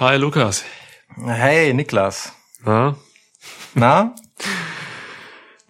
Hi 0.00 0.16
Lukas. 0.16 0.64
Hey 1.24 1.72
Niklas. 1.72 2.32
Na? 2.64 2.96
Na? 3.74 4.14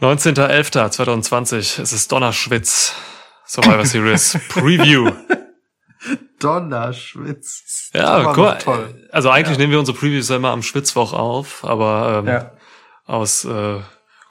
19.11.2020. 0.01 1.81
Es 1.81 1.93
ist 1.93 2.11
Donnerschwitz. 2.13 2.95
Survivor 3.47 3.85
Series 3.87 4.39
Preview. 4.49 5.13
Donnerschwitz. 6.41 7.91
Ja, 7.95 8.19
mal. 8.23 8.59
toll. 8.59 9.09
Also 9.13 9.31
eigentlich 9.31 9.57
Ja. 9.57 9.61
nehmen 9.63 9.73
wir 9.73 9.79
unsere 9.79 9.97
Previews 9.97 10.29
immer 10.31 10.51
am 10.51 10.63
Schwitzwoch 10.63 11.13
auf, 11.13 11.65
aber 11.65 12.19
ähm, 12.19 12.27
Ja. 12.29 12.51
aus 13.07 13.45
äh, 13.45 13.81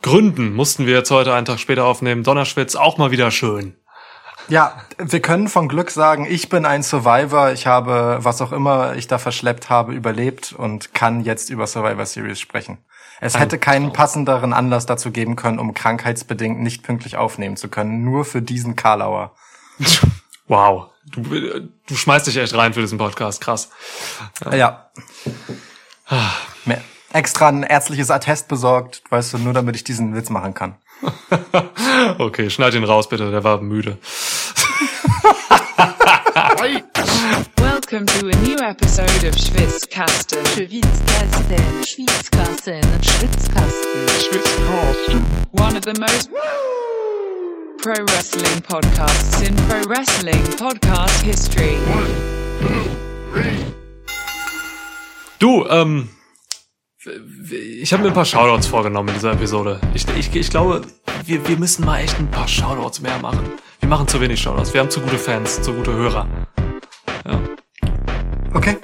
Gründen 0.01 0.53
mussten 0.53 0.85
wir 0.85 0.93
jetzt 0.95 1.11
heute 1.11 1.33
einen 1.33 1.45
Tag 1.45 1.59
später 1.59 1.85
aufnehmen. 1.85 2.23
Donnerschwitz 2.23 2.75
auch 2.75 2.97
mal 2.97 3.11
wieder 3.11 3.31
schön. 3.31 3.75
Ja, 4.47 4.81
wir 4.97 5.21
können 5.21 5.47
von 5.47 5.67
Glück 5.67 5.91
sagen, 5.91 6.25
ich 6.29 6.49
bin 6.49 6.65
ein 6.65 6.83
Survivor. 6.83 7.51
Ich 7.51 7.67
habe, 7.67 8.19
was 8.21 8.41
auch 8.41 8.51
immer 8.51 8.95
ich 8.95 9.07
da 9.07 9.17
verschleppt 9.17 9.69
habe, 9.69 9.93
überlebt 9.93 10.53
und 10.53 10.93
kann 10.93 11.21
jetzt 11.21 11.49
über 11.49 11.67
Survivor 11.67 12.05
Series 12.05 12.39
sprechen. 12.39 12.77
Es 13.21 13.39
hätte 13.39 13.57
keinen 13.57 13.93
passenderen 13.93 14.51
Anlass 14.51 14.85
dazu 14.85 15.11
geben 15.11 15.35
können, 15.35 15.57
um 15.57 15.73
krankheitsbedingt 15.73 16.59
nicht 16.59 16.83
pünktlich 16.83 17.15
aufnehmen 17.15 17.55
zu 17.55 17.69
können. 17.69 18.03
Nur 18.03 18.25
für 18.25 18.41
diesen 18.41 18.75
Karlauer. 18.75 19.35
Wow. 20.47 20.91
Du, 21.07 21.23
du 21.23 21.95
schmeißt 21.95 22.27
dich 22.27 22.37
echt 22.37 22.53
rein 22.53 22.75
für 22.75 22.81
diesen 22.81 22.99
Podcast. 22.99 23.41
Krass. 23.41 23.71
Ja. 24.51 24.91
Mir 26.65 26.81
extra 27.15 27.47
ein 27.47 27.63
ärztliches 27.63 28.11
Attest 28.11 28.47
besorgt, 28.47 29.01
weißt 29.09 29.33
du, 29.33 29.37
nur 29.37 29.53
damit 29.53 29.75
ich 29.75 29.83
diesen 29.83 30.15
Witz 30.15 30.29
machen 30.29 30.53
kann. 30.53 30.75
Okay, 32.17 32.49
schneid 32.49 32.73
ihn 32.75 32.83
raus 32.83 33.07
bitte. 33.09 33.31
Der 33.31 33.43
war 33.43 33.61
müde. 33.61 33.97
Welcome 37.57 38.05
to 38.05 38.27
a 38.27 38.35
new 38.43 38.57
episode 38.57 39.23
of 39.27 39.35
Schwitzkasten. 39.35 40.45
Schwitzkasten, 40.45 41.83
Schwitzkasten, 41.83 42.81
Schwitzkasten. 44.19 45.23
One 45.51 45.75
of 45.77 45.83
the 45.83 45.93
most 45.99 46.29
pro 47.81 47.93
wrestling 48.05 48.61
podcasts 48.61 49.41
in 49.41 49.55
pro 49.67 49.81
wrestling 49.89 50.43
podcast 50.57 51.21
history. 51.21 51.77
Du, 55.39 55.65
ähm, 55.69 56.09
ich 57.81 57.93
habe 57.93 58.03
mir 58.03 58.09
ein 58.09 58.13
paar 58.15 58.25
Shoutouts 58.25 58.67
vorgenommen 58.67 59.09
in 59.09 59.15
dieser 59.15 59.33
Episode. 59.33 59.79
Ich, 59.93 60.05
ich, 60.17 60.35
ich 60.35 60.49
glaube, 60.49 60.81
wir, 61.25 61.47
wir 61.47 61.57
müssen 61.57 61.85
mal 61.85 61.99
echt 61.99 62.17
ein 62.19 62.29
paar 62.31 62.47
Shoutouts 62.47 63.01
mehr 63.01 63.17
machen. 63.19 63.39
Wir 63.79 63.89
machen 63.89 64.07
zu 64.07 64.19
wenig 64.21 64.41
Shoutouts. 64.41 64.73
Wir 64.73 64.81
haben 64.81 64.89
zu 64.89 65.01
gute 65.01 65.17
Fans, 65.17 65.61
zu 65.61 65.73
gute 65.73 65.93
Hörer. 65.93 66.27
Ja, 67.25 67.39
Okay. 68.53 68.77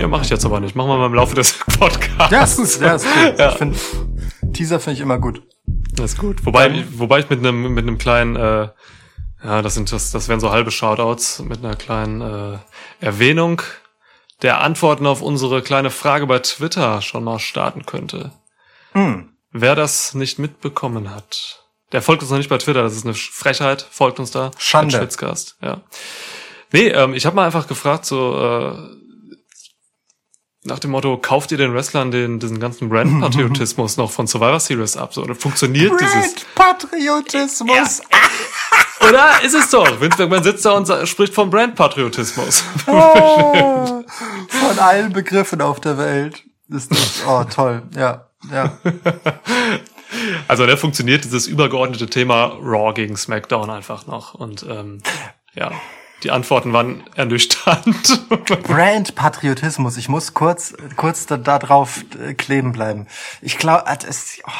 ja 0.00 0.08
mache 0.08 0.22
ich 0.24 0.30
jetzt 0.30 0.44
aber 0.44 0.60
nicht. 0.60 0.74
Machen 0.74 0.88
wir 0.88 0.96
mal 0.98 1.06
im 1.06 1.14
Laufe 1.14 1.34
des 1.34 1.52
Podcasts. 1.78 2.30
Ja, 2.32 2.42
ist, 2.64 2.80
ja, 2.80 2.94
ist 2.94 3.06
cool. 3.16 3.34
Ja. 3.38 3.50
Ich 3.52 3.58
find, 3.58 3.76
Teaser 4.54 4.80
finde 4.80 4.94
ich 4.94 5.00
immer 5.00 5.18
gut. 5.18 5.42
Das 5.94 6.12
ist 6.12 6.18
gut. 6.18 6.44
Wobei, 6.46 6.68
Dann- 6.68 6.84
wobei 6.98 7.20
ich 7.20 7.30
mit 7.30 7.38
einem 7.40 7.72
mit 7.74 7.86
einem 7.86 7.98
kleinen, 7.98 8.34
äh, 8.36 8.68
ja, 9.44 9.62
das 9.62 9.74
sind 9.74 9.92
das, 9.92 10.10
das 10.10 10.28
wären 10.28 10.40
so 10.40 10.50
halbe 10.50 10.70
Shoutouts 10.70 11.40
mit 11.40 11.58
einer 11.64 11.76
kleinen 11.76 12.20
äh, 12.20 12.58
Erwähnung 13.00 13.62
der 14.42 14.60
Antworten 14.60 15.06
auf 15.06 15.22
unsere 15.22 15.62
kleine 15.62 15.90
Frage 15.90 16.26
bei 16.26 16.38
Twitter 16.38 17.02
schon 17.02 17.24
mal 17.24 17.38
starten 17.38 17.86
könnte. 17.86 18.32
Hm. 18.92 19.30
Wer 19.52 19.74
das 19.74 20.14
nicht 20.14 20.38
mitbekommen 20.38 21.14
hat, 21.14 21.64
der 21.92 22.02
folgt 22.02 22.22
uns 22.22 22.30
noch 22.30 22.38
nicht 22.38 22.50
bei 22.50 22.58
Twitter. 22.58 22.82
Das 22.82 22.94
ist 22.94 23.04
eine 23.04 23.14
Frechheit. 23.14 23.86
Folgt 23.90 24.20
uns 24.20 24.30
da. 24.30 24.52
Schande. 24.58 24.96
Schwitzcast, 24.96 25.56
ja. 25.60 25.80
Nee, 26.72 26.88
ähm, 26.88 27.14
ich 27.14 27.26
habe 27.26 27.34
mal 27.34 27.46
einfach 27.46 27.66
gefragt, 27.66 28.06
so 28.06 28.38
äh, 28.38 29.00
nach 30.62 30.78
dem 30.78 30.90
Motto, 30.90 31.16
kauft 31.16 31.50
ihr 31.52 31.58
den 31.58 31.74
Wrestlern 31.74 32.10
den 32.10 32.38
diesen 32.38 32.60
ganzen 32.60 32.88
Brand-Patriotismus 32.90 33.96
noch 33.96 34.10
von 34.10 34.26
Survivor 34.26 34.60
Series 34.60 34.96
ab? 34.96 35.14
So, 35.14 35.22
oder 35.22 35.34
funktioniert 35.34 35.92
dieses? 36.00 36.34
Brand 36.54 36.90
Patriotismus. 36.90 38.02
Oder 39.08 39.42
ist 39.42 39.54
es 39.54 39.70
doch? 39.70 40.00
Vince 40.00 40.18
McMahon 40.22 40.42
sitzt 40.42 40.64
da 40.64 40.72
und 40.72 40.88
spricht 41.08 41.34
vom 41.34 41.50
Brand-Patriotismus. 41.50 42.64
Ah, 42.86 44.02
von 44.48 44.78
allen 44.78 45.12
Begriffen 45.12 45.60
auf 45.62 45.80
der 45.80 45.96
Welt. 45.96 46.42
Ist 46.68 46.90
das, 46.90 47.22
oh, 47.26 47.44
toll. 47.44 47.82
Ja, 47.96 48.26
ja. 48.52 48.78
Also 50.48 50.66
da 50.66 50.76
funktioniert 50.76 51.24
dieses 51.24 51.46
übergeordnete 51.46 52.06
Thema 52.08 52.56
Raw 52.60 52.92
gegen 52.92 53.16
SmackDown 53.16 53.70
einfach 53.70 54.06
noch. 54.06 54.34
Und 54.34 54.64
ähm, 54.68 55.00
ja, 55.54 55.70
die 56.22 56.30
Antworten 56.30 56.72
waren 56.72 57.04
ernüchternd. 57.14 58.28
Brand 58.64 59.14
Patriotismus. 59.14 59.96
Ich 59.96 60.08
muss 60.08 60.34
kurz, 60.34 60.74
kurz 60.96 61.26
da, 61.26 61.36
da 61.36 61.58
drauf 61.58 62.04
äh, 62.20 62.34
kleben 62.34 62.72
bleiben. 62.72 63.06
Ich 63.40 63.58
glaube, 63.58 63.84
es, 64.06 64.40
oh, 64.46 64.50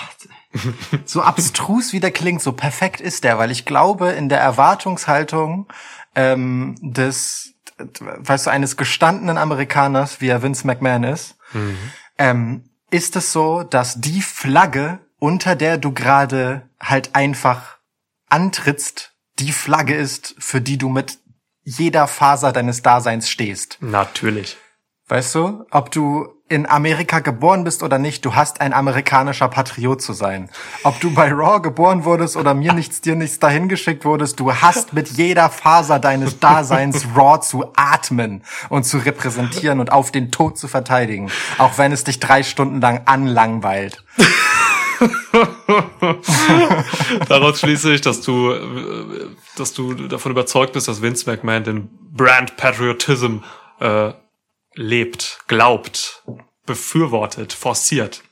so 1.05 1.23
abstrus 1.23 1.93
wie 1.93 2.01
der 2.01 2.11
klingt, 2.11 2.43
so 2.43 2.53
perfekt 2.53 3.01
ist 3.01 3.25
der, 3.25 3.39
weil 3.39 3.51
ich 3.51 3.65
glaube, 3.65 4.11
in 4.11 4.29
der 4.29 4.41
Erwartungshaltung 4.41 5.67
ähm, 6.15 6.77
des, 6.81 7.55
weißt 8.01 8.47
du, 8.47 8.51
eines 8.51 8.77
gestandenen 8.77 9.39
Amerikaners, 9.39 10.21
wie 10.21 10.29
er 10.29 10.43
Vince 10.43 10.67
McMahon 10.67 11.05
ist, 11.05 11.37
ähm, 12.19 12.65
ist 12.91 13.17
es 13.17 13.33
so, 13.33 13.63
dass 13.63 14.01
die 14.01 14.23
Flagge, 14.23 14.99
unter 15.19 15.55
der 15.55 15.79
du 15.79 15.93
gerade 15.93 16.69
halt 16.81 17.15
einfach 17.15 17.79
antrittst, 18.29 19.13
die 19.39 19.53
Flagge 19.53 19.95
ist, 19.95 20.35
für 20.39 20.61
die 20.61 20.79
du 20.79 20.89
mit 20.89 21.19
jeder 21.63 22.07
Faser 22.07 22.53
deines 22.53 22.83
Daseins 22.83 23.31
stehst. 23.31 23.79
Natürlich. 23.81 24.57
Weißt 25.09 25.35
du, 25.35 25.67
ob 25.71 25.91
du 25.91 26.29
in 26.51 26.69
Amerika 26.69 27.21
geboren 27.21 27.63
bist 27.63 27.85
oder 27.85 27.99
nicht, 27.99 28.25
du 28.25 28.35
hast 28.35 28.61
ein 28.61 28.73
amerikanischer 28.73 29.49
Patriot 29.49 30.03
zu 30.03 30.13
sein. 30.13 30.51
Ob 30.83 30.99
du 30.99 31.15
bei 31.15 31.33
Raw 31.33 31.61
geboren 31.61 32.05
wurdest 32.05 32.37
oder 32.37 32.55
mir 32.55 32.73
nichts, 32.73 33.01
dir 33.01 33.15
nichts 33.15 33.39
dahin 33.39 33.69
geschickt 33.69 34.05
wurdest, 34.05 34.41
du 34.41 34.53
hast 34.53 34.93
mit 34.93 35.11
jeder 35.11 35.49
Faser 35.49 36.01
deines 36.01 36.41
Daseins 36.41 37.07
Raw 37.17 37.41
zu 37.41 37.67
atmen 37.77 38.43
und 38.69 38.83
zu 38.83 38.99
repräsentieren 38.99 39.79
und 39.79 39.93
auf 39.93 40.11
den 40.11 40.33
Tod 40.33 40.59
zu 40.59 40.67
verteidigen. 40.67 41.31
Auch 41.59 41.79
wenn 41.79 41.93
es 41.93 42.03
dich 42.03 42.19
drei 42.19 42.43
Stunden 42.43 42.81
lang 42.81 43.03
anlangweilt. 43.05 44.03
Daraus 47.29 47.61
schließe 47.61 47.95
ich, 47.95 48.01
dass 48.01 48.23
du, 48.23 48.51
äh, 48.51 49.29
dass 49.57 49.73
du 49.73 49.95
davon 49.95 50.33
überzeugt 50.33 50.73
bist, 50.73 50.89
dass 50.89 51.01
Vince 51.01 51.31
McMahon 51.31 51.63
den 51.63 51.89
Brand 52.13 52.57
Patriotism 52.57 53.37
äh, 53.79 54.11
lebt, 54.75 55.41
glaubt, 55.47 56.23
befürwortet, 56.67 57.53
forciert. 57.53 58.23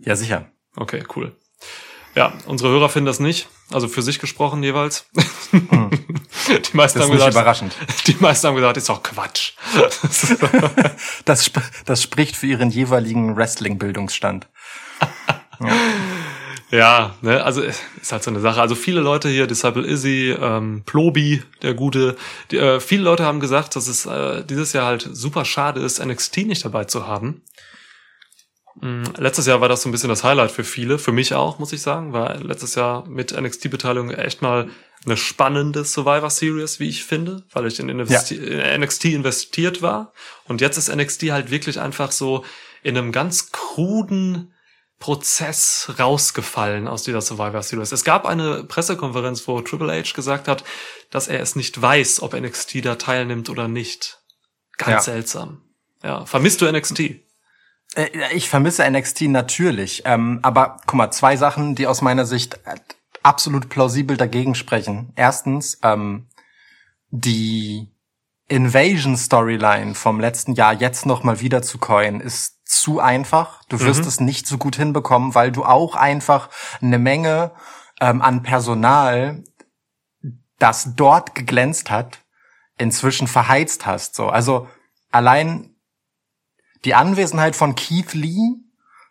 Ja, 0.00 0.16
sicher. 0.16 0.50
Okay, 0.76 1.04
cool. 1.16 1.36
Ja, 2.14 2.34
unsere 2.46 2.70
Hörer 2.70 2.88
finden 2.88 3.06
das 3.06 3.20
nicht. 3.20 3.48
Also 3.70 3.88
für 3.88 4.02
sich 4.02 4.18
gesprochen 4.18 4.62
jeweils. 4.62 5.06
Die 5.52 6.76
meisten 6.76 6.76
Das 6.76 6.94
ist 6.94 7.00
haben 7.00 7.10
gesagt, 7.12 7.32
überraschend. 7.32 7.74
die 8.06 8.16
meisten 8.18 8.48
haben 8.48 8.56
gesagt, 8.56 8.76
ist 8.76 8.88
doch 8.88 9.02
Quatsch. 9.02 9.52
Das, 11.24 11.50
das 11.84 12.02
spricht 12.02 12.36
für 12.36 12.46
ihren 12.46 12.70
jeweiligen 12.70 13.36
Wrestling-Bildungsstand. 13.36 14.48
Ja, 15.60 15.72
ne, 17.20 17.44
also 17.44 17.60
ist 17.60 18.12
halt 18.12 18.22
so 18.22 18.30
eine 18.30 18.40
Sache. 18.40 18.60
Also 18.60 18.74
viele 18.74 19.02
Leute 19.02 19.28
hier, 19.28 19.46
Disciple 19.46 19.86
Izzy, 19.86 20.34
ähm, 20.40 20.82
Plobi, 20.86 21.42
der 21.60 21.74
Gute, 21.74 22.16
die, 22.50 22.56
äh, 22.56 22.80
viele 22.80 23.02
Leute 23.02 23.26
haben 23.26 23.40
gesagt, 23.40 23.76
dass 23.76 23.88
es 23.88 24.06
äh, 24.06 24.42
dieses 24.42 24.72
Jahr 24.72 24.86
halt 24.86 25.06
super 25.12 25.44
schade 25.44 25.80
ist, 25.80 26.02
NXT 26.02 26.38
nicht 26.38 26.64
dabei 26.64 26.84
zu 26.84 27.06
haben. 27.06 27.42
Mm, 28.80 29.02
Letztes 29.18 29.46
Jahr 29.46 29.60
war 29.60 29.68
das 29.68 29.82
so 29.82 29.90
ein 29.90 29.92
bisschen 29.92 30.08
das 30.08 30.24
Highlight 30.24 30.50
für 30.50 30.64
viele, 30.64 30.98
für 30.98 31.12
mich 31.12 31.34
auch, 31.34 31.58
muss 31.58 31.74
ich 31.74 31.82
sagen, 31.82 32.14
war 32.14 32.36
letztes 32.38 32.74
Jahr 32.74 33.06
mit 33.06 33.38
NXT-Beteiligung 33.38 34.10
echt 34.10 34.40
mal 34.40 34.70
eine 35.04 35.18
spannende 35.18 35.84
Survivor 35.84 36.30
Series, 36.30 36.80
wie 36.80 36.88
ich 36.88 37.04
finde, 37.04 37.42
weil 37.52 37.66
ich 37.66 37.80
in, 37.80 37.90
Investi 37.90 38.36
in 38.36 38.80
NXT 38.80 39.06
investiert 39.06 39.82
war. 39.82 40.14
Und 40.48 40.62
jetzt 40.62 40.78
ist 40.78 40.94
NXT 40.94 41.32
halt 41.32 41.50
wirklich 41.50 41.78
einfach 41.78 42.12
so 42.12 42.46
in 42.82 42.96
einem 42.96 43.12
ganz 43.12 43.52
kruden 43.52 44.51
Prozess 45.02 45.92
rausgefallen 45.98 46.86
aus 46.86 47.02
dieser 47.02 47.20
Survivor 47.20 47.60
Series. 47.64 47.90
Es 47.90 48.04
gab 48.04 48.24
eine 48.24 48.62
Pressekonferenz, 48.62 49.48
wo 49.48 49.60
Triple 49.60 49.92
H 49.92 50.12
gesagt 50.14 50.46
hat, 50.46 50.62
dass 51.10 51.26
er 51.26 51.40
es 51.40 51.56
nicht 51.56 51.82
weiß, 51.82 52.22
ob 52.22 52.34
NXT 52.34 52.84
da 52.84 52.94
teilnimmt 52.94 53.50
oder 53.50 53.66
nicht. 53.66 54.20
Ganz 54.78 54.92
Ja. 55.06 55.12
seltsam. 55.12 55.60
Ja, 56.04 56.24
vermisst 56.24 56.60
du 56.60 56.66
NXT? 56.70 57.00
Äh, 57.96 58.10
Ich 58.32 58.48
vermisse 58.48 58.88
NXT 58.88 59.22
natürlich, 59.22 60.02
ähm, 60.04 60.38
aber 60.42 60.76
guck 60.86 60.94
mal, 60.94 61.10
zwei 61.10 61.36
Sachen, 61.36 61.74
die 61.74 61.88
aus 61.88 62.00
meiner 62.00 62.24
Sicht 62.24 62.60
absolut 63.24 63.68
plausibel 63.68 64.16
dagegen 64.16 64.54
sprechen. 64.54 65.12
Erstens, 65.16 65.80
ähm, 65.82 66.28
die 67.10 67.88
Invasion 68.46 69.16
Storyline 69.16 69.96
vom 69.96 70.20
letzten 70.20 70.54
Jahr 70.54 70.74
jetzt 70.74 71.06
noch 71.06 71.24
mal 71.24 71.40
wieder 71.40 71.60
zu 71.62 71.78
coin 71.78 72.20
ist 72.20 72.60
zu 72.72 73.00
einfach. 73.00 73.62
Du 73.68 73.80
wirst 73.80 74.06
es 74.06 74.20
nicht 74.20 74.46
so 74.46 74.58
gut 74.58 74.76
hinbekommen, 74.76 75.34
weil 75.34 75.52
du 75.52 75.64
auch 75.64 75.94
einfach 75.94 76.48
eine 76.80 76.98
Menge 76.98 77.52
ähm, 78.00 78.22
an 78.22 78.42
Personal, 78.42 79.44
das 80.58 80.94
dort 80.96 81.34
geglänzt 81.34 81.90
hat, 81.90 82.20
inzwischen 82.78 83.26
verheizt 83.26 83.86
hast. 83.86 84.14
So, 84.14 84.28
also 84.28 84.68
allein 85.10 85.74
die 86.84 86.94
Anwesenheit 86.94 87.54
von 87.54 87.74
Keith 87.74 88.14
Lee 88.14 88.56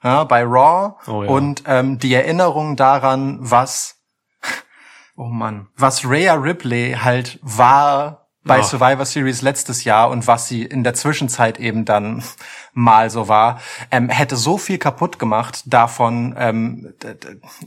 ja, 0.03 0.23
bei 0.23 0.43
Raw 0.43 0.95
Oh 1.07 1.23
ja. 1.23 1.29
und 1.29 1.63
ähm, 1.67 1.99
die 1.99 2.13
Erinnerung 2.13 2.75
daran, 2.75 3.37
was 3.39 4.01
oh 5.15 5.25
Mann, 5.25 5.67
was 5.75 6.03
Rhea 6.03 6.33
Ripley 6.33 6.97
halt 6.99 7.39
war 7.41 8.20
bei 8.43 8.57
Ja. 8.57 8.63
Survivor 8.63 9.05
Series 9.05 9.43
letztes 9.43 9.83
Jahr 9.83 10.09
und 10.09 10.25
was 10.25 10.47
sie 10.47 10.63
in 10.63 10.83
der 10.83 10.95
Zwischenzeit 10.95 11.59
eben 11.59 11.85
dann 11.85 12.23
mal 12.73 13.09
so 13.09 13.27
war, 13.27 13.59
ähm, 13.91 14.09
hätte 14.09 14.35
so 14.35 14.57
viel 14.57 14.77
kaputt 14.77 15.19
gemacht 15.19 15.63
davon, 15.65 16.35
ähm, 16.37 16.93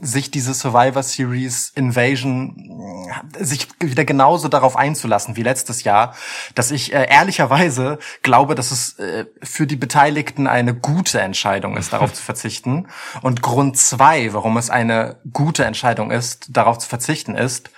sich 0.01 0.31
diese 0.31 0.53
Survivor 0.53 1.03
Series 1.03 1.71
Invasion 1.75 3.05
äh, 3.39 3.43
sich 3.43 3.69
wieder 3.79 4.03
genauso 4.03 4.47
darauf 4.47 4.75
einzulassen 4.75 5.37
wie 5.37 5.43
letztes 5.43 5.83
Jahr, 5.83 6.15
dass 6.55 6.71
ich 6.71 6.93
äh, 6.93 7.07
ehrlicherweise 7.09 7.99
glaube, 8.21 8.55
dass 8.55 8.71
es 8.71 8.99
äh, 8.99 9.25
für 9.43 9.67
die 9.67 9.77
Beteiligten 9.77 10.47
eine 10.47 10.73
gute 10.73 11.21
Entscheidung 11.21 11.77
ist, 11.77 11.93
darauf 11.93 12.11
zu 12.13 12.21
verzichten. 12.21 12.87
Und 13.21 13.41
Grund 13.41 13.77
zwei, 13.77 14.33
warum 14.33 14.57
es 14.57 14.69
eine 14.69 15.17
gute 15.31 15.63
Entscheidung 15.63 16.11
ist, 16.11 16.47
darauf 16.49 16.79
zu 16.79 16.89
verzichten, 16.89 17.35
ist, 17.35 17.69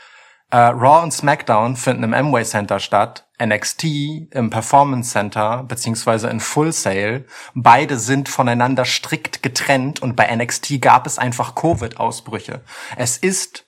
äh, 0.49 0.57
Raw 0.57 1.03
und 1.03 1.11
SmackDown 1.11 1.75
finden 1.75 2.03
im 2.03 2.13
Amway 2.13 2.43
Center 2.43 2.79
statt, 2.79 3.27
NXT 3.43 3.83
im 4.31 4.49
Performance 4.49 5.11
Center 5.11 5.63
beziehungsweise 5.63 6.29
in 6.29 6.39
Full 6.39 6.71
Sail. 6.71 7.25
Beide 7.53 7.97
sind 7.99 8.29
voneinander 8.29 8.85
strikt 8.85 9.43
getrennt 9.43 10.01
und 10.01 10.15
bei 10.15 10.33
NXT 10.33 10.81
gab 10.81 11.05
es 11.05 11.19
einfach 11.19 11.53
Covid-Ausbrüche. 11.53 12.61
Es 12.95 13.17
ist 13.17 13.66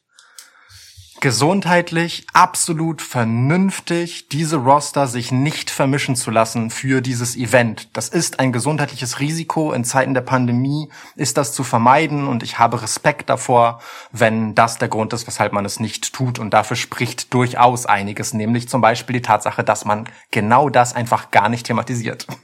gesundheitlich 1.19 2.25
absolut 2.33 3.01
vernünftig, 3.01 4.30
diese 4.30 4.57
Roster 4.57 5.07
sich 5.07 5.31
nicht 5.31 5.69
vermischen 5.69 6.16
zu 6.16 6.31
lassen 6.31 6.69
für 6.69 7.01
dieses 7.01 7.36
Event. 7.36 7.89
Das 7.94 8.10
ist 8.10 8.39
ein 8.39 8.51
gesundheitliches 8.51 9.19
Risiko. 9.19 9.74
In 9.74 9.83
Zeiten 9.83 10.13
der 10.13 10.21
Pandemie 10.21 10.89
ist 11.16 11.38
das 11.38 11.54
zu 11.54 11.63
vermeiden 11.63 12.27
und 12.27 12.44
ich 12.44 12.60
habe 12.60 12.81
Respekt 12.81 13.30
davor, 13.30 13.81
wenn 14.12 14.56
das 14.56 14.77
der 14.77 14.88
Grund 14.88 15.12
ist, 15.13 15.27
weshalb 15.27 15.51
man 15.51 15.66
es 15.66 15.80
nicht 15.80 16.13
tut. 16.13 16.39
Und 16.39 16.51
dafür 16.51 16.77
spricht 16.77 17.33
durchaus 17.33 17.86
einiges, 17.86 18.33
nämlich 18.33 18.69
zum 18.69 18.81
Beispiel 18.81 19.13
die 19.13 19.21
Tatsache, 19.21 19.63
dass 19.63 19.86
man 19.86 20.10
genau 20.31 20.69
das 20.69 20.95
einfach 20.95 21.31
gar 21.31 21.50
nicht 21.50 21.66
thematisiert. 21.66 22.27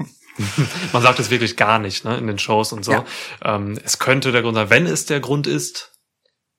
Man 0.91 1.01
sagt 1.01 1.19
es 1.19 1.29
wirklich 1.29 1.55
gar 1.55 1.79
nicht 1.79 2.03
ne, 2.03 2.17
in 2.17 2.27
den 2.27 2.37
Shows 2.37 2.73
und 2.73 2.83
so. 2.83 2.91
Ja. 2.91 3.05
Ähm, 3.41 3.79
es 3.85 3.99
könnte 3.99 4.33
der 4.33 4.41
Grund 4.41 4.55
sein. 4.55 4.69
Wenn 4.69 4.85
es 4.85 5.05
der 5.05 5.21
Grund 5.21 5.47
ist, 5.47 5.93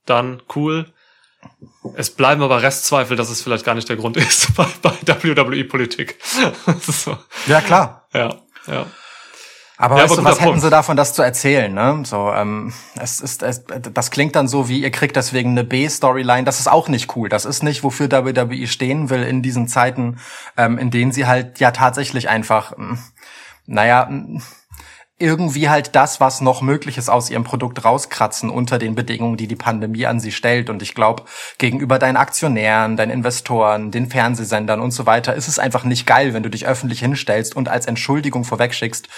dann 0.07 0.43
cool. 0.55 0.95
Es 1.95 2.11
bleiben 2.11 2.43
aber 2.43 2.63
Restzweifel, 2.63 3.17
dass 3.17 3.31
es 3.31 3.43
vielleicht 3.43 3.65
gar 3.65 3.75
nicht 3.75 3.89
der 3.89 3.97
Grund 3.97 4.17
ist 4.17 4.55
bei, 4.57 4.67
bei 4.83 4.93
WWE-Politik. 5.05 6.19
so. 6.81 7.17
Ja, 7.47 7.61
klar. 7.61 8.07
Ja, 8.13 8.35
ja. 8.67 8.87
Aber 9.79 9.97
Ja, 9.97 10.05
weißt 10.05 10.13
aber 10.15 10.23
du, 10.23 10.29
was 10.29 10.37
hätten 10.41 10.49
Punkt. 10.49 10.63
sie 10.63 10.71
davon, 10.71 10.97
das 10.97 11.13
zu 11.13 11.23
erzählen? 11.23 11.73
Ne? 11.73 12.03
So, 12.05 12.33
ähm, 12.33 12.73
es 12.99 13.21
ist, 13.21 13.43
es, 13.43 13.65
das 13.67 14.11
klingt 14.11 14.35
dann 14.35 14.49
so 14.49 14.69
wie, 14.69 14.81
ihr 14.81 14.91
kriegt 14.91 15.17
deswegen 15.17 15.51
eine 15.51 15.65
B-Storyline. 15.65 16.45
Das 16.45 16.61
ist 16.61 16.69
auch 16.69 16.89
nicht 16.89 17.15
cool. 17.15 17.29
Das 17.29 17.45
ist 17.45 17.63
nicht, 17.63 17.85
wofür 17.85 18.11
WWE 18.11 18.67
stehen 18.69 19.11
will 19.11 19.23
in 19.23 19.43
diesen 19.43 19.69
Zeiten, 19.69 20.19
ähm, 20.57 20.79
in 20.79 20.91
denen 20.91 21.13
sie 21.13 21.27
halt 21.27 21.61
ja 21.61 21.73
tatsächlich 21.73 22.29
einfach, 22.31 22.73
ähm, 22.79 22.99
naja, 23.67 24.07
ähm, 24.09 24.43
irgendwie 25.19 25.71
halt 25.71 25.97
das, 25.97 26.21
was 26.21 26.43
noch 26.43 26.61
möglich 26.61 26.99
ist, 26.99 27.09
aus 27.09 27.31
ihrem 27.31 27.45
Produkt 27.45 27.83
rauskratzen 27.83 28.51
unter 28.51 28.79
den 28.79 28.95
Bedingungen, 28.95 29.39
die 29.39 29.47
die 29.47 29.57
Pandemie 29.57 30.05
an 30.05 30.21
sie 30.21 30.31
stellt. 30.31 30.69
Und 30.69 30.83
ich 30.83 30.95
glaube, 30.95 31.23
gegenüber 31.57 31.99
deinen 31.99 32.19
Aktionären, 32.19 32.99
deinen 32.99 33.11
Investoren, 33.11 33.91
den 33.91 34.11
Fernsehsendern 34.11 34.81
und 34.81 34.91
so 34.91 35.07
weiter, 35.07 35.35
ist 35.35 35.49
es 35.49 35.59
einfach 35.59 35.85
nicht 35.85 36.07
geil, 36.07 36.35
wenn 36.35 36.43
du 36.43 36.51
dich 36.51 36.67
öffentlich 36.67 37.01
hinstellst 37.01 37.57
und 37.57 37.71
als 37.71 37.87
Entschuldigung 37.87 38.45
vorwegschickst, 38.45 39.09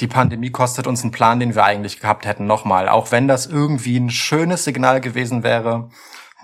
die 0.00 0.08
Pandemie 0.08 0.50
kostet 0.50 0.88
uns 0.88 1.02
einen 1.02 1.12
Plan, 1.12 1.38
den 1.38 1.54
wir 1.54 1.64
eigentlich 1.64 2.00
gehabt 2.00 2.26
hätten, 2.26 2.46
nochmal. 2.46 2.88
Auch 2.88 3.12
wenn 3.12 3.28
das 3.28 3.46
irgendwie 3.46 3.98
ein 3.98 4.10
schönes 4.10 4.64
Signal 4.64 5.00
gewesen 5.00 5.44
wäre, 5.44 5.90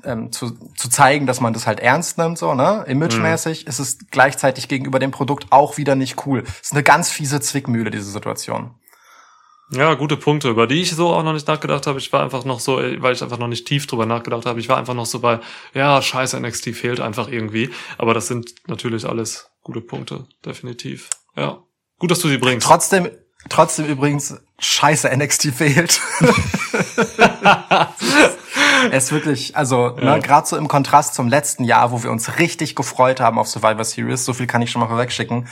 ähm, 0.05 0.31
zu, 0.31 0.53
zu 0.77 0.89
zeigen, 0.89 1.27
dass 1.27 1.41
man 1.41 1.53
das 1.53 1.67
halt 1.67 1.81
ernst 1.81 2.19
nimmt, 2.19 2.39
so, 2.39 2.55
ne? 2.55 2.85
Imagemäßig 2.87 3.67
ist 3.67 3.79
es 3.79 3.99
gleichzeitig 4.11 4.69
gegenüber 4.69 4.99
dem 5.01 5.11
Produkt 5.11 5.47
auch 5.51 5.77
wieder 5.77 5.97
nicht 5.97 6.25
cool. 6.27 6.45
Es 6.45 6.69
ist 6.69 6.73
eine 6.73 6.83
ganz 6.83 7.11
fiese 7.11 7.41
Zwickmühle, 7.41 7.91
diese 7.91 8.11
Situation. 8.11 8.75
Ja, 9.75 9.95
gute 9.95 10.19
Punkte, 10.19 10.51
über 10.51 10.67
die 10.67 10.83
ich 10.83 10.91
so 10.95 11.09
auch 11.15 11.23
noch 11.23 11.33
nicht 11.33 11.49
nachgedacht 11.49 11.87
habe. 11.87 11.99
Ich 11.99 12.13
war 12.13 12.23
einfach 12.23 12.45
noch 12.45 12.61
so, 12.61 12.77
weil 12.77 13.15
ich 13.15 13.23
einfach 13.23 13.39
noch 13.39 13.49
nicht 13.49 13.67
tief 13.67 13.87
drüber 13.87 14.05
nachgedacht 14.05 14.45
habe. 14.45 14.61
Ich 14.61 14.69
war 14.69 14.77
einfach 14.77 14.93
noch 14.93 15.07
so 15.07 15.21
bei, 15.21 15.41
ja, 15.73 16.03
scheiße, 16.03 16.39
NXT 16.39 16.71
fehlt 16.75 17.01
einfach 17.01 17.29
irgendwie. 17.29 17.71
Aber 17.97 18.13
das 18.13 18.27
sind 18.27 18.55
natürlich 18.67 19.07
alles 19.07 19.51
gute 19.63 19.81
Punkte, 19.81 20.27
definitiv. 20.45 21.09
Ja. 21.37 21.63
Gut, 21.99 22.11
dass 22.11 22.19
du 22.19 22.29
sie 22.29 22.37
bringst. 22.37 22.67
Trotzdem, 22.67 23.09
trotzdem 23.49 23.87
übrigens, 23.87 24.35
scheiße 24.59 25.09
NXT 25.17 25.55
fehlt. 25.55 26.01
es 28.91 29.05
ist 29.05 29.13
wirklich, 29.13 29.57
also 29.57 29.97
Ja. 29.99 30.17
ne, 30.17 30.21
gerade 30.21 30.47
so 30.47 30.57
im 30.57 30.69
Kontrast 30.69 31.15
zum 31.15 31.29
letzten 31.29 31.65
Jahr, 31.65 31.93
wo 31.93 32.03
wir 32.03 32.11
uns 32.11 32.39
richtig 32.39 32.75
gefreut 32.77 33.21
haben 33.21 33.39
auf 33.39 33.49
Survivor 33.49 33.85
Series, 33.85 34.25
so 34.25 34.35
viel 34.35 34.47
kann 34.47 34.61
ich 34.61 34.71
schon 34.71 34.81
mal 34.81 34.89
vorwegschicken. 34.89 35.49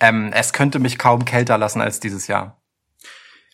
Ähm, 0.00 0.32
es 0.34 0.52
könnte 0.52 0.80
mich 0.80 0.98
kaum 0.98 1.24
kälter 1.24 1.56
lassen 1.56 1.80
als 1.80 2.00
dieses 2.00 2.26
Jahr. 2.26 2.60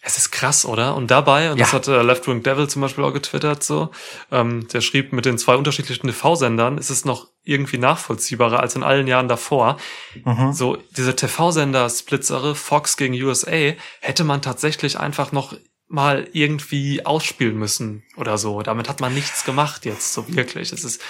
Es 0.02 0.16
ist 0.16 0.30
krass, 0.30 0.64
oder? 0.64 0.94
Und 0.96 1.10
dabei, 1.10 1.52
und 1.52 1.60
das 1.60 1.72
Ja. 1.72 1.78
hat 1.78 1.88
äh, 1.88 2.00
Left 2.02 2.26
Wing 2.26 2.42
Devil 2.42 2.68
zum 2.68 2.80
Beispiel 2.82 3.04
auch 3.04 3.12
getwittert, 3.12 3.62
so, 3.62 3.90
ähm, 4.32 4.66
der 4.68 4.80
schrieb, 4.80 5.12
mit 5.12 5.26
den 5.26 5.36
zwei 5.36 5.56
unterschiedlichen 5.56 6.06
TV-Sendern 6.06 6.78
ist 6.78 6.88
es 6.90 7.04
noch 7.04 7.28
irgendwie 7.44 7.76
nachvollziehbarer 7.78 8.60
als 8.60 8.76
in 8.76 8.82
allen 8.82 9.06
Jahren 9.06 9.28
davor. 9.28 9.76
Mhm. 10.24 10.52
So, 10.52 10.78
diese 10.96 11.14
TV-Sender-Splitzere, 11.16 12.54
Fox 12.54 12.96
gegen 12.96 13.14
USA, 13.14 13.72
hätte 14.00 14.24
man 14.24 14.42
tatsächlich 14.42 14.98
einfach 14.98 15.32
noch 15.32 15.54
mal 15.88 16.28
irgendwie 16.32 17.04
ausspielen 17.04 17.58
müssen 17.58 18.04
oder 18.16 18.38
so. 18.38 18.62
Damit 18.62 18.88
hat 18.88 19.00
man 19.00 19.12
nichts 19.12 19.44
gemacht 19.44 19.84
jetzt, 19.84 20.12
so 20.14 20.24
wirklich. 20.34 20.72
Es 20.72 20.84
ist 20.84 21.02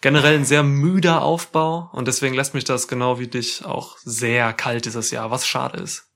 generell 0.00 0.34
ein 0.36 0.44
sehr 0.44 0.62
müder 0.62 1.22
Aufbau 1.22 1.90
und 1.92 2.08
deswegen 2.08 2.34
lässt 2.34 2.54
mich 2.54 2.64
das 2.64 2.88
genau 2.88 3.18
wie 3.20 3.28
dich 3.28 3.64
auch 3.64 3.96
sehr 4.02 4.52
kalt 4.52 4.84
dieses 4.86 5.10
Jahr, 5.10 5.30
was 5.30 5.46
schade 5.46 5.78
ist. 5.78 6.08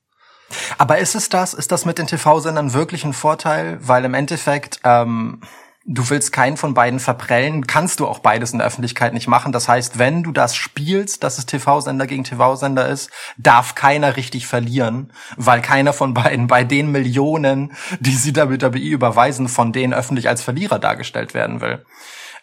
Aber 0.77 0.97
ist 0.99 1.15
es 1.15 1.29
das? 1.29 1.53
Ist 1.53 1.71
das 1.71 1.85
mit 1.85 1.97
den 1.97 2.07
TV-Sendern 2.07 2.73
wirklich 2.73 3.03
ein 3.03 3.13
Vorteil? 3.13 3.77
Weil 3.81 4.05
im 4.05 4.13
Endeffekt, 4.13 4.79
ähm, 4.83 5.41
du 5.85 6.09
willst 6.09 6.33
keinen 6.33 6.57
von 6.57 6.73
beiden 6.73 6.99
verprellen, 6.99 7.65
kannst 7.65 7.99
du 7.99 8.07
auch 8.07 8.19
beides 8.19 8.51
in 8.51 8.59
der 8.59 8.67
Öffentlichkeit 8.67 9.13
nicht 9.13 9.27
machen. 9.27 9.53
Das 9.53 9.69
heißt, 9.69 9.97
wenn 9.97 10.21
du 10.23 10.31
das 10.31 10.55
spielst, 10.55 11.23
dass 11.23 11.37
es 11.37 11.45
TV-Sender 11.45 12.07
gegen 12.07 12.25
TV-Sender 12.25 12.87
ist, 12.87 13.09
darf 13.37 13.73
keiner 13.73 14.17
richtig 14.17 14.47
verlieren, 14.47 15.13
weil 15.37 15.61
keiner 15.61 15.93
von 15.93 16.13
beiden 16.13 16.47
bei 16.47 16.63
den 16.63 16.91
Millionen, 16.91 17.73
die 17.99 18.15
sie 18.15 18.35
WWE 18.35 18.77
überweisen, 18.77 19.47
von 19.47 19.71
denen 19.71 19.93
öffentlich 19.93 20.27
als 20.27 20.41
Verlierer 20.41 20.79
dargestellt 20.79 21.33
werden 21.33 21.61
will. 21.61 21.85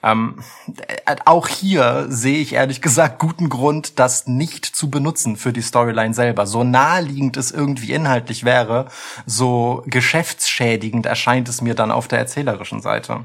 Ähm, 0.04 0.38
äh, 1.06 1.16
auch 1.24 1.48
hier 1.48 2.06
sehe 2.08 2.38
ich 2.38 2.52
ehrlich 2.52 2.82
gesagt 2.82 3.18
guten 3.18 3.48
Grund, 3.48 3.98
das 3.98 4.26
nicht 4.26 4.66
zu 4.66 4.90
benutzen 4.90 5.36
für 5.36 5.52
die 5.52 5.62
Storyline 5.62 6.12
selber. 6.12 6.46
So 6.46 6.62
naheliegend 6.62 7.38
es 7.38 7.50
irgendwie 7.50 7.92
inhaltlich 7.92 8.44
wäre, 8.44 8.88
so 9.24 9.82
geschäftsschädigend 9.86 11.06
erscheint 11.06 11.48
es 11.48 11.62
mir 11.62 11.74
dann 11.74 11.90
auf 11.90 12.06
der 12.06 12.18
erzählerischen 12.18 12.82
Seite. 12.82 13.24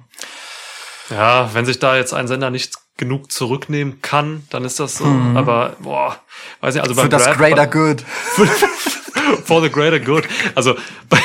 Ja, 1.10 1.54
wenn 1.54 1.66
sich 1.66 1.80
da 1.80 1.98
jetzt 1.98 2.14
ein 2.14 2.28
Sender 2.28 2.50
nicht 2.50 2.76
genug 2.96 3.32
zurücknehmen 3.32 4.02
kann, 4.02 4.44
dann 4.50 4.64
ist 4.64 4.80
das 4.80 4.98
so. 4.98 5.06
Aber 5.34 5.76
boah, 5.80 6.18
weiß 6.62 6.76
nicht, 6.76 6.84
also 6.84 6.94
Mhm. 6.94 7.06
Für 7.06 7.10
das 7.10 7.24
Draft, 7.26 7.40
Greater 7.40 7.68
Good. 7.68 8.04
for 9.46 9.62
the 9.62 9.70
greater 9.70 10.00
good. 10.00 10.28
Also 10.56 10.76
bei, 11.10 11.20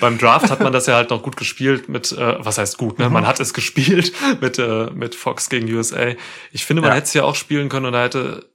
beim 0.00 0.18
Draft 0.18 0.50
hat 0.50 0.60
man 0.60 0.72
das 0.72 0.86
ja 0.86 0.94
halt 0.94 1.10
noch 1.10 1.22
gut 1.22 1.36
gespielt 1.36 1.88
mit, 1.88 2.12
äh, 2.12 2.44
was 2.44 2.58
heißt 2.58 2.78
gut, 2.78 2.98
ne? 2.98 3.06
Mhm. 3.08 3.12
Man 3.14 3.26
hat 3.26 3.40
es 3.40 3.54
gespielt 3.54 4.12
mit 4.40 4.58
äh, 4.58 4.90
mit 4.92 5.14
Fox 5.14 5.48
gegen 5.48 5.72
USA. 5.72 6.14
Ich 6.52 6.64
finde, 6.64 6.82
man 6.82 6.90
Ja. 6.90 6.96
hätte 6.96 7.06
es 7.06 7.14
ja 7.14 7.24
auch 7.24 7.34
spielen 7.36 7.68
können 7.68 7.86
und 7.86 7.92
da 7.92 8.02
hätte 8.02 8.50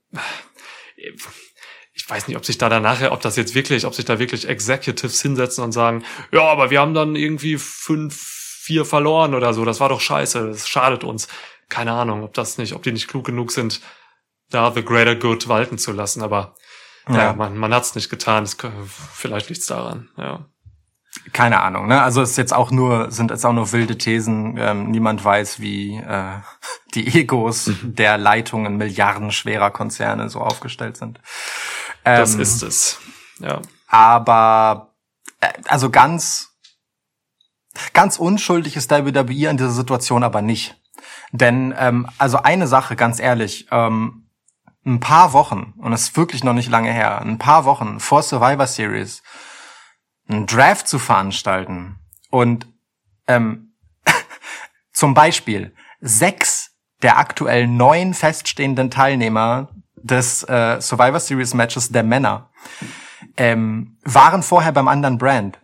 ich 1.92 2.08
weiß 2.10 2.28
nicht, 2.28 2.36
ob 2.36 2.44
sich 2.44 2.58
da 2.58 2.68
dann 2.68 2.82
nachher, 2.82 3.12
ob 3.12 3.20
das 3.22 3.36
jetzt 3.36 3.54
wirklich, 3.54 3.86
ob 3.86 3.94
sich 3.94 4.04
da 4.04 4.18
wirklich 4.18 4.48
Executives 4.48 5.20
hinsetzen 5.22 5.64
und 5.64 5.72
sagen, 5.72 6.04
ja, 6.30 6.42
aber 6.42 6.70
wir 6.70 6.80
haben 6.80 6.94
dann 6.94 7.16
irgendwie 7.16 7.56
fünf, 7.58 8.16
vier 8.20 8.84
verloren 8.84 9.34
oder 9.34 9.54
so. 9.54 9.64
Das 9.64 9.80
war 9.80 9.88
doch 9.88 10.00
scheiße. 10.00 10.48
Das 10.48 10.68
schadet 10.68 11.04
uns. 11.04 11.28
Keine 11.68 11.92
Ahnung, 11.92 12.22
ob 12.22 12.34
das 12.34 12.58
nicht, 12.58 12.74
ob 12.74 12.82
die 12.82 12.92
nicht 12.92 13.08
klug 13.08 13.24
genug 13.24 13.50
sind, 13.50 13.80
da 14.50 14.70
the 14.72 14.84
greater 14.84 15.16
good 15.16 15.48
walten 15.48 15.78
zu 15.78 15.92
lassen. 15.92 16.22
Aber 16.22 16.54
ja, 17.08 17.16
Ja. 17.16 17.32
man, 17.32 17.56
man 17.56 17.72
hat 17.74 17.84
es 17.84 17.94
nicht 17.94 18.10
getan. 18.10 18.44
Kö- 18.46 18.70
vielleicht 19.14 19.48
liegt's 19.48 19.66
daran. 19.66 20.10
Ja. 20.16 20.46
Keine 21.32 21.60
Ahnung, 21.60 21.88
ne? 21.88 22.02
Also 22.02 22.22
es 22.22 22.30
ist 22.30 22.36
jetzt 22.36 22.54
auch 22.54 22.70
nur, 22.70 23.10
sind 23.10 23.30
jetzt 23.30 23.44
auch 23.44 23.52
nur 23.52 23.72
wilde 23.72 23.98
Thesen. 23.98 24.56
Ähm, 24.58 24.90
niemand 24.90 25.24
weiß, 25.24 25.60
wie 25.60 25.96
äh, 25.96 26.38
die 26.94 27.20
Egos 27.20 27.70
der 27.82 28.18
Leitungen 28.18 28.76
milliardenschwerer 28.76 29.70
Konzerne 29.70 30.28
so 30.28 30.40
aufgestellt 30.40 30.96
sind. 30.96 31.20
Das 32.04 32.34
Ähm, 32.34 32.40
ist 32.40 32.62
es. 32.62 33.00
Ja. 33.40 33.60
Aber 33.88 34.94
äh, 35.40 35.48
also 35.66 35.90
ganz 35.90 36.56
ganz 37.92 38.18
unschuldig 38.18 38.76
ist 38.76 38.90
WWE 38.90 39.50
in 39.50 39.56
dieser 39.56 39.70
Situation 39.70 40.22
aber 40.22 40.42
nicht. 40.42 40.80
Denn 41.32 41.74
ähm, 41.78 42.08
also 42.18 42.38
eine 42.38 42.66
Sache, 42.66 42.96
ganz 42.96 43.20
ehrlich, 43.20 43.66
ähm, 43.70 44.30
ein 44.84 45.00
paar 45.00 45.32
Wochen, 45.32 45.74
und 45.78 45.90
das 45.90 46.02
ist 46.02 46.16
wirklich 46.16 46.44
noch 46.44 46.52
nicht 46.52 46.70
lange 46.70 46.92
her, 46.92 47.20
ein 47.20 47.38
paar 47.38 47.64
Wochen 47.64 47.98
vor 47.98 48.22
Survivor 48.22 48.66
Series, 48.66 49.22
einen 50.28 50.46
Draft 50.46 50.88
zu 50.88 50.98
veranstalten 50.98 51.96
und 52.30 52.66
ähm, 53.26 53.74
zum 54.92 55.14
Beispiel 55.14 55.74
sechs 56.00 56.72
der 57.02 57.18
aktuell 57.18 57.66
neun 57.66 58.14
feststehenden 58.14 58.90
Teilnehmer 58.90 59.68
des 59.96 60.42
äh, 60.44 60.80
Survivor 60.80 61.20
Series 61.20 61.54
Matches 61.54 61.90
der 61.90 62.02
Männer 62.02 62.50
ähm, 63.36 63.98
waren 64.04 64.42
vorher 64.42 64.72
beim 64.72 64.88
anderen 64.88 65.18
Brand. 65.18 65.58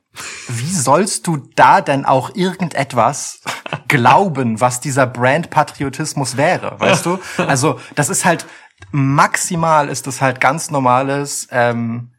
Wie 0.49 0.73
sollst 0.73 1.27
du 1.27 1.39
da 1.57 1.81
denn 1.81 2.05
auch 2.05 2.35
irgendetwas 2.35 3.41
glauben, 3.89 4.61
was 4.61 4.81
dieser 4.81 5.07
Brand-Patriotismus 5.07 6.37
wäre, 6.37 6.79
weißt 6.79 7.07
du? 7.07 7.19
Also 7.39 7.81
das 7.95 8.11
ist 8.11 8.25
halt 8.25 8.47
maximal 8.91 9.89
ist 9.89 10.07
es 10.07 10.21
halt 10.21 10.41
ganz 10.41 10.71
normales 10.71 11.49
ähm, 11.51 12.11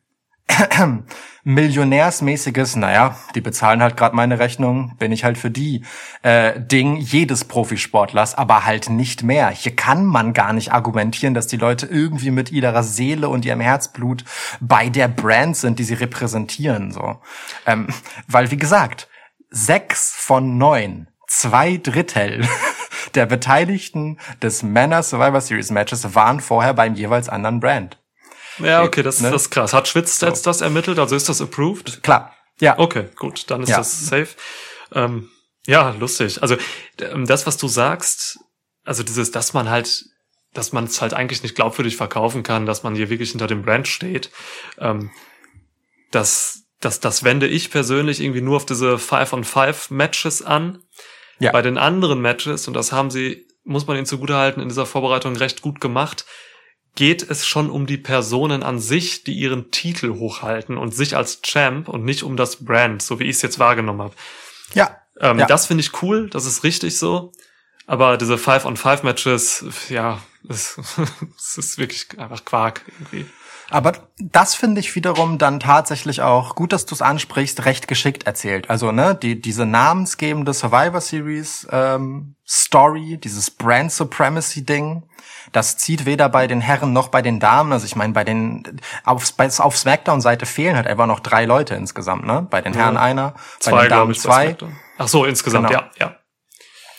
millionärsmäßiges, 1.44 2.76
naja, 2.78 3.18
die 3.36 3.42
bezahlen 3.42 3.82
halt 3.82 3.98
gerade 3.98 4.16
meine 4.16 4.40
Rechnung, 4.40 4.96
bin 4.98 5.12
ich 5.12 5.24
halt 5.24 5.38
für 5.38 5.52
die 5.52 5.84
äh, 6.22 6.60
Ding 6.60 6.96
jedes 6.98 7.44
Profisportlers, 7.46 8.36
aber 8.36 8.66
halt 8.66 8.90
nicht 8.90 9.24
mehr. 9.24 9.50
Hier 9.50 9.76
kann 9.76 10.06
man 10.06 10.34
gar 10.34 10.54
nicht 10.54 10.72
argumentieren, 10.72 11.34
dass 11.34 11.48
die 11.48 11.58
Leute 11.58 11.86
irgendwie 11.86 12.32
mit 12.32 12.52
ihrer 12.52 12.84
Seele 12.84 13.28
und 13.28 13.46
ihrem 13.46 13.60
Herzblut 13.60 14.24
bei 14.62 14.90
der 14.90 15.10
Brand 15.10 15.58
sind, 15.58 15.80
die 15.80 15.84
sie 15.84 15.96
repräsentieren. 15.96 16.92
So, 16.92 17.20
ähm, 17.66 17.88
weil 18.28 18.52
wie 18.52 18.58
gesagt, 18.58 19.10
sechs 19.50 20.14
von 20.16 20.58
neun, 20.58 21.08
zwei 21.28 21.78
Drittel 21.78 22.48
der 23.16 23.26
Beteiligten 23.26 24.18
des 24.42 24.64
Männer 24.64 25.04
Survivor 25.04 25.42
Series 25.42 25.72
Matches 25.72 26.16
waren 26.16 26.40
vorher 26.40 26.74
beim 26.74 26.96
jeweils 26.96 27.28
anderen 27.28 27.60
Brand. 27.60 28.03
Ja, 28.60 28.84
okay, 28.84 29.04
das, 29.04 29.20
Ne? 29.22 29.32
das 29.32 29.44
ist 29.44 29.50
krass. 29.50 29.74
Hat 29.74 29.88
Schwitz 29.88 30.20
jetzt 30.22 30.46
das 30.48 30.62
ermittelt? 30.62 31.00
Also 31.00 31.16
ist 31.16 31.30
das 31.30 31.42
approved? 31.42 32.04
Klar. 32.04 32.36
Ja. 32.60 32.78
Okay, 32.78 33.08
gut, 33.16 33.50
dann 33.50 33.64
ist 33.64 33.70
Ja. 33.70 33.78
das 33.78 34.06
safe. 34.08 34.30
Ähm, 34.94 35.30
ja, 35.66 35.92
lustig. 36.00 36.42
Also 36.42 36.58
ähm, 37.00 37.26
das, 37.26 37.48
was 37.48 37.58
du 37.58 37.68
sagst, 37.68 38.38
also 38.84 39.02
dieses, 39.04 39.32
dass 39.32 39.54
man 39.54 39.70
halt, 39.70 40.06
dass 40.54 40.72
man 40.72 40.84
es 40.86 41.02
halt 41.02 41.14
eigentlich 41.14 41.42
nicht 41.42 41.56
glaubwürdig 41.56 41.96
verkaufen 41.98 42.44
kann, 42.44 42.66
dass 42.66 42.84
man 42.84 42.96
hier 42.96 43.10
wirklich 43.10 43.32
hinter 43.32 43.48
dem 43.48 43.64
Brand 43.64 43.88
steht, 43.88 44.30
ähm, 44.78 45.10
das, 46.12 46.64
das, 46.80 47.00
das 47.00 47.24
wende 47.24 47.48
ich 47.48 47.72
persönlich 47.72 48.22
irgendwie 48.22 48.42
nur 48.42 48.58
auf 48.58 48.66
diese 48.66 49.00
Five-on-Five-Matches 49.00 50.42
an. 50.44 50.84
Ja. 51.40 51.52
Bei 51.52 51.62
den 51.62 51.78
anderen 51.78 52.22
Matches, 52.22 52.68
und 52.68 52.76
das 52.76 52.92
haben 52.92 53.10
sie, 53.10 53.48
muss 53.64 53.88
man 53.88 53.98
ihnen 53.98 54.06
zugutehalten, 54.06 54.62
in 54.62 54.70
dieser 54.70 54.86
Vorbereitung 54.86 55.36
recht 55.36 55.62
gut 55.62 55.82
gemacht, 55.82 56.26
geht 56.96 57.28
es 57.28 57.46
schon 57.46 57.70
um 57.70 57.86
die 57.86 57.98
Personen 57.98 58.62
an 58.64 58.80
sich, 58.80 59.24
die 59.24 59.34
ihren 59.34 59.72
Titel 59.72 60.14
hochhalten 60.14 60.78
und 60.78 60.94
sich 60.94 61.16
als 61.16 61.42
Champ 61.42 61.88
und 61.88 62.04
nicht 62.04 62.24
um 62.24 62.38
das 62.38 62.64
Brand, 62.64 63.02
so 63.02 63.20
wie 63.20 63.26
ich 63.26 63.38
es 63.38 63.42
jetzt 63.42 63.60
wahrgenommen 63.60 64.02
habe. 64.02 64.16
Ja. 64.74 64.98
Ähm, 65.20 65.40
Ja. 65.40 65.46
Das 65.48 65.66
finde 65.66 65.82
ich 65.82 66.02
cool, 66.04 66.30
das 66.30 66.46
ist 66.46 66.64
richtig 66.64 66.98
so. 66.98 67.32
Aber 67.86 68.18
diese 68.18 68.38
Five-on-Five-Matches, 68.38 69.66
ja, 69.90 70.22
es, 70.48 70.78
es 71.38 71.58
ist 71.58 71.78
wirklich 71.78 72.08
einfach 72.18 72.46
Quark 72.46 72.82
irgendwie. 73.00 73.26
Aber 73.74 73.94
das 74.20 74.54
finde 74.54 74.80
ich 74.82 74.94
wiederum 74.94 75.40
dann 75.40 75.60
tatsächlich 75.60 76.22
auch, 76.22 76.54
gut, 76.54 76.74
dass 76.74 76.86
du 76.86 76.94
es 76.94 77.02
ansprichst, 77.02 77.66
recht 77.66 77.88
geschickt 77.88 78.28
erzählt. 78.28 78.70
Also, 78.70 78.92
ne, 78.92 79.16
die, 79.16 79.42
diese 79.42 79.66
namensgebende 79.66 80.54
Survivor 80.54 81.02
Series 81.02 81.68
ähm, 81.72 82.36
Story, 82.48 83.18
dieses 83.18 83.50
Brand 83.50 83.92
Supremacy 83.92 84.64
Ding, 84.64 85.04
das 85.54 85.78
zieht 85.78 86.06
weder 86.06 86.30
bei 86.30 86.46
den 86.46 86.62
Herren 86.62 86.94
noch 86.94 87.08
bei 87.08 87.24
den 87.24 87.40
Damen. 87.40 87.72
Also 87.74 87.86
ich 87.88 87.96
meine, 87.96 88.14
bei 88.14 88.24
den 88.24 88.80
auf, 89.06 89.34
bei, 89.34 89.50
auf 89.58 89.76
Smackdown-Seite 89.76 90.46
fehlen 90.46 90.76
halt 90.76 90.86
einfach 90.86 91.08
noch 91.08 91.20
drei 91.20 91.46
Leute 91.46 91.74
insgesamt, 91.74 92.26
ne? 92.26 92.46
Bei 92.50 92.62
den 92.62 92.74
Herren 92.74 92.96
einer, 92.98 93.32
bei 93.32 93.40
Zwei, 93.60 93.72
den 93.72 93.88
glaube 93.88 93.90
Damen 93.90 94.12
ich. 94.12 94.24
bei 94.24 94.54
zwei. 94.54 94.58
Ach 95.00 95.08
so, 95.08 95.26
insgesamt, 95.26 95.70
Genau. 95.70 95.80
ja, 95.80 95.90
ja. 96.00 96.16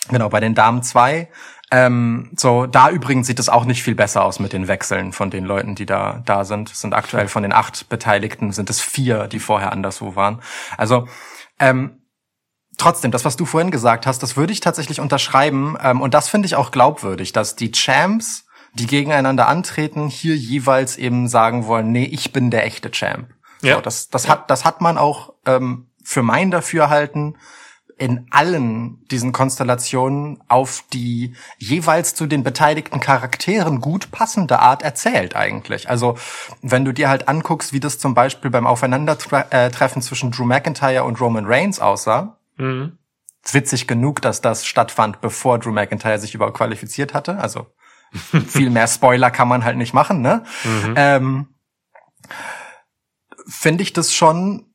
Genau, 0.09 0.29
bei 0.29 0.41
den 0.41 0.55
Damen 0.55 0.83
zwei. 0.83 1.29
Ähm, 1.75 2.31
so, 2.37 2.67
da 2.67 2.89
übrigens 2.89 3.27
sieht 3.27 3.41
es 3.41 3.49
auch 3.49 3.65
nicht 3.65 3.83
viel 3.83 3.97
besser 3.97 4.25
aus 4.25 4.39
mit 4.39 4.53
den 4.53 4.69
Wechseln 4.69 5.13
von 5.13 5.31
den 5.31 5.45
Leuten, 5.45 5.75
die 5.75 5.87
da 5.87 6.23
da 6.25 6.45
sind. 6.45 6.71
Es 6.71 6.81
sind 6.81 6.95
aktuell 6.95 7.27
von 7.27 7.43
den 7.43 7.53
acht 7.53 7.89
Beteiligten 7.89 8.53
sind 8.53 8.71
es 8.71 8.81
vier, 8.81 9.27
die 9.27 9.41
vorher 9.41 9.73
anderswo 9.73 10.15
waren. 10.15 10.41
Also 10.79 11.09
ähm, 11.59 12.05
trotzdem, 12.79 13.11
das, 13.11 13.25
was 13.25 13.35
du 13.35 13.45
vorhin 13.45 13.73
gesagt 13.73 14.07
hast, 14.07 14.23
das 14.23 14.37
würde 14.37 14.53
ich 14.53 14.61
tatsächlich 14.61 15.01
unterschreiben. 15.01 15.77
Ähm, 15.83 16.01
und 16.01 16.15
das 16.15 16.29
finde 16.29 16.47
ich 16.47 16.55
auch 16.55 16.71
glaubwürdig, 16.71 17.33
dass 17.33 17.57
die 17.57 17.73
Champs, 17.73 18.47
die 18.75 18.87
gegeneinander 18.87 19.49
antreten, 19.49 20.07
hier 20.07 20.37
jeweils 20.37 20.97
eben 20.97 21.27
sagen 21.27 21.67
wollen, 21.67 21.91
nee, 21.91 22.05
ich 22.05 22.33
bin 22.33 22.53
der 22.53 22.67
echte 22.67 22.93
Champ. 22.93 23.31
Ja. 23.63 23.75
So, 23.75 23.81
das, 23.81 24.11
das 24.11 24.29
hat, 24.29 24.49
das 24.49 24.65
hat 24.65 24.81
man 24.81 24.97
auch 24.97 25.33
ähm, 25.45 25.89
für 26.05 26.23
mein 26.23 26.53
Dafürhalten 26.53 27.37
in 27.97 28.27
allen 28.31 29.05
diesen 29.09 29.31
Konstellationen 29.33 30.43
auf 30.49 30.85
die 30.93 31.35
jeweils 31.59 32.15
zu 32.15 32.27
den 32.27 32.43
beteiligten 32.43 32.99
Charakteren 32.99 33.81
gut 33.81 34.11
passende 34.11 34.59
Art 34.59 34.83
erzählt 34.83 35.37
eigentlich. 35.37 35.89
Also 35.89 36.17
wenn 36.61 36.85
du 36.85 36.93
dir 36.93 37.09
halt 37.09 37.29
anguckst, 37.29 37.73
wie 37.73 37.81
das 37.81 37.99
zum 38.01 38.15
Beispiel 38.15 38.51
beim 38.51 38.67
Aufeinandertreffen 38.67 40.03
zwischen 40.03 40.33
Drew 40.33 40.45
McIntyre 40.45 41.05
und 41.05 41.21
Roman 41.21 41.47
Reigns 41.47 41.79
aussah, 41.81 42.39
Mhm. 42.57 42.99
witzig 43.53 43.87
genug, 43.87 44.23
dass 44.23 44.41
das 44.41 44.65
stattfand, 44.67 45.21
bevor 45.21 45.59
Drew 45.59 45.73
McIntyre 45.73 46.19
sich 46.19 46.35
überhaupt 46.35 46.57
qualifiziert 46.57 47.15
hatte. 47.15 47.39
Also 47.39 47.67
viel 48.47 48.71
mehr 48.71 48.87
Spoiler 48.89 49.31
kann 49.31 49.49
man 49.49 49.65
halt 49.65 49.77
nicht 49.77 49.93
machen, 49.95 50.21
ne? 50.21 50.45
Ähm, 50.97 51.49
Finde 53.47 53.83
ich 53.83 53.93
das 53.93 54.15
schon, 54.15 54.73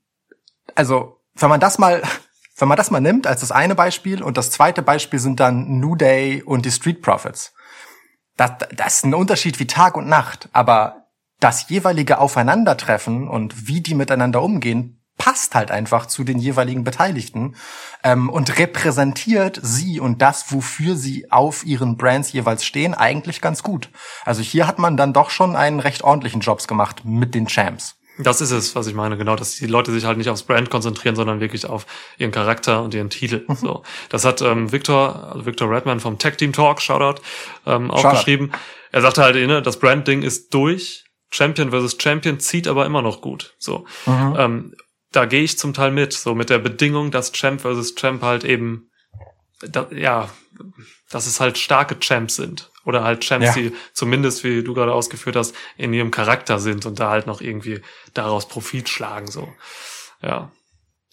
also 0.75 1.21
wenn 1.35 1.49
man 1.49 1.59
das 1.59 1.79
mal, 1.79 2.01
wenn 2.59 2.67
man 2.67 2.77
das 2.77 2.91
mal 2.91 2.99
nimmt 2.99 3.25
als 3.25 3.41
das 3.41 3.51
eine 3.51 3.75
Beispiel 3.75 4.21
und 4.21 4.37
das 4.37 4.51
zweite 4.51 4.81
Beispiel 4.81 5.19
sind 5.19 5.39
dann 5.39 5.79
New 5.79 5.95
Day 5.95 6.43
und 6.43 6.65
die 6.65 6.71
Street 6.71 7.01
Profits. 7.01 7.53
Das, 8.37 8.51
das 8.75 8.95
ist 8.95 9.05
ein 9.05 9.13
Unterschied 9.13 9.59
wie 9.59 9.67
Tag 9.67 9.97
und 9.97 10.07
Nacht, 10.07 10.49
aber 10.53 11.07
das 11.39 11.69
jeweilige 11.69 12.19
Aufeinandertreffen 12.19 13.27
und 13.27 13.67
wie 13.67 13.81
die 13.81 13.95
miteinander 13.95 14.41
umgehen, 14.41 14.99
passt 15.19 15.53
halt 15.53 15.69
einfach 15.69 16.07
zu 16.07 16.23
den 16.23 16.39
jeweiligen 16.39 16.83
Beteiligten 16.83 17.55
ähm, 18.03 18.29
und 18.29 18.57
repräsentiert 18.57 19.59
sie 19.61 19.99
und 19.99 20.21
das, 20.21 20.51
wofür 20.51 20.95
sie 20.95 21.31
auf 21.31 21.65
ihren 21.65 21.97
Brands 21.97 22.31
jeweils 22.31 22.65
stehen, 22.65 22.93
eigentlich 22.95 23.41
ganz 23.41 23.61
gut. 23.61 23.91
Also 24.25 24.41
hier 24.41 24.65
hat 24.65 24.79
man 24.79 24.97
dann 24.97 25.13
doch 25.13 25.29
schon 25.29 25.55
einen 25.55 25.81
recht 25.81 26.03
ordentlichen 26.03 26.41
Jobs 26.41 26.67
gemacht 26.67 27.03
mit 27.03 27.35
den 27.35 27.47
Champs. 27.47 27.98
Das 28.21 28.41
ist 28.41 28.51
es, 28.51 28.75
was 28.75 28.85
ich 28.88 28.93
meine, 28.93 29.17
genau, 29.17 29.35
dass 29.38 29.55
die 29.55 29.65
Leute 29.65 29.91
sich 29.91 30.03
halt 30.03 30.17
nicht 30.17 30.29
aufs 30.29 30.43
Brand 30.43 30.69
konzentrieren, 30.69 31.15
sondern 31.15 31.39
wirklich 31.39 31.65
auf 31.65 31.85
ihren 32.17 32.31
Charakter 32.31 32.83
und 32.83 32.93
ihren 32.93 33.09
Titel. 33.09 33.45
Mhm. 33.47 33.55
So, 33.55 33.83
das 34.09 34.25
hat 34.25 34.41
ähm, 34.41 34.71
Victor, 34.73 35.31
also 35.31 35.45
Victor 35.45 35.69
Redman 35.71 35.99
vom 36.01 36.17
Tech 36.17 36.35
Team 36.35 36.51
Talk, 36.51 36.81
Shoutout, 36.81 37.21
ähm, 37.65 37.89
auch 37.89 38.01
Shoutout. 38.01 38.17
geschrieben. 38.17 38.51
Er 38.91 39.01
sagte 39.01 39.23
halt, 39.23 39.35
ne, 39.35 39.61
das 39.61 39.79
Brand-Ding 39.79 40.21
ist 40.21 40.53
durch. 40.53 41.05
Champion 41.31 41.69
versus 41.69 41.95
Champion 42.01 42.39
zieht 42.39 42.67
aber 42.67 42.85
immer 42.85 43.01
noch 43.01 43.21
gut. 43.21 43.53
So, 43.59 43.85
Mhm. 44.05 44.35
ähm, 44.38 44.75
da 45.11 45.25
gehe 45.25 45.41
ich 45.43 45.57
zum 45.57 45.73
Teil 45.73 45.91
mit, 45.91 46.11
so 46.13 46.35
mit 46.35 46.49
der 46.49 46.59
Bedingung, 46.59 47.11
dass 47.11 47.31
Champ 47.31 47.61
versus 47.61 47.95
Champ 47.95 48.21
halt 48.21 48.43
eben, 48.43 48.89
da, 49.61 49.88
ja, 49.91 50.29
dass 51.09 51.25
es 51.25 51.39
halt 51.39 51.57
starke 51.57 51.99
Champs 51.99 52.35
sind 52.35 52.68
oder 52.86 53.03
halt 53.03 53.21
Champs, 53.24 53.48
Ja. 53.48 53.53
die 53.53 53.71
zumindest, 53.93 54.43
wie 54.43 54.63
du 54.63 54.74
gerade 54.74 54.93
ausgeführt 54.93 55.36
hast, 55.36 55.55
in 55.77 55.93
ihrem 55.93 56.12
Charakter 56.12 56.59
sind 56.59 56.86
und 56.86 57.00
da 57.00 57.09
halt 57.09 57.27
noch 57.27 57.41
irgendwie 57.41 57.81
daraus 58.13 58.48
Profit 58.48 58.89
schlagen, 58.89 59.27
so. 59.29 59.51
Ja. 60.21 60.51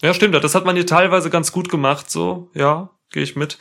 Ja, 0.01 0.13
stimmt, 0.13 0.35
das 0.35 0.53
hat 0.55 0.65
man 0.65 0.75
hier 0.75 0.85
teilweise 0.85 1.29
ganz 1.29 1.51
gut 1.51 1.69
gemacht, 1.69 2.09
so, 2.11 2.51
ja, 2.53 2.91
gehe 3.11 3.23
ich 3.23 3.35
mit. 3.35 3.57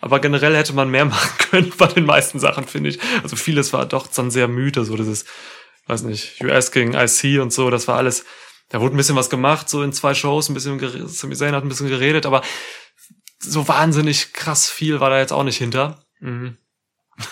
Aber 0.00 0.20
generell 0.20 0.54
hätte 0.56 0.72
man 0.74 0.90
mehr 0.90 1.04
machen 1.06 1.38
können 1.50 1.72
bei 1.76 1.86
den 1.86 2.04
meisten 2.06 2.38
Sachen, 2.38 2.66
finde 2.66 2.90
ich. 2.90 3.00
Also 3.22 3.36
vieles 3.36 3.72
war 3.72 3.86
doch 3.86 4.06
dann 4.06 4.30
sehr 4.30 4.48
müde, 4.48 4.84
so 4.84 4.96
dieses, 4.96 5.24
weiß 5.86 6.02
nicht, 6.02 6.42
US 6.44 6.72
gegen 6.72 6.94
IC 6.94 7.40
und 7.40 7.52
so, 7.52 7.70
das 7.70 7.88
war 7.88 7.96
alles, 7.96 8.24
da 8.68 8.80
wurde 8.80 8.94
ein 8.94 8.98
bisschen 8.98 9.16
was 9.16 9.30
gemacht, 9.30 9.68
so 9.68 9.82
in 9.82 9.92
zwei 9.92 10.14
Shows, 10.14 10.48
ein 10.50 10.54
bisschen, 10.54 11.08
Sami 11.08 11.34
Zayn 11.34 11.54
hat 11.54 11.64
ein 11.64 11.68
bisschen 11.70 11.88
geredet, 11.88 12.26
aber 12.26 12.42
so 13.40 13.66
wahnsinnig 13.68 14.32
krass 14.34 14.68
viel 14.70 15.00
war 15.00 15.10
da 15.10 15.18
jetzt 15.18 15.32
auch 15.32 15.44
nicht 15.44 15.56
hinter. 15.58 16.04
Mhm. 16.20 16.58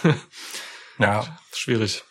Ja. 0.99 1.25
Schwierig. 1.53 2.05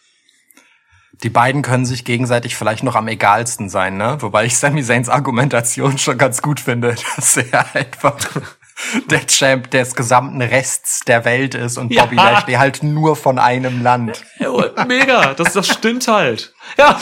Die 1.23 1.29
beiden 1.29 1.61
können 1.61 1.85
sich 1.85 2.03
gegenseitig 2.03 2.55
vielleicht 2.55 2.83
noch 2.83 2.95
am 2.95 3.07
egalsten 3.07 3.69
sein, 3.69 3.97
ne? 3.97 4.17
Wobei 4.19 4.45
ich 4.45 4.57
Sami 4.57 4.83
Zayns 4.83 5.07
Argumentation 5.07 5.97
schon 5.97 6.17
ganz 6.17 6.41
gut 6.41 6.59
finde, 6.59 6.95
dass 7.15 7.37
er 7.37 7.73
einfach 7.75 8.17
der 9.09 9.25
Champ 9.25 9.71
des 9.71 9.95
gesamten 9.95 10.41
Rests 10.41 10.99
der 11.07 11.23
Welt 11.23 11.55
ist 11.55 11.77
und 11.77 11.91
Ja. 11.93 12.03
Bobby 12.03 12.17
Lashley 12.17 12.53
halt 12.55 12.83
nur 12.83 13.15
von 13.15 13.39
einem 13.39 13.81
Land. 13.81 14.25
Ja, 14.39 14.49
oh, 14.49 14.63
mega, 14.87 15.33
das, 15.33 15.53
das 15.53 15.67
stimmt 15.67 16.07
halt. 16.07 16.53
Ja. 16.77 16.99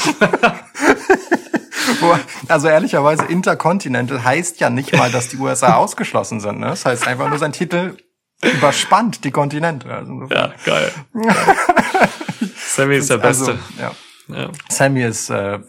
Also 2.47 2.67
ehrlicherweise 2.67 3.25
Intercontinental 3.25 4.23
heißt 4.23 4.59
ja 4.59 4.69
nicht 4.69 4.95
mal, 4.95 5.11
dass 5.11 5.29
die 5.29 5.37
USA 5.37 5.75
ausgeschlossen 5.75 6.39
sind, 6.39 6.59
ne? 6.59 6.67
Das 6.67 6.85
heißt 6.85 7.07
einfach 7.07 7.29
nur 7.29 7.39
sein 7.39 7.51
Titel 7.51 7.97
überspannt 8.43 9.23
die 9.23 9.31
Kontinente. 9.31 9.89
Also, 9.93 10.23
Ja, 10.29 10.53
geil. 10.65 10.91
Sammy 12.55 12.97
ist 12.97 13.09
der 13.09 13.21
also, 13.23 13.47
Beste. 13.47 13.59
ja. 13.79 13.91
Ja. 14.27 14.51
Sammy 14.69 15.03
ist 15.03 15.29
äh, 15.29 15.59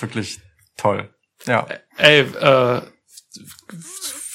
wirklich 0.00 0.40
toll. 0.76 1.12
Ja. 1.46 1.66
Ey, 1.96 2.20
äh, 2.20 2.82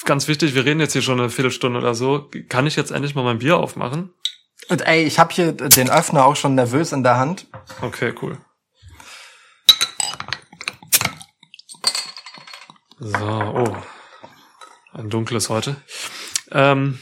ganz 0.05 0.27
wichtig, 0.27 0.53
wir 0.53 0.65
reden 0.65 0.79
jetzt 0.81 0.93
hier 0.93 1.01
schon 1.01 1.19
eine 1.19 1.29
Viertelstunde 1.29 1.79
oder 1.79 1.95
so. 1.95 2.29
Kann 2.49 2.67
ich 2.67 2.75
jetzt 2.75 2.91
endlich 2.91 3.15
mal 3.15 3.23
mein 3.23 3.39
Bier 3.39 3.57
aufmachen? 3.57 4.13
Und 4.67 4.85
ey, 4.85 5.03
ich 5.03 5.17
habe 5.17 5.33
hier 5.33 5.53
den 5.53 5.89
Öffner 5.89 6.25
auch 6.25 6.35
schon 6.35 6.55
nervös 6.55 6.91
in 6.91 7.03
der 7.03 7.17
Hand. 7.17 7.47
Okay, 7.81 8.13
cool. 8.21 8.37
So, 12.99 13.17
oh. 13.17 13.77
Ein 14.93 15.09
dunkles 15.09 15.49
heute. 15.49 15.77
Ähm, 16.51 16.99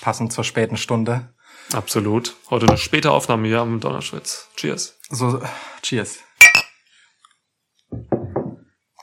Passend 0.00 0.32
zur 0.32 0.44
späten 0.44 0.76
Stunde. 0.76 1.34
absolut. 1.72 2.36
Heute 2.50 2.66
eine 2.68 2.78
späte 2.78 3.10
Aufnahme 3.10 3.48
hier 3.48 3.60
am 3.60 3.80
Donnerschwitz. 3.80 4.48
Cheers. 4.56 4.98
So, 5.10 5.40
cheers. 5.82 6.18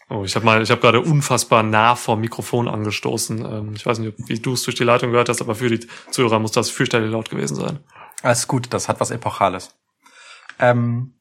Oh, 0.09 0.23
ich 0.23 0.35
habe 0.35 0.45
mal, 0.45 0.61
ich 0.61 0.69
habe 0.69 0.79
gerade 0.79 1.01
unfassbar 1.01 1.63
nah 1.63 1.95
vom 1.95 2.21
Mikrofon 2.21 2.67
angestoßen. 2.67 3.43
Ähm, 3.43 3.73
ich 3.75 3.85
weiß 3.85 3.97
nicht, 3.99 4.13
wie 4.27 4.39
du 4.39 4.53
es 4.53 4.63
durch 4.63 4.75
die 4.75 4.83
Leitung 4.83 5.09
gehört 5.11 5.29
hast, 5.29 5.41
aber 5.41 5.55
für 5.55 5.69
die 5.69 5.87
Zuhörer 6.11 6.39
muss 6.39 6.51
das 6.51 6.69
fürchterlich 6.69 7.11
laut 7.11 7.29
gewesen 7.29 7.55
sein. 7.55 7.79
Alles 8.21 8.47
gut, 8.47 8.67
das 8.71 8.87
hat 8.87 8.99
was 8.99 9.09
Epochales. 9.09 9.75
Ähm, 10.59 11.15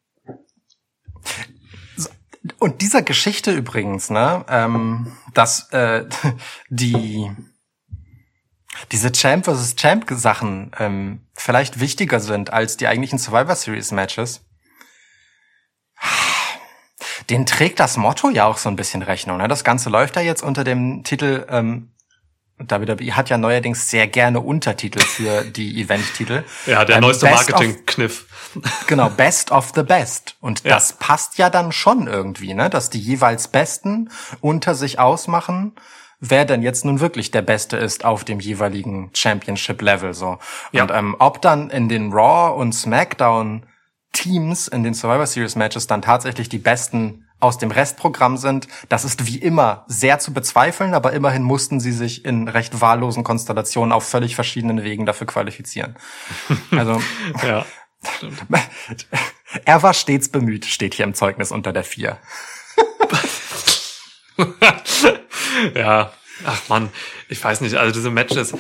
und 2.59 2.83
dieser 2.83 3.03
Geschichte 3.03 3.53
übrigens, 3.53 4.11
ne, 4.11 4.45
ähm, 4.49 5.17
dass 5.33 5.71
äh, 5.73 6.05
die 6.69 7.31
diese 8.91 9.13
Champ 9.13 9.45
vs. 9.45 9.77
Champ 9.77 10.07
Sachen 10.11 10.73
ähm, 10.79 11.21
vielleicht 11.35 11.81
wichtiger 11.81 12.21
sind 12.21 12.53
als 12.53 12.77
die 12.77 12.87
eigentlichen 12.89 13.19
Survivor 13.19 13.55
Series 13.55 13.93
Matches. 13.93 14.41
Den 17.31 17.47
trägt 17.47 17.79
das 17.81 17.97
Motto 17.97 18.31
ja 18.31 18.47
auch 18.47 18.59
so 18.59 18.69
ein 18.69 18.77
bisschen 18.77 19.03
Rechnung. 19.03 19.39
Ne? 19.39 19.49
Das 19.49 19.65
Ganze 19.65 19.91
läuft 19.91 20.17
ja 20.17 20.23
jetzt 20.23 20.43
unter 20.43 20.65
dem 20.65 21.05
Titel 21.05 21.47
ähm, 21.49 21.93
WWE 22.59 23.17
hat 23.17 23.29
ja 23.29 23.39
neuerdings 23.39 23.91
sehr 23.91 24.07
gerne 24.07 24.41
Untertitel 24.41 25.01
für 25.01 25.43
die 25.57 25.81
Event-Titel. 25.83 26.45
Ja, 26.67 26.85
der 26.85 26.97
Ähm, 26.97 27.03
neueste 27.03 27.27
Marketing-Kniff. 27.27 28.27
Genau, 28.87 29.09
Best 29.09 29.51
of 29.51 29.73
the 29.75 29.83
Best. 29.83 30.37
Und 30.41 30.63
Ja. 30.65 30.75
das 30.75 30.93
passt 30.93 31.39
ja 31.39 31.49
dann 31.49 31.73
schon 31.73 32.07
irgendwie, 32.07 32.53
ne? 32.53 32.69
Dass 32.69 32.91
die 32.91 33.01
jeweils 33.01 33.49
Besten 33.49 34.11
unter 34.43 34.75
sich 34.75 34.99
ausmachen, 34.99 35.75
wer 36.23 36.45
denn 36.45 36.63
jetzt 36.63 36.85
nun 36.85 37.01
wirklich 37.01 37.33
der 37.33 37.43
Beste 37.43 37.77
ist 37.77 38.05
auf 38.05 38.25
dem 38.25 38.41
jeweiligen 38.41 39.11
Championship-Level, 39.13 40.15
so. 40.15 40.39
Ja. 40.71 40.85
Und 40.85 40.93
ähm, 40.93 41.17
ob 41.19 41.43
dann 41.43 41.69
in 41.69 41.89
den 41.89 42.13
Raw 42.13 42.59
und 42.59 42.73
SmackDown 42.73 43.67
Teams 44.13 44.69
in 44.69 44.85
den 44.85 44.95
Survivor 44.95 45.27
Series 45.27 45.57
Matches 45.57 45.87
dann 45.87 46.01
tatsächlich 46.01 46.49
die 46.49 46.59
Besten 46.59 47.27
aus 47.41 47.59
dem 47.59 47.73
Restprogramm 47.73 48.37
sind, 48.37 48.69
das 48.89 49.05
ist 49.05 49.27
wie 49.27 49.39
immer 49.39 49.85
sehr 49.89 50.21
zu 50.21 50.33
bezweifeln, 50.33 50.95
aber 50.95 51.13
immerhin 51.13 51.43
mussten 51.43 51.81
sie 51.81 51.91
sich 51.91 52.25
in 52.25 52.47
recht 52.47 52.81
wahllosen 52.81 53.25
Konstellationen 53.25 53.91
auf 53.91 54.05
völlig 54.05 54.37
verschiedenen 54.37 54.85
Wegen 54.85 55.07
dafür 55.07 55.27
qualifizieren. 55.27 55.97
Also 56.71 57.03
Ja. 57.43 57.65
er 59.65 59.83
war 59.83 59.95
stets 59.95 60.29
bemüht, 60.29 60.67
steht 60.67 60.95
hier 60.95 61.05
im 61.05 61.15
Zeugnis 61.15 61.53
unter 61.53 61.73
der 61.73 61.85
vier. 61.85 62.19
ja. 65.75 66.13
Ach 66.45 66.69
man, 66.69 66.91
ich 67.29 67.43
weiß 67.43 67.61
nicht, 67.61 67.77
also 67.77 67.93
diese 67.93 68.11
Matches. 68.11 68.55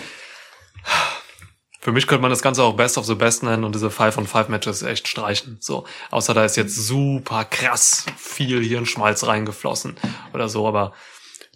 Für 1.81 1.91
mich 1.91 2.07
könnte 2.07 2.23
man 2.23 2.31
das 2.31 2.43
Ganze 2.43 2.63
auch 2.63 2.77
Best 2.77 2.97
of 2.97 3.07
the 3.07 3.17
Best 3.17 3.43
nennen 3.43 3.65
und 3.65 3.75
diese 3.75 3.91
5 3.91 4.17
on 4.19 4.27
5 4.27 4.49
Matches 4.49 4.83
echt 4.83 5.09
streichen. 5.09 5.59
So, 5.61 5.85
außer 6.13 6.33
da 6.33 6.45
ist 6.45 6.57
jetzt 6.57 6.77
super 6.77 7.45
krass 7.45 8.07
viel 8.17 8.63
Hirnschmalz 8.63 9.27
reingeflossen 9.27 9.97
oder 10.33 10.49
so, 10.49 10.69
aber 10.69 10.93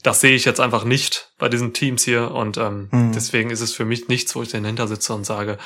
das 0.03 0.21
sehe 0.21 0.35
ich 0.35 0.45
jetzt 0.45 0.61
einfach 0.61 0.85
nicht 0.85 1.33
bei 1.39 1.49
diesen 1.49 1.73
Teams 1.75 2.05
hier 2.05 2.33
und 2.33 2.57
ähm, 2.59 3.13
deswegen 3.15 3.51
ist 3.51 3.61
es 3.61 3.73
für 3.73 3.85
mich 3.85 4.09
nichts, 4.09 4.35
wo 4.35 4.43
ich 4.43 4.51
dahinter 4.51 4.89
sitze 4.89 5.15
und 5.15 5.25
sage, 5.25 5.59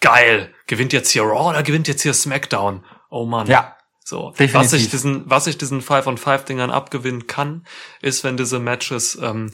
geil, 0.00 0.54
gewinnt 0.66 0.92
jetzt 0.92 1.10
hier 1.10 1.22
Raw 1.22 1.50
oder 1.50 1.62
gewinnt 1.62 1.88
jetzt 1.88 2.02
hier 2.02 2.14
SmackDown? 2.14 2.84
Oh 3.10 3.24
Mann. 3.24 3.48
Ja. 3.48 3.76
So, 4.06 4.30
Definitiv. 4.30 4.54
was 4.54 4.72
ich 4.74 4.90
diesen, 4.90 5.22
was 5.30 5.46
ich 5.46 5.56
diesen 5.56 5.80
5 5.80 6.06
on 6.06 6.18
5 6.18 6.44
Dingern 6.44 6.70
abgewinnen 6.70 7.26
kann, 7.26 7.66
ist, 8.02 8.22
wenn 8.22 8.36
diese 8.36 8.58
Matches 8.58 9.18
ähm, 9.20 9.50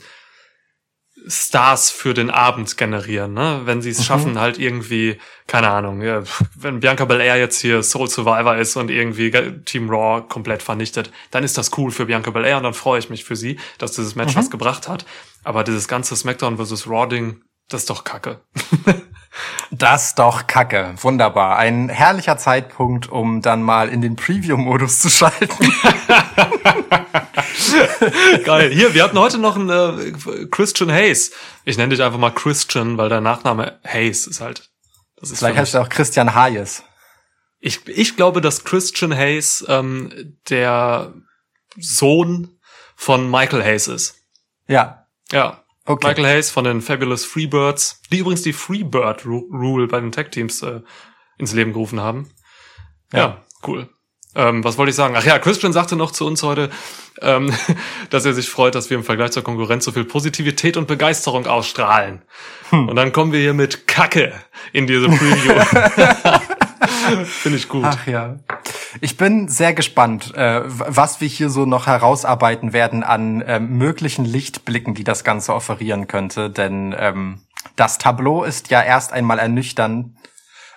Stars 1.27 1.89
für 1.91 2.13
den 2.13 2.29
Abend 2.29 2.77
generieren, 2.77 3.33
ne? 3.33 3.61
Wenn 3.65 3.81
sie 3.81 3.91
es 3.91 4.03
schaffen, 4.05 4.39
halt 4.39 4.57
irgendwie, 4.57 5.17
keine 5.45 5.69
Ahnung, 5.69 6.01
ja, 6.01 6.23
wenn 6.55 6.79
Bianca 6.79 7.05
Belair 7.05 7.37
jetzt 7.37 7.61
hier 7.61 7.83
Soul 7.83 8.09
Survivor 8.09 8.57
ist 8.57 8.75
und 8.75 8.89
irgendwie 8.89 9.31
Team 9.63 9.89
Raw 9.89 10.23
komplett 10.27 10.63
vernichtet, 10.63 11.11
dann 11.29 11.43
ist 11.43 11.57
das 11.57 11.77
cool 11.77 11.91
für 11.91 12.05
Bianca 12.07 12.31
Belair 12.31 12.57
und 12.57 12.63
dann 12.63 12.73
freue 12.73 12.99
ich 12.99 13.09
mich 13.09 13.23
für 13.23 13.35
sie, 13.35 13.59
dass 13.77 13.91
dieses 13.91 14.15
Match 14.15 14.35
was 14.35 14.49
gebracht 14.49 14.87
hat. 14.87 15.05
Aber 15.43 15.63
dieses 15.63 15.87
ganze 15.87 16.15
SmackDown 16.15 16.57
vs. 16.57 16.87
Raw 16.87 17.07
Ding, 17.07 17.41
das 17.69 17.81
ist 17.81 17.89
doch 17.89 18.03
Kacke. 18.03 18.41
Das 19.71 20.15
doch 20.15 20.47
Kacke. 20.47 20.93
Wunderbar. 20.97 21.57
Ein 21.57 21.87
herrlicher 21.89 22.37
Zeitpunkt, 22.37 23.09
um 23.09 23.41
dann 23.41 23.63
mal 23.63 23.87
in 23.89 24.01
den 24.01 24.17
Preview-Modus 24.17 24.99
zu 24.99 25.09
schalten. 25.09 25.47
Geil. 28.43 28.71
Hier, 28.71 28.93
wir 28.93 29.03
hatten 29.03 29.17
heute 29.17 29.37
noch 29.37 29.55
einen 29.55 29.69
äh, 29.69 30.47
Christian 30.51 30.91
Hayes. 30.91 31.31
Ich 31.63 31.77
nenne 31.77 31.95
dich 31.95 32.03
einfach 32.03 32.19
mal 32.19 32.31
Christian, 32.31 32.97
weil 32.97 33.07
dein 33.07 33.23
Nachname 33.23 33.79
Hayes 33.85 34.27
ist 34.27 34.41
halt. 34.41 34.69
Das 35.15 35.31
ist 35.31 35.39
Vielleicht 35.39 35.57
heißt 35.57 35.75
er 35.75 35.83
auch 35.83 35.89
Christian 35.89 36.35
Hayes. 36.35 36.83
Ich, 37.59 37.87
ich 37.87 38.17
glaube, 38.17 38.41
dass 38.41 38.65
Christian 38.65 39.15
Hayes 39.15 39.63
ähm, 39.67 40.37
der 40.49 41.13
Sohn 41.77 42.59
von 42.95 43.29
Michael 43.29 43.63
Hayes 43.63 43.87
ist. 43.87 44.15
Ja. 44.67 45.07
Ja. 45.31 45.60
Okay. 45.85 46.07
Michael 46.09 46.25
Hayes 46.25 46.49
von 46.51 46.63
den 46.63 46.81
Fabulous 46.81 47.25
Freebirds, 47.25 48.01
die 48.11 48.19
übrigens 48.19 48.43
die 48.43 48.53
Freebird 48.53 49.23
Ru- 49.25 49.49
Rule 49.51 49.87
bei 49.87 49.99
den 49.99 50.11
Tag 50.11 50.31
Teams 50.31 50.61
äh, 50.61 50.81
ins 51.37 51.53
Leben 51.53 51.73
gerufen 51.73 51.99
haben. 51.99 52.29
Ja, 53.11 53.19
Ja. 53.19 53.45
cool. 53.67 53.89
Ähm, 54.33 54.63
was 54.63 54.77
wollte 54.77 54.91
ich 54.91 54.95
sagen? 54.95 55.13
Ach 55.17 55.25
ja, 55.25 55.39
Christian 55.39 55.73
sagte 55.73 55.97
noch 55.97 56.11
zu 56.11 56.25
uns 56.25 56.41
heute, 56.43 56.69
ähm, 57.21 57.51
dass 58.11 58.23
er 58.23 58.33
sich 58.33 58.47
freut, 58.49 58.75
dass 58.75 58.89
wir 58.89 58.95
im 58.97 59.03
Vergleich 59.03 59.31
zur 59.31 59.43
Konkurrenz 59.43 59.83
so 59.83 59.91
viel 59.91 60.05
Positivität 60.05 60.77
und 60.77 60.87
Begeisterung 60.87 61.47
ausstrahlen. 61.47 62.21
Hm. 62.69 62.87
Und 62.87 62.95
dann 62.95 63.11
kommen 63.11 63.33
wir 63.33 63.41
hier 63.41 63.53
mit 63.53 63.87
Kacke 63.87 64.33
in 64.71 64.87
diese 64.87 65.07
Preview. 65.07 65.61
Finde 67.25 67.57
ich 67.57 67.67
gut. 67.67 67.83
Ach 67.85 68.07
ja. 68.07 68.37
Ich 68.99 69.15
bin 69.15 69.47
sehr 69.47 69.73
gespannt, 69.73 70.35
äh, 70.35 70.61
was 70.65 71.21
wir 71.21 71.27
hier 71.27 71.49
so 71.49 71.65
noch 71.65 71.87
herausarbeiten 71.87 72.73
werden 72.73 73.03
an 73.03 73.43
ähm, 73.47 73.77
möglichen 73.77 74.25
Lichtblicken, 74.25 74.93
die 74.95 75.03
das 75.05 75.23
Ganze 75.23 75.53
offerieren 75.53 76.07
könnte. 76.07 76.49
Denn 76.49 76.93
ähm, 76.97 77.45
das 77.75 77.97
Tableau 77.97 78.43
ist 78.43 78.69
ja 78.69 78.81
erst 78.81 79.13
einmal 79.13 79.39
ernüchternd, 79.39 80.17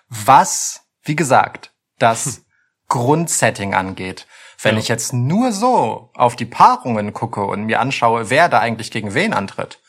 was, 0.08 0.82
wie 1.02 1.16
gesagt, 1.16 1.72
das 1.98 2.44
Grundsetting 2.88 3.74
angeht. 3.74 4.26
Wenn 4.62 4.76
Ja. 4.76 4.80
ich 4.80 4.88
jetzt 4.88 5.12
nur 5.12 5.50
so 5.52 6.10
auf 6.14 6.36
die 6.36 6.46
Paarungen 6.46 7.12
gucke 7.12 7.44
und 7.44 7.64
mir 7.64 7.80
anschaue, 7.80 8.30
wer 8.30 8.48
da 8.48 8.60
eigentlich 8.60 8.90
gegen 8.90 9.12
wen 9.14 9.34
antritt, 9.34 9.80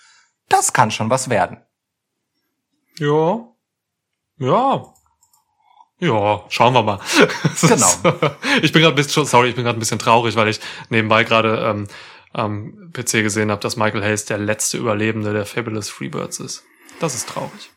das 0.49 0.73
kann 0.73 0.89
schon 0.91 1.09
was 1.09 1.29
werden. 1.29 1.61
Ja. 2.97 3.45
Ja. 4.37 4.94
Ja, 5.99 6.43
schauen 6.49 6.73
wir 6.73 6.83
mal. 6.83 6.99
Genau. 7.61 7.87
ich 8.61 8.71
bin 8.71 8.81
gerade 8.81 8.93
ein 8.93 8.95
bisschen, 8.95 9.25
sorry, 9.25 9.49
ich 9.49 9.55
bin 9.55 9.63
gerade 9.63 9.77
ein 9.77 9.79
bisschen 9.79 9.99
traurig, 9.99 10.35
weil 10.35 10.49
ich 10.49 10.59
nebenbei 10.89 11.23
gerade 11.23 11.57
ähm, 11.65 11.87
am 12.33 12.91
PC 12.91 13.23
gesehen 13.23 13.49
habe, 13.49 13.61
dass 13.61 13.77
Michael 13.77 14.03
Hayes 14.03 14.25
der 14.25 14.37
letzte 14.37 14.77
Überlebende 14.77 15.33
der 15.33 15.45
Fabulous 15.45 15.89
Freebirds 15.89 16.39
ist. 16.39 16.63
Das 16.99 17.15
ist 17.15 17.29
traurig. 17.29 17.71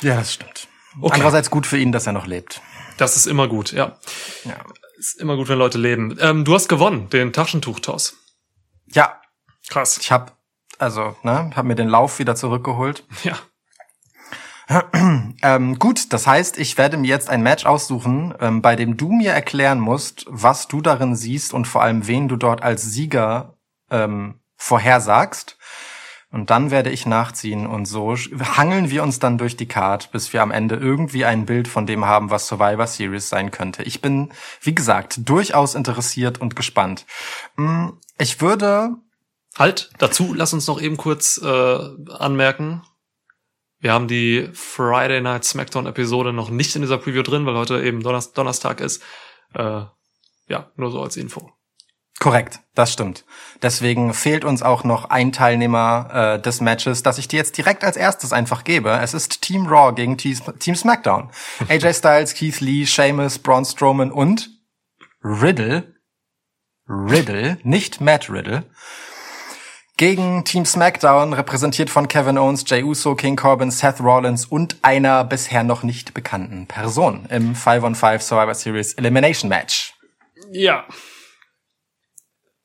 Ja, 0.00 0.16
das 0.16 0.34
stimmt. 0.34 0.68
Okay. 1.00 1.14
Andererseits 1.14 1.50
gut 1.50 1.66
für 1.66 1.78
ihn, 1.78 1.92
dass 1.92 2.06
er 2.06 2.12
noch 2.12 2.26
lebt. 2.26 2.60
Das 2.98 3.16
ist 3.16 3.26
immer 3.26 3.48
gut, 3.48 3.72
ja. 3.72 3.98
Ja. 4.44 4.56
Ist 4.98 5.20
immer 5.20 5.36
gut, 5.36 5.48
wenn 5.48 5.58
Leute 5.58 5.78
leben. 5.78 6.16
Ähm, 6.20 6.44
du 6.44 6.54
hast 6.54 6.68
gewonnen, 6.68 7.08
den 7.10 7.32
Taschentuchtoss. 7.32 8.16
Ja, 8.92 9.22
Krass. 9.68 9.98
Ich 9.98 10.10
habe 10.12 10.32
also, 10.78 11.16
ne, 11.22 11.50
habe 11.54 11.68
mir 11.68 11.74
den 11.74 11.88
Lauf 11.88 12.18
wieder 12.18 12.34
zurückgeholt. 12.34 13.04
Ja. 13.22 13.38
Ähm, 15.44 15.80
gut, 15.80 16.12
das 16.12 16.28
heißt, 16.28 16.56
ich 16.58 16.78
werde 16.78 16.96
mir 16.96 17.08
jetzt 17.08 17.28
ein 17.28 17.42
Match 17.42 17.66
aussuchen, 17.66 18.32
ähm, 18.38 18.62
bei 18.62 18.76
dem 18.76 18.96
du 18.96 19.10
mir 19.10 19.32
erklären 19.32 19.80
musst, 19.80 20.24
was 20.28 20.68
du 20.68 20.80
darin 20.80 21.16
siehst 21.16 21.52
und 21.52 21.66
vor 21.66 21.82
allem 21.82 22.06
wen 22.06 22.28
du 22.28 22.36
dort 22.36 22.62
als 22.62 22.82
Sieger 22.82 23.58
ähm, 23.90 24.40
vorhersagst. 24.56 25.58
Und 26.30 26.50
dann 26.50 26.70
werde 26.70 26.90
ich 26.90 27.06
nachziehen 27.06 27.66
und 27.66 27.86
so 27.86 28.14
hangeln 28.14 28.88
wir 28.88 29.02
uns 29.02 29.18
dann 29.18 29.36
durch 29.36 29.56
die 29.56 29.66
Card, 29.66 30.12
bis 30.12 30.32
wir 30.32 30.42
am 30.42 30.52
Ende 30.52 30.76
irgendwie 30.76 31.24
ein 31.24 31.44
Bild 31.44 31.66
von 31.66 31.86
dem 31.86 32.04
haben, 32.06 32.30
was 32.30 32.46
Survivor 32.46 32.86
Series 32.86 33.28
sein 33.28 33.50
könnte. 33.50 33.82
Ich 33.82 34.00
bin, 34.00 34.32
wie 34.60 34.74
gesagt, 34.74 35.28
durchaus 35.28 35.74
interessiert 35.74 36.40
und 36.40 36.54
gespannt. 36.54 37.04
Mm, 37.56 37.88
Ich 38.18 38.40
würde 38.40 38.96
Halt, 39.58 39.90
dazu 39.98 40.32
lass 40.32 40.54
uns 40.54 40.66
noch 40.66 40.80
eben 40.80 40.96
kurz 40.96 41.38
äh, 41.42 41.78
anmerken. 42.10 42.82
Wir 43.82 43.92
haben 43.92 44.06
die 44.06 44.48
Friday 44.52 45.20
Night 45.20 45.44
Smackdown 45.44 45.86
Episode 45.86 46.32
noch 46.32 46.50
nicht 46.50 46.76
in 46.76 46.82
dieser 46.82 46.98
Preview 46.98 47.22
drin, 47.22 47.46
weil 47.46 47.56
heute 47.56 47.82
eben 47.82 48.00
Donnerstag, 48.00 48.34
Donnerstag 48.36 48.80
ist. 48.80 49.02
Äh, 49.54 49.82
ja, 50.46 50.70
nur 50.76 50.92
so 50.92 51.02
als 51.02 51.16
Info. 51.16 51.50
Korrekt, 52.20 52.60
das 52.76 52.92
stimmt. 52.92 53.24
Deswegen 53.60 54.14
fehlt 54.14 54.44
uns 54.44 54.62
auch 54.62 54.84
noch 54.84 55.06
ein 55.06 55.32
Teilnehmer 55.32 56.36
äh, 56.36 56.40
des 56.40 56.60
Matches, 56.60 57.02
das 57.02 57.18
ich 57.18 57.26
dir 57.26 57.38
jetzt 57.38 57.58
direkt 57.58 57.82
als 57.82 57.96
erstes 57.96 58.32
einfach 58.32 58.62
gebe. 58.62 58.90
Es 58.90 59.14
ist 59.14 59.42
Team 59.42 59.66
Raw 59.66 59.92
gegen 59.92 60.16
Team 60.16 60.76
SmackDown. 60.76 61.32
AJ 61.68 61.94
Styles, 61.94 62.34
Keith 62.34 62.60
Lee, 62.60 62.86
Sheamus, 62.86 63.40
Braun 63.40 63.64
Strowman 63.64 64.12
und 64.12 64.48
Riddle. 65.24 65.96
Riddle, 66.88 67.58
nicht 67.64 68.00
Matt 68.00 68.30
Riddle. 68.30 68.62
Gegen 70.02 70.42
Team 70.42 70.64
SmackDown, 70.64 71.32
repräsentiert 71.32 71.88
von 71.88 72.08
Kevin 72.08 72.36
Owens, 72.36 72.64
Jey 72.66 72.82
Uso, 72.82 73.14
King 73.14 73.36
Corbin, 73.36 73.70
Seth 73.70 74.00
Rollins 74.00 74.46
und 74.46 74.74
einer 74.82 75.22
bisher 75.22 75.62
noch 75.62 75.84
nicht 75.84 76.12
bekannten 76.12 76.66
Person 76.66 77.26
im 77.30 77.54
5-on-5 77.54 78.18
Survivor 78.18 78.54
Series 78.56 78.94
Elimination 78.94 79.48
Match. 79.48 79.94
Ja. 80.50 80.86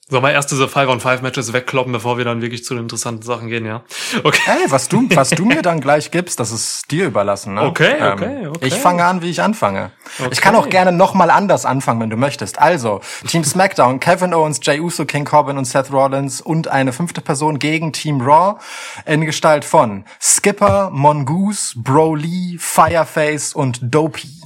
Sollen 0.10 0.24
wir 0.24 0.32
erst 0.32 0.52
diese 0.52 0.70
Five-on-Five-Matches 0.70 1.52
wegkloppen, 1.52 1.92
bevor 1.92 2.18
wir 2.18 2.24
dann 2.24 2.42
wirklich 2.42 2.64
zu 2.64 2.74
den 2.74 2.84
interessanten 2.84 3.24
Sachen 3.24 3.50
gehen, 3.50 3.66
ja? 3.66 3.84
Okay. 4.24 4.40
Hey, 4.46 4.66
was 4.70 4.88
du, 4.88 5.06
was 5.14 5.32
du 5.32 5.44
mir 5.46 5.62
dann 5.62 5.82
gleich 5.82 6.12
gibst, 6.12 6.40
das 6.40 6.54
ist 6.54 6.90
dir 6.92 7.08
überlassen, 7.08 7.56
ne? 7.56 7.64
Okay, 7.64 7.96
okay, 8.14 8.48
okay. 8.48 8.66
Ich 8.66 8.76
fange 8.76 9.04
an, 9.04 9.22
wie 9.22 9.30
ich 9.30 9.42
anfange. 9.42 9.92
Okay. 10.18 10.30
Ich 10.32 10.40
kann 10.40 10.56
auch 10.56 10.70
gerne 10.70 10.94
nochmal 10.94 11.30
anders 11.30 11.66
anfangen, 11.66 12.00
wenn 12.00 12.10
du 12.10 12.16
möchtest. 12.16 12.58
Also, 12.58 13.02
Team 13.28 13.44
SmackDown, 13.44 14.00
Kevin 14.00 14.34
Owens, 14.34 14.62
Jey 14.64 14.80
Uso, 14.80 15.04
King 15.04 15.26
Corbin 15.26 15.58
und 15.58 15.66
Seth 15.66 15.92
Rollins 15.92 16.40
und 16.40 16.70
eine 16.70 16.94
fünfte 16.94 17.20
Person 17.20 17.60
gegen 17.60 17.92
Team 17.92 18.22
Raw 18.22 18.62
in 19.06 19.26
Gestalt 19.26 19.66
von 19.66 20.06
Skipper, 20.22 20.90
Mongoose, 20.90 21.74
Broly, 21.76 22.56
Fireface 22.58 23.54
und 23.54 23.80
Dopey. 23.82 24.37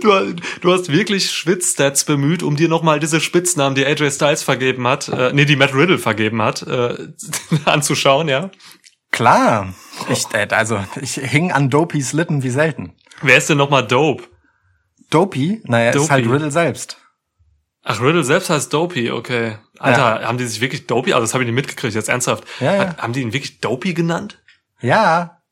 Du, 0.00 0.34
du 0.60 0.72
hast 0.72 0.90
wirklich 0.90 1.30
Schwitzstats 1.30 2.04
bemüht, 2.04 2.42
um 2.42 2.56
dir 2.56 2.68
nochmal 2.68 3.00
diese 3.00 3.20
Spitznamen, 3.20 3.74
die 3.74 3.84
AJ 3.84 4.12
Styles 4.12 4.42
vergeben 4.42 4.86
hat, 4.86 5.08
äh, 5.08 5.32
nee, 5.32 5.44
die 5.44 5.56
Matt 5.56 5.74
Riddle 5.74 5.98
vergeben 5.98 6.40
hat, 6.42 6.62
äh, 6.62 7.08
anzuschauen, 7.64 8.28
ja? 8.28 8.50
Klar. 9.10 9.74
Ich, 10.08 10.24
äh, 10.32 10.48
also, 10.50 10.82
ich 11.00 11.14
hing 11.14 11.52
an 11.52 11.70
Dopeys 11.70 12.12
Lippen 12.12 12.42
wie 12.42 12.50
selten. 12.50 12.94
Wer 13.22 13.36
ist 13.36 13.48
denn 13.50 13.58
nochmal 13.58 13.86
Dope? 13.86 14.24
Dopey? 15.10 15.60
Naja, 15.64 15.90
ist 15.90 15.96
Dopey. 15.96 16.08
halt 16.08 16.28
Riddle 16.28 16.50
selbst. 16.50 16.98
Ach, 17.82 18.00
Riddle 18.00 18.24
selbst 18.24 18.48
heißt 18.50 18.72
Dopey, 18.72 19.10
okay. 19.10 19.58
Alter, 19.78 20.26
haben 20.26 20.38
die 20.38 20.46
sich 20.46 20.60
wirklich 20.60 20.86
Dopey, 20.86 21.12
also 21.12 21.24
das 21.24 21.34
habe 21.34 21.44
ich 21.44 21.48
nicht 21.48 21.54
mitgekriegt, 21.54 21.94
jetzt 21.94 22.08
ernsthaft. 22.08 22.44
Ja, 22.60 22.74
ja. 22.74 22.96
Haben 22.96 23.12
die 23.12 23.20
ihn 23.20 23.32
wirklich 23.32 23.60
Dopey 23.60 23.92
genannt? 23.92 24.42
Ja. 24.80 25.42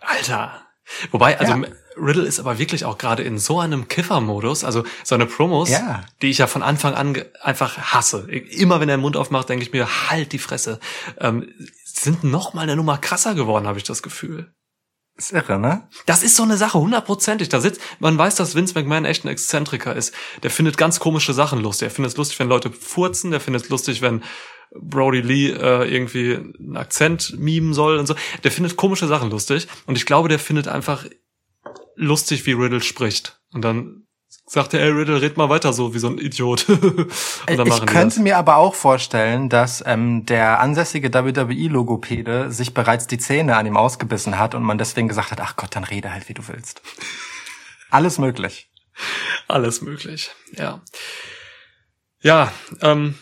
Alter. 0.00 0.62
Wobei, 1.10 1.38
also 1.38 1.52
Ja. 1.52 1.68
Riddle 2.00 2.24
ist 2.24 2.40
aber 2.40 2.58
wirklich 2.58 2.84
auch 2.84 2.98
gerade 2.98 3.22
in 3.22 3.38
so 3.38 3.60
einem 3.60 3.88
Kiffer-Modus, 3.88 4.64
also 4.64 4.84
seine 5.04 5.26
Promos, 5.26 5.70
Ja. 5.70 6.04
die 6.22 6.30
ich 6.30 6.38
ja 6.38 6.46
von 6.46 6.62
Anfang 6.62 6.94
an 6.94 7.22
einfach 7.42 7.78
hasse. 7.78 8.28
Immer 8.30 8.80
wenn 8.80 8.88
er 8.88 8.96
den 8.96 9.02
Mund 9.02 9.16
aufmacht, 9.16 9.48
denke 9.48 9.64
ich 9.64 9.72
mir, 9.72 10.10
halt 10.10 10.32
die 10.32 10.38
Fresse. 10.38 10.80
Ähm, 11.18 11.48
sind 11.84 12.24
noch 12.24 12.54
mal 12.54 12.62
eine 12.62 12.76
Nummer 12.76 12.98
krasser 12.98 13.34
geworden, 13.34 13.66
habe 13.66 13.78
ich 13.78 13.84
das 13.84 14.02
Gefühl. 14.02 14.52
Ist 15.16 15.32
irre, 15.32 15.58
ne? 15.58 15.88
Das 16.06 16.22
ist 16.22 16.36
so 16.36 16.44
eine 16.44 16.56
Sache, 16.56 16.78
hundertprozentig. 16.78 17.48
Da 17.48 17.60
sitzt, 17.60 17.80
man 17.98 18.16
weiß, 18.16 18.36
dass 18.36 18.54
Vince 18.54 18.74
McMahon 18.74 19.04
echt 19.04 19.24
ein 19.24 19.28
Exzentriker 19.28 19.96
ist. 19.96 20.14
Der 20.44 20.50
findet 20.50 20.76
ganz 20.78 21.00
komische 21.00 21.32
Sachen 21.34 21.58
lustig. 21.60 21.88
Er 21.88 21.90
findet 21.90 22.12
es 22.12 22.16
lustig, 22.16 22.38
wenn 22.38 22.48
Leute 22.48 22.70
furzen. 22.70 23.32
Der 23.32 23.40
findet 23.40 23.64
es 23.64 23.68
lustig, 23.68 24.00
wenn 24.00 24.22
Brody 24.80 25.20
Lee 25.20 25.50
äh, 25.50 25.92
irgendwie 25.92 26.36
einen 26.36 26.76
Akzent 26.76 27.36
mimen 27.36 27.74
soll 27.74 27.98
und 27.98 28.06
so. 28.06 28.14
Der 28.44 28.52
findet 28.52 28.76
komische 28.76 29.08
Sachen 29.08 29.30
lustig. 29.30 29.66
Und 29.86 29.96
ich 29.96 30.06
glaube, 30.06 30.28
der 30.28 30.38
findet 30.38 30.68
einfach 30.68 31.04
lustig, 31.98 32.46
wie 32.46 32.52
Riddle 32.52 32.80
spricht. 32.80 33.40
Und 33.52 33.62
dann 33.62 34.06
sagt 34.46 34.74
er, 34.74 34.80
ey 34.80 34.90
Riddle, 34.90 35.20
red 35.20 35.36
mal 35.36 35.48
weiter 35.48 35.72
so 35.72 35.94
wie 35.94 35.98
so 35.98 36.08
ein 36.08 36.18
Idiot. 36.18 36.68
und 36.68 37.08
dann 37.46 37.66
Ich 37.66 37.86
könnte 37.86 38.20
mir 38.20 38.38
aber 38.38 38.56
auch 38.56 38.74
vorstellen, 38.74 39.48
dass 39.48 39.84
ähm, 39.86 40.24
der 40.26 40.60
ansässige 40.60 41.12
WWE-Logopäde 41.12 42.50
sich 42.50 42.74
bereits 42.74 43.06
die 43.06 43.18
Zähne 43.18 43.56
an 43.56 43.66
ihm 43.66 43.76
ausgebissen 43.76 44.38
hat 44.38 44.54
und 44.54 44.62
man 44.62 44.78
deswegen 44.78 45.08
gesagt 45.08 45.30
hat, 45.30 45.40
ach 45.40 45.56
Gott, 45.56 45.76
dann 45.76 45.84
rede 45.84 46.12
halt, 46.12 46.28
wie 46.28 46.34
du 46.34 46.46
willst. 46.48 46.80
Alles 47.90 48.18
möglich. 48.18 48.70
Alles 49.46 49.80
möglich, 49.80 50.30
ja. 50.52 50.82
Ja, 52.20 52.52
ähm, 52.80 53.14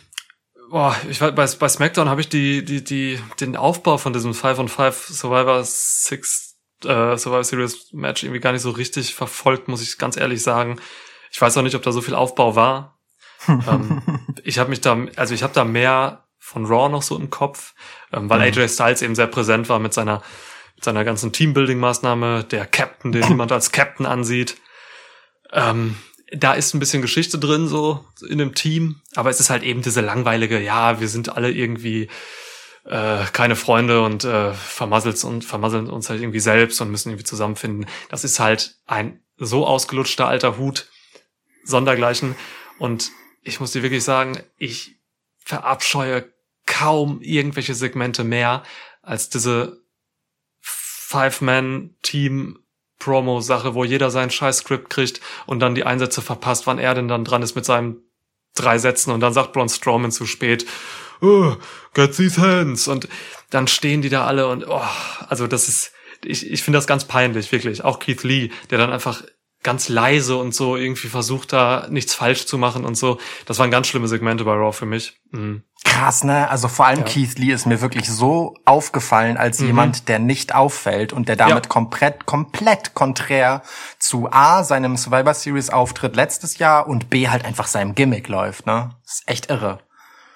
boah, 0.70 0.96
ich 1.08 1.20
weiß, 1.20 1.34
bei, 1.34 1.46
bei 1.46 1.68
SmackDown 1.68 2.08
habe 2.08 2.20
ich 2.20 2.28
die, 2.28 2.64
die, 2.64 2.82
die, 2.82 3.20
den 3.40 3.56
Aufbau 3.56 3.98
von 3.98 4.12
diesem 4.12 4.34
5 4.34 4.58
on 4.58 4.68
5 4.68 5.08
Survivor 5.08 5.62
Six, 5.64 6.45
äh, 6.84 7.16
Survivor 7.16 7.44
Series 7.44 7.92
Match 7.92 8.22
irgendwie 8.22 8.40
gar 8.40 8.52
nicht 8.52 8.62
so 8.62 8.70
richtig 8.70 9.14
verfolgt, 9.14 9.68
muss 9.68 9.82
ich 9.82 9.98
ganz 9.98 10.16
ehrlich 10.16 10.42
sagen. 10.42 10.78
Ich 11.30 11.40
weiß 11.40 11.56
auch 11.56 11.62
nicht, 11.62 11.74
ob 11.74 11.82
da 11.82 11.92
so 11.92 12.00
viel 12.00 12.14
Aufbau 12.14 12.56
war. 12.56 12.98
ähm, 13.48 14.02
ich 14.44 14.58
habe 14.58 14.70
mich 14.70 14.80
da, 14.80 14.98
also 15.16 15.34
ich 15.34 15.42
habe 15.42 15.54
da 15.54 15.64
mehr 15.64 16.24
von 16.38 16.64
Raw 16.64 16.88
noch 16.88 17.02
so 17.02 17.16
im 17.16 17.30
Kopf, 17.30 17.74
ähm, 18.12 18.30
weil 18.30 18.40
AJ 18.40 18.68
Styles 18.68 19.02
eben 19.02 19.14
sehr 19.14 19.26
präsent 19.26 19.68
war 19.68 19.78
mit 19.78 19.92
seiner, 19.92 20.22
mit 20.76 20.84
seiner 20.84 21.04
ganzen 21.04 21.32
Teambuilding-Maßnahme, 21.32 22.44
der 22.44 22.66
Captain, 22.66 23.12
den 23.12 23.24
niemand 23.28 23.52
als 23.52 23.72
Captain 23.72 24.06
ansieht. 24.06 24.56
Ähm, 25.52 25.96
da 26.32 26.54
ist 26.54 26.74
ein 26.74 26.80
bisschen 26.80 27.02
Geschichte 27.02 27.38
drin, 27.38 27.68
so 27.68 28.04
in 28.28 28.38
dem 28.38 28.54
Team, 28.54 29.00
aber 29.14 29.30
es 29.30 29.40
ist 29.40 29.50
halt 29.50 29.62
eben 29.62 29.82
diese 29.82 30.00
langweilige, 30.00 30.60
ja, 30.60 31.00
wir 31.00 31.08
sind 31.08 31.36
alle 31.36 31.50
irgendwie 31.50 32.08
äh, 32.86 33.24
keine 33.32 33.56
Freunde 33.56 34.02
und 34.02 34.24
äh, 34.24 34.54
vermasseln 34.54 35.16
und 35.24 35.44
vermasseln 35.44 35.90
uns 35.90 36.08
halt 36.08 36.20
irgendwie 36.20 36.40
selbst 36.40 36.80
und 36.80 36.90
müssen 36.90 37.10
irgendwie 37.10 37.24
zusammenfinden. 37.24 37.86
Das 38.08 38.24
ist 38.24 38.40
halt 38.40 38.76
ein 38.86 39.20
so 39.36 39.66
ausgelutschter 39.66 40.26
alter 40.26 40.56
Hut, 40.56 40.88
sondergleichen. 41.64 42.36
Und 42.78 43.10
ich 43.42 43.60
muss 43.60 43.72
dir 43.72 43.82
wirklich 43.82 44.04
sagen, 44.04 44.40
ich 44.56 44.96
verabscheue 45.38 46.32
kaum 46.66 47.20
irgendwelche 47.22 47.74
Segmente 47.74 48.24
mehr 48.24 48.62
als 49.02 49.28
diese 49.28 49.82
Five-Man-Team 50.60 52.58
Promo-Sache, 52.98 53.74
wo 53.74 53.84
jeder 53.84 54.10
sein 54.10 54.30
scheiß 54.30 54.58
Skript 54.58 54.90
kriegt 54.90 55.20
und 55.46 55.60
dann 55.60 55.74
die 55.74 55.84
Einsätze 55.84 56.22
verpasst, 56.22 56.66
wann 56.66 56.78
er 56.78 56.94
denn 56.94 57.08
dann 57.08 57.24
dran 57.24 57.42
ist 57.42 57.54
mit 57.54 57.64
seinen 57.64 58.02
drei 58.54 58.78
Sätzen 58.78 59.10
und 59.12 59.20
dann 59.20 59.34
sagt 59.34 59.52
Braun 59.52 59.68
Strowman 59.68 60.10
zu 60.10 60.26
spät, 60.26 60.66
oh, 61.20 61.54
get 61.94 62.16
these 62.16 62.40
hands 62.40 62.88
und 62.88 63.08
dann 63.50 63.68
stehen 63.68 64.02
die 64.02 64.08
da 64.08 64.26
alle 64.26 64.48
und 64.48 64.66
oh, 64.68 64.80
also 65.28 65.46
das 65.46 65.68
ist, 65.68 65.92
ich, 66.24 66.50
ich 66.50 66.62
finde 66.62 66.78
das 66.78 66.86
ganz 66.86 67.04
peinlich, 67.04 67.52
wirklich. 67.52 67.84
Auch 67.84 67.98
Keith 67.98 68.22
Lee, 68.22 68.50
der 68.70 68.78
dann 68.78 68.92
einfach 68.92 69.22
ganz 69.62 69.88
leise 69.88 70.36
und 70.36 70.54
so 70.54 70.76
irgendwie 70.76 71.08
versucht 71.08 71.52
da 71.52 71.88
nichts 71.90 72.14
falsch 72.14 72.46
zu 72.46 72.56
machen 72.56 72.84
und 72.84 72.96
so. 72.96 73.18
Das 73.46 73.58
waren 73.58 73.70
ganz 73.70 73.88
schlimme 73.88 74.06
Segmente 74.06 74.44
bei 74.44 74.52
Raw 74.52 74.72
für 74.72 74.86
mich. 74.86 75.20
Mhm. 75.32 75.62
Krass, 75.84 76.22
ne? 76.24 76.48
Also 76.50 76.68
vor 76.68 76.86
allem 76.86 77.04
Keith 77.04 77.36
Lee 77.38 77.52
ist 77.52 77.66
mir 77.66 77.80
wirklich 77.80 78.08
so 78.08 78.54
aufgefallen 78.64 79.36
als 79.36 79.58
jemand, 79.60 80.08
der 80.08 80.18
nicht 80.20 80.54
auffällt 80.54 81.12
und 81.12 81.28
der 81.28 81.36
damit 81.36 81.64
Ja. 81.64 81.68
komplett, 81.68 82.26
komplett 82.26 82.94
konträr 82.94 83.62
zu 83.98 84.30
A, 84.30 84.62
seinem 84.62 84.96
Survivor 84.96 85.34
Series 85.34 85.70
Auftritt 85.70 86.14
letztes 86.14 86.58
Jahr 86.58 86.86
und 86.86 87.10
B, 87.10 87.28
halt 87.28 87.44
einfach 87.44 87.66
seinem 87.66 87.94
Gimmick 87.94 88.28
läuft, 88.28 88.66
ne? 88.66 88.90
Das 89.04 89.14
ist 89.14 89.28
echt 89.28 89.50
irre. 89.50 89.80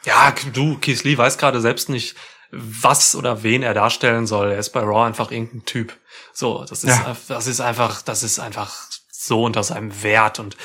Ja, 0.05 0.33
du, 0.53 0.79
Keith 0.79 1.05
Lee 1.05 1.17
weiß 1.19 1.39
gerade 1.39 1.61
selbst 1.61 1.89
nicht, 1.89 2.17
was 2.53 3.15
oder 3.15 3.43
wen 3.43 3.63
er 3.63 3.75
darstellen 3.75 4.27
soll. 4.27 4.51
Er 4.53 4.59
ist 4.59 4.71
bei 4.71 4.81
Raw 4.81 5.07
einfach 5.07 5.31
irgendein 5.31 5.65
Typ. 5.67 5.97
So, 6.33 6.65
das 6.65 6.85
ist, 6.85 6.91
Ja. 6.91 7.17
das 7.29 7.47
ist 7.47 7.61
einfach, 7.61 8.03
das 8.03 8.23
ist 8.23 8.39
einfach 8.41 8.75
so 9.11 9.45
unter 9.45 9.63
seinem 9.63 10.03
Wert 10.03 10.39
und 10.39 10.57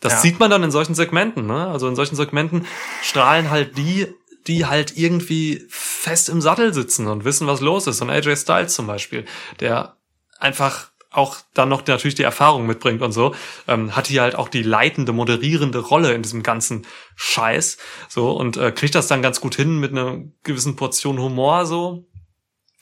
das 0.00 0.12
Ja. 0.14 0.18
sieht 0.20 0.38
man 0.38 0.50
dann 0.50 0.62
in 0.62 0.70
solchen 0.70 0.94
Segmenten, 0.94 1.46
ne? 1.46 1.66
Also 1.68 1.88
in 1.88 1.96
solchen 1.96 2.14
Segmenten 2.16 2.66
strahlen 3.02 3.50
halt 3.50 3.78
die, 3.78 4.06
die 4.46 4.66
halt 4.66 4.96
irgendwie 4.98 5.64
fest 5.70 6.28
im 6.28 6.42
Sattel 6.42 6.74
sitzen 6.74 7.06
und 7.06 7.24
wissen, 7.24 7.46
was 7.46 7.60
los 7.60 7.86
ist. 7.86 8.02
Und 8.02 8.10
AJ 8.10 8.36
Styles 8.36 8.74
zum 8.74 8.86
Beispiel, 8.86 9.24
der 9.60 9.96
einfach 10.38 10.90
auch 11.14 11.36
dann 11.54 11.68
noch 11.68 11.86
natürlich 11.86 12.16
die 12.16 12.22
Erfahrung 12.22 12.66
mitbringt 12.66 13.02
und 13.02 13.12
so, 13.12 13.34
ähm, 13.68 13.94
hat 13.94 14.08
hier 14.08 14.22
halt 14.22 14.34
auch 14.34 14.48
die 14.48 14.62
leitende, 14.62 15.12
moderierende 15.12 15.78
Rolle 15.78 16.12
in 16.12 16.22
diesem 16.22 16.42
ganzen 16.42 16.86
Scheiß, 17.16 17.78
so, 18.08 18.32
und 18.32 18.56
äh, 18.56 18.72
kriegt 18.72 18.94
das 18.94 19.06
dann 19.06 19.22
ganz 19.22 19.40
gut 19.40 19.54
hin 19.54 19.78
mit 19.78 19.92
einer 19.92 20.18
gewissen 20.42 20.76
Portion 20.76 21.18
Humor, 21.18 21.66
so. 21.66 22.06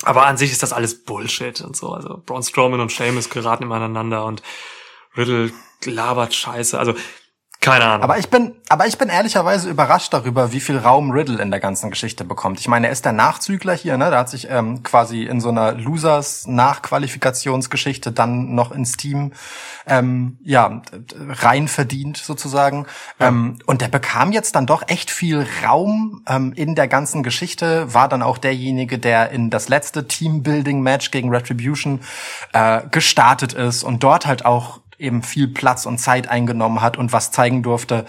Aber 0.04 0.26
an 0.26 0.36
sich 0.36 0.50
ist 0.50 0.62
das 0.62 0.72
alles 0.72 1.04
Bullshit 1.04 1.60
und 1.60 1.76
so. 1.76 1.90
Also 1.90 2.20
Braun 2.26 2.42
Strowman 2.42 2.80
und 2.80 2.90
Sheamus 2.90 3.30
geraten 3.30 3.62
immer 3.62 3.76
aneinander 3.76 4.24
und 4.24 4.42
Riddle 5.16 5.52
labert 5.84 6.34
Scheiße. 6.34 6.78
Also, 6.78 6.94
keine 7.62 7.84
Ahnung. 7.84 8.02
Aber 8.02 8.18
ich 8.18 8.28
bin, 8.28 8.56
aber 8.68 8.88
ich 8.88 8.98
bin 8.98 9.08
ehrlicherweise 9.08 9.70
überrascht 9.70 10.12
darüber, 10.12 10.52
wie 10.52 10.58
viel 10.58 10.78
Raum 10.78 11.12
Riddle 11.12 11.40
in 11.40 11.52
der 11.52 11.60
ganzen 11.60 11.90
Geschichte 11.90 12.24
bekommt. 12.24 12.58
Ich 12.58 12.66
meine, 12.66 12.88
er 12.88 12.92
ist 12.92 13.04
der 13.04 13.12
Nachzügler 13.12 13.72
hier, 13.72 13.96
ne? 13.96 14.10
Da 14.10 14.18
hat 14.18 14.28
sich 14.28 14.48
ähm, 14.50 14.82
quasi 14.82 15.22
in 15.22 15.40
so 15.40 15.50
einer 15.50 15.70
Losers-Nachqualifikationsgeschichte 15.72 18.10
dann 18.10 18.56
noch 18.56 18.72
ins 18.72 18.96
Team 18.96 19.30
ähm, 19.86 20.38
ja 20.42 20.82
rein 21.28 21.68
verdient 21.68 22.16
sozusagen. 22.16 22.86
Ähm, 23.20 23.60
und 23.64 23.80
der 23.80 23.88
bekam 23.88 24.32
jetzt 24.32 24.56
dann 24.56 24.66
doch 24.66 24.88
echt 24.88 25.12
viel 25.12 25.46
Raum 25.64 26.24
ähm, 26.26 26.52
in 26.56 26.74
der 26.74 26.88
ganzen 26.88 27.22
Geschichte. 27.22 27.94
War 27.94 28.08
dann 28.08 28.22
auch 28.22 28.38
derjenige, 28.38 28.98
der 28.98 29.30
in 29.30 29.50
das 29.50 29.68
letzte 29.68 30.08
Teambuilding-Match 30.08 31.12
gegen 31.12 31.30
Retribution 31.30 32.00
äh, 32.52 32.80
gestartet 32.90 33.52
ist 33.52 33.84
und 33.84 34.02
dort 34.02 34.26
halt 34.26 34.44
auch 34.44 34.81
eben 35.02 35.22
viel 35.22 35.48
Platz 35.48 35.86
und 35.86 35.98
Zeit 35.98 36.28
eingenommen 36.28 36.80
hat 36.80 36.96
und 36.96 37.12
was 37.12 37.30
zeigen 37.30 37.62
durfte. 37.62 38.06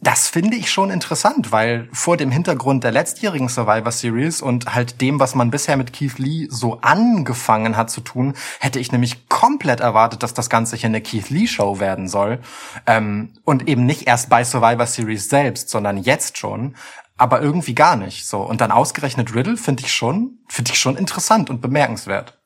Das 0.00 0.28
finde 0.28 0.56
ich 0.56 0.70
schon 0.70 0.90
interessant, 0.90 1.50
weil 1.50 1.88
vor 1.92 2.16
dem 2.16 2.30
Hintergrund 2.30 2.84
der 2.84 2.92
letztjährigen 2.92 3.48
Survivor 3.48 3.90
Series 3.90 4.40
und 4.40 4.74
halt 4.74 5.00
dem, 5.00 5.18
was 5.18 5.34
man 5.34 5.50
bisher 5.50 5.76
mit 5.76 5.92
Keith 5.92 6.18
Lee 6.18 6.46
so 6.50 6.80
angefangen 6.82 7.76
hat 7.76 7.90
zu 7.90 8.00
tun, 8.00 8.34
hätte 8.60 8.78
ich 8.78 8.92
nämlich 8.92 9.28
komplett 9.28 9.80
erwartet, 9.80 10.22
dass 10.22 10.34
das 10.34 10.50
Ganze 10.50 10.76
hier 10.76 10.88
eine 10.88 11.00
Keith 11.00 11.30
Lee 11.30 11.48
Show 11.48 11.80
werden 11.80 12.08
soll. 12.08 12.38
Ähm, 12.86 13.32
und 13.44 13.68
eben 13.68 13.86
nicht 13.86 14.06
erst 14.06 14.28
bei 14.28 14.44
Survivor 14.44 14.86
Series 14.86 15.28
selbst, 15.28 15.70
sondern 15.70 15.96
jetzt 15.96 16.38
schon 16.38 16.76
aber 17.16 17.40
irgendwie 17.40 17.74
gar 17.74 17.96
nicht. 17.96 18.26
So 18.26 18.40
und 18.40 18.60
dann 18.60 18.72
ausgerechnet 18.72 19.34
Riddle 19.34 19.56
finde 19.56 19.84
ich 19.84 19.92
schon, 19.94 20.38
finde 20.48 20.72
ich 20.72 20.80
schon 20.80 20.96
interessant 20.96 21.50
und 21.50 21.60
bemerkenswert. 21.60 22.38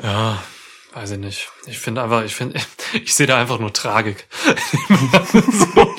Ja, 0.00 0.38
weiß 0.98 1.12
ich 1.12 1.18
nicht. 1.18 1.48
Ich 1.66 1.78
finde 1.78 2.02
einfach, 2.02 2.24
ich 2.24 2.34
finde, 2.34 2.58
ich 2.92 3.14
sehe 3.14 3.28
da 3.28 3.38
einfach 3.40 3.60
nur 3.60 3.72
Tragik. 3.72 4.26
so. 5.32 5.94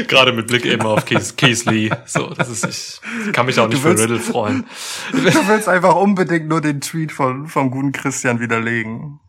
Gerade 0.08 0.32
mit 0.32 0.46
Blick 0.46 0.64
eben 0.64 0.82
auf 0.82 1.04
Keith, 1.04 1.36
Keith 1.36 1.64
Lee. 1.66 1.90
So, 2.06 2.28
das 2.30 2.48
ist, 2.48 3.02
ich 3.26 3.32
kann 3.32 3.44
mich 3.44 3.60
auch 3.60 3.68
nicht 3.68 3.84
willst, 3.84 4.02
für 4.02 4.10
Riddle 4.10 4.20
freuen. 4.20 4.66
Du 5.12 5.48
willst 5.48 5.68
einfach 5.68 5.94
unbedingt 5.94 6.48
nur 6.48 6.62
den 6.62 6.80
Tweet 6.80 7.12
von, 7.12 7.46
vom 7.46 7.70
guten 7.70 7.92
Christian 7.92 8.40
widerlegen. 8.40 9.20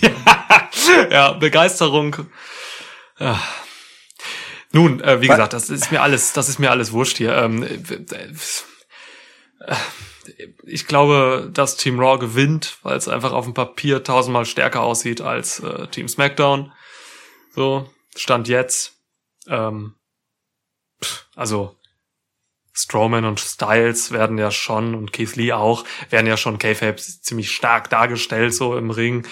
ja, 0.00 1.08
ja, 1.10 1.32
Begeisterung. 1.32 2.16
Ja. 3.18 3.38
Nun, 4.72 5.00
äh, 5.00 5.20
wie 5.20 5.28
gesagt, 5.28 5.52
das 5.52 5.68
ist 5.68 5.92
mir 5.92 6.00
alles, 6.00 6.32
das 6.32 6.48
ist 6.48 6.58
mir 6.58 6.70
alles 6.70 6.92
wurscht 6.92 7.18
hier. 7.18 7.34
Ähm, 7.36 7.62
äh, 7.62 7.78
ich 10.64 10.86
glaube, 10.86 11.50
dass 11.52 11.76
Team 11.76 11.98
Raw 11.98 12.18
gewinnt, 12.18 12.78
weil 12.82 12.96
es 12.96 13.08
einfach 13.08 13.32
auf 13.32 13.44
dem 13.44 13.54
Papier 13.54 14.02
tausendmal 14.02 14.44
stärker 14.44 14.82
aussieht 14.82 15.20
als 15.20 15.60
äh, 15.60 15.86
Team 15.88 16.08
SmackDown. 16.08 16.72
So, 17.54 17.90
Stand 18.16 18.48
jetzt. 18.48 18.94
Ähm, 19.48 19.94
also 21.34 21.76
Strowman 22.72 23.24
und 23.24 23.40
Styles 23.40 24.12
werden 24.12 24.38
ja 24.38 24.50
schon 24.50 24.94
und 24.94 25.12
Keith 25.12 25.36
Lee 25.36 25.52
auch, 25.52 25.84
werden 26.10 26.26
ja 26.26 26.36
schon 26.36 26.58
K-Fape 26.58 26.96
ziemlich 26.96 27.50
stark 27.50 27.88
dargestellt 27.88 28.54
so 28.54 28.76
im 28.76 28.90
Ring. 28.90 29.26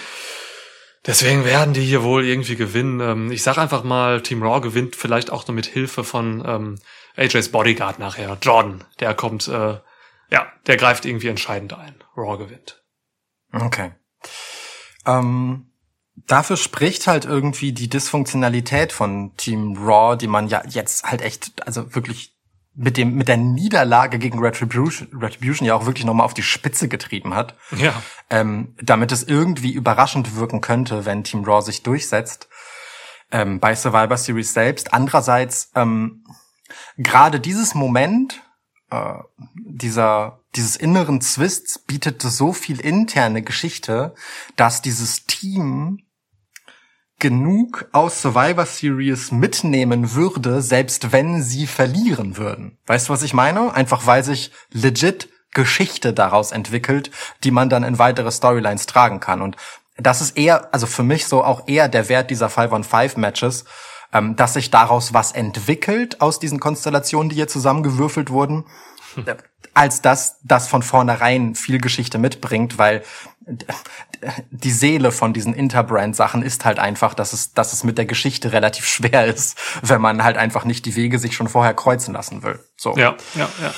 Deswegen 1.05 1.45
werden 1.45 1.75
die 1.75 1.83
hier 1.83 2.01
wohl 2.01 2.25
irgendwie 2.25 2.55
gewinnen. 2.55 2.99
Ähm, 2.99 3.31
ich 3.31 3.43
sag 3.43 3.59
einfach 3.59 3.83
mal, 3.83 4.21
Team 4.21 4.41
Raw 4.41 4.59
gewinnt 4.61 4.95
vielleicht 4.95 5.31
auch 5.31 5.47
nur 5.47 5.53
mit 5.53 5.67
Hilfe 5.67 6.03
von 6.03 6.43
ähm, 6.45 6.79
AJs 7.15 7.49
Bodyguard 7.49 7.99
nachher. 7.99 8.37
Jordan, 8.41 8.83
der 8.99 9.13
kommt, 9.13 9.47
äh, 9.47 9.77
ja, 10.29 10.51
der 10.67 10.77
greift 10.77 11.05
irgendwie 11.05 11.27
entscheidend 11.27 11.73
ein. 11.73 11.95
Raw 12.17 12.37
gewinnt. 12.37 12.83
Okay. 13.51 13.91
Ähm, 15.05 15.71
dafür 16.15 16.57
spricht 16.57 17.07
halt 17.07 17.25
irgendwie 17.25 17.73
die 17.73 17.89
Dysfunktionalität 17.89 18.91
von 18.91 19.35
Team 19.37 19.77
Raw, 19.77 20.17
die 20.17 20.27
man 20.27 20.47
ja 20.47 20.63
jetzt 20.67 21.03
halt 21.03 21.21
echt, 21.21 21.65
also 21.65 21.93
wirklich 21.93 22.35
mit 22.77 22.97
dem 22.97 23.15
mit 23.15 23.29
der 23.29 23.37
Niederlage 23.37 24.19
gegen 24.19 24.39
Retribution, 24.39 25.07
Retribution 25.13 25.65
ja 25.65 25.75
auch 25.75 25.85
wirklich 25.85 26.05
nochmal 26.05 26.25
auf 26.25 26.33
die 26.33 26.43
Spitze 26.43 26.89
getrieben 26.89 27.33
hat. 27.33 27.55
Ja. 27.77 28.01
Ähm, 28.29 28.75
damit 28.81 29.11
es 29.11 29.23
irgendwie 29.23 29.71
überraschend 29.71 30.35
wirken 30.35 30.61
könnte, 30.61 31.05
wenn 31.05 31.23
Team 31.23 31.45
Raw 31.45 31.61
sich 31.61 31.83
durchsetzt 31.83 32.49
ähm, 33.31 33.59
bei 33.59 33.75
Survivor 33.75 34.17
Series 34.17 34.53
selbst. 34.53 34.93
Andererseits 34.93 35.71
ähm, 35.75 36.25
gerade 36.97 37.39
dieses 37.39 37.75
Moment 37.75 38.41
äh, 38.91 39.15
dieser 39.55 40.39
dieses 40.55 40.75
inneren 40.75 41.21
Zwists 41.21 41.79
bietet 41.79 42.21
so 42.21 42.53
viel 42.53 42.79
interne 42.79 43.41
Geschichte, 43.41 44.15
dass 44.55 44.81
dieses 44.81 45.25
Team 45.25 45.99
genug 47.19 47.87
aus 47.91 48.21
Survivor 48.21 48.65
Series 48.65 49.31
mitnehmen 49.31 50.13
würde, 50.13 50.61
selbst 50.61 51.11
wenn 51.11 51.41
sie 51.41 51.67
verlieren 51.67 52.37
würden. 52.37 52.77
Weißt 52.85 53.07
du, 53.07 53.13
was 53.13 53.23
ich 53.23 53.33
meine? 53.33 53.73
Einfach 53.73 54.05
weil 54.05 54.23
sich 54.23 54.51
legit 54.71 55.29
Geschichte 55.51 56.13
daraus 56.13 56.51
entwickelt, 56.51 57.11
die 57.43 57.51
man 57.51 57.69
dann 57.69 57.83
in 57.83 57.99
weitere 57.99 58.31
Storylines 58.31 58.85
tragen 58.85 59.21
kann. 59.21 59.41
Und 59.41 59.55
das 59.97 60.19
ist 60.19 60.37
eher, 60.37 60.73
also 60.73 60.87
für 60.87 61.03
mich 61.03 61.27
so 61.27 61.43
auch 61.43 61.67
eher 61.67 61.87
der 61.87 62.09
Wert 62.09 62.29
dieser 62.29 62.47
5-on-5-Matches, 62.47 63.63
ähm, 64.15 64.37
dass 64.37 64.53
sich 64.53 64.71
daraus 64.71 65.13
was 65.13 65.33
entwickelt 65.33 66.21
aus 66.21 66.39
diesen 66.39 66.59
Konstellationen, 66.61 67.29
die 67.29 67.35
hier 67.35 67.49
zusammengewürfelt 67.49 68.29
wurden, 68.29 68.63
hm. 69.15 69.25
als 69.73 70.01
dass 70.01 70.39
das 70.43 70.69
von 70.69 70.83
vornherein 70.83 71.53
viel 71.53 71.79
Geschichte 71.79 72.17
mitbringt, 72.17 72.77
weil 72.77 73.03
die 74.49 74.71
Seele 74.71 75.11
von 75.11 75.33
diesen 75.33 75.53
Interbrand-Sachen 75.53 76.43
ist 76.43 76.63
halt 76.63 76.79
einfach, 76.79 77.13
dass 77.13 77.33
es, 77.33 77.53
dass 77.53 77.73
es 77.73 77.83
mit 77.83 77.97
der 77.97 78.05
Geschichte 78.05 78.53
relativ 78.53 78.87
schwer 78.87 79.25
ist, 79.25 79.59
wenn 79.81 80.01
man 80.01 80.23
halt 80.23 80.37
einfach 80.37 80.63
nicht 80.63 80.85
die 80.85 80.95
Wege 80.95 81.19
sich 81.19 81.35
schon 81.35 81.49
vorher 81.49 81.73
kreuzen 81.73 82.13
lassen 82.13 82.41
will. 82.41 82.59
So. 82.77 82.95
Ja, 82.95 83.15
ja, 83.35 83.49
ja. 83.61 83.73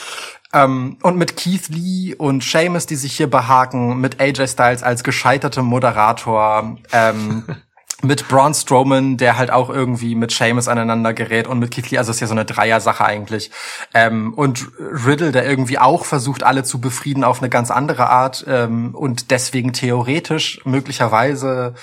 Ähm, 0.64 0.98
und 1.02 1.18
mit 1.18 1.36
Keith 1.36 1.68
Lee 1.70 2.16
und 2.16 2.44
Seamus, 2.44 2.86
die 2.86 2.96
sich 2.96 3.18
hier 3.18 3.30
behaken, 3.30 4.00
mit 4.00 4.22
AJ 4.22 4.48
Styles 4.48 4.84
als 4.84 5.04
gescheitertem 5.04 5.66
Moderator, 5.66 6.78
ähm, 6.94 7.44
mit 8.04 8.28
Braun 8.28 8.54
Strowman, 8.54 9.18
der 9.18 9.38
halt 9.38 9.50
auch 9.50 9.70
irgendwie 9.70 10.14
mit 10.14 10.32
Seamus 10.32 10.68
aneinander 10.68 11.14
gerät 11.14 11.48
und 11.48 11.60
mit 11.60 11.72
Keith 11.72 11.90
Lee, 11.90 11.98
also 11.98 12.12
ist 12.12 12.20
ja 12.20 12.28
so 12.28 12.34
eine 12.34 12.46
Dreier-Sache 12.46 13.04
eigentlich. 13.04 13.50
Ähm, 13.94 14.34
und 14.36 14.68
Riddle, 14.80 15.32
der 15.32 15.50
irgendwie 15.50 15.80
auch 15.80 16.06
versucht, 16.06 16.44
alle 16.44 16.64
zu 16.64 16.80
befrieden 16.80 17.24
auf 17.24 17.40
eine 17.42 17.50
ganz 17.50 17.72
andere 17.72 18.10
Art 18.10 18.46
ähm, 18.48 18.94
und 18.94 19.32
deswegen 19.32 19.74
theoretisch 19.74 20.62
möglicherweise 20.64 21.74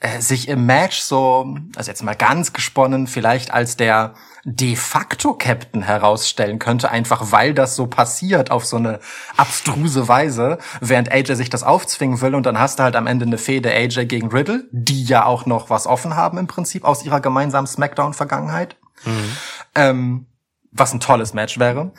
äh, 0.00 0.20
sich 0.20 0.48
im 0.48 0.66
Match 0.66 0.98
so, 1.00 1.56
also 1.76 1.90
jetzt 1.90 2.02
mal 2.02 2.16
ganz 2.16 2.52
gesponnen, 2.52 3.06
vielleicht 3.06 3.52
als 3.52 3.76
der 3.76 4.14
de 4.44 4.76
facto 4.76 5.34
Captain 5.34 5.82
herausstellen 5.82 6.58
könnte, 6.58 6.90
einfach 6.90 7.32
weil 7.32 7.54
das 7.54 7.76
so 7.76 7.86
passiert 7.86 8.50
auf 8.50 8.64
so 8.64 8.76
eine 8.76 9.00
abstruse 9.36 10.08
Weise, 10.08 10.58
während 10.80 11.12
AJ 11.12 11.34
sich 11.34 11.50
das 11.50 11.62
aufzwingen 11.62 12.20
will 12.20 12.34
und 12.34 12.46
dann 12.46 12.58
hast 12.58 12.78
du 12.78 12.82
halt 12.82 12.96
am 12.96 13.06
Ende 13.06 13.26
eine 13.26 13.38
Fehde 13.38 13.70
AJ 13.70 14.06
gegen 14.06 14.30
Riddle, 14.30 14.68
die 14.70 15.04
ja 15.04 15.24
auch 15.24 15.46
noch 15.46 15.70
was 15.70 15.86
offen 15.86 16.16
haben 16.16 16.38
im 16.38 16.46
Prinzip 16.46 16.84
aus 16.84 17.04
ihrer 17.04 17.20
gemeinsamen 17.20 17.66
Smackdown-Vergangenheit. 17.66 18.76
Mhm. 19.04 19.36
Ähm, 19.74 20.26
was 20.72 20.92
ein 20.92 21.00
tolles 21.00 21.34
Match 21.34 21.58
wäre. 21.58 21.92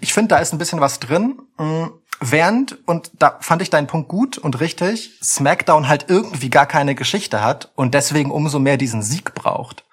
Ich 0.00 0.12
finde, 0.12 0.28
da 0.28 0.38
ist 0.38 0.52
ein 0.52 0.58
bisschen 0.58 0.80
was 0.80 0.98
drin. 0.98 1.40
Mm, 1.56 1.86
während, 2.20 2.78
und 2.86 3.12
da 3.18 3.38
fand 3.40 3.62
ich 3.62 3.70
deinen 3.70 3.86
Punkt 3.86 4.08
gut 4.08 4.38
und 4.38 4.60
richtig, 4.60 5.18
SmackDown 5.22 5.88
halt 5.88 6.06
irgendwie 6.08 6.50
gar 6.50 6.66
keine 6.66 6.94
Geschichte 6.94 7.42
hat 7.42 7.70
und 7.76 7.94
deswegen 7.94 8.30
umso 8.30 8.58
mehr 8.58 8.76
diesen 8.76 9.02
Sieg 9.02 9.34
braucht. 9.34 9.84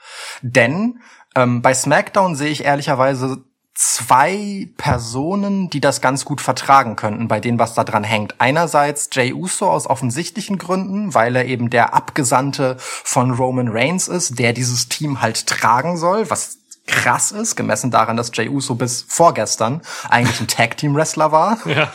Denn 0.41 0.99
ähm, 1.35 1.61
bei 1.61 1.73
SmackDown 1.73 2.35
sehe 2.35 2.49
ich 2.49 2.65
ehrlicherweise 2.65 3.43
zwei 3.73 4.69
Personen, 4.77 5.69
die 5.69 5.79
das 5.79 6.01
ganz 6.01 6.25
gut 6.25 6.41
vertragen 6.41 6.95
könnten, 6.95 7.27
bei 7.27 7.39
denen 7.39 7.57
was 7.57 7.73
da 7.73 7.83
dran 7.83 8.03
hängt. 8.03 8.35
Einerseits 8.39 9.09
Jay 9.11 9.33
Uso 9.33 9.69
aus 9.69 9.87
offensichtlichen 9.87 10.57
Gründen, 10.57 11.13
weil 11.13 11.35
er 11.35 11.45
eben 11.45 11.69
der 11.69 11.93
Abgesandte 11.93 12.75
von 12.79 13.31
Roman 13.31 13.69
Reigns 13.69 14.07
ist, 14.07 14.39
der 14.39 14.53
dieses 14.53 14.89
Team 14.89 15.21
halt 15.21 15.47
tragen 15.47 15.97
soll, 15.97 16.29
was 16.29 16.57
krass 16.85 17.31
ist, 17.31 17.55
gemessen 17.55 17.91
daran, 17.91 18.17
dass 18.17 18.31
Jay 18.33 18.49
Uso 18.49 18.75
bis 18.75 19.05
vorgestern 19.07 19.81
eigentlich 20.09 20.41
ein 20.41 20.47
Tag-Team-Wrestler 20.47 21.31
war. 21.31 21.57
Ja. 21.71 21.91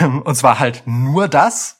Ähm, 0.00 0.22
und 0.22 0.34
zwar 0.34 0.58
halt 0.58 0.82
nur 0.86 1.28
das. 1.28 1.78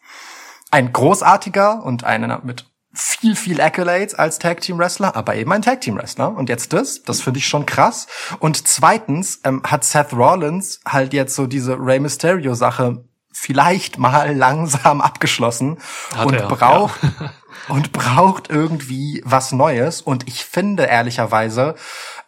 Ein 0.70 0.92
großartiger 0.92 1.82
und 1.82 2.04
einer 2.04 2.40
mit 2.44 2.66
viel, 2.96 3.36
viel 3.36 3.60
Accolades 3.60 4.14
als 4.14 4.38
Tag 4.38 4.60
Team 4.62 4.78
Wrestler, 4.78 5.14
aber 5.16 5.36
eben 5.36 5.52
ein 5.52 5.62
Tag 5.62 5.82
Team 5.82 5.96
Wrestler. 5.96 6.34
Und 6.34 6.48
jetzt 6.48 6.72
das, 6.72 7.02
das 7.02 7.20
finde 7.20 7.38
ich 7.38 7.46
schon 7.46 7.66
krass. 7.66 8.06
Und 8.38 8.66
zweitens 8.66 9.40
ähm, 9.44 9.62
hat 9.64 9.84
Seth 9.84 10.12
Rollins 10.12 10.80
halt 10.86 11.12
jetzt 11.12 11.34
so 11.34 11.46
diese 11.46 11.76
Rey 11.78 12.00
Mysterio 12.00 12.54
Sache 12.54 13.04
vielleicht 13.32 13.98
mal 13.98 14.32
langsam 14.36 15.00
abgeschlossen 15.00 15.78
hat 16.14 16.26
und 16.26 16.34
er, 16.34 16.48
braucht 16.48 17.02
ja. 17.02 17.32
und 17.68 17.92
braucht 17.92 18.48
irgendwie 18.48 19.22
was 19.24 19.52
Neues. 19.52 20.00
Und 20.00 20.26
ich 20.26 20.44
finde 20.44 20.84
ehrlicherweise 20.84 21.74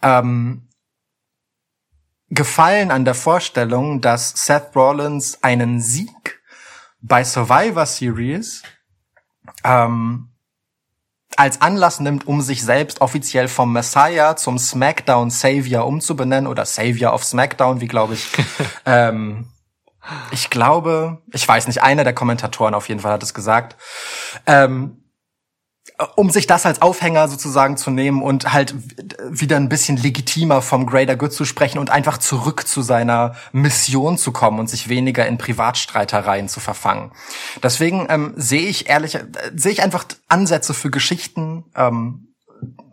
ähm, 0.03 0.69
gefallen 2.29 2.91
an 2.91 3.07
der 3.07 3.15
Vorstellung, 3.15 4.03
dass 4.03 4.31
Seth 4.45 4.77
Rollins 4.77 5.43
einen 5.43 5.81
Sieg 5.81 6.43
bei 7.01 7.25
Survivor 7.25 7.87
Series 7.87 8.63
ähm, 9.65 10.28
als 11.39 11.61
Anlass 11.61 12.01
nimmt, 12.01 12.27
um 12.27 12.41
sich 12.41 12.65
selbst 12.65 13.01
offiziell 13.01 13.47
vom 13.47 13.73
Messiah 13.73 14.35
zum 14.35 14.59
SmackDown 14.59 15.31
Savior 15.31 15.87
umzubenennen 15.87 16.49
oder 16.49 16.65
Savior 16.65 17.15
of 17.15 17.23
SmackDown, 17.23 17.81
wie 17.81 17.87
glaube 17.87 18.15
ich. 18.15 18.27
ähm, 18.87 19.47
ich 20.33 20.51
glaube, 20.51 21.23
ich 21.33 21.47
weiß 21.47 21.69
nicht, 21.69 21.83
einer 21.83 22.03
der 22.03 22.13
Kommentatoren 22.13 22.75
auf 22.75 22.89
jeden 22.89 23.01
Fall 23.01 23.13
hat 23.13 23.23
es 23.23 23.35
gesagt. 23.35 23.77
Ähm, 24.47 25.05
um 26.15 26.31
sich 26.31 26.47
das 26.47 26.65
als 26.65 26.81
Aufhänger 26.81 27.29
sozusagen 27.29 27.77
zu 27.77 27.91
nehmen 27.91 28.23
und 28.23 28.53
halt 28.53 28.75
wieder 29.29 29.57
ein 29.57 29.69
bisschen 29.69 29.97
legitimer 29.97 30.63
vom 30.63 30.87
Greater 30.87 31.17
Good 31.17 31.33
zu 31.33 31.45
sprechen 31.45 31.79
und 31.79 31.91
einfach 31.91 32.19
zurück 32.19 32.67
zu 32.69 32.83
seiner 32.83 33.35
Mission 33.53 34.17
zu 34.17 34.31
kommen 34.31 34.61
und 34.61 34.71
sich 34.71 34.89
weniger 34.89 35.27
in 35.27 35.39
Privatstreitereien 35.39 36.49
zu 36.49 36.61
verfangen. 36.61 37.11
Deswegen 37.63 38.07
ähm, 38.11 38.33
sehe 38.37 38.69
ich 38.69 38.89
ehrlich, 38.89 39.17
äh, 39.17 39.25
sehe 39.55 39.73
ich 39.73 39.83
einfach 39.83 40.05
Ansätze 40.29 40.73
für 40.73 40.91
Geschichten 40.91 41.65
ähm, 41.75 42.29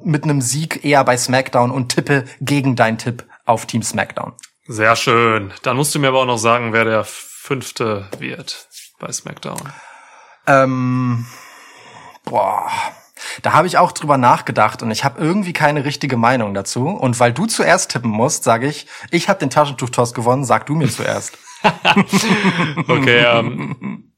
mit 0.03 0.23
einem 0.23 0.41
Sieg 0.41 0.83
eher 0.83 1.03
bei 1.03 1.17
SmackDown 1.17 1.71
und 1.71 1.89
tippe 1.89 2.25
gegen 2.41 2.75
deinen 2.75 2.97
Tipp 2.97 3.23
auf 3.45 3.65
Team 3.65 3.83
SmackDown. 3.83 4.33
Sehr 4.67 4.95
schön. 4.95 5.53
Dann 5.61 5.77
musst 5.77 5.93
du 5.93 5.99
mir 5.99 6.07
aber 6.07 6.21
auch 6.21 6.25
noch 6.25 6.37
sagen, 6.37 6.73
wer 6.73 6.85
der 6.85 7.03
fünfte 7.03 8.09
wird 8.17 8.67
bei 8.99 9.11
SmackDown. 9.11 9.61
Ähm, 10.47 11.25
boah. 12.25 12.69
Da 13.41 13.53
habe 13.53 13.67
ich 13.67 13.77
auch 13.77 13.91
drüber 13.91 14.17
nachgedacht 14.17 14.81
und 14.81 14.91
ich 14.91 15.03
habe 15.03 15.21
irgendwie 15.21 15.53
keine 15.53 15.85
richtige 15.85 16.17
Meinung 16.17 16.53
dazu. 16.53 16.88
Und 16.88 17.19
weil 17.19 17.33
du 17.33 17.45
zuerst 17.45 17.91
tippen 17.91 18.11
musst, 18.11 18.43
sage 18.43 18.67
ich, 18.67 18.88
ich 19.11 19.29
habe 19.29 19.39
den 19.39 19.49
Taschentuchtoss 19.49 20.13
gewonnen, 20.13 20.43
sag 20.43 20.65
du 20.65 20.75
mir 20.75 20.89
zuerst. 20.89 21.38
Okay, 22.88 23.25
ähm, 23.25 24.11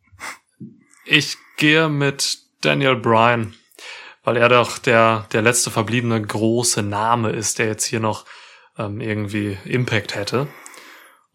ich 1.06 1.38
gehe 1.56 1.88
mit 1.88 2.40
Daniel 2.62 2.98
Bryan, 2.98 3.54
weil 4.24 4.36
er 4.36 4.50
doch 4.50 4.78
der, 4.78 5.26
der 5.32 5.42
letzte 5.42 5.72
verbliebene 5.72 6.22
große 6.22 6.84
Name 6.84 7.30
ist, 7.30 7.60
der 7.60 7.68
jetzt 7.68 7.86
hier 7.86 8.02
noch 8.02 8.26
ähm, 8.78 9.00
irgendwie 9.00 9.58
Impact 9.64 10.16
hätte. 10.16 10.48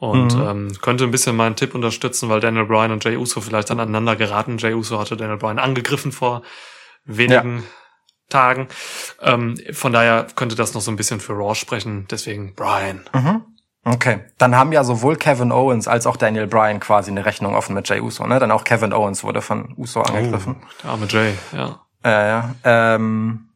Und 0.03 0.35
ähm, 0.35 0.73
könnte 0.81 1.05
ein 1.05 1.13
bisschen 1.13 1.37
meinen 1.37 1.55
Tipp 1.55 1.77
unterstützen, 1.77 2.29
weil 2.29 2.41
Daniel 2.41 2.65
Bryan 2.65 2.91
und 2.91 3.05
Jay 3.05 3.17
Uso 3.17 3.41
vielleicht 3.41 3.71
dann 3.71 3.79
aneinander 3.79 4.17
geraten. 4.17 4.59
Jay 4.59 4.75
Uso 4.75 4.99
hatte 4.99 5.17
Daniel 5.17 5.37
Bryan 5.37 5.61
angegriffen 5.61 6.11
vor 6.11 6.43
wenigen 7.05 7.63
Tagen. 8.29 8.67
Ähm, 9.21 9.57
von 9.71 9.93
daher 9.93 10.27
könnte 10.35 10.57
das 10.57 10.75
noch 10.75 10.81
so 10.81 10.91
ein 10.91 10.97
bisschen 10.97 11.21
für 11.21 11.35
Raw 11.35 11.55
sprechen. 11.55 12.09
Deswegen 12.11 12.57
Bryan. 12.57 13.05
Okay, 13.85 14.25
dann 14.39 14.57
haben 14.57 14.73
ja 14.73 14.83
sowohl 14.83 15.15
Kevin 15.15 15.53
Owens 15.53 15.87
als 15.87 16.09
auch 16.09 16.17
Daniel 16.17 16.49
Bryan 16.49 16.81
quasi 16.81 17.13
eine 17.13 17.25
Rechnung 17.25 17.55
offen 17.55 17.77
mit 17.77 17.89
Jay 17.89 18.01
Uso. 18.01 18.27
Ne? 18.27 18.41
Dann 18.41 18.51
auch 18.51 18.65
Kevin 18.65 18.93
Owens 18.93 19.23
wurde 19.23 19.41
von 19.41 19.73
Uso 19.77 20.03
angegriffen. 20.03 20.57
Der 20.83 20.91
arme 20.91 21.07
Jay, 21.09 21.35
ja. 21.53 21.81
Äh, 22.03 22.29
ja. 22.29 22.55
Ähm, 22.65 23.51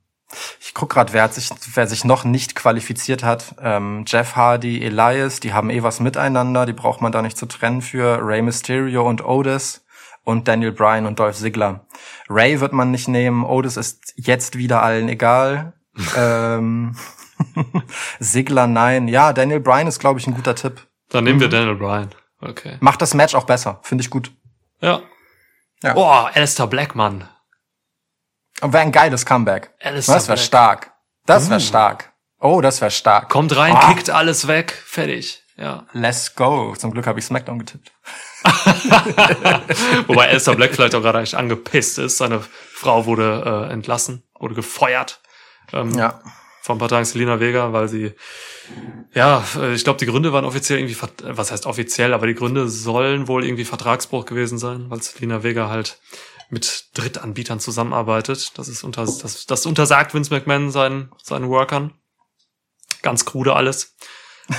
ich 0.60 0.74
guck 0.74 0.90
gerade, 0.90 1.12
wer, 1.12 1.22
hat 1.22 1.34
sich, 1.34 1.50
wer 1.74 1.86
sich 1.86 2.04
noch 2.04 2.24
nicht 2.24 2.54
qualifiziert 2.54 3.22
hat. 3.22 3.54
Ähm, 3.60 4.04
Jeff 4.06 4.36
Hardy, 4.36 4.82
Elias, 4.82 5.40
die 5.40 5.52
haben 5.52 5.70
eh 5.70 5.82
was 5.82 6.00
miteinander, 6.00 6.66
die 6.66 6.72
braucht 6.72 7.00
man 7.00 7.12
da 7.12 7.22
nicht 7.22 7.38
zu 7.38 7.46
trennen 7.46 7.82
für. 7.82 8.18
Rey 8.26 8.42
Mysterio 8.42 9.08
und 9.08 9.24
Otis 9.24 9.84
und 10.24 10.48
Daniel 10.48 10.72
Bryan 10.72 11.06
und 11.06 11.18
Dolph 11.18 11.36
Ziggler. 11.36 11.86
Ray 12.28 12.60
wird 12.60 12.72
man 12.72 12.90
nicht 12.90 13.08
nehmen, 13.08 13.44
Otis 13.44 13.76
ist 13.76 14.14
jetzt 14.16 14.58
wieder 14.58 14.82
allen 14.82 15.08
egal. 15.08 15.74
ähm, 16.16 16.96
Ziggler 18.20 18.66
nein. 18.66 19.08
Ja, 19.08 19.32
Daniel 19.32 19.60
Bryan 19.60 19.86
ist, 19.86 19.98
glaube 19.98 20.18
ich, 20.18 20.26
ein 20.26 20.34
guter 20.34 20.54
Tipp. 20.54 20.86
Dann 21.08 21.24
nehmen 21.24 21.40
wir 21.40 21.48
Daniel 21.48 21.76
Bryan. 21.76 22.10
Okay. 22.40 22.76
Macht 22.80 23.00
das 23.00 23.14
Match 23.14 23.34
auch 23.34 23.44
besser, 23.44 23.80
finde 23.82 24.02
ich 24.02 24.10
gut. 24.10 24.32
Ja. 24.80 25.00
Ja. 25.82 25.94
Boah, 25.94 26.30
Alistair 26.34 26.66
Blackman. 26.66 27.28
Und 28.62 28.72
wäre 28.72 28.82
ein 28.82 28.92
geiles 28.92 29.26
Comeback. 29.26 29.70
Alistair 29.82 30.14
Das 30.14 30.28
wäre 30.28 30.38
stark. 30.38 30.92
Das 31.26 31.50
wäre 31.50 31.60
stark. 31.60 32.12
Oh, 32.38 32.60
das 32.60 32.80
wäre 32.80 32.90
stark. 32.90 33.28
Kommt 33.28 33.56
rein, 33.56 33.74
Ah. 33.74 33.92
kickt 33.92 34.10
alles 34.10 34.46
weg, 34.46 34.72
fertig. 34.84 35.42
Ja. 35.56 35.86
Let's 35.92 36.34
go. 36.34 36.74
Zum 36.76 36.90
Glück 36.92 37.06
habe 37.06 37.18
ich 37.18 37.24
SmackDown 37.24 37.58
getippt. 37.58 37.90
Wobei 40.06 40.28
Alistair 40.28 40.54
Black 40.54 40.74
vielleicht 40.74 40.94
auch 40.94 41.00
gerade 41.02 41.18
eigentlich 41.18 41.36
angepisst 41.36 41.98
ist. 41.98 42.18
Seine 42.18 42.40
Frau 42.40 43.06
wurde 43.06 43.66
äh, 43.68 43.72
entlassen, 43.72 44.22
wurde 44.38 44.54
gefeuert. 44.54 45.20
Ähm, 45.72 45.94
Ja. 45.96 46.20
Vor 46.62 46.74
ein 46.74 46.78
paar 46.80 46.88
Tagen 46.88 47.04
Selina 47.04 47.38
Vega, 47.38 47.72
weil 47.72 47.86
sie, 47.88 48.12
ja, 49.14 49.44
äh, 49.56 49.72
ich 49.74 49.84
glaube, 49.84 50.00
die 50.00 50.06
Gründe 50.06 50.32
waren 50.32 50.44
offiziell 50.44 50.80
irgendwie, 50.80 50.96
äh, 51.24 51.36
was 51.36 51.52
heißt 51.52 51.64
offiziell, 51.64 52.12
aber 52.12 52.26
die 52.26 52.34
Gründe 52.34 52.68
sollen 52.68 53.28
wohl 53.28 53.44
irgendwie 53.44 53.64
Vertragsbruch 53.64 54.24
gewesen 54.24 54.58
sein, 54.58 54.86
weil 54.90 55.00
Selina 55.00 55.44
Vega 55.44 55.68
halt 55.68 56.00
mit 56.50 56.86
Drittanbietern 56.94 57.60
zusammenarbeitet. 57.60 58.52
Das 58.58 58.68
ist 58.68 58.84
unter, 58.84 59.04
das, 59.04 59.46
das 59.46 59.66
untersagt 59.66 60.14
Vince 60.14 60.32
McMahon 60.32 60.70
seinen, 60.70 61.10
seinen 61.22 61.48
Workern. 61.48 61.92
Ganz 63.02 63.24
krude 63.24 63.54
alles. 63.54 63.94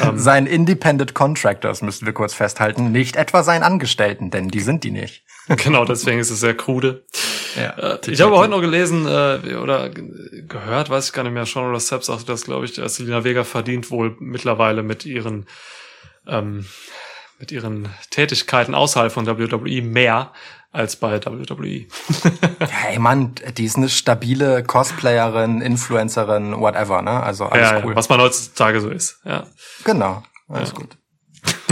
Ähm, 0.04 0.19
Sein 0.19 0.47
Independent 0.47 1.13
Contractors 1.15 1.82
müssen 1.82 2.06
wir 2.06 2.12
kurz 2.12 2.34
festhalten, 2.34 2.91
nicht 2.91 3.15
etwa 3.15 3.41
seinen 3.41 3.63
Angestellten, 3.63 4.32
denn 4.32 4.50
die 4.50 4.60
sind 4.60 4.84
die 4.84 4.91
nicht. 4.91 5.23
genau, 5.47 5.86
deswegen 5.86 6.19
ist 6.19 6.30
es 6.30 6.41
sehr 6.41 6.58
krude. 6.58 7.06
Ja. 7.56 7.69
Äh, 7.95 8.12
ich 8.12 8.19
habe 8.19 8.36
heute 8.36 8.52
noch 8.52 8.60
gelesen 8.60 9.08
äh, 9.08 9.56
oder 9.56 9.89
ge- 9.89 10.43
gehört, 10.45 10.89
weiß 10.89 11.06
ich 11.08 11.13
gar 11.13 11.23
nicht 11.23 11.32
mehr, 11.32 11.45
Sean 11.45 11.69
oder 11.69 11.80
Sepp 11.80 12.04
sagte 12.04 12.26
das, 12.26 12.43
glaube 12.43 12.65
ich, 12.65 12.78
äh, 12.78 12.89
Selina 12.89 13.23
Vega 13.23 13.45
verdient 13.45 13.89
wohl 13.89 14.17
mittlerweile 14.19 14.84
mit 14.84 15.06
ihren 15.06 15.45
ähm, 16.28 16.65
mit 17.39 17.54
ihren 17.54 17.88
Tätigkeiten 18.10 18.76
außerhalb 18.76 19.10
von 19.13 19.26
WWE 19.26 19.82
mehr 19.84 20.34
als 20.71 20.95
bei. 20.95 21.19
WWE. 21.25 21.86
Ja, 22.60 22.89
ey 22.89 22.99
Mann, 22.99 23.36
die 23.58 23.65
ist 23.65 23.77
eine 23.77 23.89
stabile 23.89 24.63
Cosplayerin, 24.63 25.62
Influencerin, 25.62 26.60
whatever, 26.60 27.01
ne? 27.01 27.23
Also 27.23 27.45
alles 27.45 27.71
ja, 27.71 27.82
cool. 27.84 27.91
ja, 27.91 27.95
was 27.95 28.10
man 28.10 28.19
heutzutage 28.19 28.82
so 28.82 28.89
ist. 28.89 29.19
Ja. 29.23 29.45
Genau, 29.84 30.23
alles 30.47 30.73
gut. 30.73 30.97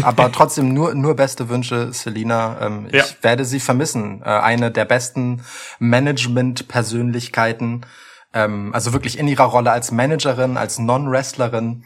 Aber 0.01 0.31
trotzdem 0.31 0.73
nur, 0.73 0.93
nur 0.93 1.15
beste 1.15 1.49
Wünsche, 1.49 1.91
Selina. 1.93 2.57
Ähm, 2.61 2.87
Ja. 2.91 3.03
Ich 3.03 3.21
werde 3.23 3.45
sie 3.45 3.59
vermissen. 3.59 4.21
Äh, 4.23 4.29
eine 4.29 4.71
der 4.71 4.85
besten 4.85 5.43
Management-Persönlichkeiten. 5.79 7.85
Ähm, 8.33 8.73
also 8.73 8.93
wirklich 8.93 9.17
in 9.17 9.27
ihrer 9.27 9.45
Rolle 9.45 9.71
als 9.71 9.91
Managerin, 9.91 10.57
als 10.57 10.79
Non-Wrestlerin 10.79 11.85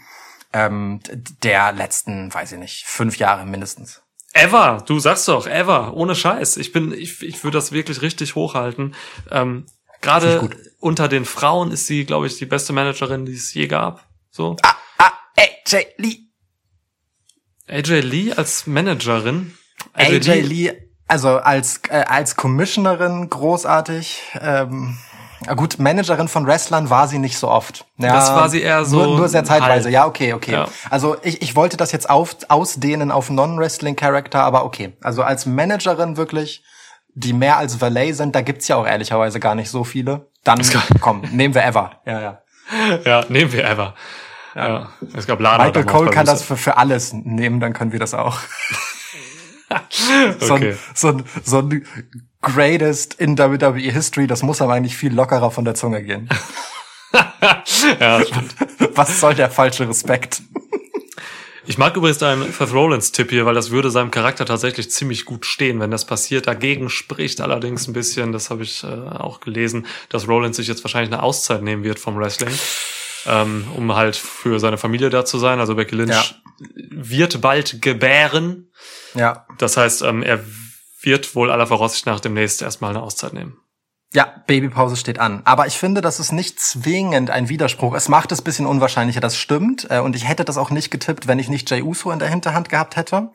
ähm, 0.54 1.00
der 1.44 1.72
letzten, 1.72 2.34
weiß 2.34 2.54
ich 2.54 2.60
nicht, 2.60 2.86
fünf 2.86 3.18
Jahre 3.18 3.46
mindestens. 3.46 4.02
Ever, 4.34 4.84
du 4.86 5.00
sagst 5.00 5.28
doch, 5.28 5.48
ever, 5.48 5.94
ohne 5.96 6.16
Scheiß. 6.16 6.58
Ich 6.58 6.72
bin, 6.72 6.92
ich, 6.92 7.22
ich 7.24 7.44
würde 7.44 7.58
das 7.58 7.72
wirklich 7.72 8.02
richtig 8.02 8.36
hochhalten. 8.36 8.96
Ähm, 9.32 9.66
Gerade 10.02 10.50
unter 10.80 11.08
den 11.08 11.26
Frauen 11.26 11.72
ist 11.72 11.88
sie, 11.88 12.06
glaube 12.06 12.28
ich, 12.28 12.38
die 12.38 12.46
beste 12.46 12.72
Managerin, 12.72 13.26
die 13.26 13.34
es 13.34 13.54
je 13.54 13.68
gab. 13.68 14.08
So. 14.32 14.56
Ah, 14.62 15.12
AJ 15.36 15.88
Lee. 15.98 16.20
AJ 17.68 18.02
Lee 18.02 18.34
als 18.34 18.66
Managerin. 18.66 19.58
AJ 19.94 20.42
Lee, 20.42 20.74
also 21.08 21.30
als, 21.38 21.82
äh, 21.90 22.06
als 22.08 22.36
Commissionerin 22.36 23.30
großartig. 23.30 24.22
Ähm, 24.40 24.98
gut, 25.56 25.80
Managerin 25.80 26.28
von 26.28 26.46
Wrestlern 26.46 26.90
war 26.90 27.08
sie 27.08 27.20
nicht 27.20 27.38
so 27.38 27.50
oft. 27.50 27.86
Ja, 27.98 28.14
Das 28.14 28.30
war 28.34 28.50
sie 28.50 28.62
eher 28.62 28.84
so 28.86 28.98
Nur, 28.98 29.18
nur 29.18 29.30
sehr 29.30 29.44
zeitweise, 29.44 29.86
halb. 29.86 29.94
ja, 29.94 30.06
okay, 30.06 30.34
okay. 30.34 30.52
Ja. 30.54 30.68
Also 30.90 31.18
ich, 31.24 31.42
ich 31.42 31.56
wollte 31.56 31.78
das 31.78 31.92
jetzt 31.92 32.10
auf, 32.10 32.36
ausdehnen 32.50 33.12
auf 33.12 33.30
Non-Wrestling-Charakter, 33.30 34.42
aber 34.42 34.66
okay. 34.66 34.98
Also 35.02 35.24
als 35.24 35.46
Managerin 35.46 36.18
wirklich, 36.18 36.64
die 37.14 37.34
mehr 37.34 37.58
als 37.58 37.80
Valet 37.82 38.14
sind, 38.16 38.36
da 38.36 38.42
gibt's 38.42 38.68
ja 38.68 38.76
auch 38.76 38.86
ehrlicherweise 38.88 39.40
gar 39.40 39.56
nicht 39.56 39.70
so 39.70 39.84
viele. 39.84 40.28
Dann, 40.44 40.62
komm, 41.02 41.22
nehmen 41.32 41.54
wir 41.54 41.64
Ever. 41.64 41.92
Ja, 42.06 42.22
ja. 42.22 42.42
Ja, 43.04 43.26
nehmen 43.30 43.52
wir 43.52 43.66
ever. 43.68 43.96
Ja. 44.56 44.90
Es 45.16 45.26
gab 45.26 45.40
Lana. 45.40 45.66
Michael 45.66 45.86
Cole 45.86 46.12
kann 46.12 46.26
das 46.26 46.44
für, 46.44 46.56
für 46.58 46.78
alles 46.78 47.14
nehmen, 47.14 47.60
dann 47.60 47.74
können 47.74 47.92
wir 47.92 48.00
das 48.00 48.14
auch. 48.14 48.40
so, 50.40 50.54
Okay. 50.54 50.72
ein, 50.72 50.78
so, 50.96 51.08
ein, 51.10 51.24
so 51.44 51.58
ein 51.60 51.86
Greatest 52.42 53.16
in 53.16 53.38
WWE 53.38 53.74
History, 53.92 54.28
das 54.28 54.44
muss 54.44 54.62
aber 54.62 54.74
eigentlich 54.74 54.96
viel 54.98 55.14
lockerer 55.14 55.52
von 55.52 55.66
der 55.66 55.76
Zunge 55.76 56.04
gehen. 56.04 56.30
ja, 58.00 58.22
stimmt. 58.26 58.56
Was 58.96 59.20
soll 59.20 59.36
der 59.36 59.50
falsche 59.50 59.88
Respekt? 59.88 60.42
Ich 61.66 61.78
mag 61.78 61.96
übrigens 61.96 62.18
deinen 62.18 62.52
Seth 62.52 62.74
Rollins 62.74 63.12
Tipp 63.12 63.30
hier, 63.30 63.46
weil 63.46 63.54
das 63.54 63.70
würde 63.70 63.92
seinem 63.92 64.10
Charakter 64.10 64.44
tatsächlich 64.46 64.90
ziemlich 64.90 65.26
gut 65.26 65.46
stehen, 65.46 65.80
wenn 65.80 65.92
das 65.92 66.06
passiert. 66.06 66.48
Dagegen 66.48 66.90
spricht 66.90 67.42
allerdings 67.42 67.88
ein 67.88 67.94
bisschen, 67.94 68.32
das 68.32 68.50
habe 68.50 68.64
ich 68.64 68.84
äh, 68.84 68.88
auch 68.88 69.40
gelesen, 69.40 69.86
dass 70.10 70.28
Rollins 70.28 70.58
sich 70.58 70.68
jetzt 70.68 70.84
wahrscheinlich 70.84 71.14
eine 71.14 71.22
Auszeit 71.22 71.62
nehmen 71.62 71.84
wird 71.84 72.00
vom 72.00 72.18
Wrestling, 72.18 72.54
ähm, 73.28 73.68
um 73.76 73.94
halt 73.96 74.16
für 74.16 74.60
seine 74.60 74.78
Familie 74.80 75.12
da 75.12 75.26
zu 75.26 75.38
sein. 75.38 75.60
Also 75.60 75.76
Becky 75.76 75.94
Lynch 75.96 76.10
Ja. 76.10 76.26
wird 76.90 77.40
bald 77.40 77.84
gebären. 77.84 78.69
Ja. 79.14 79.46
Das 79.58 79.78
heißt, 79.78 80.02
ähm, 80.04 80.24
er 80.24 80.40
wird 81.02 81.36
wohl 81.36 81.52
aller 81.52 81.68
Voraussicht 81.68 82.06
nach 82.06 82.20
demnächst 82.20 82.62
erstmal 82.62 82.92
eine 82.92 83.02
Auszeit 83.02 83.34
nehmen. 83.34 83.58
Ja, 84.12 84.44
Babypause 84.48 84.96
steht 84.96 85.20
an. 85.20 85.44
Aber 85.46 85.68
ich 85.68 85.78
finde, 85.78 86.02
das 86.02 86.20
ist 86.20 86.32
nicht 86.32 86.60
zwingend 86.60 87.30
ein 87.30 87.48
Widerspruch. 87.48 87.94
Es 87.94 88.10
macht 88.10 88.32
es 88.32 88.42
bisschen 88.42 88.66
unwahrscheinlicher, 88.66 89.20
das 89.20 89.38
stimmt. 89.38 89.86
Äh, 89.92 90.00
Und 90.00 90.16
ich 90.16 90.28
hätte 90.28 90.44
das 90.44 90.58
auch 90.58 90.72
nicht 90.72 90.90
getippt, 90.90 91.28
wenn 91.28 91.38
ich 91.38 91.48
nicht 91.48 91.70
Jay 91.70 91.84
Uso 91.84 92.10
in 92.10 92.18
der 92.18 92.28
Hinterhand 92.28 92.70
gehabt 92.70 92.96
hätte. 92.96 93.30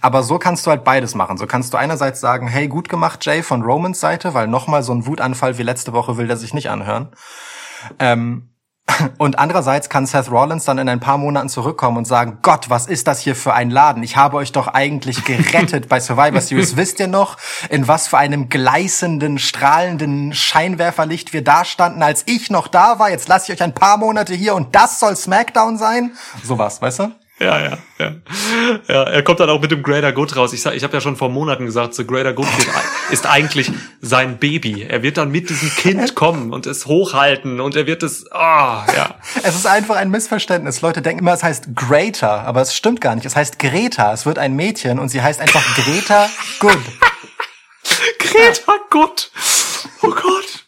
Aber 0.00 0.22
so 0.22 0.38
kannst 0.38 0.66
du 0.66 0.70
halt 0.70 0.84
beides 0.84 1.16
machen. 1.16 1.36
So 1.36 1.48
kannst 1.48 1.72
du 1.74 1.78
einerseits 1.78 2.20
sagen, 2.20 2.46
hey, 2.46 2.68
gut 2.68 2.88
gemacht, 2.88 3.26
Jay, 3.26 3.42
von 3.42 3.62
Romans 3.62 3.98
Seite, 3.98 4.32
weil 4.32 4.46
nochmal 4.46 4.84
so 4.84 4.92
ein 4.92 5.04
Wutanfall 5.04 5.58
wie 5.58 5.64
letzte 5.64 5.92
Woche 5.92 6.16
will 6.16 6.28
der 6.28 6.36
sich 6.36 6.54
nicht 6.54 6.70
anhören. 6.70 7.08
Ähm, 7.98 8.49
Und 9.18 9.38
andererseits 9.38 9.88
kann 9.88 10.06
Seth 10.06 10.30
Rollins 10.30 10.64
dann 10.64 10.78
in 10.78 10.88
ein 10.88 11.00
paar 11.00 11.18
Monaten 11.18 11.48
zurückkommen 11.48 11.98
und 11.98 12.06
sagen, 12.06 12.38
Gott, 12.42 12.70
was 12.70 12.86
ist 12.86 13.06
das 13.06 13.20
hier 13.20 13.36
für 13.36 13.54
ein 13.54 13.70
Laden? 13.70 14.02
Ich 14.02 14.16
habe 14.16 14.36
euch 14.36 14.52
doch 14.52 14.68
eigentlich 14.68 15.24
gerettet 15.24 15.88
bei 15.88 16.00
Survivor 16.00 16.40
Series. 16.40 16.76
Wisst 16.76 17.00
ihr 17.00 17.08
noch, 17.08 17.36
in 17.68 17.88
was 17.88 18.08
für 18.08 18.18
einem 18.18 18.48
gleißenden, 18.48 19.38
strahlenden 19.38 20.32
Scheinwerferlicht 20.32 21.32
wir 21.32 21.44
da 21.44 21.64
standen, 21.64 22.02
als 22.02 22.24
ich 22.26 22.50
noch 22.50 22.68
da 22.68 22.98
war? 22.98 23.10
Jetzt 23.10 23.28
lasse 23.28 23.52
ich 23.52 23.58
euch 23.58 23.62
ein 23.62 23.74
paar 23.74 23.96
Monate 23.96 24.34
hier 24.34 24.54
und 24.54 24.74
das 24.74 25.00
soll 25.00 25.16
SmackDown 25.16 25.78
sein? 25.78 26.12
Sowas, 26.42 26.80
weißt 26.80 27.00
du? 27.00 27.12
Ja, 27.42 27.58
ja, 27.58 27.78
ja. 27.98 28.14
Ja, 28.86 29.02
er 29.04 29.22
kommt 29.22 29.40
dann 29.40 29.48
auch 29.48 29.60
mit 29.62 29.70
dem 29.70 29.82
Greater 29.82 30.12
Good 30.12 30.36
raus. 30.36 30.52
Ich, 30.52 30.60
sag- 30.60 30.74
ich 30.74 30.84
habe 30.84 30.92
ja 30.92 31.00
schon 31.00 31.16
vor 31.16 31.30
Monaten 31.30 31.64
gesagt, 31.64 31.94
The 31.94 32.06
Greater 32.06 32.34
Good 32.34 32.46
ist 33.10 33.26
eigentlich 33.26 33.72
sein 34.02 34.36
Baby. 34.38 34.82
Er 34.82 35.02
wird 35.02 35.16
dann 35.16 35.30
mit 35.30 35.48
diesem 35.48 35.70
Kind 35.70 36.14
kommen 36.14 36.52
und 36.52 36.66
es 36.66 36.84
hochhalten 36.84 37.60
und 37.60 37.76
er 37.76 37.86
wird 37.86 38.02
es, 38.02 38.30
ah, 38.30 38.84
ja. 38.94 39.14
Es 39.42 39.54
ist 39.54 39.66
einfach 39.66 39.96
ein 39.96 40.10
Missverständnis. 40.10 40.82
Leute 40.82 41.00
denken 41.00 41.20
immer, 41.20 41.32
es 41.32 41.42
heißt 41.42 41.74
Greater, 41.74 42.42
aber 42.42 42.60
es 42.60 42.74
stimmt 42.76 43.00
gar 43.00 43.14
nicht. 43.14 43.24
Es 43.24 43.36
heißt 43.36 43.58
Greta. 43.58 44.12
Es 44.12 44.26
wird 44.26 44.38
ein 44.38 44.54
Mädchen 44.54 44.98
und 44.98 45.08
sie 45.08 45.22
heißt 45.22 45.40
einfach 45.40 45.62
Greta 45.76 46.28
Good. 46.58 46.78
Greta 48.18 48.72
Gott. 48.90 49.30
Oh 50.02 50.10
Gott. 50.10 50.66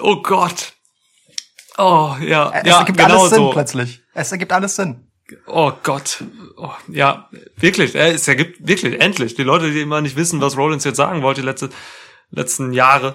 Oh 0.00 0.16
Gott. 0.22 0.72
Oh, 1.78 2.14
ja, 2.20 2.50
Es 2.54 2.66
ja, 2.68 2.80
ergibt 2.80 2.98
genau 2.98 3.20
alles 3.20 3.30
Sinn 3.30 3.38
so. 3.38 3.50
plötzlich. 3.50 4.02
Es 4.12 4.30
ergibt 4.30 4.52
alles 4.52 4.76
Sinn. 4.76 5.08
Oh 5.46 5.72
Gott. 5.82 6.22
Oh, 6.56 6.70
ja, 6.88 7.28
wirklich. 7.56 7.94
Es 7.94 8.26
ergibt 8.28 8.66
wirklich, 8.66 9.00
endlich. 9.00 9.34
Die 9.34 9.42
Leute, 9.42 9.70
die 9.70 9.80
immer 9.80 10.00
nicht 10.00 10.16
wissen, 10.16 10.40
was 10.40 10.56
Rollins 10.56 10.84
jetzt 10.84 10.96
sagen 10.96 11.22
wollte, 11.22 11.40
die 11.42 11.46
letzte, 11.46 11.70
letzten 12.30 12.72
Jahre. 12.72 13.14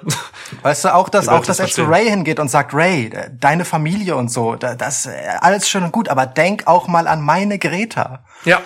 Weißt 0.62 0.86
du, 0.86 0.94
auch, 0.94 1.10
dass, 1.10 1.28
auch, 1.28 1.46
dass 1.46 1.60
er 1.60 1.68
zu. 1.68 1.84
Ray 1.84 2.08
hingeht 2.10 2.40
und 2.40 2.50
sagt, 2.50 2.74
Ray, 2.74 3.08
äh, 3.08 3.30
deine 3.34 3.66
Familie 3.66 4.16
und 4.16 4.30
so, 4.32 4.56
da- 4.56 4.76
das 4.76 5.06
äh, 5.06 5.12
alles 5.42 5.68
schön 5.70 5.84
und 5.84 5.92
gut, 5.92 6.10
aber 6.10 6.26
denk 6.26 6.68
auch 6.68 6.88
mal 6.88 7.08
an 7.08 7.22
meine 7.22 7.58
Greta. 7.60 8.24
Ja. 8.46 8.62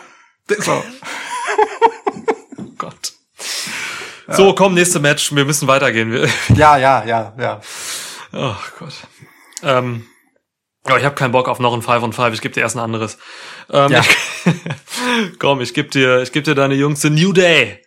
So. 0.60 0.84
Oh 2.58 2.64
Gott. 2.78 3.14
So, 4.28 4.54
komm, 4.56 4.74
nächste 4.76 5.00
Match. 5.00 5.34
Wir 5.36 5.46
müssen 5.46 5.68
weitergehen. 5.68 6.28
Ja, 6.56 6.78
ja, 6.78 7.04
ja, 7.06 7.34
ja. 7.38 7.62
oh 8.34 8.56
Gott. 8.80 8.94
Ähm, 9.64 10.06
aber 10.84 11.00
ich 11.00 11.06
habe 11.06 11.16
keinen 11.16 11.32
Bock 11.32 11.48
auf 11.48 11.60
noch 11.60 11.74
ein 11.74 11.82
5 11.82 12.04
on 12.04 12.14
5. 12.14 12.34
Ich 12.34 12.42
gebe 12.42 12.54
dir 12.54 12.62
erst 12.62 12.76
ein 12.76 12.80
anderes. 12.80 13.18
Ähm, 13.70 13.92
Ja. 13.92 14.02
ich, 14.02 15.40
komm, 15.40 15.62
ich 15.62 15.74
gebe 15.74 15.90
dir, 15.90 16.22
ich 16.22 16.32
gebe 16.32 16.44
dir 16.44 16.56
deine 16.56 16.76
Jungs 16.76 17.02
The 17.02 17.10
New 17.10 17.34
Day 17.34 17.84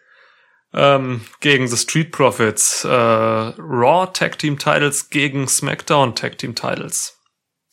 ähm, 0.72 1.24
gegen 1.40 1.66
The 1.68 1.76
Street 1.76 2.12
Profits. 2.12 2.84
Äh, 2.84 2.88
Raw 2.88 4.06
Tag 4.12 4.38
Team 4.38 4.58
Titles 4.58 5.10
gegen 5.10 5.48
SmackDown 5.48 6.14
Tag 6.14 6.38
Team 6.38 6.54
Titles. 6.54 7.18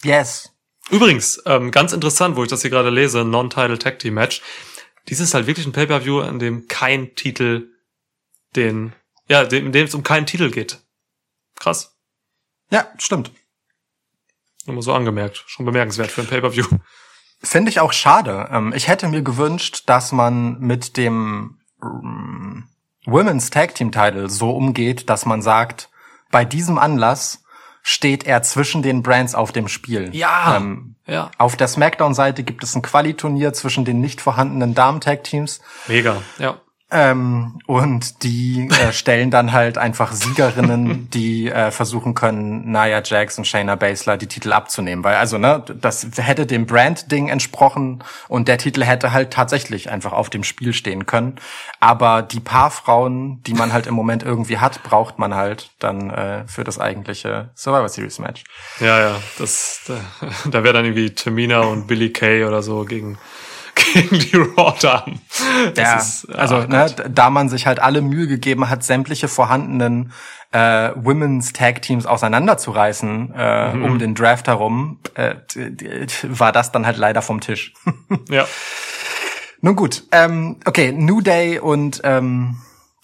Yes. 0.04 0.52
Übrigens, 0.90 1.42
ähm, 1.46 1.72
ganz 1.72 1.94
interessant, 1.94 2.36
wo 2.36 2.44
ich 2.44 2.50
das 2.50 2.62
hier 2.62 2.72
gerade 2.72 2.90
lese, 2.90 3.24
Non-Title 3.24 3.78
Tag 3.78 4.00
Team 4.00 4.16
Match. 4.16 4.42
Dies 5.08 5.20
ist 5.20 5.34
halt 5.34 5.48
wirklich 5.48 5.66
ein 5.66 5.72
Pay-Per-View, 5.72 6.22
in 6.22 6.40
dem 6.40 6.68
kein 6.68 7.16
Titel 7.16 7.70
den, 8.56 8.94
ja, 9.30 9.42
in 9.44 9.72
dem 9.72 9.86
es 9.86 9.96
um 9.96 10.04
keinen 10.04 10.26
Titel 10.26 10.52
geht. 10.52 10.80
Krass. 11.60 11.96
Ja, 12.72 12.88
stimmt. 12.98 13.32
Nur 14.72 14.78
mal 14.78 14.82
so 14.84 14.94
angemerkt. 14.94 15.44
Schon 15.48 15.66
bemerkenswert 15.66 16.10
für 16.12 16.22
ein 16.22 16.28
Pay-Per-View. 16.28 16.66
Finde 17.44 17.70
ich 17.70 17.82
auch 17.82 17.92
schade. 17.92 18.48
Ähm, 18.52 18.72
Ich 18.74 18.88
hätte 18.88 19.10
mir 19.10 19.22
gewünscht, 19.22 19.84
dass 19.88 20.14
man 20.14 20.60
mit 20.60 20.96
dem 20.96 21.58
ähm, 21.84 22.70
Women's 23.06 23.50
Tag 23.50 23.76
Team 23.76 23.92
Title 23.92 24.30
so 24.30 24.52
umgeht, 24.52 25.10
dass 25.10 25.26
man 25.26 25.42
sagt, 25.42 25.90
bei 26.32 26.46
diesem 26.46 26.78
Anlass 26.78 27.44
steht 27.84 28.26
er 28.26 28.44
zwischen 28.44 28.82
den 28.82 29.04
Brands 29.04 29.36
auf 29.36 29.52
dem 29.52 29.68
Spiel. 29.68 30.10
Ja. 30.14 30.56
Ähm, 30.56 30.96
Ja. 31.06 31.32
auf 31.38 31.58
der 31.58 31.68
SmackDown-Seite 31.68 32.44
gibt 32.44 32.64
es 32.64 32.74
ein 32.76 32.82
Quali-Turnier 32.82 33.52
zwischen 33.52 33.84
den 33.84 34.00
nicht 34.00 34.22
vorhandenen 34.22 34.74
Damen-Tag-Teams. 34.74 35.60
Mega. 35.88 36.22
Ja. 36.38 36.62
Ähm, 36.94 37.60
und 37.68 38.22
die 38.24 38.68
äh, 38.70 38.92
stellen 38.92 39.32
dann 39.32 39.54
halt 39.54 39.78
einfach 39.78 40.12
Siegerinnen, 40.12 41.10
die 41.10 41.50
äh, 41.50 41.72
versuchen 41.72 42.16
können, 42.16 42.70
Nia 42.70 43.02
Jax 43.02 43.38
und 43.38 43.46
Shayna 43.46 43.76
Baszler 43.76 44.18
die 44.18 44.28
Titel 44.28 44.52
abzunehmen. 44.52 45.02
Weil, 45.04 45.16
also, 45.16 45.38
ne, 45.38 45.64
das 45.80 46.06
hätte 46.18 46.46
dem 46.46 46.66
Brand-Ding 46.66 47.30
entsprochen 47.30 48.04
und 48.28 48.50
der 48.50 48.58
Titel 48.58 48.84
hätte 48.84 49.14
halt 49.14 49.32
tatsächlich 49.32 49.90
einfach 49.90 50.12
auf 50.12 50.30
dem 50.30 50.44
Spiel 50.44 50.74
stehen 50.74 51.06
können. 51.06 51.36
Aber 51.80 52.22
die 52.24 52.42
paar 52.42 52.72
Frauen, 52.72 53.42
die 53.44 53.54
man 53.54 53.72
halt 53.72 53.88
im 53.88 53.94
Moment 53.94 54.24
irgendwie 54.24 54.58
hat, 54.58 54.84
braucht 54.84 55.18
man 55.18 55.34
halt 55.34 55.72
dann 55.80 56.10
äh, 56.10 56.46
für 56.48 56.66
das 56.66 56.78
eigentliche 56.78 57.52
Survivor 57.56 57.88
Series 57.88 58.20
Match. 58.20 58.44
Ja, 58.82 59.00
ja. 59.00 59.16
Das, 59.38 59.82
da, 59.88 59.98
da 60.50 60.64
wäre 60.64 60.74
dann 60.74 60.86
irgendwie 60.86 61.12
Tamina 61.12 61.62
und 61.62 61.88
Billy 61.88 62.12
Kay 62.12 62.44
oder 62.44 62.62
so 62.62 62.84
gegen, 62.84 63.18
gegen 63.76 64.20
die 64.20 64.36
Raw-Damen. 64.36 65.20
Das 65.76 65.88
Ja, 65.90 65.96
ist- 65.98 66.30
also 66.36 66.58
ne, 66.64 66.94
da 67.10 67.30
man 67.30 67.50
sich 67.50 67.68
halt 67.68 67.80
alle 67.80 68.02
Mühe 68.02 68.28
gegeben 68.28 68.70
hat, 68.70 68.84
sämtliche 68.84 69.28
vorhandenen 69.28 70.12
äh, 70.54 70.92
Women's 70.96 71.54
Tag 71.54 71.82
Teams 71.82 72.06
auseinanderzureißen 72.06 73.34
äh, 73.38 73.74
Mhm. 73.74 73.84
um 73.86 74.00
den 74.00 74.16
Draft 74.16 74.48
herum, 74.50 75.00
äh, 75.16 75.36
war 76.24 76.52
das 76.52 76.72
dann 76.74 76.86
halt 76.86 76.98
leider 76.98 77.22
vom 77.22 77.40
Tisch. 77.42 77.74
Ja. 78.30 78.46
Nun 79.62 79.76
gut, 79.76 80.04
ähm, 80.12 80.58
okay, 80.66 80.92
New 80.92 81.22
Day 81.22 81.60
und 81.60 82.02
ähm, 82.04 82.58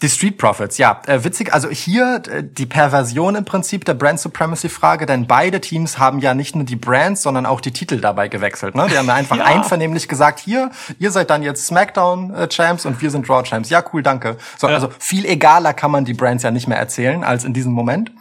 die 0.04 0.10
Street 0.10 0.38
Profits, 0.38 0.78
ja, 0.78 1.02
äh, 1.08 1.24
witzig. 1.24 1.54
Also 1.54 1.70
hier 1.70 2.22
äh, 2.30 2.43
die 2.43 2.68
Perversion 2.68 3.34
im 3.36 3.45
Prinzip 3.45 3.84
der 3.84 3.95
Brand 3.95 4.20
Supremacy 4.20 4.70
Frage, 4.70 5.08
denn 5.08 5.26
beide 5.26 5.60
Teams 5.60 5.98
haben 5.98 6.20
ja 6.20 6.36
nicht 6.36 6.56
nur 6.56 6.66
die 6.66 6.76
Brands, 6.76 7.24
sondern 7.24 7.48
auch 7.48 7.62
die 7.62 7.72
Titel 7.72 8.00
dabei 8.00 8.28
gewechselt. 8.28 8.76
Ne? 8.76 8.88
Die 8.91 8.98
haben 8.98 9.08
ja 9.08 9.16
einfach 9.16 9.38
Ja. 9.38 9.45
einvernehmlich 9.45 10.08
gesagt, 10.08 10.39
hier, 10.39 10.70
ihr 11.00 11.10
seid 11.10 11.32
dann 11.32 11.41
jetzt 11.41 11.66
SmackDown 11.66 12.32
äh, 12.36 12.48
Champs 12.48 12.86
und 12.86 13.02
wir 13.02 13.10
sind 13.10 13.28
Raw 13.28 13.41
Champs. 13.43 13.70
Ja, 13.72 13.84
cool, 13.91 14.04
danke. 14.04 14.38
So, 14.58 14.68
Ja. 14.68 14.76
also 14.76 14.89
viel 15.00 15.26
egaler 15.26 15.74
kann 15.74 15.89
man 15.89 16.06
die 16.06 16.14
Brands 16.14 16.43
ja 16.43 16.52
nicht 16.52 16.68
mehr 16.68 16.78
erzählen 16.78 17.24
als 17.24 17.43
in 17.43 17.54
diesem 17.54 17.72
Moment. 17.74 18.12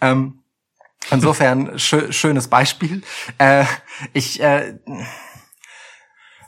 Ähm, 0.00 0.40
insofern 1.12 1.78
schö 1.78 2.10
schönes 2.12 2.48
Beispiel. 2.48 3.02
Äh, 3.38 3.64
ich 4.14 4.42
äh, 4.42 4.74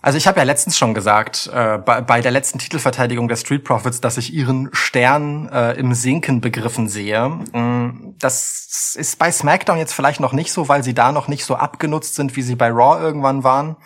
also 0.02 0.16
ich 0.16 0.26
habe 0.26 0.38
ja 0.38 0.44
letztens 0.44 0.78
schon 0.78 0.94
gesagt, 0.94 1.50
äh, 1.52 1.78
bei, 1.78 2.00
bei 2.00 2.20
der 2.20 2.30
letzten 2.30 2.58
Titelverteidigung 2.58 3.28
der 3.28 3.36
Street 3.36 3.64
Profits, 3.64 4.00
dass 4.00 4.16
ich 4.16 4.32
ihren 4.32 4.70
Stern 4.72 5.48
äh, 5.48 5.72
im 5.72 5.94
Sinken 5.94 6.40
begriffen 6.40 6.88
sehe. 6.88 7.28
Mm, 7.28 8.14
Das 8.18 8.94
ist 8.96 9.18
bei 9.18 9.30
SmackDown 9.30 9.78
jetzt 9.78 9.92
vielleicht 9.92 10.20
noch 10.20 10.32
nicht 10.32 10.52
so, 10.52 10.68
weil 10.68 10.82
sie 10.82 10.94
da 10.94 11.12
noch 11.12 11.28
nicht 11.28 11.44
so 11.44 11.54
abgenutzt 11.56 12.14
sind, 12.14 12.36
wie 12.36 12.42
sie 12.42 12.56
bei 12.56 12.70
Raw 12.70 13.00
irgendwann 13.00 13.44
waren. 13.44 13.76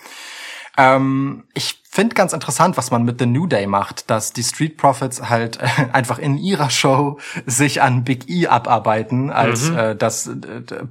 Ähm, 0.77 1.45
ich 1.55 1.83
finde 1.89 2.15
ganz 2.17 2.33
interessant, 2.33 2.77
was 2.77 2.91
man 2.91 3.05
mit 3.05 3.21
The 3.21 3.27
New 3.27 3.47
Day 3.47 3.67
macht, 3.67 4.11
dass 4.11 4.33
die 4.33 4.43
Street 4.43 4.77
Profits 4.77 5.29
halt 5.29 5.61
äh, 5.61 5.69
einfach 5.93 6.19
in 6.19 6.37
ihrer 6.37 6.71
Show 6.71 7.19
sich 7.47 7.83
an 7.83 8.03
Big 8.05 8.29
E 8.29 8.49
abarbeiten, 8.49 9.31
als 9.31 9.69
äh, 9.71 9.95
das 9.95 10.27
äh, 10.27 10.33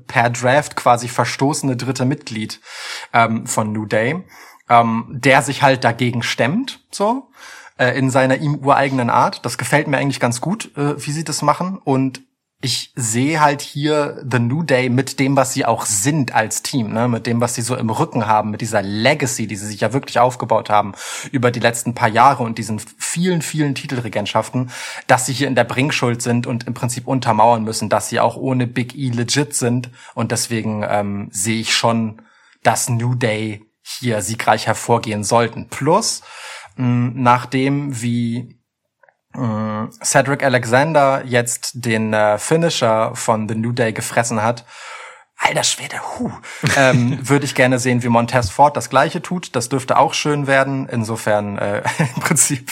per 0.08 0.30
Draft 0.30 0.76
quasi 0.76 1.08
verstoßene 1.10 1.76
dritte 1.76 2.06
Mitglied 2.06 2.62
ähm, 3.12 3.46
von 3.46 3.74
New 3.74 3.86
Day, 3.86 4.24
ähm, 4.70 5.06
der 5.10 5.42
sich 5.42 5.64
halt 5.64 5.84
dagegen 5.84 6.24
stemmt, 6.24 6.80
so 6.92 7.30
äh, 7.78 7.98
in 7.98 8.10
seiner 8.10 8.38
ihm 8.38 8.56
ureigenen 8.56 9.10
Art. 9.10 9.46
Das 9.46 9.58
gefällt 9.58 9.88
mir 9.88 9.98
eigentlich 9.98 10.20
ganz 10.20 10.42
gut, 10.42 10.76
äh, 10.78 11.06
wie 11.06 11.12
sie 11.12 11.24
das 11.24 11.42
machen 11.42 11.80
und 11.84 12.22
ich 12.64 12.94
sehe 12.96 13.42
halt 13.42 13.62
hier 13.62 14.24
The 14.30 14.40
New 14.40 14.64
Day 14.64 14.88
mit 14.88 15.20
dem, 15.20 15.36
was 15.36 15.52
sie 15.52 15.66
auch 15.66 15.86
sind 15.86 16.34
als 16.34 16.64
Team, 16.64 16.94
ne? 16.94 17.10
mit 17.10 17.28
dem, 17.28 17.42
was 17.42 17.56
sie 17.56 17.62
so 17.62 17.76
im 17.76 17.90
Rücken 17.90 18.26
haben, 18.26 18.52
mit 18.52 18.62
dieser 18.62 18.82
Legacy, 18.82 19.48
die 19.48 19.58
sie 19.58 19.68
sich 19.68 19.82
ja 19.82 19.92
wirklich 19.92 20.18
aufgebaut 20.18 20.70
haben 20.70 20.94
über 21.34 21.52
die 21.52 21.60
letzten 21.60 21.94
paar 21.94 22.08
Jahre 22.08 22.44
und 22.44 22.58
diesen 22.58 22.80
vielen, 22.80 23.42
vielen 23.42 23.76
Titelregentschaften, 23.76 24.72
dass 25.08 25.26
sie 25.26 25.34
hier 25.34 25.50
in 25.50 25.56
der 25.56 25.66
Bringschuld 25.66 26.22
sind 26.22 26.48
und 26.48 26.66
im 26.66 26.74
Prinzip 26.74 27.06
untermauern 27.06 27.66
müssen, 27.66 27.90
dass 27.90 28.08
sie 28.08 28.22
auch 28.22 28.38
ohne 28.38 28.66
Big 28.66 28.96
E 28.96 29.10
legit 29.10 29.54
sind. 29.54 29.90
Und 30.16 30.32
deswegen 30.32 30.86
ähm, 30.88 31.28
sehe 31.34 31.60
ich 31.60 31.76
schon, 31.76 32.22
dass 32.64 32.88
New 32.88 33.14
Day 33.14 33.62
hier 33.84 34.22
siegreich 34.22 34.68
hervorgehen 34.68 35.24
sollten. 35.24 35.68
Plus, 35.70 36.24
mh, 36.76 37.12
nachdem 37.16 38.02
wie 38.02 38.60
mh, 39.34 39.90
Cedric 40.04 40.44
Alexander 40.44 41.24
jetzt 41.26 41.72
den 41.76 42.14
äh, 42.14 42.38
Finisher 42.38 43.16
von 43.16 43.48
The 43.48 43.56
New 43.56 43.74
Day 43.74 43.94
gefressen 43.94 44.42
hat, 44.42 44.66
alter 45.38 45.64
Schwede, 45.64 45.98
hu, 45.98 46.32
ähm, 46.78 47.20
würde 47.28 47.46
ich 47.46 47.56
gerne 47.56 47.80
sehen, 47.80 48.02
wie 48.04 48.10
Montez 48.10 48.50
Ford 48.50 48.78
das 48.78 48.90
gleiche 48.90 49.22
tut. 49.22 49.56
Das 49.56 49.70
dürfte 49.70 49.98
auch 49.98 50.14
schön 50.14 50.48
werden. 50.48 50.88
Insofern 50.90 51.58
äh, 51.58 51.84
im 52.16 52.22
Prinzip 52.22 52.72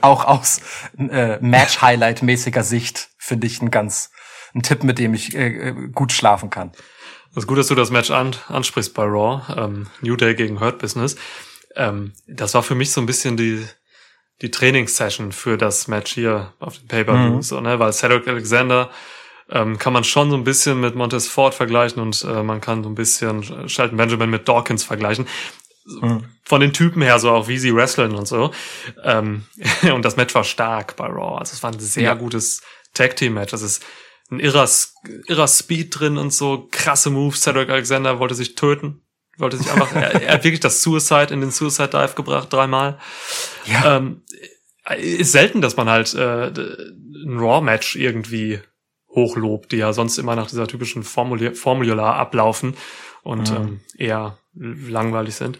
auch 0.00 0.24
aus 0.24 0.60
äh, 0.98 1.38
Match-Highlight-mäßiger 1.40 2.62
Sicht 2.62 3.10
finde 3.18 3.46
ich 3.46 3.60
ein 3.60 3.70
ganz 3.70 4.10
ein 4.54 4.62
Tipp, 4.62 4.84
mit 4.84 4.98
dem 4.98 5.14
ich 5.14 5.34
äh, 5.34 5.68
äh, 5.68 5.88
gut 5.92 6.12
schlafen 6.12 6.48
kann. 6.48 6.72
Das 7.34 7.44
ist 7.44 7.48
gut, 7.48 7.58
dass 7.58 7.66
du 7.66 7.74
das 7.74 7.90
Match 7.90 8.10
an, 8.10 8.36
ansprichst 8.48 8.94
bei 8.94 9.04
Raw. 9.04 9.42
Ähm, 9.56 9.86
New 10.00 10.16
Day 10.16 10.34
gegen 10.34 10.60
Hurt 10.60 10.78
Business. 10.78 11.16
Ähm, 11.74 12.12
das 12.28 12.54
war 12.54 12.62
für 12.62 12.74
mich 12.76 12.92
so 12.92 13.00
ein 13.00 13.06
bisschen 13.06 13.36
die, 13.36 13.66
die 14.40 14.50
Trainingssession 14.50 15.32
für 15.32 15.58
das 15.58 15.88
Match 15.88 16.12
hier 16.12 16.52
auf 16.60 16.78
dem 16.78 16.86
Pay-Per-View. 16.88 17.36
Mhm. 17.36 17.42
So, 17.42 17.60
ne? 17.60 17.78
Weil 17.80 17.92
Cedric 17.92 18.28
Alexander 18.28 18.90
ähm, 19.50 19.78
kann 19.78 19.92
man 19.92 20.04
schon 20.04 20.30
so 20.30 20.36
ein 20.36 20.44
bisschen 20.44 20.80
mit 20.80 20.94
Montez 20.94 21.26
Ford 21.26 21.54
vergleichen 21.54 22.00
und 22.00 22.22
äh, 22.24 22.42
man 22.42 22.60
kann 22.60 22.82
so 22.84 22.88
ein 22.88 22.94
bisschen 22.94 23.68
Shelton 23.68 23.96
Benjamin 23.96 24.30
mit 24.30 24.48
Dawkins 24.48 24.84
vergleichen. 24.84 25.26
Mhm. 25.86 26.24
Von 26.44 26.60
den 26.60 26.72
Typen 26.72 27.02
her, 27.02 27.18
so 27.18 27.30
auch 27.30 27.48
wie 27.48 27.58
sie 27.58 27.74
wrestlen 27.74 28.14
und 28.14 28.28
so. 28.28 28.52
Ähm, 29.02 29.44
und 29.92 30.04
das 30.04 30.16
Match 30.16 30.34
war 30.34 30.44
stark 30.44 30.94
bei 30.96 31.06
Raw. 31.06 31.38
Also 31.38 31.52
es 31.52 31.62
war 31.64 31.72
ein 31.72 31.80
sehr 31.80 32.04
Ja. 32.04 32.14
gutes 32.14 32.62
Tag-Team-Match. 32.94 33.50
Das 33.50 33.62
ist 33.62 33.84
ein 34.36 34.40
irrer, 34.40 34.68
irrer 35.26 35.48
Speed 35.48 35.98
drin 35.98 36.18
und 36.18 36.32
so 36.32 36.68
krasse 36.70 37.10
Moves. 37.10 37.42
Cedric 37.42 37.70
Alexander 37.70 38.18
wollte 38.18 38.34
sich 38.34 38.54
töten. 38.54 39.00
Wollte 39.38 39.56
sich 39.56 39.70
einfach, 39.70 39.92
er, 39.94 40.22
er 40.22 40.34
hat 40.34 40.44
wirklich 40.44 40.60
das 40.60 40.82
Suicide 40.82 41.32
in 41.32 41.40
den 41.40 41.50
Suicide 41.50 41.88
Dive 41.88 42.14
gebracht, 42.14 42.52
dreimal. 42.52 42.98
Ja. 43.66 43.96
Ähm, 43.96 44.22
ist 44.98 45.32
selten, 45.32 45.60
dass 45.60 45.76
man 45.76 45.88
halt 45.88 46.14
äh, 46.14 46.48
ein 46.48 47.38
Raw-Match 47.38 47.96
irgendwie 47.96 48.60
hochlobt, 49.08 49.72
die 49.72 49.78
ja 49.78 49.92
sonst 49.92 50.18
immer 50.18 50.36
nach 50.36 50.48
dieser 50.48 50.66
typischen 50.66 51.02
Formular 51.04 52.16
ablaufen 52.16 52.76
und 53.22 53.50
Mhm. 53.50 53.56
ähm, 53.56 53.80
eher 53.96 54.38
langweilig 54.54 55.34
sind. 55.34 55.58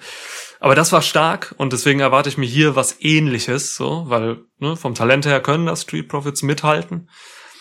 Aber 0.61 0.75
das 0.75 0.93
war 0.93 1.03
stark 1.03 1.55
und 1.59 1.73
deswegen 1.73 2.01
erwarte 2.01 2.29
ich 2.29 2.39
mir 2.39 2.47
hier 2.47 2.77
was 2.77 2.97
ähnliches, 3.01 3.75
so, 3.75 4.05
weil 4.07 4.39
ne, 4.59 4.77
vom 4.77 4.95
Talent 4.95 5.27
her 5.27 5.41
können 5.41 5.67
das 5.67 5.83
Street 5.83 6.09
Profits 6.09 6.43
mithalten. 6.43 7.09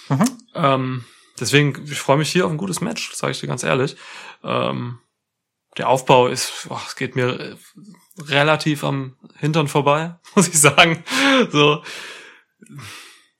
Mhm. 0.09 0.37
Ähm, 0.55 1.05
deswegen, 1.39 1.85
ich 1.85 1.99
freue 1.99 2.17
mich 2.17 2.31
hier 2.31 2.45
auf 2.45 2.51
ein 2.51 2.57
gutes 2.57 2.81
Match, 2.81 3.13
sage 3.13 3.31
ich 3.31 3.39
dir 3.39 3.47
ganz 3.47 3.63
ehrlich. 3.63 3.95
Ähm, 4.43 4.99
der 5.77 5.89
Aufbau 5.89 6.27
ist, 6.27 6.67
boah, 6.67 6.81
es 6.85 6.95
geht 6.95 7.15
mir 7.15 7.39
äh, 7.39 7.55
relativ 8.19 8.83
am 8.83 9.17
Hintern 9.37 9.67
vorbei, 9.67 10.15
muss 10.35 10.47
ich 10.47 10.59
sagen. 10.59 11.03
So, 11.51 11.83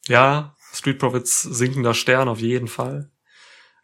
ja, 0.07 0.55
Street 0.73 0.99
Profits 0.99 1.41
sinkender 1.41 1.93
Stern 1.93 2.27
auf 2.27 2.39
jeden 2.39 2.67
Fall. 2.67 3.11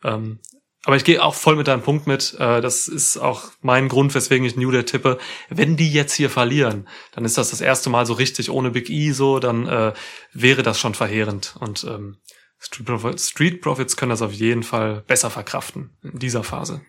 Ähm, 0.03 0.39
aber 0.85 0.95
ich 0.95 1.03
gehe 1.03 1.21
auch 1.21 1.35
voll 1.35 1.55
mit 1.55 1.67
deinem 1.67 1.83
Punkt 1.83 2.07
mit. 2.07 2.35
Äh, 2.39 2.61
das 2.61 2.87
ist 2.87 3.17
auch 3.17 3.51
mein 3.61 3.89
Grund, 3.89 4.15
weswegen 4.15 4.45
ich 4.45 4.55
New 4.55 4.71
Day 4.71 4.83
tippe. 4.85 5.17
Wenn 5.49 5.75
die 5.75 5.91
jetzt 5.91 6.13
hier 6.13 6.29
verlieren, 6.29 6.87
dann 7.11 7.25
ist 7.25 7.37
das 7.37 7.49
das 7.51 7.61
erste 7.61 7.89
Mal 7.89 8.05
so 8.05 8.13
richtig 8.13 8.49
ohne 8.49 8.71
Big 8.71 8.89
E 8.89 9.11
so, 9.11 9.39
dann 9.39 9.67
äh, 9.67 9.93
wäre 10.33 10.63
das 10.63 10.79
schon 10.79 10.95
verheerend. 10.95 11.55
Und 11.59 11.83
ähm, 11.83 12.17
Street, 12.59 12.85
Profits, 12.85 13.29
Street 13.29 13.61
Profits 13.61 13.97
können 13.97 14.09
das 14.09 14.21
auf 14.21 14.33
jeden 14.33 14.63
Fall 14.63 15.03
besser 15.07 15.29
verkraften 15.29 15.91
in 16.03 16.19
dieser 16.19 16.43
Phase. 16.43 16.81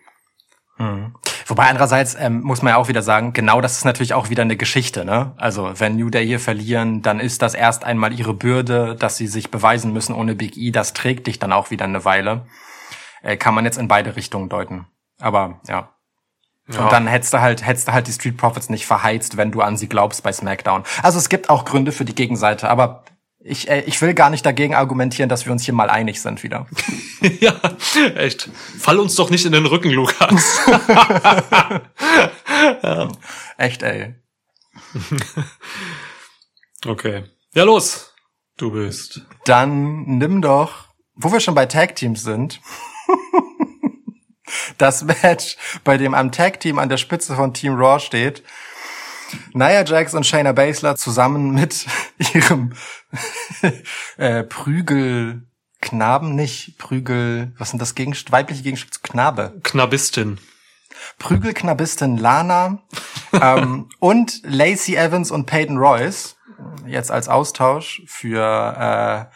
Mhm. 0.77 1.15
Wobei 1.47 1.67
andererseits 1.67 2.15
ähm, 2.19 2.41
muss 2.41 2.61
man 2.61 2.71
ja 2.71 2.77
auch 2.77 2.87
wieder 2.87 3.01
sagen, 3.01 3.33
genau 3.33 3.61
das 3.61 3.77
ist 3.77 3.85
natürlich 3.85 4.13
auch 4.13 4.29
wieder 4.29 4.43
eine 4.43 4.57
Geschichte. 4.57 5.05
Ne? 5.05 5.33
Also 5.37 5.73
wenn 5.77 5.95
New 5.95 6.09
Day 6.09 6.25
hier 6.25 6.39
verlieren, 6.39 7.01
dann 7.01 7.19
ist 7.19 7.41
das 7.41 7.53
erst 7.53 7.83
einmal 7.83 8.17
ihre 8.17 8.33
Bürde, 8.33 8.95
dass 8.95 9.17
sie 9.17 9.27
sich 9.27 9.51
beweisen 9.51 9.93
müssen 9.93 10.13
ohne 10.13 10.35
Big 10.35 10.57
E. 10.57 10.71
Das 10.71 10.93
trägt 10.93 11.27
dich 11.27 11.39
dann 11.39 11.53
auch 11.53 11.71
wieder 11.71 11.85
eine 11.85 12.05
Weile. 12.05 12.45
Äh, 13.21 13.37
kann 13.37 13.53
man 13.53 13.65
jetzt 13.65 13.77
in 13.77 13.87
beide 13.87 14.15
Richtungen 14.15 14.49
deuten. 14.49 14.87
Aber 15.19 15.59
ja. 15.67 15.89
Ja. 16.67 16.83
Und 16.83 16.91
dann 16.91 17.07
hättest 17.07 17.33
du 17.33 17.41
halt, 17.41 17.65
hättest 17.65 17.87
du 17.87 17.91
halt 17.91 18.07
die 18.07 18.13
Street 18.13 18.37
Profits 18.37 18.69
nicht 18.69 18.85
verheizt, 18.85 19.35
wenn 19.35 19.51
du 19.51 19.61
an 19.61 19.77
sie 19.77 19.89
glaubst 19.89 20.23
bei 20.23 20.31
SmackDown. 20.31 20.83
Also 21.03 21.17
es 21.17 21.27
gibt 21.27 21.49
auch 21.49 21.65
Gründe 21.65 21.91
für 21.91 22.05
die 22.05 22.15
Gegenseite, 22.15 22.69
aber 22.69 23.03
ich, 23.43 23.69
äh, 23.69 23.81
ich 23.81 24.01
will 24.01 24.13
gar 24.13 24.29
nicht 24.29 24.45
dagegen 24.45 24.75
argumentieren, 24.75 25.29
dass 25.29 25.45
wir 25.45 25.51
uns 25.51 25.63
hier 25.63 25.73
mal 25.73 25.89
einig 25.89 26.21
sind 26.21 26.43
wieder. 26.43 26.67
ja, 27.39 27.59
echt. 28.15 28.49
Fall 28.79 28.99
uns 28.99 29.15
doch 29.15 29.29
nicht 29.29 29.45
in 29.45 29.51
den 29.51 29.65
Rücken, 29.65 29.89
Lukas. 29.89 30.59
Echt, 33.57 33.83
ey. 33.83 34.15
Okay. 36.83 37.25
Ja, 37.53 37.63
los. 37.63 38.11
Du 38.57 38.71
bist. 38.71 39.21
Dann 39.45 40.17
nimm 40.17 40.41
doch, 40.41 40.87
wo 41.13 41.31
wir 41.31 41.39
schon 41.39 41.53
bei 41.53 41.67
Tag 41.67 41.95
Teams 41.95 42.23
sind, 42.23 42.59
das 44.79 45.03
Match, 45.03 45.57
bei 45.83 45.97
dem 45.97 46.15
am 46.15 46.31
Tag 46.31 46.59
Team 46.59 46.79
an 46.79 46.89
der 46.89 46.97
Spitze 46.97 47.35
von 47.35 47.53
Team 47.53 47.75
Raw 47.75 47.99
steht. 47.99 48.41
Nia 49.53 49.83
Jax 49.83 50.13
und 50.13 50.25
Shayna 50.25 50.51
Baszler 50.51 50.95
zusammen 50.95 51.53
mit 51.53 51.85
ihrem 52.33 52.73
äh, 54.17 54.43
Prügelknaben, 54.43 56.35
nicht 56.35 56.77
Prügel, 56.77 57.53
was 57.57 57.69
sind 57.69 57.81
das 57.81 57.95
Gegenst 57.95 58.31
weibliche 58.31 58.63
Gegenstück 58.63 58.93
zu 58.93 58.99
Knabe? 59.01 59.59
Knabistin. 59.63 60.39
Prügelknabistin 61.17 62.17
Lana 62.17 62.83
ähm, 63.33 63.89
und 63.99 64.41
Lacey 64.43 64.95
Evans 64.95 65.31
und 65.31 65.45
Peyton 65.45 65.77
Royce 65.77 66.35
jetzt 66.85 67.11
als 67.11 67.27
Austausch 67.27 68.01
für 68.05 69.29
äh, 69.29 69.35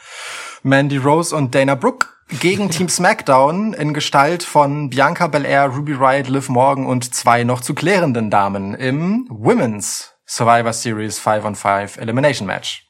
Mandy 0.63 0.97
Rose 0.97 1.35
und 1.35 1.55
Dana 1.55 1.75
Brooke 1.75 2.07
gegen 2.27 2.69
Team 2.69 2.89
SmackDown 2.89 3.73
in 3.73 3.93
Gestalt 3.93 4.43
von 4.43 4.89
Bianca 4.89 5.27
Belair, 5.27 5.67
Ruby 5.67 5.93
Riott, 5.93 6.27
Liv 6.27 6.49
Morgan 6.49 6.85
und 6.85 7.13
zwei 7.13 7.43
noch 7.43 7.61
zu 7.61 7.73
klärenden 7.75 8.29
Damen 8.29 8.73
im 8.73 9.27
Women's 9.29 10.13
Survivor 10.25 10.73
Series 10.73 11.19
5 11.19 11.45
on 11.45 11.55
5 11.55 11.97
Elimination 11.97 12.47
Match. 12.47 12.87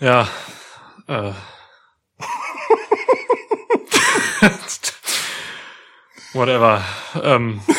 Ja. 0.00 0.28
Äh. 1.08 1.32
Whatever. 6.34 6.84
Ähm. 7.22 7.62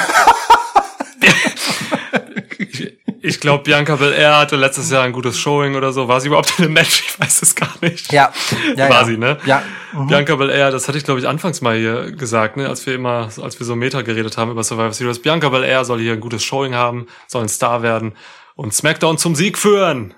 ich 3.28 3.40
glaube, 3.40 3.64
Bianca 3.64 3.96
Belair 3.96 4.38
hatte 4.38 4.56
letztes 4.56 4.90
Jahr 4.90 5.04
ein 5.04 5.12
gutes 5.12 5.38
Showing 5.38 5.76
oder 5.76 5.92
so. 5.94 6.08
War 6.08 6.22
sie 6.22 6.28
überhaupt 6.28 6.54
in 6.58 6.66
einem 6.66 6.74
Match? 6.74 7.04
Ich 7.08 7.20
weiß 7.20 7.42
es 7.42 7.56
gar 7.56 7.74
nicht. 7.82 8.12
Ja, 8.12 8.34
ja, 8.76 8.90
War 8.90 9.02
ja. 9.02 9.06
sie, 9.06 9.18
ne? 9.18 9.38
Ja. 9.46 9.64
Mhm. 9.94 10.08
Bianca 10.08 10.36
Belair, 10.36 10.72
das 10.72 10.88
hatte 10.88 10.98
ich 10.98 11.04
glaube 11.04 11.20
ich 11.20 11.28
anfangs 11.28 11.62
mal 11.62 11.78
hier 11.78 12.12
gesagt, 12.12 12.58
ne, 12.58 12.68
als 12.68 12.86
wir 12.86 12.96
immer, 12.96 13.30
als 13.42 13.60
wir 13.60 13.66
so 13.66 13.76
Meta 13.76 14.02
geredet 14.02 14.38
haben 14.38 14.52
über 14.52 14.64
Survivor 14.64 14.94
Series. 14.94 15.22
Bianca 15.22 15.50
Belair 15.50 15.86
soll 15.86 16.00
hier 16.00 16.14
ein 16.14 16.20
gutes 16.20 16.44
Showing 16.44 16.74
haben, 16.74 17.08
soll 17.28 17.44
ein 17.44 17.50
Star 17.50 17.82
werden 17.84 18.16
und 18.56 18.74
SmackDown 18.74 19.18
zum 19.18 19.36
Sieg 19.36 19.58
führen. 19.58 20.14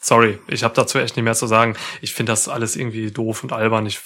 Sorry, 0.00 0.38
ich 0.48 0.62
habe 0.62 0.74
dazu 0.74 0.98
echt 0.98 1.16
nicht 1.16 1.24
mehr 1.24 1.34
zu 1.34 1.46
sagen. 1.46 1.76
Ich 2.00 2.14
finde 2.14 2.32
das 2.32 2.48
alles 2.48 2.76
irgendwie 2.76 3.10
doof 3.10 3.42
und 3.42 3.52
albern. 3.52 3.86
Ich 3.86 4.00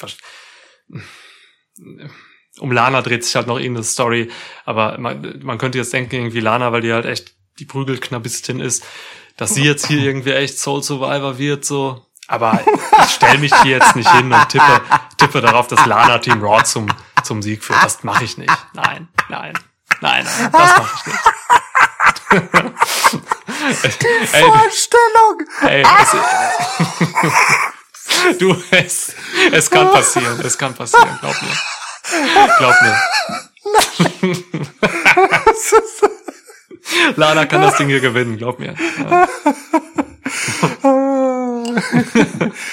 um 2.59 2.73
Lana 2.73 3.03
dreht 3.03 3.25
sich 3.25 3.37
halt 3.37 3.47
noch 3.47 3.59
irgendeine 3.59 3.85
Story, 3.85 4.31
aber 4.65 4.99
man, 4.99 5.41
man 5.43 5.59
könnte 5.59 5.79
jetzt 5.79 5.93
denken, 5.93 6.15
irgendwie 6.17 6.41
Lana, 6.41 6.73
weil 6.73 6.81
die 6.81 6.93
halt 6.93 7.07
echt 7.07 7.35
die 7.61 7.67
Prügelknabistin 7.67 8.59
ist, 8.59 8.85
dass 9.37 9.55
sie 9.55 9.63
jetzt 9.63 9.87
hier 9.87 10.03
irgendwie 10.03 10.33
echt 10.33 10.59
Soul 10.59 10.83
Survivor 10.83 11.39
wird, 11.39 11.65
so. 11.65 12.05
Aber 12.27 12.61
ich 13.05 13.11
stelle 13.11 13.39
mich 13.39 13.55
hier 13.63 13.79
jetzt 13.79 13.95
nicht 13.97 14.11
hin 14.13 14.33
und 14.33 14.49
tippe, 14.49 14.81
tippe 15.17 15.41
darauf, 15.41 15.67
dass 15.67 15.85
Lana 15.85 16.19
Team 16.19 16.41
Raw 16.43 16.63
zum, 16.65 16.87
zum 17.25 17.43
Sieg 17.43 17.65
führt. 17.65 17.83
Das 17.83 18.05
mache 18.05 18.23
ich 18.25 18.39
nicht. 18.39 18.57
Nein, 18.73 19.09
nein, 19.29 19.53
nein, 20.01 20.25
nein, 20.25 20.53
das 20.53 20.79
mache 20.79 20.95
ich 20.97 21.07
nicht. 21.07 21.19
ey, 24.33 24.45
Vorstellung! 24.45 25.43
ey, 25.63 25.85
es, 28.23 28.39
du, 28.39 28.63
es, 28.71 29.13
es 29.51 29.69
kann 29.71 29.91
passieren, 29.91 30.39
es 30.41 30.57
kann 30.57 30.73
passieren, 30.75 31.19
glaub 31.21 31.35
mir. 31.43 31.51
Glaub 32.59 32.75
mir. 32.83 32.97
Lana 37.17 37.47
kann 37.47 37.63
das 37.63 37.77
Ding 37.77 37.89
hier 37.89 38.01
gewinnen, 38.01 38.37
glaub 38.37 38.59
mir. 38.59 38.75
Ja. 38.99 39.29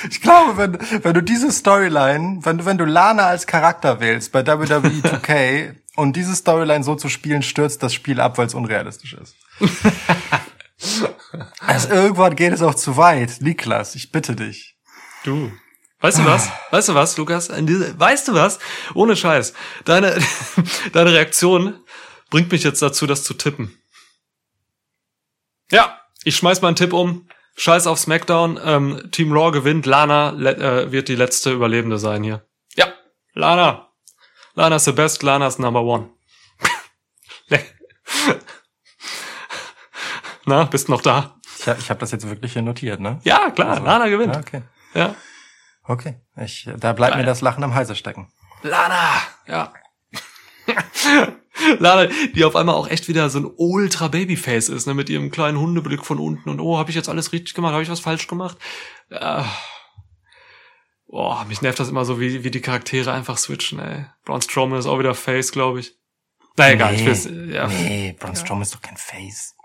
Ich 0.10 0.22
glaube, 0.22 0.58
wenn, 0.58 1.04
wenn 1.04 1.14
du 1.14 1.22
diese 1.22 1.52
Storyline, 1.52 2.40
wenn 2.44 2.58
du, 2.60 2.66
wenn 2.66 2.78
du 2.78 2.86
Lana 2.86 3.28
als 3.28 3.48
Charakter 3.48 4.00
wählst 4.00 4.32
bei 4.32 4.46
WWE 4.46 5.02
2K 5.02 5.76
und 5.96 6.16
diese 6.16 6.36
Storyline 6.36 6.84
so 6.84 6.96
zu 6.96 7.10
spielen, 7.10 7.42
stürzt 7.42 7.84
das 7.84 7.94
Spiel 7.94 8.20
ab, 8.20 8.38
weil 8.38 8.48
es 8.48 8.54
unrealistisch 8.54 9.14
ist. 9.14 9.36
also 11.60 11.90
irgendwann 11.90 12.36
geht 12.36 12.54
es 12.54 12.62
auch 12.62 12.76
zu 12.76 12.98
weit. 12.98 13.38
Niklas, 13.42 13.96
ich 13.96 14.12
bitte 14.12 14.36
dich. 14.36 14.76
Du. 15.24 15.52
Weißt 16.00 16.20
du 16.20 16.26
was? 16.26 16.50
Weißt 16.70 16.90
du 16.90 16.94
was, 16.96 17.18
Lukas? 17.18 17.50
Weißt 17.50 18.28
du 18.28 18.34
was? 18.36 18.60
Ohne 18.94 19.16
Scheiß. 19.16 19.54
Deine, 19.84 20.16
deine 20.94 21.12
Reaktion 21.12 21.80
bringt 22.30 22.52
mich 22.52 22.64
jetzt 22.64 22.82
dazu, 22.82 23.08
das 23.08 23.24
zu 23.24 23.34
tippen. 23.34 23.76
Ja, 25.72 26.00
ich 26.24 26.36
schmeiß 26.36 26.62
mal 26.62 26.70
einen 26.70 26.76
Tipp 26.78 26.94
um. 26.94 27.28
Scheiß 27.58 27.88
auf 27.88 27.98
SmackDown. 28.00 28.60
Ähm, 28.64 29.10
Team 29.12 29.32
Raw 29.34 29.52
gewinnt. 29.52 29.86
Lana 29.86 30.30
äh, 30.34 30.92
wird 30.92 31.08
die 31.08 31.16
letzte 31.16 31.52
Überlebende 31.52 31.98
sein 31.98 32.24
hier. 32.24 32.46
Ja, 32.76 32.88
Lana. 33.34 33.90
Lana 34.54 34.76
is 34.76 34.86
the 34.86 34.92
best. 34.92 35.24
Lana 35.24 35.48
is 35.48 35.58
number 35.60 35.82
one. 35.82 36.10
Na, 40.46 40.64
bist 40.66 40.88
noch 40.90 41.02
da? 41.02 41.36
Ich, 41.60 41.68
hab- 41.68 41.80
ich 41.80 41.90
habe 41.90 42.00
das 42.00 42.12
jetzt 42.12 42.30
wirklich 42.30 42.54
hier 42.54 42.62
notiert, 42.62 43.00
ne? 43.00 43.20
Ja, 43.24 43.50
klar. 43.52 43.80
Lana 43.82 44.08
gewinnt. 44.08 44.36
Ja, 44.36 44.42
okay. 44.42 44.62
Ja. 44.94 45.16
Okay. 45.84 46.22
Ich, 46.38 46.70
da 46.78 46.94
bleibt 46.94 47.16
mir 47.18 47.24
das 47.26 47.42
Lachen 47.42 47.64
am 47.64 47.74
Halse 47.74 47.96
stecken. 47.96 48.32
Lana, 48.62 49.22
ja. 49.48 49.74
Lana, 51.80 52.10
die 52.36 52.44
auf 52.44 52.56
einmal 52.56 52.76
auch 52.76 52.88
echt 52.88 53.08
wieder 53.08 53.30
so 53.30 53.40
ein 53.40 53.52
ultra 53.56 54.08
Babyface 54.08 54.70
ist, 54.70 54.88
ne, 54.88 54.94
mit 54.94 55.10
ihrem 55.10 55.32
kleinen 55.32 55.60
Hundeblick 55.60 56.06
von 56.06 56.20
unten 56.20 56.50
und 56.50 56.60
oh, 56.60 56.78
habe 56.78 56.90
ich 56.90 56.96
jetzt 56.96 57.10
alles 57.10 57.32
richtig 57.34 57.54
gemacht, 57.54 57.74
habe 57.74 57.84
ich 57.84 57.90
was 57.90 58.00
falsch 58.00 58.28
gemacht? 58.28 58.58
Äh, 59.10 59.44
Boah, 61.08 61.46
mich 61.46 61.62
nervt 61.62 61.80
das 61.80 61.88
immer 61.88 62.04
so, 62.04 62.20
wie, 62.20 62.44
wie 62.44 62.52
die 62.52 62.62
Charaktere 62.62 63.14
einfach 63.14 63.38
switchen, 63.38 63.80
ey. 63.80 64.06
Braun 64.26 64.42
Strowman 64.42 64.78
ist 64.78 64.88
auch 64.88 65.00
wieder 65.00 65.16
Face, 65.16 65.54
glaube 65.54 65.80
ich. 65.80 65.96
Na 66.58 66.72
egal, 66.72 66.96
ich 66.96 67.06
will's, 67.06 67.26
ja. 67.26 67.68
Nee, 67.68 68.16
Braun 68.20 68.36
Strowman 68.36 68.64
ist 68.64 68.76
doch 68.76 68.82
kein 68.82 68.98
Face. 68.98 69.56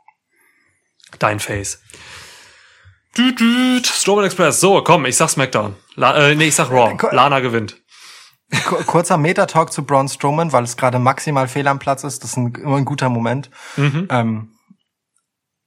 Dein 1.19 1.41
Face. 1.41 1.83
Düt, 3.19 3.41
düt. 3.41 3.87
Strowman 3.87 4.25
Express. 4.25 4.61
So, 4.61 4.83
komm, 4.83 5.05
ich 5.05 5.17
sag 5.17 5.29
SmackDown. 5.29 5.77
La 5.97 6.31
äh, 6.31 6.35
nee, 6.35 6.47
ich 6.47 6.55
sag 6.55 6.71
Raw. 6.71 6.97
Lana 7.11 7.41
gewinnt. 7.41 7.82
Ku- 8.67 8.85
Kurzer 8.85 9.17
Meta-Talk 9.17 9.73
zu 9.73 9.85
Braun 9.85 10.09
Strowman, 10.09 10.53
weil 10.53 10.65
es 10.65 10.77
gerade 10.77 10.99
maximal 10.99 11.49
fehl 11.49 11.67
am 11.69 11.79
Platz 11.79 12.05
ist. 12.05 12.23
Das 12.23 12.31
ist 12.33 12.37
ein, 12.37 12.55
immer 12.55 12.77
ein 12.77 12.85
guter 12.85 13.09
Moment. 13.09 13.51
Ähm, 14.11 14.52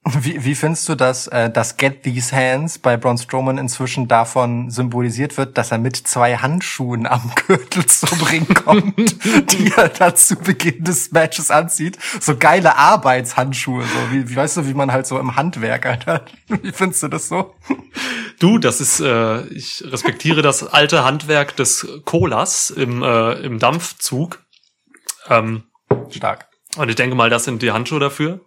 wie, 0.08 0.44
wie 0.44 0.54
findest 0.54 0.88
du 0.88 0.94
das, 0.94 1.26
äh, 1.26 1.50
dass 1.50 1.76
Get 1.76 2.04
These 2.04 2.34
Hands 2.34 2.78
bei 2.78 2.96
Braun 2.96 3.18
Strowman 3.18 3.58
inzwischen 3.58 4.06
davon 4.06 4.70
symbolisiert 4.70 5.36
wird, 5.36 5.58
dass 5.58 5.72
er 5.72 5.78
mit 5.78 5.96
zwei 5.96 6.36
Handschuhen 6.36 7.06
am 7.06 7.32
Gürtel 7.46 7.86
zum 7.86 8.20
Ring 8.22 8.46
kommt, 8.46 9.16
die 9.52 9.72
er 9.76 9.88
dann 9.88 10.14
zu 10.14 10.36
Beginn 10.36 10.84
des 10.84 11.10
Matches 11.10 11.50
anzieht? 11.50 11.98
So 12.20 12.36
geile 12.36 12.76
Arbeitshandschuhe, 12.76 13.82
so 13.82 14.12
wie, 14.12 14.28
wie 14.28 14.36
weißt 14.36 14.58
du, 14.58 14.66
wie 14.66 14.74
man 14.74 14.92
halt 14.92 15.06
so 15.06 15.18
im 15.18 15.34
Handwerk 15.34 15.86
hat. 15.86 16.06
Wie 16.62 16.72
findest 16.72 17.02
du 17.02 17.08
das 17.08 17.28
so? 17.28 17.54
Du, 18.38 18.58
das 18.58 18.80
ist, 18.80 19.00
äh, 19.00 19.42
ich 19.46 19.82
respektiere 19.86 20.42
das 20.42 20.62
alte 20.66 21.04
Handwerk 21.04 21.56
des 21.56 21.86
Colas 22.04 22.70
im, 22.70 23.02
äh, 23.02 23.32
im 23.40 23.58
Dampfzug. 23.58 24.44
Ähm, 25.28 25.64
Stark. 26.10 26.46
und 26.76 26.88
ich 26.88 26.94
denke 26.94 27.16
mal, 27.16 27.30
das 27.30 27.44
sind 27.44 27.62
die 27.62 27.72
Handschuhe 27.72 27.98
dafür, 27.98 28.40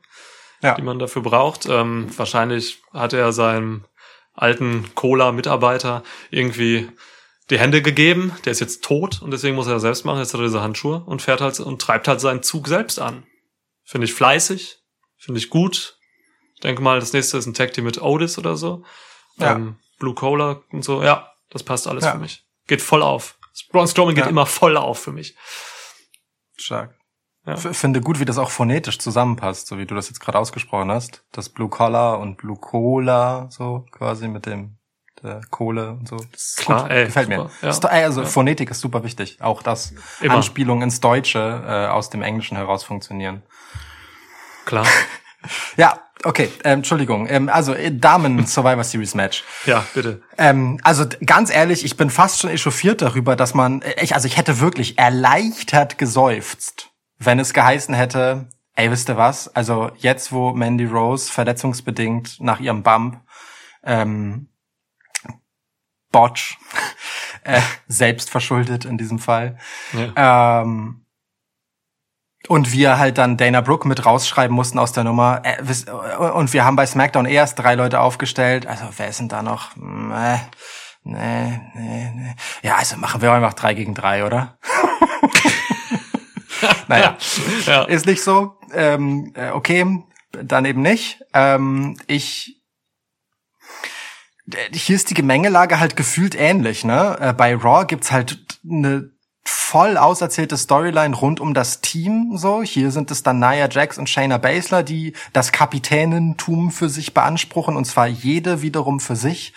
Ja. 0.61 0.75
die 0.75 0.81
man 0.81 0.99
dafür 0.99 1.21
braucht. 1.21 1.65
Ähm, 1.67 2.07
wahrscheinlich 2.17 2.81
hat 2.93 3.13
er 3.13 3.31
seinem 3.31 3.85
alten 4.33 4.93
Cola-Mitarbeiter 4.95 6.03
irgendwie 6.31 6.89
die 7.49 7.59
Hände 7.59 7.81
gegeben. 7.81 8.33
Der 8.45 8.51
ist 8.51 8.59
jetzt 8.59 8.83
tot 8.83 9.21
und 9.21 9.31
deswegen 9.31 9.55
muss 9.55 9.67
er 9.67 9.73
das 9.73 9.81
selbst 9.81 10.05
machen. 10.05 10.19
Jetzt 10.19 10.33
hat 10.33 10.41
er 10.41 10.45
diese 10.47 10.61
Handschuhe 10.61 11.03
und 11.05 11.21
fährt 11.21 11.41
halt 11.41 11.59
und 11.59 11.81
treibt 11.81 12.07
halt 12.07 12.19
seinen 12.21 12.43
Zug 12.43 12.67
selbst 12.67 12.99
an. 12.99 13.25
Finde 13.83 14.05
ich 14.05 14.13
fleißig, 14.13 14.77
finde 15.17 15.39
ich 15.39 15.49
gut. 15.49 15.97
Ich 16.55 16.61
denke 16.61 16.81
mal, 16.81 16.99
das 16.99 17.13
nächste 17.13 17.37
ist 17.37 17.45
ein 17.45 17.53
Tag 17.53 17.73
Team 17.73 17.85
mit 17.85 18.01
Otis 18.01 18.37
oder 18.37 18.55
so. 18.57 18.83
Ja. 19.37 19.55
Ähm, 19.55 19.77
Blue 19.97 20.13
Cola 20.13 20.61
und 20.71 20.83
so. 20.83 21.01
Ja, 21.03 21.31
das 21.49 21.63
passt 21.63 21.87
alles 21.87 22.03
Ja. 22.03 22.11
für 22.11 22.19
mich. 22.19 22.43
Geht 22.67 22.81
voll 22.81 23.01
auf. 23.01 23.37
Braun 23.71 23.87
Strowman 23.87 24.15
geht 24.15 24.27
immer 24.27 24.45
voll 24.45 24.77
auf 24.77 24.99
für 24.99 25.11
mich. 25.11 25.35
Stark. 26.57 26.98
Ja. 27.49 27.73
Finde 27.73 28.01
gut, 28.01 28.19
wie 28.19 28.25
das 28.25 28.37
auch 28.37 28.51
phonetisch 28.51 28.99
zusammenpasst, 28.99 29.67
so 29.67 29.77
wie 29.77 29.85
du 29.85 29.95
das 29.95 30.09
jetzt 30.09 30.19
gerade 30.19 30.37
ausgesprochen 30.37 30.91
hast. 30.91 31.23
Das 31.31 31.49
Blue 31.49 31.69
Collar 31.69 32.19
und 32.19 32.37
Blue 32.37 32.57
Cola, 32.57 33.47
so 33.49 33.85
quasi 33.91 34.27
mit 34.27 34.45
dem 34.45 34.75
der 35.21 35.41
Kohle 35.49 35.91
und 35.91 36.07
so. 36.07 36.17
Klar, 36.57 36.83
gut. 36.83 36.91
ey, 36.91 37.05
gefällt 37.05 37.27
super, 37.27 37.43
mir. 37.61 37.69
ja. 37.69 37.89
Also 38.03 38.21
Ja. 38.21 38.27
Phonetik 38.27 38.71
ist 38.71 38.79
super 38.79 39.03
wichtig. 39.03 39.41
Auch 39.41 39.61
das 39.61 39.93
Immer. 40.21 40.35
Anspielungen 40.35 40.83
ins 40.83 41.01
Deutsche 41.01 41.63
äh, 41.67 41.87
aus 41.87 42.09
dem 42.09 42.21
Englischen 42.21 42.55
heraus 42.57 42.83
funktionieren. 42.83 43.43
Klar. 44.65 44.85
Ja, 45.77 45.97
okay, 46.25 46.51
ähm, 46.65 46.79
Entschuldigung. 46.79 47.25
Ähm, 47.29 47.47
also 47.47 47.73
äh, 47.73 47.93
Damen 47.97 48.45
Survivor 48.45 48.83
Series 48.83 49.15
Match. 49.15 49.45
Ja, 49.65 49.85
bitte. 49.93 50.21
Ähm, 50.37 50.81
also 50.83 51.05
ganz 51.25 51.49
ehrlich, 51.49 51.85
ich 51.85 51.95
bin 51.95 52.09
fast 52.09 52.41
schon 52.41 52.49
echauffiert 52.49 53.01
darüber, 53.01 53.37
dass 53.37 53.53
man, 53.53 53.81
äh, 53.81 54.03
ich, 54.03 54.15
also 54.15 54.27
ich 54.27 54.35
hätte 54.35 54.59
wirklich 54.59 54.97
erleichtert 54.97 55.97
geseufzt, 55.97 56.88
wenn 57.19 57.39
es 57.39 57.53
geheißen 57.53 57.93
hätte, 57.93 58.47
ey, 58.75 58.89
wisst 58.91 59.09
ihr 59.09 59.17
was? 59.17 59.53
Also 59.55 59.91
jetzt, 59.97 60.31
wo 60.31 60.51
Mandy 60.53 60.85
Rose 60.85 61.31
verletzungsbedingt 61.31 62.39
nach 62.39 62.59
ihrem 62.59 62.81
Bump 62.83 63.21
ähm, 63.83 64.49
Botch, 66.11 66.57
äh, 67.43 67.61
selbst 67.87 68.29
verschuldet 68.29 68.85
in 68.85 68.97
diesem 68.97 69.19
Fall, 69.19 69.57
Ja. 69.93 70.61
ähm, 70.61 71.05
und 72.47 72.71
wir 72.71 72.97
halt 72.97 73.17
dann 73.17 73.35
Dana 73.35 73.59
Brooke 73.61 73.85
mit 73.87 74.05
rausschreiben 74.05 74.55
mussten 74.55 74.79
aus 74.79 74.93
der 74.93 75.03
Nummer. 75.03 75.41
Äh, 75.43 75.61
und 76.31 76.53
wir 76.53 76.63
haben 76.63 76.77
bei 76.77 76.85
SmackDown 76.85 77.25
erst 77.25 77.59
drei 77.59 77.75
Leute 77.75 77.99
aufgestellt. 77.99 78.65
Also 78.65 78.85
wer 78.95 79.09
ist 79.09 79.19
denn 79.19 79.27
da 79.27 79.43
noch? 79.43 79.75
Hm, 79.75 80.11
äh, 80.13 80.37
nee, 81.03 81.59
nee, 81.75 82.11
nee. 82.15 82.35
Ja, 82.63 82.77
also 82.77 82.95
machen 82.95 83.21
wir 83.21 83.33
einfach 83.33 83.53
drei 83.53 83.73
gegen 83.73 83.93
drei, 83.93 84.25
oder? 84.25 84.57
naja, 86.89 87.17
ja. 87.67 87.83
ist 87.83 88.07
nicht 88.07 88.23
so. 88.23 88.57
Ähm, 88.73 89.31
äh, 89.35 89.51
okay, 89.51 90.03
dann 90.31 90.65
eben 90.65 90.81
nicht. 90.81 91.21
Ähm, 91.33 91.97
ich 92.07 92.61
äh, 94.51 94.75
hier 94.75 94.95
ist 94.95 95.11
die 95.11 95.13
Gemengelage 95.13 95.79
halt 95.79 95.95
gefühlt 95.95 96.33
ähnlich, 96.33 96.83
ne? 96.83 97.15
Äh, 97.19 97.33
Bei 97.33 97.55
Raw 97.55 97.85
gibt's 97.85 98.11
halt 98.11 98.39
eine 98.67 99.11
voll 99.43 99.97
auserzählte 99.97 100.57
Storyline 100.57 101.15
rund 101.15 101.39
um 101.39 101.53
das 101.53 101.81
Team, 101.81 102.37
so. 102.37 102.63
Hier 102.63 102.89
sind 102.89 103.11
es 103.11 103.21
dann 103.21 103.39
Nia 103.39 103.69
Jax 103.69 103.99
und 103.99 104.09
Shayna 104.09 104.39
Baszler, 104.39 104.81
die 104.81 105.13
das 105.31 105.51
Kapitänentum 105.51 106.71
für 106.71 106.89
sich 106.89 107.13
beanspruchen, 107.13 107.75
und 107.75 107.85
zwar 107.85 108.07
jede 108.07 108.63
wiederum 108.63 108.99
für 108.99 109.15
sich. 109.15 109.53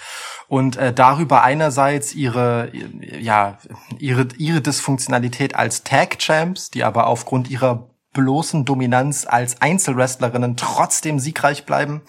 Und 0.53 0.77
äh, 0.77 0.93
darüber 0.93 1.45
einerseits 1.45 2.15
ihre, 2.15 2.71
ja, 3.01 3.57
ihre, 3.99 4.29
ihre 4.37 4.61
Dysfunktionalität 4.61 5.57
als 5.57 5.83
Tag 5.83 6.19
Champs, 6.19 6.69
die 6.69 6.85
aber 6.85 7.07
aufgrund 7.07 7.49
ihrer 7.49 7.89
bloßen 8.13 8.67
Dominanz 8.67 9.27
als 9.27 9.63
Einzelwrestlerinnen 9.63 10.59
trotzdem 10.59 11.19
siegreich 11.19 11.65
bleiben, 11.65 12.03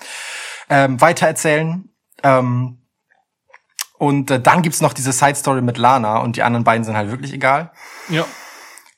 ähm, 0.69 0.99
weitererzählen. 0.99 1.87
Ähm, 2.21 2.79
und 3.97 4.29
äh, 4.29 4.41
dann 4.41 4.61
gibt's 4.61 4.81
noch 4.81 4.91
diese 4.91 5.13
Side 5.13 5.35
Story 5.35 5.61
mit 5.61 5.77
Lana 5.77 6.17
und 6.17 6.35
die 6.35 6.43
anderen 6.43 6.65
beiden 6.65 6.83
sind 6.83 6.97
halt 6.97 7.11
wirklich 7.11 7.31
egal. 7.31 7.71
ja. 8.09 8.25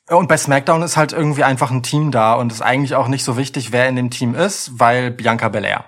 Und 0.08 0.26
bei 0.26 0.38
SmackDown 0.38 0.82
ist 0.82 0.96
halt 0.96 1.12
irgendwie 1.12 1.44
einfach 1.44 1.70
ein 1.70 1.84
Team 1.84 2.10
da 2.10 2.34
und 2.34 2.50
ist 2.50 2.62
eigentlich 2.62 2.96
auch 2.96 3.06
nicht 3.06 3.22
so 3.22 3.36
wichtig, 3.36 3.70
wer 3.70 3.88
in 3.88 3.94
dem 3.94 4.10
Team 4.10 4.34
ist, 4.34 4.80
weil 4.80 5.12
Bianca 5.12 5.48
Belair. 5.48 5.84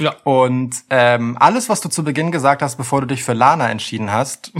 Ja. 0.00 0.14
Und 0.24 0.74
ähm, 0.90 1.36
alles, 1.38 1.68
was 1.68 1.80
du 1.80 1.88
zu 1.88 2.02
Beginn 2.02 2.32
gesagt 2.32 2.62
hast, 2.62 2.76
bevor 2.76 3.02
du 3.02 3.06
dich 3.06 3.22
für 3.22 3.34
Lana 3.34 3.70
entschieden 3.70 4.12
hast, 4.12 4.52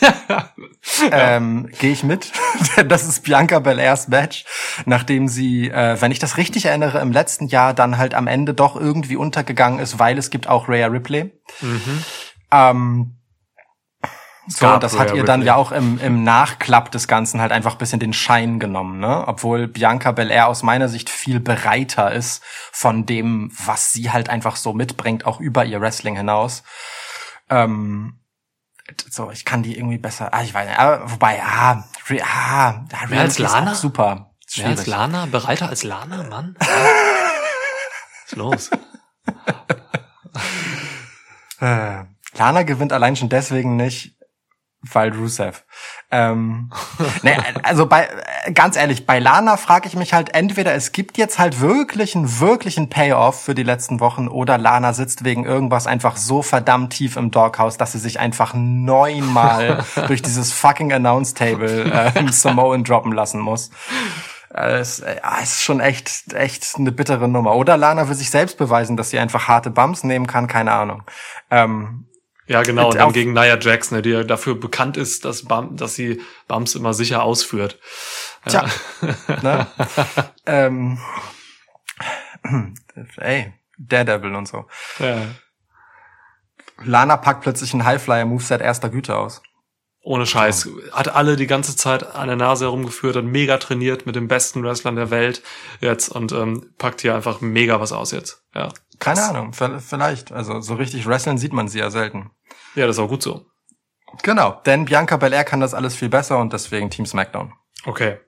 ähm, 1.10 1.70
gehe 1.78 1.92
ich 1.92 2.02
mit. 2.02 2.32
Das 2.86 3.08
ist 3.08 3.24
Bianca 3.24 3.58
Belairs 3.58 4.08
Match, 4.08 4.44
nachdem 4.84 5.26
sie, 5.28 5.68
äh, 5.68 6.00
wenn 6.00 6.12
ich 6.12 6.18
das 6.18 6.36
richtig 6.36 6.66
erinnere, 6.66 7.00
im 7.00 7.12
letzten 7.12 7.46
Jahr 7.46 7.74
dann 7.74 7.98
halt 7.98 8.14
am 8.14 8.26
Ende 8.26 8.54
doch 8.54 8.76
irgendwie 8.76 9.16
untergegangen 9.16 9.80
ist, 9.80 9.98
weil 9.98 10.18
es 10.18 10.30
gibt 10.30 10.48
auch 10.48 10.68
Rhea 10.68 10.86
Ripley. 10.86 11.32
Ähm, 12.52 13.17
so, 14.48 14.66
gab 14.66 14.80
das 14.80 14.98
hat 14.98 15.14
ihr 15.14 15.24
dann 15.24 15.42
ja 15.42 15.54
auch 15.54 15.72
im, 15.72 15.98
im 16.00 16.24
Nachklapp 16.24 16.90
des 16.90 17.06
Ganzen 17.06 17.40
halt 17.40 17.52
einfach 17.52 17.72
ein 17.72 17.78
bisschen 17.78 18.00
den 18.00 18.12
Schein 18.12 18.58
genommen, 18.58 18.98
ne? 18.98 19.24
Obwohl 19.26 19.68
Bianca 19.68 20.12
Belair 20.12 20.48
aus 20.48 20.62
meiner 20.62 20.88
Sicht 20.88 21.10
viel 21.10 21.38
bereiter 21.38 22.12
ist 22.12 22.42
von 22.72 23.04
dem, 23.04 23.50
was 23.64 23.92
sie 23.92 24.10
halt 24.10 24.30
einfach 24.30 24.56
so 24.56 24.72
mitbringt, 24.72 25.26
auch 25.26 25.40
über 25.40 25.64
ihr 25.64 25.80
Wrestling 25.80 26.16
hinaus. 26.16 26.62
Ähm, 27.50 28.20
so, 29.10 29.30
ich 29.30 29.44
kann 29.44 29.62
die 29.62 29.76
irgendwie 29.76 29.98
besser, 29.98 30.32
ah, 30.32 30.42
ich 30.42 30.54
weiß 30.54 30.66
nicht, 30.66 30.78
aber 30.78 31.10
wobei, 31.10 31.42
ah, 31.42 31.84
Re, 32.08 32.20
ah, 32.22 32.84
Rhea 33.10 33.20
als 33.20 33.34
ist 33.34 33.38
Lana? 33.40 33.72
auch 33.72 33.76
super. 33.76 34.30
Wer 34.54 34.66
als 34.66 34.80
Schwierig. 34.80 34.86
Lana? 34.86 35.26
Bereiter 35.26 35.68
als 35.68 35.82
Lana, 35.82 36.22
Mann? 36.22 36.56
Was 36.60 36.68
ist 38.26 38.36
los? 38.36 38.70
Äh, 41.60 42.04
Lana 42.34 42.62
gewinnt 42.62 42.92
allein 42.92 43.16
schon 43.16 43.28
deswegen 43.28 43.76
nicht, 43.76 44.17
weil 44.82 45.12
Rusev. 45.12 45.64
Ähm, 46.10 46.70
nee, 47.22 47.36
also 47.62 47.86
bei 47.86 48.08
äh, 48.44 48.52
ganz 48.52 48.76
ehrlich, 48.76 49.06
bei 49.06 49.18
Lana 49.18 49.56
frage 49.56 49.88
ich 49.88 49.96
mich 49.96 50.12
halt 50.14 50.34
entweder 50.34 50.74
es 50.74 50.92
gibt 50.92 51.18
jetzt 51.18 51.38
halt 51.38 51.60
wirklich 51.60 52.14
einen 52.14 52.40
wirklichen 52.40 52.88
Payoff 52.88 53.42
für 53.42 53.54
die 53.54 53.64
letzten 53.64 54.00
Wochen 54.00 54.28
oder 54.28 54.56
Lana 54.56 54.92
sitzt 54.92 55.24
wegen 55.24 55.44
irgendwas 55.44 55.86
einfach 55.86 56.16
so 56.16 56.42
verdammt 56.42 56.92
tief 56.92 57.16
im 57.16 57.30
Doghouse, 57.30 57.76
dass 57.76 57.92
sie 57.92 57.98
sich 57.98 58.20
einfach 58.20 58.54
neunmal 58.54 59.84
durch 60.06 60.22
dieses 60.22 60.52
fucking 60.52 60.92
Announce 60.92 61.34
Table 61.34 61.90
äh, 61.92 62.28
Samoan 62.32 62.84
droppen 62.84 63.12
lassen 63.12 63.40
muss. 63.40 63.70
Äh, 64.54 64.78
Es 64.78 65.00
äh, 65.00 65.20
ist 65.42 65.62
schon 65.62 65.80
echt, 65.80 66.32
echt 66.32 66.76
eine 66.76 66.92
bittere 66.92 67.28
Nummer. 67.28 67.54
Oder 67.56 67.76
Lana 67.76 68.08
will 68.08 68.14
sich 68.14 68.30
selbst 68.30 68.58
beweisen, 68.58 68.96
dass 68.96 69.10
sie 69.10 69.18
einfach 69.18 69.48
harte 69.48 69.70
Bumps 69.70 70.04
nehmen 70.04 70.26
kann, 70.26 70.46
keine 70.46 70.72
Ahnung. 70.72 71.02
Ähm, 71.50 72.07
Ja, 72.48 72.62
genau. 72.62 72.88
Und 72.88 72.96
dann 72.96 73.12
gegen 73.12 73.34
Nia 73.34 73.58
Jax, 73.58 73.90
ne, 73.90 74.02
die 74.02 74.10
ja 74.10 74.24
dafür 74.24 74.54
bekannt 74.54 74.96
ist, 74.96 75.24
dass, 75.24 75.44
Bum, 75.44 75.76
dass 75.76 75.94
sie 75.94 76.20
Bumps 76.48 76.74
immer 76.74 76.94
sicher 76.94 77.22
ausführt. 77.22 77.78
Tja. 78.46 78.66
ne? 79.42 79.66
ähm, 80.46 80.98
ey, 83.18 83.52
Daredevil 83.76 84.34
und 84.34 84.48
so. 84.48 84.66
Ja. 84.98 85.26
Lana 86.82 87.16
packt 87.16 87.42
plötzlich 87.42 87.74
ein 87.74 87.84
Highflyer-Moveset 87.84 88.60
erster 88.60 88.88
Güte 88.88 89.16
aus. 89.16 89.42
Ohne 90.00 90.26
Scheiß. 90.26 90.68
Hat 90.92 91.08
alle 91.14 91.36
die 91.36 91.46
ganze 91.46 91.76
Zeit 91.76 92.14
an 92.14 92.28
der 92.28 92.36
Nase 92.36 92.64
herumgeführt, 92.64 93.16
hat 93.16 93.24
mega 93.24 93.58
trainiert 93.58 94.06
mit 94.06 94.16
den 94.16 94.26
besten 94.28 94.62
Wrestlern 94.62 94.96
der 94.96 95.10
Welt 95.10 95.42
jetzt 95.80 96.08
und 96.08 96.32
ähm, 96.32 96.72
packt 96.78 97.02
hier 97.02 97.14
einfach 97.14 97.40
mega 97.40 97.80
was 97.80 97.92
aus 97.92 98.12
jetzt. 98.12 98.42
Ja. 98.54 98.70
Keine 99.00 99.22
Ahnung, 99.22 99.52
vielleicht. 99.52 100.32
Also 100.32 100.60
so 100.60 100.74
richtig 100.74 101.06
wrestlen 101.06 101.38
sieht 101.38 101.52
man 101.52 101.68
sie 101.68 101.78
ja 101.78 101.90
selten. 101.90 102.30
Ja, 102.74 102.86
das 102.86 102.96
ist 102.96 103.00
auch 103.00 103.08
gut 103.08 103.22
so. 103.22 103.46
Genau, 104.22 104.60
denn 104.64 104.86
Bianca 104.86 105.16
Belair 105.16 105.44
kann 105.44 105.60
das 105.60 105.74
alles 105.74 105.94
viel 105.94 106.08
besser 106.08 106.38
und 106.38 106.52
deswegen 106.52 106.90
Team 106.90 107.06
SmackDown. 107.06 107.52
Okay. 107.84 108.18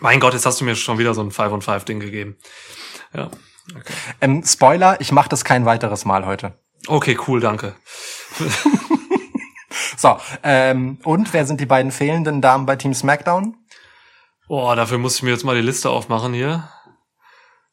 Mein 0.00 0.20
Gott, 0.20 0.32
jetzt 0.32 0.46
hast 0.46 0.60
du 0.60 0.64
mir 0.64 0.76
schon 0.76 0.98
wieder 0.98 1.14
so 1.14 1.22
ein 1.22 1.30
5 1.30 1.52
on 1.52 1.62
5 1.62 1.84
Ding 1.84 2.00
gegeben. 2.00 2.38
Ja. 3.12 3.30
Okay. 3.70 3.92
Ähm, 4.20 4.42
Spoiler, 4.44 5.00
ich 5.00 5.12
mache 5.12 5.28
das 5.28 5.44
kein 5.44 5.64
weiteres 5.66 6.04
Mal 6.04 6.26
heute. 6.26 6.58
Okay, 6.86 7.18
cool, 7.26 7.40
danke. 7.40 7.74
So, 10.00 10.16
ähm, 10.42 10.98
und 11.04 11.30
wer 11.34 11.44
sind 11.44 11.60
die 11.60 11.66
beiden 11.66 11.92
fehlenden 11.92 12.40
Damen 12.40 12.64
bei 12.64 12.74
Team 12.74 12.94
SmackDown? 12.94 13.54
Boah, 14.48 14.74
dafür 14.74 14.96
muss 14.96 15.16
ich 15.16 15.22
mir 15.22 15.28
jetzt 15.30 15.44
mal 15.44 15.54
die 15.54 15.60
Liste 15.60 15.90
aufmachen 15.90 16.32
hier. 16.32 16.70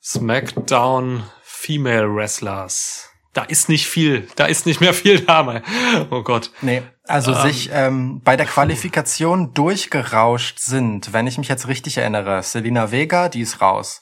SmackDown 0.03 1.23
Female 1.41 2.13
Wrestlers. 2.13 3.06
Da 3.37 3.43
ist 3.43 3.69
nicht 3.69 3.87
viel, 3.87 4.27
da 4.35 4.47
ist 4.47 4.65
nicht 4.65 4.81
mehr 4.81 4.95
viel 4.95 5.19
da. 5.19 5.61
Oh 6.09 6.23
Gott. 6.23 6.49
Nee, 6.61 6.81
also 7.03 7.33
Ähm, 7.33 7.41
sich 7.43 7.69
ähm, 7.71 8.19
bei 8.23 8.35
der 8.35 8.47
Qualifikation 8.47 9.53
durchgerauscht 9.53 10.57
sind, 10.57 11.13
wenn 11.13 11.27
ich 11.27 11.37
mich 11.37 11.47
jetzt 11.47 11.67
richtig 11.67 11.99
erinnere, 11.99 12.41
Selina 12.41 12.89
Vega, 12.91 13.29
die 13.29 13.41
ist 13.41 13.61
raus. 13.61 14.01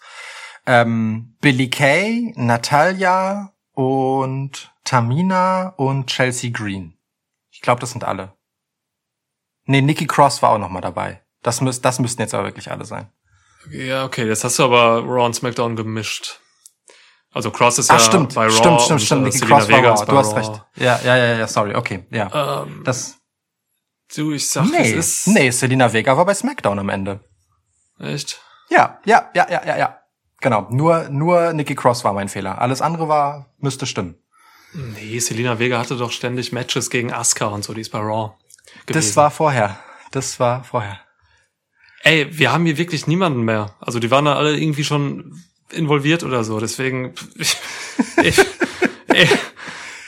Ähm, 0.66 1.36
Billy 1.42 1.70
Kay, 1.70 2.32
Natalia 2.38 3.52
und 3.74 4.72
Tamina 4.86 5.74
und 5.76 6.08
Chelsea 6.08 6.50
Green. 6.50 6.98
Ich 7.52 7.60
glaube, 7.60 7.82
das 7.82 7.92
sind 7.92 8.06
alle. 8.06 8.38
Nee, 9.66 9.82
Nikki 9.82 10.08
Cross 10.08 10.42
war 10.44 10.52
auch 10.52 10.60
noch 10.60 10.70
mal 10.70 10.80
dabei. 10.80 11.24
Das, 11.44 11.60
müß, 11.60 11.82
das 11.82 12.00
müssten 12.00 12.22
jetzt 12.22 12.34
aber 12.34 12.46
wirklich 12.46 12.72
alle 12.72 12.86
sein. 12.86 13.12
Ja, 13.70 14.06
okay, 14.06 14.26
jetzt 14.26 14.46
hast 14.46 14.60
du 14.60 14.64
aber 14.64 15.04
Raw 15.04 15.26
und 15.26 15.36
SmackDown 15.36 15.76
gemischt. 15.76 16.40
Also 17.36 17.52
Cross 17.52 17.80
ist 17.80 17.92
Ach, 17.92 17.96
ja 17.96 18.00
stimmt, 18.00 18.34
bei 18.34 18.46
Raw 18.46 18.52
stimmt, 18.56 18.82
stimmt, 18.82 18.92
und, 18.92 19.06
stimmt. 19.06 19.24
Nikki 19.26 19.40
Cross 19.40 19.50
war 19.70 19.78
Vega 19.78 19.90
Raw. 19.94 20.06
bei 20.06 20.12
Du 20.12 20.18
hast 20.18 20.32
Raw. 20.32 20.40
recht. 20.40 20.64
Ja, 20.78 21.00
ja, 21.04 21.18
ja, 21.18 21.38
ja, 21.38 21.48
sorry, 21.48 21.76
okay, 21.76 22.06
ja. 22.10 22.64
Ähm, 22.64 22.82
Das, 22.86 23.18
du, 24.16 24.32
ich 24.32 24.50
sag, 24.50 24.66
nee, 24.72 24.94
es 24.94 25.26
ist 25.26 25.28
nee, 25.28 25.50
Selina 25.52 25.92
Vega 25.92 26.16
war 26.16 26.26
bei 26.26 26.34
SmackDown 26.34 26.80
am 26.80 26.88
Ende. 26.90 27.20
echt. 28.00 28.40
Ja, 28.70 29.00
ja, 29.06 29.30
ja, 29.36 29.48
ja, 29.50 29.62
ja, 29.66 29.78
ja. 29.78 30.00
Genau. 30.40 30.68
Nur, 30.70 31.10
nur 31.10 31.54
Nikki 31.54 31.76
Cross 31.76 32.04
war 32.06 32.14
mein 32.14 32.30
Fehler. 32.30 32.60
Alles 32.62 32.82
andere 32.82 33.08
war, 33.10 33.54
müsste 33.60 33.86
stimmen. 33.86 34.16
Nee, 34.74 35.20
Selena 35.20 35.60
Vega 35.60 35.78
hatte 35.78 35.98
doch 35.98 36.12
ständig 36.12 36.52
Matches 36.52 36.90
gegen 36.90 37.12
Asuka 37.14 37.48
und 37.48 37.64
so, 37.64 37.74
die 37.74 37.82
ist 37.82 37.92
bei 37.92 38.00
Raw. 38.00 38.32
Gewesen. 38.86 38.94
Das 39.08 39.16
war 39.18 39.30
vorher. 39.32 39.78
Das 40.12 40.40
war 40.40 40.64
vorher. 40.64 41.00
Ey, 42.02 42.28
wir 42.38 42.52
haben 42.52 42.66
hier 42.66 42.78
wirklich 42.78 43.08
niemanden 43.08 43.42
mehr. 43.42 43.76
Also 43.80 44.00
die 44.00 44.10
waren 44.12 44.26
da 44.26 44.36
alle 44.36 44.58
irgendwie 44.58 44.84
schon 44.84 45.42
involviert 45.72 46.24
oder 46.24 46.44
so. 46.44 46.60
Deswegen, 46.60 47.14
ich, 47.36 47.58
ich, 48.24 48.40
ey, 49.08 49.28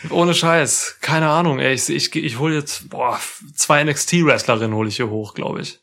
ohne 0.09 0.33
Scheiß, 0.33 0.97
keine 1.01 1.29
Ahnung. 1.29 1.59
Ey, 1.59 1.73
ich, 1.73 1.89
ich, 1.89 2.15
ich 2.15 2.39
hole 2.39 2.55
jetzt 2.55 2.89
boah, 2.89 3.19
zwei 3.55 3.83
NXT-Wrestlerinnen 3.83 4.75
hole 4.75 4.89
ich 4.89 4.97
hier 4.97 5.09
hoch, 5.09 5.33
glaube 5.33 5.61
ich. 5.61 5.79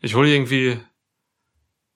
Ich 0.00 0.14
hole 0.14 0.28
irgendwie, 0.28 0.78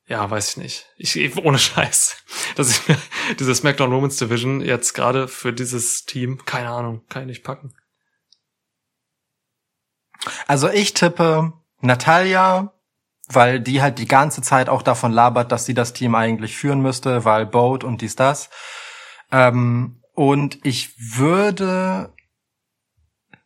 ja, 0.06 0.28
weiß 0.28 0.50
ich 0.50 0.56
nicht. 0.56 0.86
Ich, 0.96 1.36
ohne 1.36 1.58
Scheiß, 1.58 2.16
dass 2.56 2.70
ich 2.70 2.88
mir 2.88 2.96
diese 3.38 3.54
SmackDown 3.54 3.92
Women's 3.92 4.16
Division 4.16 4.60
jetzt 4.60 4.94
gerade 4.94 5.28
für 5.28 5.52
dieses 5.52 6.04
Team, 6.06 6.44
keine 6.44 6.70
Ahnung, 6.70 7.04
kann 7.08 7.22
ich 7.22 7.28
nicht 7.28 7.44
packen. 7.44 7.74
Also 10.46 10.68
ich 10.68 10.94
tippe 10.94 11.52
Natalia, 11.80 12.74
weil 13.32 13.60
die 13.60 13.80
halt 13.82 13.98
die 13.98 14.08
ganze 14.08 14.42
Zeit 14.42 14.68
auch 14.68 14.82
davon 14.82 15.12
labert, 15.12 15.52
dass 15.52 15.64
sie 15.64 15.74
das 15.74 15.92
Team 15.92 16.14
eigentlich 16.14 16.56
führen 16.56 16.80
müsste, 16.80 17.24
weil 17.24 17.46
Boat 17.46 17.84
und 17.84 18.00
dies, 18.00 18.16
das. 18.16 18.50
Ähm, 19.30 20.00
und 20.14 20.58
ich 20.64 20.94
würde 20.98 22.12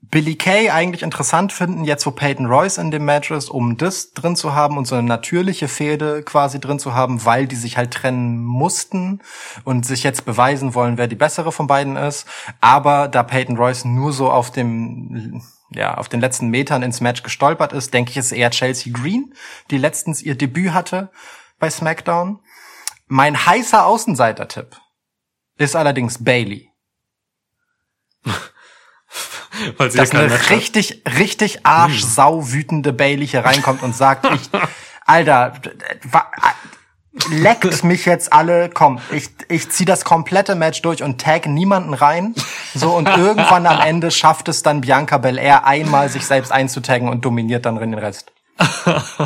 Billy 0.01 0.37
Kay 0.37 0.71
eigentlich 0.71 1.03
interessant 1.03 1.53
finden, 1.53 1.85
jetzt 1.85 2.07
wo 2.07 2.11
Peyton 2.11 2.47
Royce 2.47 2.79
in 2.79 2.91
dem 2.91 3.05
Match 3.05 3.31
ist, 3.31 3.49
um 3.49 3.77
das 3.77 4.13
drin 4.13 4.37
zu 4.37 4.55
haben 4.55 4.79
und 4.79 4.87
so 4.87 4.95
eine 4.95 5.07
natürliche 5.07 5.67
Fehde 5.67 6.23
quasi 6.23 6.61
drin 6.61 6.79
zu 6.79 6.95
haben, 6.95 7.25
weil 7.25 7.47
die 7.47 7.57
sich 7.57 7.77
halt 7.77 7.93
trennen 7.93 8.45
mussten 8.45 9.21
und 9.65 9.87
sich 9.87 10.03
jetzt 10.03 10.25
beweisen 10.25 10.75
wollen, 10.75 10.99
wer 10.99 11.09
die 11.09 11.17
bessere 11.17 11.53
von 11.53 11.67
beiden 11.67 11.97
ist. 11.97 12.27
Aber 12.61 13.09
da 13.09 13.23
Peyton 13.23 13.57
Royce 13.57 13.87
nur 13.87 14.13
so 14.13 14.31
auf 14.31 14.51
dem 14.51 15.43
ja, 15.71 15.95
auf 15.95 16.09
den 16.09 16.21
letzten 16.21 16.49
Metern 16.49 16.83
ins 16.83 17.01
Match 17.01 17.23
gestolpert 17.23 17.73
ist, 17.73 17.95
denke 17.95 18.11
ich, 18.11 18.17
ist 18.17 18.33
eher 18.33 18.51
Chelsea 18.51 18.93
Green, 18.93 19.35
die 19.71 19.79
letztens 19.79 20.23
ihr 20.23 20.37
Debüt 20.37 20.73
hatte 20.73 21.11
bei 21.59 21.71
SmackDown. 21.71 22.41
Mein 23.07 23.47
heißer 23.47 23.87
Außenseiter-Tipp 23.87 24.77
ist 25.57 25.77
allerdings 25.77 26.23
Bailey. 26.23 26.71
Weil 29.77 29.91
sie 29.91 29.99
dass 29.99 30.11
eine 30.11 30.29
Match 30.29 30.43
hat. 30.43 30.51
richtig, 30.51 31.03
richtig 31.19 31.65
arschsau 31.67 32.51
wütende 32.51 32.93
Bailey 32.93 33.27
hier 33.27 33.45
reinkommt 33.45 33.83
und 33.83 33.95
sagt, 33.95 34.27
ich, 34.35 34.51
Alter, 35.07 35.61
leckt 37.31 37.85
mich 37.85 38.07
jetzt 38.07 38.33
alle, 38.33 38.69
komm, 38.69 39.01
ich, 39.11 39.31
ich 39.49 39.71
zieh 39.71 39.85
das 39.85 40.05
komplette 40.05 40.55
Match 40.55 40.83
durch 40.83 41.03
und 41.03 41.21
tag 41.21 41.47
niemanden 41.47 41.95
rein. 41.95 42.35
So, 42.75 42.95
und 42.95 43.09
irgendwann 43.09 43.67
am 43.67 43.81
Ende 43.81 44.11
schafft 44.11 44.49
es 44.49 44.63
dann 44.63 44.81
Bianca 44.81 45.19
Belair 45.19 45.67
einmal, 45.67 46.09
sich 46.09 46.27
selbst 46.27 46.53
einzutaggen 46.53 47.09
und 47.09 47.25
dominiert 47.25 47.67
dann 47.67 47.79
den 47.79 47.95
Rest. 47.95 48.33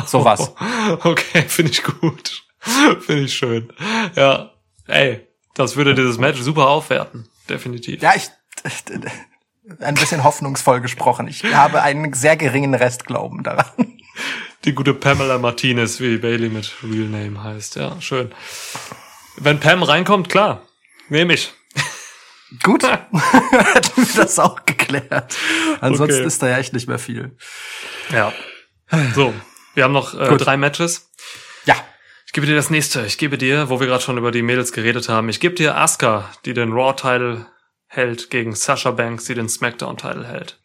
So 0.05 0.25
was. 0.25 0.53
Okay, 1.03 1.43
finde 1.47 1.71
ich 1.71 1.83
gut. 1.83 2.43
finde 2.59 3.23
ich 3.23 3.33
schön. 3.33 3.71
Ja, 4.15 4.51
ey, 4.87 5.27
das 5.53 5.75
würde 5.75 5.93
dieses 5.93 6.17
Match 6.17 6.41
super 6.41 6.67
aufwerten. 6.67 7.27
Definitiv. 7.47 8.01
Ja, 8.01 8.13
ich, 8.15 8.29
ein 9.79 9.95
bisschen 9.95 10.23
hoffnungsvoll 10.23 10.81
gesprochen. 10.81 11.27
Ich 11.27 11.43
habe 11.43 11.81
einen 11.81 12.13
sehr 12.13 12.37
geringen 12.37 12.73
Restglauben 12.73 13.43
daran. 13.43 13.99
Die 14.65 14.73
gute 14.73 14.93
Pamela 14.93 15.37
Martinez, 15.37 15.99
wie 15.99 16.17
Bailey 16.17 16.49
mit 16.49 16.73
Real 16.83 17.07
Name 17.07 17.41
heißt. 17.43 17.75
Ja, 17.75 17.99
schön. 18.01 18.33
Wenn 19.37 19.59
Pam 19.59 19.83
reinkommt, 19.83 20.27
klar, 20.29 20.67
nehme 21.07 21.33
ich. 21.33 21.53
Gut, 22.63 22.83
hätten 22.87 23.11
wir 24.07 24.15
das 24.21 24.37
auch 24.39 24.65
geklärt. 24.65 25.37
Ansonsten 25.79 26.17
Okay. 26.19 26.27
ist 26.27 26.41
da 26.41 26.49
ja 26.49 26.57
echt 26.57 26.73
nicht 26.73 26.87
mehr 26.89 26.99
viel. 26.99 27.37
Ja. 28.11 28.33
So, 29.15 29.33
wir 29.75 29.83
haben 29.85 29.93
noch 29.93 30.13
äh, 30.19 30.35
drei 30.35 30.57
Matches. 30.57 31.09
Ja, 31.65 31.75
Ich 32.25 32.33
gebe 32.33 32.47
dir 32.47 32.55
das 32.55 32.69
nächste. 32.69 33.05
Ich 33.05 33.17
gebe 33.17 33.37
dir, 33.37 33.69
wo 33.69 33.79
wir 33.79 33.87
gerade 33.87 34.03
schon 34.03 34.17
über 34.17 34.31
die 34.31 34.41
Mädels 34.41 34.73
geredet 34.73 35.07
haben, 35.09 35.29
ich 35.29 35.39
gebe 35.39 35.55
dir 35.55 35.77
Asuka, 35.77 36.29
die 36.45 36.53
den 36.53 36.73
Raw-Title 36.73 37.45
hält, 37.87 38.29
gegen 38.29 38.53
Sasha 38.55 38.91
Banks, 38.91 39.25
die 39.25 39.35
den 39.35 39.47
SmackDown-Title 39.47 40.27
hält. 40.27 40.59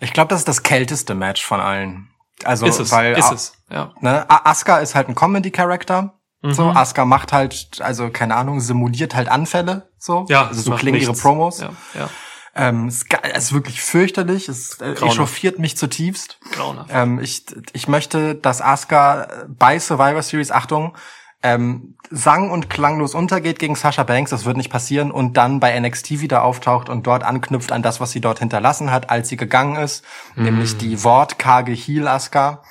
ich 0.00 0.12
glaube, 0.12 0.28
das 0.28 0.40
ist 0.42 0.48
das 0.48 0.62
kälteste 0.62 1.14
Match 1.14 1.42
von 1.44 1.60
allen. 1.60 2.10
Also, 2.44 2.66
Ist 2.66 2.78
es, 2.78 2.92
weil 2.92 3.12
ist 3.18 3.32
es, 3.32 3.52
ja. 3.70 3.92
Ne, 4.00 4.24
Asuka 4.28 4.78
ist 4.78 4.94
halt 4.94 5.08
ein 5.08 5.14
Comedy-Character. 5.14 6.14
So, 6.42 6.66
Mhm. 6.70 6.76
Asuka 6.76 7.04
macht 7.04 7.32
halt, 7.32 7.80
also 7.80 8.10
keine 8.10 8.36
Ahnung, 8.36 8.60
simuliert 8.60 9.14
halt 9.16 9.28
Anfälle. 9.28 9.90
So, 9.98 10.24
Ja, 10.28 10.46
also 10.46 10.60
es 10.60 10.64
so 10.66 10.74
klingen 10.76 11.00
ihre 11.00 11.10
nichts. 11.10 11.22
Promos. 11.22 11.60
Ja, 11.60 11.70
ja. 11.94 12.08
Ähm, 12.54 12.86
es 12.88 13.04
ist, 13.36 13.52
wirklich 13.52 13.82
fürchterlich. 13.82 14.48
Es 14.48 14.80
äh, 14.80 14.92
echauffiert 14.92 15.58
mich 15.58 15.76
zutiefst. 15.76 16.38
Grauenhaft. 16.52 16.90
Ähm, 16.92 17.18
ich, 17.20 17.44
ich 17.72 17.88
möchte, 17.88 18.34
dass 18.36 18.62
Asuka 18.62 19.28
bei 19.48 19.78
Survivor 19.78 20.22
Series, 20.22 20.50
Achtung, 20.52 20.96
ähm, 21.42 21.96
sang- 22.10 22.50
und 22.50 22.68
klanglos 22.70 23.14
untergeht 23.14 23.58
gegen 23.58 23.74
Sasha 23.76 24.02
Banks, 24.02 24.30
das 24.30 24.44
wird 24.44 24.56
nicht 24.56 24.70
passieren, 24.70 25.10
und 25.10 25.36
dann 25.36 25.60
bei 25.60 25.78
NXT 25.78 26.20
wieder 26.20 26.42
auftaucht 26.42 26.88
und 26.88 27.06
dort 27.06 27.22
anknüpft 27.22 27.70
an 27.70 27.82
das, 27.82 28.00
was 28.00 28.10
sie 28.10 28.20
dort 28.20 28.38
hinterlassen 28.40 28.90
hat, 28.90 29.10
als 29.10 29.28
sie 29.28 29.36
gegangen 29.36 29.76
ist, 29.76 30.04
nämlich 30.34 30.74
Mm. 30.74 30.78
die 30.78 31.04
wortkarge 31.04 31.72
Heel 31.72 32.08
Asuka. 32.08 32.62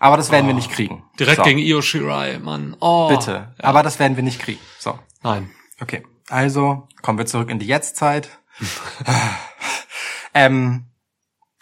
Aber 0.00 0.16
das 0.16 0.30
werden 0.30 0.46
wir 0.46 0.54
nicht 0.54 0.70
kriegen. 0.70 1.02
Direkt 1.18 1.38
so, 1.38 1.42
gegen 1.44 1.58
Io 1.58 1.80
Shirai, 1.80 2.38
Mann. 2.38 2.76
Oh. 2.80 3.08
Bitte. 3.08 3.54
Aber 3.58 3.82
das 3.82 3.98
werden 3.98 4.16
wir 4.16 4.22
nicht 4.22 4.38
kriegen. 4.40 4.60
So. 4.78 4.98
Nein. 5.22 5.50
Okay. 5.80 6.02
Also, 6.28 6.88
kommen 7.00 7.18
wir 7.18 7.26
zurück 7.26 7.48
in 7.50 7.58
die 7.58 7.66
Jetztzeit. 7.66 8.28
ähm, 10.34 10.86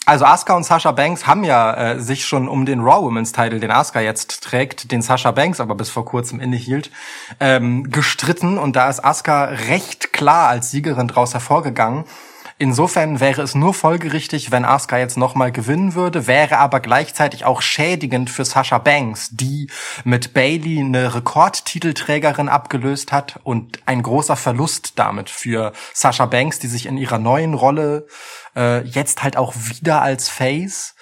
also 0.05 0.25
Asuka 0.25 0.57
und 0.57 0.65
Sasha 0.65 0.91
Banks 0.93 1.27
haben 1.27 1.45
ja 1.45 1.75
äh, 1.75 2.01
sich 2.01 2.25
schon 2.27 2.49
um 2.49 2.67
den 2.67 2.81
Raw 2.81 3.05
Women's 3.05 3.33
Title, 3.33 3.61
den 3.61 3.71
Asuka 3.71 4.01
jetzt 4.01 4.43
trägt, 4.43 4.91
den 4.91 5.01
Sasha 5.01 5.31
Banks 5.31 5.61
aber 5.61 5.75
bis 5.75 5.91
vor 5.91 6.05
kurzem 6.05 6.41
innehielt, 6.41 6.91
ähm, 7.39 7.91
gestritten 7.91 8.59
und 8.59 8.75
da 8.75 8.89
ist 8.89 9.05
Asuka 9.05 9.45
recht 9.45 10.13
klar 10.13 10.49
als 10.49 10.71
Siegerin 10.71 11.09
draus 11.09 11.35
hervorgegangen. 11.35 12.05
Insofern 12.63 13.19
wäre 13.19 13.43
es 13.43 13.57
nur 13.57 13.75
folgerichtig, 13.75 14.53
wenn 14.53 14.65
Asuka 14.65 14.97
jetzt 14.97 15.17
nochmal 15.17 15.51
gewinnen 15.51 15.97
würde, 15.97 16.29
wäre 16.29 16.59
aber 16.59 16.79
gleichzeitig 16.79 17.45
auch 17.45 17.61
schädigend 17.61 18.31
für 18.31 18.45
Sasha 18.45 18.79
Banks, 18.79 19.31
die 19.33 19.69
mit 20.05 20.33
Bailey 20.33 20.79
eine 20.79 21.13
Rekordtitelträgerin 21.13 22.49
abgelöst 22.49 23.11
hat 23.11 23.41
und 23.43 23.81
ein 23.87 24.01
großer 24.05 24.37
Verlust 24.37 24.97
damit 25.01 25.29
für 25.29 25.73
Sasha 25.93 26.27
Banks, 26.27 26.61
die 26.61 26.69
sich 26.69 26.87
in 26.87 26.99
ihrer 26.99 27.19
neuen 27.19 27.55
Rolle 27.55 28.07
äh, 28.55 28.85
jetzt 28.87 29.25
halt 29.25 29.37
auch 29.37 29.55
wieder 29.57 30.01
als 30.01 30.29
Face 30.29 30.95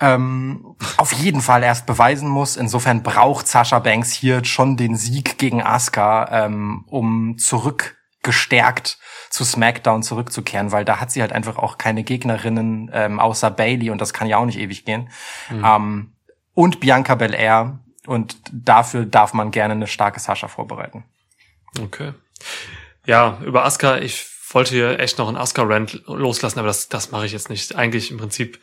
ähm, 0.00 0.76
auf 0.96 1.12
jeden 1.12 1.40
Fall 1.40 1.64
erst 1.64 1.86
beweisen 1.86 2.28
muss. 2.28 2.56
Insofern 2.56 3.02
braucht 3.02 3.48
Sasha 3.48 3.80
Banks 3.80 4.12
hier 4.12 4.44
schon 4.44 4.76
den 4.76 4.94
Sieg 4.94 5.38
gegen 5.38 5.60
Asuka, 5.60 6.28
ähm, 6.30 6.84
um 6.86 7.36
zurück 7.36 7.96
gestärkt 8.24 8.98
zu 9.30 9.44
SmackDown 9.44 10.02
zurückzukehren, 10.02 10.72
weil 10.72 10.84
da 10.84 11.00
hat 11.00 11.12
sie 11.12 11.20
halt 11.20 11.32
einfach 11.32 11.56
auch 11.56 11.78
keine 11.78 12.02
Gegnerinnen 12.02 12.90
ähm, 12.92 13.20
außer 13.20 13.50
Bailey 13.50 13.90
und 13.90 14.00
das 14.00 14.12
kann 14.12 14.28
ja 14.28 14.38
auch 14.38 14.44
nicht 14.46 14.58
ewig 14.58 14.84
gehen. 14.84 15.10
Ähm, 15.50 16.12
und 16.54 16.80
Bianca 16.80 17.14
Belair 17.14 17.78
und 18.06 18.36
dafür 18.52 19.06
darf 19.06 19.32
man 19.32 19.50
gerne 19.50 19.74
eine 19.74 19.86
starke 19.86 20.20
Sascha 20.20 20.48
vorbereiten. 20.48 21.04
Okay. 21.80 22.12
Ja, 23.06 23.38
über 23.44 23.64
Asuka, 23.64 23.98
ich 23.98 24.26
wollte 24.50 24.70
hier 24.70 25.00
echt 25.00 25.18
noch 25.18 25.28
einen 25.28 25.36
Asuka-Rant 25.36 26.02
loslassen, 26.06 26.58
aber 26.58 26.68
das, 26.68 26.88
das 26.88 27.10
mache 27.10 27.26
ich 27.26 27.32
jetzt 27.32 27.50
nicht. 27.50 27.74
Eigentlich 27.74 28.10
im 28.10 28.18
Prinzip, 28.18 28.60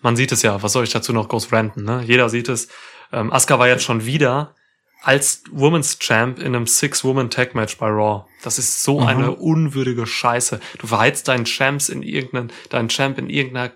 man 0.00 0.16
sieht 0.16 0.32
es 0.32 0.42
ja, 0.42 0.62
was 0.62 0.72
soll 0.72 0.84
ich 0.84 0.90
dazu 0.90 1.12
noch 1.12 1.28
groß 1.28 1.52
ranten, 1.52 1.84
ne? 1.84 2.02
Jeder 2.04 2.28
sieht 2.30 2.48
es. 2.48 2.68
Ähm, 3.12 3.32
Asuka 3.32 3.58
war 3.58 3.68
jetzt 3.68 3.84
schon 3.84 4.06
wieder 4.06 4.54
als 5.02 5.42
Women's 5.50 5.98
Champ 5.98 6.38
in 6.38 6.54
einem 6.54 6.66
Six-Woman-Tag-Match 6.66 7.78
bei 7.78 7.88
Raw. 7.88 8.26
Das 8.42 8.58
ist 8.58 8.82
so 8.82 9.00
eine 9.00 9.32
unwürdige 9.34 10.06
Scheiße. 10.06 10.60
Du 10.78 10.86
verheizt 10.86 11.28
deinen 11.28 11.46
Champs 11.46 11.88
in 11.88 12.02
irgendeinen, 12.02 12.52
deinen 12.68 12.88
Champ 12.88 13.18
in 13.18 13.30
irgendeiner, 13.30 13.72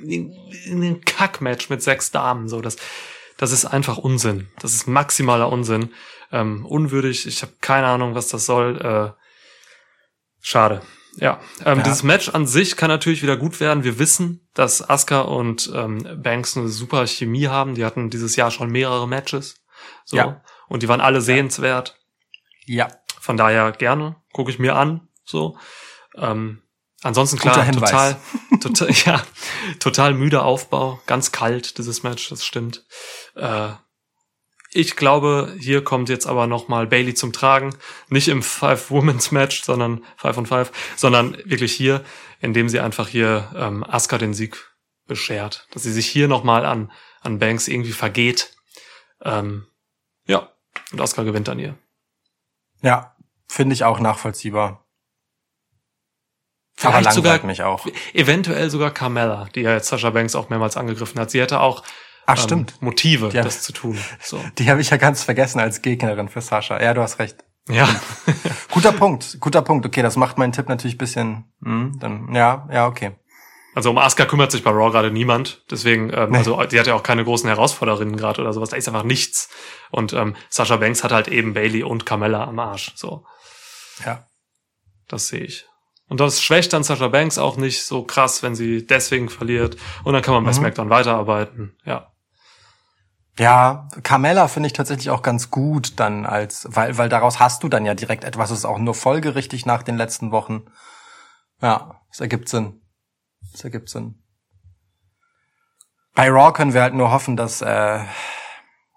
in, 0.00 0.32
in 0.66 0.82
einem 0.82 1.00
Kack-Match 1.04 1.68
mit 1.68 1.82
sechs 1.82 2.10
Damen, 2.10 2.48
so. 2.48 2.60
Das, 2.60 2.76
das 3.36 3.50
ist 3.50 3.64
einfach 3.64 3.98
Unsinn. 3.98 4.48
Das 4.60 4.72
ist 4.74 4.86
maximaler 4.86 5.50
Unsinn. 5.50 5.90
Ähm, 6.30 6.64
unwürdig. 6.64 7.26
Ich 7.26 7.42
habe 7.42 7.52
keine 7.60 7.86
Ahnung, 7.88 8.14
was 8.14 8.28
das 8.28 8.46
soll. 8.46 8.80
Äh, 8.80 9.20
schade. 10.40 10.80
Ja, 11.16 11.40
ähm, 11.64 11.78
Ja. 11.78 11.82
dieses 11.84 12.02
Match 12.04 12.30
an 12.30 12.46
sich 12.46 12.76
kann 12.76 12.88
natürlich 12.88 13.22
wieder 13.22 13.36
gut 13.36 13.60
werden. 13.60 13.84
Wir 13.84 13.98
wissen, 13.98 14.48
dass 14.54 14.88
Asuka 14.88 15.22
und 15.22 15.70
ähm, 15.74 16.20
Banks 16.22 16.56
eine 16.56 16.68
super 16.68 17.06
Chemie 17.06 17.48
haben. 17.48 17.74
Die 17.74 17.84
hatten 17.84 18.08
dieses 18.10 18.36
Jahr 18.36 18.50
schon 18.50 18.70
mehrere 18.70 19.06
Matches. 19.06 19.56
So. 20.04 20.16
Ja. 20.16 20.42
Und 20.72 20.82
die 20.82 20.88
waren 20.88 21.02
alle 21.02 21.20
sehenswert. 21.20 21.98
Ja, 22.64 22.88
Von 23.20 23.36
daher 23.36 23.72
gerne, 23.72 24.16
gucke 24.32 24.50
ich 24.50 24.58
mir 24.58 24.74
an. 24.74 25.06
So. 25.22 25.58
Ähm, 26.16 26.62
ansonsten 27.02 27.38
klar, 27.38 27.70
total, 27.70 28.16
total, 28.58 28.90
ja, 29.04 29.22
total 29.80 30.14
müder 30.14 30.46
Aufbau, 30.46 30.98
ganz 31.06 31.30
kalt 31.30 31.76
dieses 31.76 32.02
Match, 32.04 32.30
das 32.30 32.42
stimmt. 32.44 32.86
Äh, 33.36 33.72
ich 34.70 34.96
glaube, 34.96 35.54
hier 35.58 35.84
kommt 35.84 36.08
jetzt 36.08 36.26
aber 36.26 36.46
noch 36.46 36.68
mal 36.68 36.86
Bailey 36.86 37.12
zum 37.12 37.34
Tragen, 37.34 37.76
nicht 38.08 38.28
im 38.28 38.42
Five 38.42 38.90
Women's 38.90 39.30
Match, 39.30 39.62
sondern 39.64 40.02
Five 40.16 40.38
on 40.38 40.46
Five, 40.46 40.72
sondern 40.96 41.36
wirklich 41.44 41.74
hier, 41.74 42.02
indem 42.40 42.70
sie 42.70 42.80
einfach 42.80 43.08
hier 43.08 43.50
ähm, 43.54 43.84
Asuka 43.84 44.16
den 44.16 44.32
Sieg 44.32 44.72
beschert, 45.06 45.68
dass 45.72 45.82
sie 45.82 45.92
sich 45.92 46.06
hier 46.06 46.28
noch 46.28 46.44
mal 46.44 46.64
an 46.64 46.90
an 47.20 47.38
Banks 47.38 47.68
irgendwie 47.68 47.92
vergeht. 47.92 48.54
Ähm, 49.22 49.66
und 50.92 51.00
Asuka 51.00 51.22
gewinnt 51.22 51.48
an 51.48 51.58
ihr. 51.58 51.76
ja, 52.82 53.14
finde 53.48 53.74
ich 53.74 53.84
auch 53.84 54.00
nachvollziehbar. 54.00 54.84
Aber 56.82 56.92
Vielleicht 56.98 57.12
sogar 57.12 57.32
langweilt 57.34 57.44
mich 57.44 57.62
auch. 57.62 57.86
eventuell 58.14 58.70
sogar 58.70 58.90
Carmella, 58.90 59.46
die 59.54 59.60
ja 59.60 59.72
jetzt 59.74 59.88
Sasha 59.88 60.10
Banks 60.10 60.34
auch 60.34 60.48
mehrmals 60.48 60.76
angegriffen 60.76 61.20
hat. 61.20 61.30
Sie 61.30 61.40
hätte 61.40 61.60
auch 61.60 61.84
Ach, 62.26 62.36
ähm, 62.38 62.42
stimmt. 62.42 62.80
Motive, 62.82 63.28
Ja. 63.32 63.42
das 63.42 63.62
zu 63.62 63.72
tun. 63.72 63.98
So. 64.20 64.42
Die 64.58 64.70
habe 64.70 64.80
ich 64.80 64.90
ja 64.90 64.96
ganz 64.96 65.22
vergessen 65.22 65.60
als 65.60 65.82
Gegnerin 65.82 66.28
für 66.28 66.40
Sascha. 66.40 66.80
Ja, 66.82 66.94
du 66.94 67.02
hast 67.02 67.18
recht. 67.18 67.44
Ja, 67.68 67.88
Guter 68.72 68.90
Punkt, 68.92 69.38
guter 69.38 69.62
Punkt. 69.62 69.86
Okay, 69.86 70.02
das 70.02 70.16
macht 70.16 70.36
meinen 70.38 70.50
Tipp 70.52 70.68
natürlich 70.68 70.98
bisschen. 70.98 71.44
Hm, 71.62 71.96
dann 72.00 72.34
ja, 72.34 72.68
ja, 72.72 72.86
okay. 72.88 73.12
Also 73.74 73.90
um 73.90 73.98
Asuka 73.98 74.24
kümmert 74.26 74.50
sich 74.52 74.62
bei 74.62 74.70
Raw 74.70 74.90
gerade 74.90 75.10
niemand. 75.10 75.64
Deswegen, 75.70 76.12
ähm, 76.12 76.30
Nee. 76.30 76.38
also 76.38 76.62
die 76.64 76.78
hat 76.78 76.86
ja 76.86 76.94
auch 76.94 77.02
keine 77.02 77.24
großen 77.24 77.48
Herausforderinnen 77.48 78.16
gerade 78.16 78.40
oder 78.42 78.52
sowas. 78.52 78.70
Da 78.70 78.76
ist 78.76 78.86
einfach 78.88 79.02
nichts. 79.04 79.48
Und 79.90 80.12
ähm, 80.12 80.36
Sasha 80.50 80.76
Banks 80.76 81.02
hat 81.04 81.12
halt 81.12 81.28
eben 81.28 81.54
Bailey 81.54 81.82
und 81.82 82.04
Carmella 82.06 82.44
am 82.44 82.58
Arsch. 82.58 82.92
So, 82.96 83.24
Ja. 84.04 84.26
das 85.08 85.28
sehe 85.28 85.40
ich. 85.44 85.66
Und 86.08 86.20
das 86.20 86.42
schwächt 86.42 86.72
dann 86.74 86.84
Sasha 86.84 87.08
Banks 87.08 87.38
auch 87.38 87.56
nicht 87.56 87.84
so 87.84 88.02
krass, 88.04 88.42
wenn 88.42 88.54
sie 88.54 88.86
deswegen 88.86 89.30
verliert. 89.30 89.76
Und 90.04 90.12
dann 90.12 90.22
kann 90.22 90.34
man 90.34 90.44
bei 90.44 90.50
Mhm. 90.50 90.56
SmackDown 90.56 90.90
weiterarbeiten. 90.90 91.76
Ja. 91.86 92.08
Ja, 93.38 93.88
Carmella 94.02 94.46
finde 94.48 94.66
ich 94.66 94.74
tatsächlich 94.74 95.08
auch 95.08 95.22
ganz 95.22 95.50
gut 95.50 95.98
dann 95.98 96.26
als, 96.26 96.66
weil, 96.68 96.98
weil 96.98 97.08
daraus 97.08 97.40
hast 97.40 97.62
du 97.62 97.70
dann 97.70 97.86
ja 97.86 97.94
direkt 97.94 98.24
etwas, 98.24 98.50
das 98.50 98.58
ist 98.58 98.64
auch 98.66 98.78
nur 98.78 98.92
folgerichtig 98.94 99.64
nach 99.64 99.82
den 99.82 99.96
letzten 99.96 100.32
Wochen. 100.32 100.66
Ja, 101.62 102.02
es 102.10 102.20
ergibt 102.20 102.50
Sinn. 102.50 102.81
Es 103.54 103.64
ergibt 103.64 103.88
Sinn. 103.88 104.14
Bei 106.14 106.28
Raw 106.28 106.52
können 106.52 106.74
wir 106.74 106.82
halt 106.82 106.94
nur 106.94 107.10
hoffen, 107.10 107.36
dass 107.36 107.62
äh, 107.62 108.00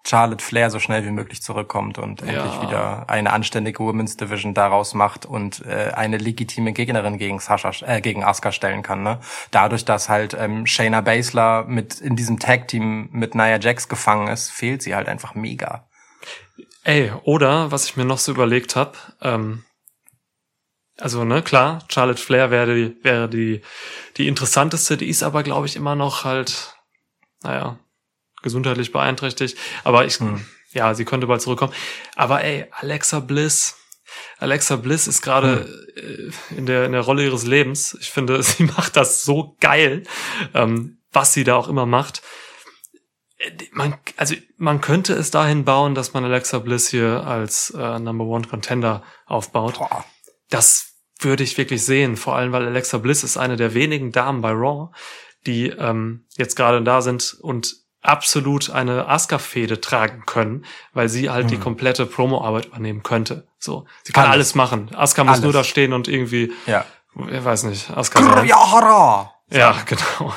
Charlotte 0.06 0.44
Flair 0.44 0.70
so 0.70 0.78
schnell 0.78 1.04
wie 1.04 1.10
möglich 1.10 1.42
zurückkommt 1.42 1.98
und 1.98 2.22
endlich 2.22 2.60
wieder 2.62 3.08
eine 3.10 3.32
anständige 3.32 3.80
Women's 3.80 4.16
Division 4.16 4.54
daraus 4.54 4.94
macht 4.94 5.26
und 5.26 5.64
äh, 5.66 5.92
eine 5.94 6.18
legitime 6.18 6.72
Gegnerin 6.72 7.18
gegen 7.18 7.40
Sasha, 7.40 7.72
äh, 7.86 8.00
gegen 8.00 8.22
Asuka 8.22 8.52
stellen 8.52 8.82
kann. 8.82 9.02
Ne? 9.02 9.18
Dadurch, 9.50 9.84
dass 9.84 10.08
halt 10.08 10.34
ähm, 10.38 10.66
Shayna 10.66 11.00
Baszler 11.00 11.64
mit 11.64 12.00
in 12.00 12.14
diesem 12.14 12.38
Tag 12.38 12.68
Team 12.68 13.08
mit 13.12 13.34
Nia 13.34 13.58
Jax 13.58 13.88
gefangen 13.88 14.28
ist, 14.28 14.50
fehlt 14.50 14.82
sie 14.82 14.94
halt 14.94 15.08
einfach 15.08 15.34
mega. 15.34 15.88
Ey, 16.84 17.10
oder 17.24 17.72
was 17.72 17.86
ich 17.86 17.96
mir 17.96 18.04
noch 18.04 18.18
so 18.18 18.30
überlegt 18.30 18.76
habe, 18.76 18.92
ähm, 19.20 19.64
also 20.98 21.24
ne, 21.24 21.42
klar, 21.42 21.84
Charlotte 21.88 22.20
Flair 22.20 22.50
wäre 22.50 22.74
die, 22.74 23.04
wäre 23.04 23.28
die, 23.28 23.62
die 24.16 24.28
interessanteste, 24.28 24.96
die 24.96 25.08
ist 25.08 25.22
aber, 25.22 25.42
glaube 25.42 25.66
ich, 25.66 25.76
immer 25.76 25.94
noch 25.94 26.24
halt, 26.24 26.74
naja, 27.42 27.78
gesundheitlich 28.42 28.92
beeinträchtigt. 28.92 29.58
Aber 29.84 30.06
ich, 30.06 30.18
ja, 30.72 30.94
sie 30.94 31.04
könnte 31.04 31.26
bald 31.26 31.42
zurückkommen. 31.42 31.74
Aber 32.14 32.42
ey, 32.42 32.66
Alexa 32.70 33.20
Bliss, 33.20 33.76
Alexa 34.38 34.76
Bliss 34.76 35.06
ist 35.06 35.22
gerade 35.22 35.68
äh, 35.96 36.56
in 36.56 36.66
der 36.66 36.84
in 36.86 36.92
der 36.92 37.00
Rolle 37.02 37.24
ihres 37.24 37.44
Lebens. 37.44 37.96
Ich 38.00 38.10
finde, 38.10 38.42
sie 38.44 38.64
macht 38.64 38.96
das 38.96 39.24
so 39.24 39.56
geil, 39.60 40.04
ähm, 40.54 40.98
was 41.12 41.32
sie 41.32 41.44
da 41.44 41.56
auch 41.56 41.68
immer 41.68 41.86
macht. 41.86 42.22
Man, 43.72 43.98
also 44.16 44.34
man 44.56 44.80
könnte 44.80 45.12
es 45.12 45.30
dahin 45.30 45.66
bauen, 45.66 45.94
dass 45.94 46.14
man 46.14 46.24
Alexa 46.24 46.58
Bliss 46.58 46.88
hier 46.88 47.26
als 47.26 47.70
äh, 47.70 47.98
Number 47.98 48.24
One 48.24 48.46
Contender 48.46 49.02
aufbaut. 49.26 49.78
Boah. 49.78 50.06
Das 50.50 50.92
würde 51.20 51.42
ich 51.44 51.56
wirklich 51.58 51.84
sehen, 51.84 52.16
vor 52.16 52.36
allem 52.36 52.52
weil 52.52 52.66
Alexa 52.66 52.98
Bliss 52.98 53.24
ist 53.24 53.36
eine 53.36 53.56
der 53.56 53.74
wenigen 53.74 54.12
Damen 54.12 54.40
bei 54.42 54.50
Raw, 54.52 54.90
die 55.46 55.68
ähm, 55.68 56.26
jetzt 56.36 56.56
gerade 56.56 56.82
da 56.82 57.00
sind 57.00 57.36
und 57.40 57.74
absolut 58.02 58.70
eine 58.70 59.08
Asuka-Fehde 59.08 59.80
tragen 59.80 60.24
können, 60.26 60.64
weil 60.92 61.08
sie 61.08 61.28
halt 61.30 61.50
die 61.50 61.56
komplette 61.58 62.06
Promo-Arbeit 62.06 62.66
übernehmen 62.66 63.02
könnte. 63.02 63.48
So, 63.58 63.86
sie 64.04 64.12
kann 64.12 64.26
alles, 64.26 64.34
Alles. 64.48 64.54
machen. 64.54 64.94
Asuka 64.94 65.24
muss 65.24 65.32
Alles. 65.34 65.44
nur 65.44 65.52
da 65.52 65.64
stehen 65.64 65.92
und 65.92 66.06
irgendwie, 66.06 66.52
Ja. 66.66 66.84
ich 67.30 67.44
weiß 67.44 67.64
nicht, 67.64 67.90
Asuka. 67.90 68.20
Ja, 68.44 69.32
Ja, 69.50 69.76
genau. 69.86 70.34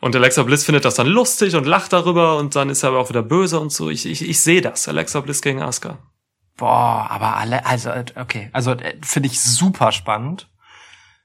Und 0.00 0.14
Alexa 0.16 0.42
Bliss 0.42 0.64
findet 0.64 0.84
das 0.84 0.94
dann 0.96 1.06
lustig 1.06 1.54
und 1.54 1.64
lacht 1.64 1.92
darüber 1.92 2.36
und 2.36 2.54
dann 2.56 2.70
ist 2.70 2.82
er 2.82 2.90
aber 2.90 2.98
auch 2.98 3.08
wieder 3.08 3.22
böse 3.22 3.58
und 3.60 3.72
so. 3.72 3.88
Ich, 3.88 4.04
ich, 4.06 4.28
ich 4.28 4.40
sehe 4.40 4.60
das. 4.60 4.88
Alexa 4.88 5.20
Bliss 5.20 5.42
gegen 5.42 5.62
Asuka. 5.62 5.98
Boah, 6.56 7.08
aber 7.10 7.36
alle, 7.36 7.66
also, 7.66 7.90
äh, 7.90 8.04
okay, 8.16 8.50
also 8.52 8.72
äh, 8.72 8.96
finde 9.02 9.28
ich 9.28 9.40
super 9.40 9.92
spannend. 9.92 10.48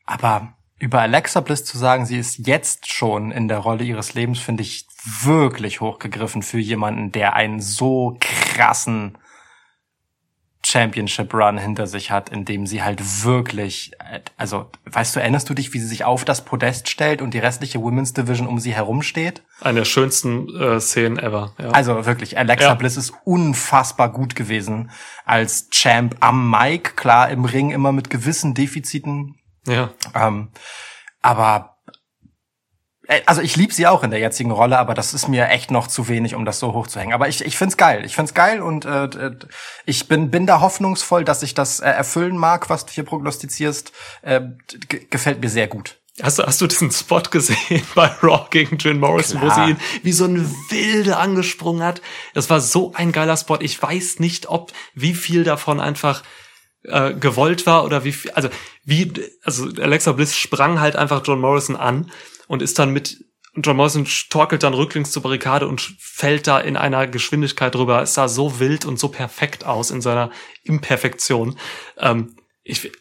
Aber 0.05 0.53
über 0.79 1.01
Alexa 1.01 1.41
Bliss 1.41 1.65
zu 1.65 1.77
sagen, 1.77 2.05
sie 2.05 2.17
ist 2.17 2.47
jetzt 2.47 2.91
schon 2.91 3.31
in 3.31 3.47
der 3.47 3.59
Rolle 3.59 3.83
ihres 3.83 4.13
Lebens, 4.13 4.39
finde 4.39 4.63
ich 4.63 4.87
wirklich 5.21 5.81
hochgegriffen 5.81 6.43
für 6.43 6.59
jemanden, 6.59 7.11
der 7.11 7.33
einen 7.33 7.59
so 7.59 8.17
krassen 8.19 9.17
Championship 10.67 11.33
Run 11.33 11.57
hinter 11.57 11.87
sich 11.87 12.11
hat, 12.11 12.29
in 12.29 12.43
dem 12.43 12.67
sie 12.67 12.83
halt 12.83 13.23
wirklich, 13.23 13.91
also, 14.35 14.69
weißt 14.85 15.15
du, 15.15 15.21
erinnerst 15.21 15.49
du 15.49 15.53
dich, 15.53 15.73
wie 15.73 15.79
sie 15.79 15.87
sich 15.87 16.03
auf 16.03 16.25
das 16.25 16.43
Podest 16.43 16.89
stellt 16.89 17.21
und 17.21 17.33
die 17.33 17.39
restliche 17.39 17.79
Women's 17.81 18.13
Division 18.13 18.47
um 18.47 18.59
sie 18.59 18.73
herum 18.73 19.01
steht? 19.01 19.43
Eine 19.61 19.79
der 19.79 19.85
schönsten 19.85 20.53
äh, 20.59 20.79
Szenen 20.81 21.19
ever. 21.19 21.53
Ja. 21.57 21.69
Also 21.69 22.05
wirklich, 22.05 22.37
Alexa 22.37 22.67
Ja. 22.67 22.73
Bliss 22.73 22.97
ist 22.97 23.13
unfassbar 23.23 24.11
gut 24.11 24.35
gewesen 24.35 24.91
als 25.25 25.69
Champ 25.69 26.17
am 26.19 26.51
Mic, 26.51 26.97
klar 26.97 27.29
im 27.29 27.45
Ring 27.45 27.71
immer 27.71 27.93
mit 27.93 28.09
gewissen 28.09 28.53
Defiziten, 28.53 29.35
ja. 29.65 29.91
ähm, 30.13 30.49
aber 31.21 31.76
also 33.25 33.41
ich 33.41 33.55
liebe 33.55 33.73
sie 33.73 33.87
auch 33.87 34.03
in 34.03 34.11
der 34.11 34.19
jetzigen 34.19 34.51
Rolle, 34.51 34.77
aber 34.77 34.93
das 34.93 35.13
ist 35.13 35.27
mir 35.27 35.47
echt 35.49 35.71
noch 35.71 35.87
zu 35.87 36.07
wenig, 36.07 36.35
um 36.35 36.43
das 36.45 36.59
so 36.59 36.73
hoch 36.73 36.87
zu 36.87 36.99
hängen. 36.99 37.13
Aber 37.13 37.27
ich, 37.29 37.43
ich 37.45 37.57
find's 37.57 37.77
geil. 37.77 38.03
Ich 38.05 38.15
find's 38.15 38.33
geil 38.33 38.61
und 38.61 38.85
äh, 38.85 39.05
äh, 39.05 39.35
ich 39.85 40.07
bin, 40.07 40.29
bin 40.31 40.45
da 40.45 40.59
hoffnungsvoll, 40.61 41.23
dass 41.23 41.43
ich 41.43 41.53
das 41.53 41.79
äh, 41.79 41.89
erfüllen 41.89 42.37
mag, 42.37 42.69
was 42.69 42.85
du 42.85 42.91
hier 42.93 43.03
prognostizierst. 43.05 43.91
Äh, 44.23 44.41
gefällt 45.09 45.41
mir 45.41 45.49
sehr 45.49 45.67
gut. 45.67 45.97
Hast, 46.21 46.39
du- 46.39 46.43
hast 46.47 46.59
du 46.61 46.67
diesen 46.67 46.91
Spot 46.91 47.21
gesehen 47.21 47.83
bei 47.95 48.07
Raw 48.23 48.47
gegen 48.49 48.77
Jim 48.77 48.99
Morrison, 48.99 49.39
wo 49.41 49.45
Klar. 49.45 49.65
sie 49.67 49.71
ihn 49.73 49.77
wie 50.03 50.11
so 50.13 50.25
eine 50.25 50.43
Wilde 50.69 51.17
angesprungen 51.17 51.83
hat? 51.83 52.01
Das 52.33 52.49
war 52.49 52.59
so 52.59 52.93
ein 52.95 53.11
geiler 53.11 53.37
Spot. 53.37 53.59
Ich 53.61 53.81
weiß 53.81 54.19
nicht, 54.19 54.49
ob 54.49 54.71
wie 54.95 55.13
viel 55.13 55.43
davon 55.43 55.79
einfach 55.79 56.23
äh, 56.83 57.13
gewollt 57.13 57.65
war 57.67 57.85
oder 57.85 58.03
wie 58.03 58.11
viel, 58.13 58.31
also 58.31 58.49
wie, 58.83 59.11
also 59.43 59.65
Alexa 59.79 60.11
Bliss 60.13 60.35
sprang 60.35 60.79
halt 60.79 60.95
einfach 60.95 61.21
John 61.23 61.39
Morrison 61.39 61.75
an 61.75 62.09
und 62.47 62.61
ist 62.61 62.79
dann 62.79 62.91
mit 62.91 63.23
John 63.55 63.75
Morrison 63.75 64.07
torkelt 64.29 64.61
dann 64.61 64.75
rücklings 64.75 65.11
zur 65.11 65.23
Barrikade 65.23 65.67
und 65.67 65.81
fällt 65.99 66.45
da 66.45 66.59
in 66.59 66.77
einer 66.77 67.07
Geschwindigkeit 67.07 67.73
drüber. 67.73 68.03
Es 68.03 68.13
sah 68.13 68.27
so 68.27 68.59
wild 68.59 68.85
und 68.85 68.99
so 68.99 69.07
perfekt 69.07 69.65
aus 69.65 69.89
in 69.89 70.01
seiner 70.01 70.29
Imperfektion. 70.63 71.57
Ähm, 71.97 72.35
ich, 72.63 72.91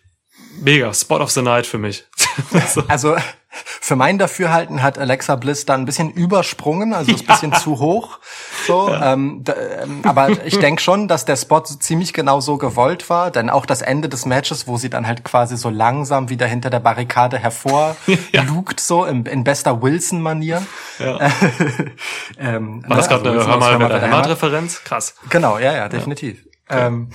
mega, 0.60 0.94
Spot 0.94 1.18
of 1.20 1.30
the 1.30 1.42
Night 1.42 1.66
für 1.66 1.78
mich. 1.78 2.04
Also 2.88 3.16
für 3.64 3.96
mein 3.96 4.18
Dafürhalten 4.18 4.82
hat 4.82 4.98
Alexa 4.98 5.36
Bliss 5.36 5.64
dann 5.66 5.82
ein 5.82 5.84
bisschen 5.86 6.10
übersprungen, 6.10 6.92
also 6.94 7.12
ist 7.12 7.22
ein 7.22 7.26
bisschen 7.50 7.52
zu 7.54 7.78
hoch. 7.78 8.18
So, 8.66 8.92
ähm, 8.92 9.44
d- 9.44 9.52
ähm, 9.52 10.00
aber 10.04 10.44
ich 10.44 10.58
denke 10.58 10.82
schon, 10.82 11.08
dass 11.08 11.24
der 11.24 11.36
Spot 11.36 11.62
so 11.64 11.76
ziemlich 11.76 12.12
genau 12.12 12.40
so 12.40 12.58
gewollt 12.58 13.08
war, 13.10 13.30
denn 13.30 13.50
auch 13.50 13.66
das 13.66 13.82
Ende 13.82 14.08
des 14.08 14.26
Matches, 14.26 14.66
wo 14.66 14.76
sie 14.76 14.90
dann 14.90 15.06
halt 15.06 15.24
quasi 15.24 15.56
so 15.56 15.70
langsam 15.70 16.28
wieder 16.28 16.46
hinter 16.46 16.70
der 16.70 16.80
Barrikade 16.80 17.38
hervorlugt, 17.38 17.96
so 18.80 19.04
in, 19.04 19.24
in 19.26 19.44
bester 19.44 19.82
Wilson-Manier. 19.82 20.62
Ja. 20.98 21.18
ähm, 22.38 22.82
War 22.86 22.96
das 22.96 23.08
ne, 23.08 23.16
gerade 23.16 23.30
also 23.30 23.40
eine 23.42 23.48
Hör 23.52 23.56
mal, 23.58 23.70
Hör 23.72 23.78
da 23.78 23.84
hämmert 23.96 24.02
hämmert. 24.02 24.28
Referenz? 24.28 24.82
Krass. 24.84 25.14
Genau, 25.30 25.58
ja, 25.58 25.72
ja, 25.72 25.88
definitiv. 25.88 26.44
Ähm, 26.68 27.10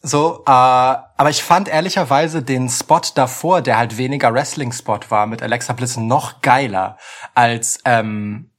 so, 0.00 0.44
äh, 0.46 0.50
aber 0.50 1.30
ich 1.30 1.42
fand 1.42 1.68
ehrlicherweise 1.68 2.42
den 2.42 2.68
Spot 2.68 3.00
davor, 3.14 3.62
der 3.62 3.78
halt 3.78 3.98
weniger 3.98 4.32
Wrestling-Spot 4.32 5.00
war, 5.08 5.26
mit 5.26 5.42
Alexa 5.42 5.72
Bliss 5.72 5.96
noch 5.96 6.40
geiler 6.40 6.98
als, 7.34 7.80
ähm, 7.84 8.50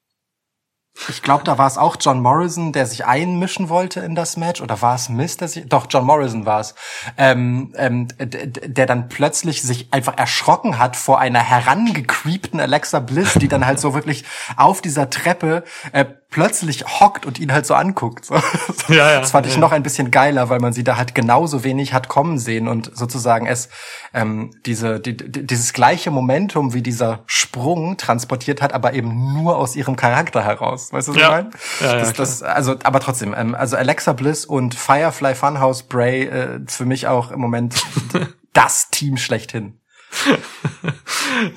ich 1.08 1.22
glaube, 1.22 1.46
da 1.46 1.58
war 1.58 1.68
es 1.68 1.78
auch 1.78 1.96
John 1.98 2.22
Morrison, 2.22 2.74
der 2.74 2.86
sich 2.86 3.06
einmischen 3.06 3.70
wollte 3.70 4.02
in 4.02 4.16
das 4.16 4.36
Match, 4.36 4.60
oder 4.60 4.82
war 4.82 4.96
es 4.96 5.08
Miss, 5.08 5.38
der 5.38 5.48
sich, 5.48 5.70
doch, 5.70 5.88
John 5.90 6.06
Morrison 6.06 6.46
war 6.46 6.60
es, 6.60 6.76
ähm, 7.18 7.74
ähm, 7.78 8.10
der 8.18 8.86
dann 8.86 9.08
plötzlich 9.08 9.62
sich 9.62 9.94
einfach 9.94 10.18
erschrocken 10.18 10.78
hat 10.78 10.98
vor 10.98 11.20
einer 11.20 11.40
herangecreepten 11.40 12.60
Alexa 12.60 13.00
Bliss, 13.00 13.36
die 13.36 13.48
dann 13.48 13.66
halt 13.66 13.80
so 13.80 13.94
wirklich 13.94 14.26
auf 14.58 14.82
dieser 14.82 15.10
Treppe 15.10 15.64
äh, 15.94 16.04
plötzlich 16.30 16.86
hockt 17.00 17.26
und 17.26 17.40
ihn 17.40 17.52
halt 17.52 17.66
so 17.66 17.74
anguckt. 17.74 18.26
So. 18.26 18.36
Ja, 18.88 19.12
ja, 19.12 19.20
das 19.20 19.32
fand 19.32 19.46
ich 19.46 19.54
ja. 19.54 19.60
noch 19.60 19.72
ein 19.72 19.84
bisschen 19.84 20.10
geiler, 20.10 20.50
weil 20.50 20.60
man 20.60 20.74
sie 20.74 20.84
da 20.84 20.98
halt 20.98 21.14
genauso 21.14 21.64
wenig 21.64 21.94
hat 21.94 22.08
kommen 22.08 22.40
sehen 22.40 22.68
und 22.68 22.92
sozusagen 22.96 23.46
es 23.46 23.70
ähm, 24.14 24.52
diese 24.66 25.00
die, 25.00 25.16
die, 25.16 25.46
dieses 25.46 25.74
gleiche 25.74 26.10
Momentum 26.10 26.74
wie 26.74 26.82
dieser 26.82 27.24
Sprung 27.28 27.98
transportiert 27.98 28.62
hat, 28.62 28.74
aber 28.74 28.94
eben 28.94 29.34
nur 29.34 29.58
aus 29.58 29.76
ihrem 29.76 29.96
Charakter 29.96 30.44
heraus. 30.44 30.92
Weißt 30.92 31.10
du, 31.10 31.14
was 31.14 31.22
Ja. 31.22 31.28
ich 31.28 31.36
meine? 31.36 31.50
Ja, 31.82 31.88
ja, 31.88 32.00
das, 32.00 32.14
das, 32.14 32.44
also, 32.44 32.76
aber 32.84 33.00
trotzdem, 33.00 33.36
ähm, 33.38 33.54
also 33.54 33.76
Alexa 33.78 34.14
Bliss 34.14 34.46
und 34.46 34.74
Firefly 34.74 35.36
Funhouse 35.36 35.84
Bray 35.84 36.24
äh, 36.26 36.60
für 36.68 36.86
mich 36.86 37.08
auch 37.08 37.32
im 37.32 37.40
Moment 37.40 37.76
das 38.54 38.90
Team 38.90 39.18
schlechthin. 39.18 39.80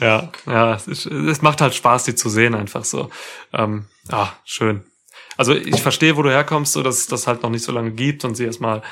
Ja, 0.00 0.28
ja, 0.46 0.74
es, 0.74 0.86
ist, 0.86 1.06
es 1.06 1.42
macht 1.42 1.60
halt 1.60 1.74
Spaß, 1.74 2.04
die 2.04 2.14
zu 2.14 2.28
sehen, 2.28 2.54
einfach 2.54 2.84
so. 2.84 3.08
Ähm, 3.52 3.86
ah, 4.10 4.32
schön. 4.44 4.84
Also 5.36 5.54
ich 5.54 5.82
verstehe, 5.82 6.16
wo 6.16 6.22
du 6.22 6.30
herkommst, 6.30 6.72
so 6.72 6.82
dass 6.82 6.98
es 6.98 7.06
das 7.06 7.26
halt 7.26 7.42
noch 7.42 7.50
nicht 7.50 7.64
so 7.64 7.72
lange 7.72 7.92
gibt 7.92 8.24
und 8.24 8.34
sie 8.34 8.44
erstmal 8.44 8.82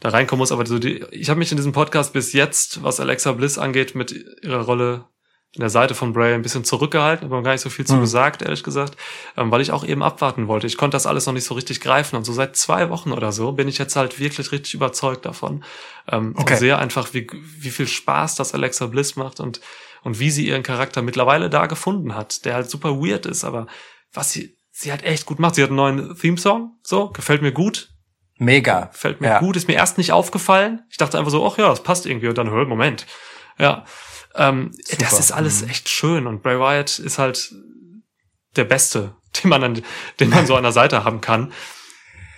da 0.00 0.10
reinkommen 0.10 0.38
muss. 0.40 0.52
Aber 0.52 0.64
so 0.66 0.78
die, 0.78 1.04
ich 1.10 1.30
habe 1.30 1.38
mich 1.38 1.50
in 1.50 1.56
diesem 1.56 1.72
Podcast 1.72 2.12
bis 2.12 2.32
jetzt, 2.32 2.82
was 2.82 3.00
Alexa 3.00 3.32
Bliss 3.32 3.58
angeht, 3.58 3.94
mit 3.94 4.14
ihrer 4.42 4.62
Rolle 4.62 5.06
in 5.52 5.60
der 5.60 5.70
Seite 5.70 5.94
von 5.94 6.12
Bray 6.12 6.34
ein 6.34 6.42
bisschen 6.42 6.64
zurückgehalten, 6.64 7.26
aber 7.26 7.40
gar 7.42 7.52
nicht 7.52 7.60
so 7.60 7.70
viel 7.70 7.86
zu 7.86 7.94
Mhm. 7.94 8.00
gesagt, 8.00 8.42
ehrlich 8.42 8.64
gesagt, 8.64 8.96
ähm, 9.36 9.52
weil 9.52 9.60
ich 9.60 9.70
auch 9.70 9.84
eben 9.84 10.02
abwarten 10.02 10.48
wollte. 10.48 10.66
Ich 10.66 10.76
konnte 10.76 10.96
das 10.96 11.06
alles 11.06 11.26
noch 11.26 11.32
nicht 11.32 11.44
so 11.44 11.54
richtig 11.54 11.80
greifen 11.80 12.16
und 12.16 12.24
so 12.24 12.32
seit 12.32 12.56
zwei 12.56 12.90
Wochen 12.90 13.12
oder 13.12 13.30
so 13.30 13.52
bin 13.52 13.68
ich 13.68 13.78
jetzt 13.78 13.94
halt 13.94 14.18
wirklich 14.18 14.50
richtig 14.50 14.74
überzeugt 14.74 15.24
davon 15.24 15.62
ähm, 16.10 16.34
Okay. 16.36 16.54
und 16.54 16.58
sehe 16.58 16.76
einfach, 16.78 17.14
wie, 17.14 17.28
wie 17.32 17.70
viel 17.70 17.86
Spaß 17.86 18.34
das 18.34 18.52
Alexa 18.52 18.86
Bliss 18.86 19.16
macht 19.16 19.38
und 19.40 19.60
und 20.02 20.18
wie 20.20 20.30
sie 20.30 20.46
ihren 20.46 20.62
Charakter 20.62 21.00
mittlerweile 21.00 21.48
da 21.48 21.64
gefunden 21.64 22.14
hat, 22.14 22.44
der 22.44 22.54
halt 22.54 22.68
super 22.68 23.00
weird 23.00 23.24
ist, 23.24 23.42
aber 23.42 23.66
was 24.14 24.32
sie 24.32 24.56
sie 24.70 24.92
hat 24.92 25.02
echt 25.04 25.26
gut 25.26 25.36
gemacht. 25.36 25.54
Sie 25.54 25.62
hat 25.62 25.68
einen 25.70 25.76
neuen 25.76 26.16
Theme-Song, 26.16 26.78
so 26.82 27.10
gefällt 27.10 27.42
mir 27.42 27.52
gut, 27.52 27.90
Mega. 28.36 28.90
Fällt 28.92 29.20
mir 29.20 29.28
Ja. 29.28 29.38
gut, 29.38 29.54
ist 29.56 29.68
mir 29.68 29.74
erst 29.74 29.96
nicht 29.96 30.10
aufgefallen. 30.10 30.82
Ich 30.90 30.96
dachte 30.96 31.16
einfach 31.18 31.30
so, 31.30 31.46
ach 31.46 31.56
ja, 31.56 31.68
das 31.68 31.84
passt 31.84 32.04
irgendwie. 32.04 32.26
Und 32.26 32.36
dann, 32.36 32.50
hör, 32.50 32.64
Moment. 32.66 33.06
Ja. 33.58 33.84
Ähm, 34.34 34.72
das 34.98 35.20
ist 35.20 35.30
alles 35.30 35.62
Mhm. 35.62 35.70
echt 35.70 35.88
schön. 35.88 36.26
Und 36.26 36.42
Bray 36.42 36.58
Wyatt 36.58 36.98
ist 36.98 37.18
halt 37.18 37.54
der 38.56 38.64
Beste, 38.64 39.14
den 39.44 39.50
man, 39.50 39.62
an, 39.62 39.82
den 40.18 40.30
man 40.30 40.46
so 40.48 40.56
an 40.56 40.64
der 40.64 40.72
Seite 40.72 41.04
haben 41.04 41.20
kann. 41.20 41.52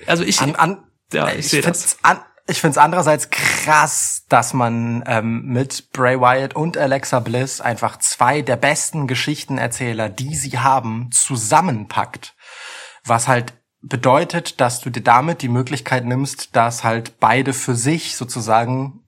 Also 0.06 0.22
ich, 0.22 0.38
An, 0.42 0.54
an, 0.56 0.84
ja, 1.14 1.30
ich 1.30 1.38
ich 1.38 1.48
sehe 1.48 1.62
das. 1.62 1.96
An, 2.02 2.20
ich 2.48 2.60
finde 2.60 2.72
es 2.72 2.78
andererseits 2.78 3.30
krass, 3.30 4.24
dass 4.28 4.54
man 4.54 5.02
ähm, 5.06 5.46
mit 5.46 5.90
Bray 5.92 6.20
Wyatt 6.20 6.54
und 6.54 6.78
Alexa 6.78 7.20
Bliss 7.20 7.60
einfach 7.60 7.98
zwei 7.98 8.42
der 8.42 8.56
besten 8.56 9.06
Geschichtenerzähler, 9.08 10.08
die 10.08 10.34
sie 10.36 10.58
haben, 10.58 11.10
zusammenpackt. 11.12 12.36
Was 13.04 13.26
halt 13.26 13.54
bedeutet, 13.80 14.60
dass 14.60 14.80
du 14.80 14.90
dir 14.90 15.02
damit 15.02 15.42
die 15.42 15.48
Möglichkeit 15.48 16.04
nimmst, 16.04 16.54
dass 16.54 16.84
halt 16.84 17.18
beide 17.18 17.52
für 17.52 17.74
sich 17.74 18.16
sozusagen 18.16 19.05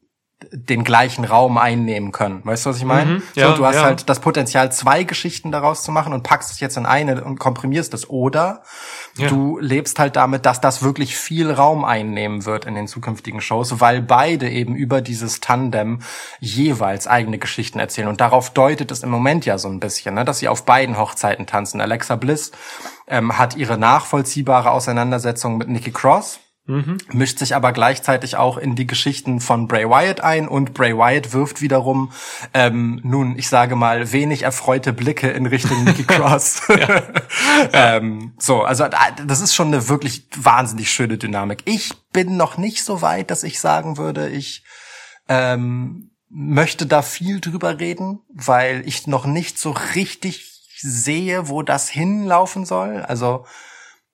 den 0.52 0.84
gleichen 0.84 1.24
Raum 1.24 1.58
einnehmen 1.58 2.12
können. 2.12 2.42
Weißt 2.44 2.64
du, 2.64 2.70
was 2.70 2.76
ich 2.76 2.84
meine? 2.84 3.10
Mhm, 3.10 3.22
ja, 3.34 3.50
so, 3.50 3.56
du 3.56 3.66
hast 3.66 3.74
ja. 3.74 3.82
halt 3.82 4.08
das 4.08 4.20
Potenzial, 4.20 4.70
zwei 4.70 5.02
Geschichten 5.02 5.50
daraus 5.50 5.82
zu 5.82 5.90
machen 5.90 6.12
und 6.12 6.22
packst 6.22 6.52
es 6.52 6.60
jetzt 6.60 6.76
in 6.76 6.86
eine 6.86 7.24
und 7.24 7.40
komprimierst 7.40 7.92
es. 7.92 8.08
Oder 8.08 8.62
Ja. 9.16 9.28
du 9.28 9.58
lebst 9.58 9.98
halt 9.98 10.14
damit, 10.14 10.46
dass 10.46 10.60
das 10.60 10.82
wirklich 10.82 11.16
viel 11.16 11.50
Raum 11.50 11.84
einnehmen 11.84 12.44
wird 12.44 12.66
in 12.66 12.76
den 12.76 12.86
zukünftigen 12.86 13.40
Shows, 13.40 13.80
weil 13.80 14.00
beide 14.00 14.48
eben 14.48 14.76
über 14.76 15.00
dieses 15.00 15.40
Tandem 15.40 16.02
jeweils 16.38 17.08
eigene 17.08 17.38
Geschichten 17.38 17.80
erzählen. 17.80 18.06
Und 18.06 18.20
darauf 18.20 18.50
deutet 18.50 18.92
es 18.92 19.02
im 19.02 19.10
Moment 19.10 19.44
ja 19.44 19.58
so 19.58 19.68
ein 19.68 19.80
bisschen, 19.80 20.14
ne, 20.14 20.24
dass 20.24 20.38
sie 20.38 20.46
auf 20.46 20.64
beiden 20.64 20.98
Hochzeiten 20.98 21.46
tanzen. 21.46 21.80
Alexa 21.80 22.14
Bliss 22.14 22.52
ähm, 23.08 23.38
hat 23.38 23.56
ihre 23.56 23.76
nachvollziehbare 23.76 24.70
Auseinandersetzung 24.70 25.58
mit 25.58 25.68
Nikki 25.68 25.90
Cross 25.90 26.38
mischt 27.12 27.38
sich 27.38 27.54
aber 27.56 27.72
gleichzeitig 27.72 28.36
auch 28.36 28.58
in 28.58 28.74
die 28.76 28.86
Geschichten 28.86 29.40
von 29.40 29.68
Bray 29.68 29.88
Wyatt 29.88 30.20
ein 30.20 30.46
und 30.48 30.74
Bray 30.74 30.94
Wyatt 30.94 31.32
wirft 31.32 31.62
wiederum 31.62 32.12
ähm, 32.52 33.00
nun, 33.02 33.38
ich 33.38 33.48
sage 33.48 33.74
mal, 33.74 34.12
wenig 34.12 34.42
erfreute 34.42 34.92
Blicke 34.92 35.28
in 35.30 35.46
Richtung 35.46 35.82
Nikki 35.84 36.04
Cross. 36.06 36.60
ähm, 37.72 38.34
so, 38.38 38.62
also 38.62 38.86
da- 38.88 39.10
das 39.26 39.40
ist 39.40 39.54
schon 39.54 39.68
eine 39.68 39.88
wirklich 39.88 40.26
wahnsinnig 40.36 40.90
schöne 40.90 41.16
Dynamik. 41.18 41.62
Ich 41.64 41.92
bin 42.12 42.36
noch 42.36 42.58
nicht 42.58 42.84
so 42.84 43.00
weit, 43.02 43.30
dass 43.30 43.44
ich 43.44 43.60
sagen 43.60 43.96
würde, 43.96 44.28
ich 44.28 44.62
ähm, 45.28 46.10
möchte 46.28 46.86
da 46.86 47.02
viel 47.02 47.40
drüber 47.40 47.80
reden, 47.80 48.20
weil 48.28 48.82
ich 48.86 49.06
noch 49.06 49.24
nicht 49.26 49.58
so 49.58 49.70
richtig 49.94 50.44
sehe, 50.80 51.48
wo 51.48 51.62
das 51.62 51.88
hinlaufen 51.88 52.64
soll. 52.66 52.98
Also 53.02 53.46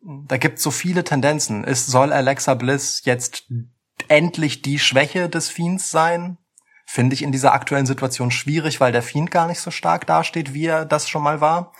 da 0.04 0.36
gibt 0.36 0.58
so 0.58 0.70
viele 0.70 1.04
Tendenzen. 1.04 1.64
Ist, 1.64 1.86
soll 1.86 2.12
Alexa 2.12 2.54
Bliss 2.54 3.02
jetzt 3.04 3.50
endlich 4.08 4.62
die 4.62 4.78
Schwäche 4.78 5.28
des 5.28 5.48
Fiends 5.48 5.90
sein? 5.90 6.38
Finde 6.86 7.14
ich 7.14 7.22
in 7.22 7.32
dieser 7.32 7.54
aktuellen 7.54 7.86
Situation 7.86 8.30
schwierig, 8.30 8.80
weil 8.80 8.92
der 8.92 9.02
Fiend 9.02 9.30
gar 9.30 9.46
nicht 9.46 9.60
so 9.60 9.70
stark 9.70 10.06
dasteht, 10.06 10.52
wie 10.52 10.66
er 10.66 10.84
das 10.84 11.08
schon 11.08 11.22
mal 11.22 11.40
war. 11.40 11.72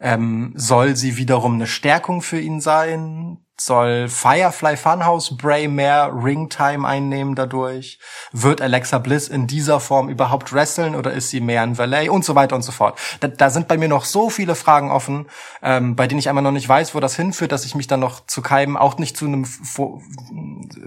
Ähm, 0.00 0.52
soll 0.54 0.96
sie 0.96 1.16
wiederum 1.16 1.54
eine 1.54 1.66
Stärkung 1.66 2.20
für 2.20 2.38
ihn 2.38 2.60
sein? 2.60 3.38
Soll 3.56 4.08
Firefly 4.08 4.76
Funhouse 4.76 5.36
Bray 5.36 5.68
mehr 5.68 6.10
Ringtime 6.12 6.86
einnehmen 6.86 7.36
dadurch? 7.36 8.00
Wird 8.32 8.60
Alexa 8.60 8.98
Bliss 8.98 9.28
in 9.28 9.46
dieser 9.46 9.78
Form 9.78 10.08
überhaupt 10.08 10.52
wresteln 10.52 10.96
oder 10.96 11.12
ist 11.12 11.30
sie 11.30 11.40
mehr 11.40 11.62
ein 11.62 11.78
Valet? 11.78 12.08
Und 12.08 12.24
so 12.24 12.34
weiter 12.34 12.56
und 12.56 12.62
so 12.62 12.72
fort. 12.72 12.98
Da, 13.20 13.28
da 13.28 13.50
sind 13.50 13.68
bei 13.68 13.78
mir 13.78 13.88
noch 13.88 14.06
so 14.06 14.28
viele 14.28 14.56
Fragen 14.56 14.90
offen, 14.90 15.26
ähm, 15.62 15.94
bei 15.94 16.08
denen 16.08 16.18
ich 16.18 16.28
einmal 16.28 16.42
noch 16.42 16.50
nicht 16.50 16.68
weiß, 16.68 16.96
wo 16.96 17.00
das 17.00 17.14
hinführt, 17.14 17.52
dass 17.52 17.64
ich 17.64 17.76
mich 17.76 17.86
dann 17.86 18.00
noch 18.00 18.26
zu 18.26 18.42
keinem, 18.42 18.76
auch 18.76 18.98
nicht 18.98 19.16
zu 19.16 19.26
einem 19.26 19.44
Vor 19.44 20.02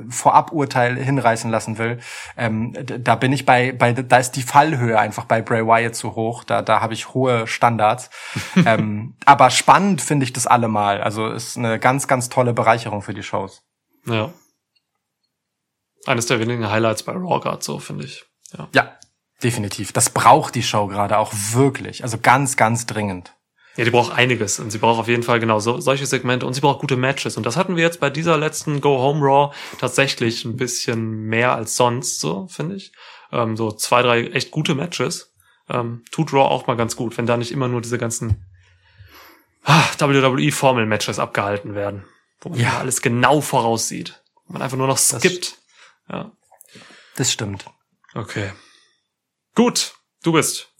Vorab-Urteil 0.09 0.97
hinreißen 0.97 1.49
lassen 1.49 1.77
will. 1.77 1.99
Ähm, 2.35 2.73
da 2.85 3.15
bin 3.15 3.31
ich 3.31 3.45
bei, 3.45 3.71
bei, 3.71 3.93
da 3.93 4.17
ist 4.17 4.31
die 4.31 4.41
Fallhöhe 4.41 4.99
einfach 4.99 5.23
bei 5.23 5.41
Bray 5.41 5.65
Wyatt 5.65 5.95
zu 5.95 6.15
hoch. 6.15 6.43
Da, 6.43 6.61
da 6.61 6.81
habe 6.81 6.93
ich 6.93 7.13
hohe 7.13 7.47
Standards. 7.47 8.09
ähm, 8.65 9.15
aber 9.25 9.51
spannend 9.51 10.01
finde 10.01 10.25
ich 10.25 10.33
das 10.33 10.47
allemal. 10.47 11.01
Also 11.01 11.27
ist 11.27 11.57
eine 11.57 11.79
ganz, 11.79 12.07
ganz 12.07 12.27
tolle 12.27 12.56
Bereicherung 12.57 13.01
für 13.01 13.13
die 13.13 13.23
Shows. 13.23 13.63
Ja. 14.05 14.33
Eines 16.05 16.25
der 16.25 16.39
wenigen 16.39 16.69
Highlights 16.69 17.03
bei 17.03 17.13
Raw 17.13 17.39
gerade 17.39 17.63
so, 17.63 17.79
finde 17.79 18.05
ich. 18.05 18.25
Ja. 18.57 18.67
Ja, 18.73 18.99
definitiv. 19.41 19.93
Das 19.93 20.09
braucht 20.09 20.55
die 20.55 20.63
Show 20.63 20.87
gerade 20.87 21.17
auch 21.17 21.31
wirklich. 21.51 22.03
Also 22.03 22.17
ganz, 22.17 22.57
ganz 22.57 22.85
dringend. 22.85 23.33
Ja, 23.77 23.85
die 23.85 23.91
braucht 23.91 24.11
einiges 24.11 24.59
und 24.59 24.71
sie 24.71 24.79
braucht 24.79 24.99
auf 24.99 25.07
jeden 25.07 25.21
Fall 25.21 25.39
genau 25.39 25.59
so, 25.59 25.79
solche 25.79 26.07
Segmente 26.07 26.47
und 26.47 26.53
sie 26.53 26.61
braucht 26.61 26.79
gute 26.79 26.97
Matches. 26.97 27.37
Und 27.37 27.45
das 27.45 27.57
hatten 27.57 27.75
wir 27.75 27.83
jetzt 27.83 27.99
bei 27.99 28.09
dieser 28.09 28.35
letzten 28.35 28.81
Go 28.81 28.97
Home 28.97 29.23
Raw 29.23 29.55
tatsächlich 29.77 30.43
ein 30.45 30.57
bisschen 30.57 31.25
mehr 31.25 31.53
als 31.53 31.75
sonst, 31.75 32.19
so 32.19 32.47
finde 32.47 32.75
ich. 32.75 32.91
Ähm, 33.31 33.55
so 33.55 33.71
zwei, 33.71 34.01
drei 34.01 34.23
echt 34.27 34.49
gute 34.49 34.73
Matches. 34.73 35.31
Ähm, 35.69 36.03
tut 36.11 36.33
Raw 36.33 36.49
auch 36.49 36.65
mal 36.65 36.75
ganz 36.75 36.95
gut, 36.95 37.17
wenn 37.17 37.27
da 37.27 37.37
nicht 37.37 37.51
immer 37.51 37.67
nur 37.67 37.81
diese 37.81 37.99
ganzen 37.99 38.43
ah, 39.63 39.83
WWE-Formel-Matches 39.99 41.19
abgehalten 41.19 41.75
werden, 41.75 42.05
wo 42.41 42.49
man 42.49 42.59
Ja. 42.59 42.77
alles 42.79 43.01
genau 43.01 43.41
voraussieht. 43.41 44.21
Man 44.47 44.61
einfach 44.61 44.77
nur 44.77 44.87
noch 44.87 44.97
skippt. 44.97 45.57
Ja, 46.09 46.31
Das 47.15 47.31
stimmt. 47.31 47.65
okay. 48.15 48.51
Gut, 49.55 49.95
du 50.23 50.31
bist 50.33 50.71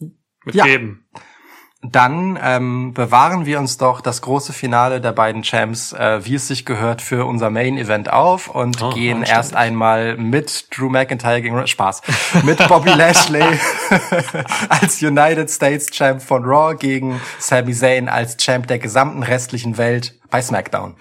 mit 0.46 0.56
Ja. 0.56 0.64
Geben. 0.66 1.08
dann 1.84 2.40
ähm, 2.42 2.94
bewahren 2.94 3.46
wir 3.46 3.60
uns 3.60 3.78
doch 3.78 4.02
das 4.02 4.22
große 4.22 4.52
Finale 4.52 5.00
der 5.00 5.12
beiden 5.12 5.44
Champs, 5.44 5.94
äh, 5.94 6.26
wie 6.26 6.36
es 6.36 6.48
sich 6.48 6.66
gehört, 6.66 7.02
für 7.02 7.26
unser 7.26 7.50
Main 7.50 7.78
Event 7.78 8.10
auf 8.12 8.48
und 8.50 8.82
Oh, 8.82 8.90
gehen 8.94 9.18
anständig. 9.20 9.30
erst 9.30 9.56
einmal 9.56 10.18
mit 10.18 10.68
Drew 10.76 10.90
McIntyre 10.90 11.42
gegen 11.42 11.68
Spaß, 11.68 12.02
mit 12.44 12.58
Bobby 12.68 12.90
Lashley 12.96 13.44
als 14.70 15.02
United 15.02 15.50
States 15.50 15.88
Champ 15.92 16.22
von 16.22 16.44
Raw 16.46 16.76
gegen 16.76 17.22
Sami 17.40 17.74
Zayn 17.74 18.10
als 18.10 18.38
Champ 18.38 18.68
der 18.68 18.80
gesamten 18.80 19.24
restlichen 19.24 19.78
Welt 19.78 20.20
bei 20.30 20.42
SmackDown. 20.42 20.96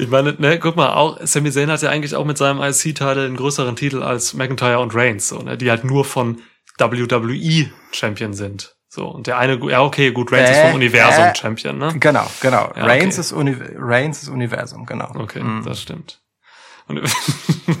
Ich 0.00 0.08
meine, 0.08 0.34
ne, 0.38 0.58
guck 0.58 0.76
mal, 0.76 0.94
auch 0.94 1.18
Sami 1.22 1.50
Zayn 1.50 1.70
hat 1.70 1.82
ja 1.82 1.90
eigentlich 1.90 2.14
auch 2.14 2.24
mit 2.24 2.38
seinem 2.38 2.60
IC-Titel 2.62 3.04
einen 3.04 3.36
größeren 3.36 3.76
Titel 3.76 4.02
als 4.02 4.34
McIntyre 4.34 4.78
und 4.80 4.94
Reigns, 4.94 5.28
so, 5.28 5.38
ne, 5.40 5.58
die 5.58 5.70
halt 5.70 5.84
nur 5.84 6.04
von 6.04 6.38
WWE 6.78 7.70
Champion 7.92 8.32
sind. 8.32 8.74
So, 8.88 9.06
und 9.06 9.26
der 9.26 9.38
eine, 9.38 9.56
ja, 9.70 9.82
okay, 9.82 10.10
gut, 10.10 10.32
Reigns 10.32 10.50
ist 10.50 10.56
Äh, 10.56 10.66
vom 10.68 10.74
Universum 10.76 11.24
äh. 11.24 11.34
Champion, 11.34 11.78
ne? 11.78 11.94
Genau, 12.00 12.26
genau. 12.40 12.72
Ja, 12.74 12.86
Reigns, 12.86 13.14
okay. 13.14 13.20
ist 13.20 13.32
Uni 13.32 13.56
Reigns 13.76 14.22
ist 14.22 14.28
Universum, 14.30 14.86
genau. 14.86 15.12
Okay, 15.14 15.42
das 15.64 15.80
stimmt. 15.82 16.20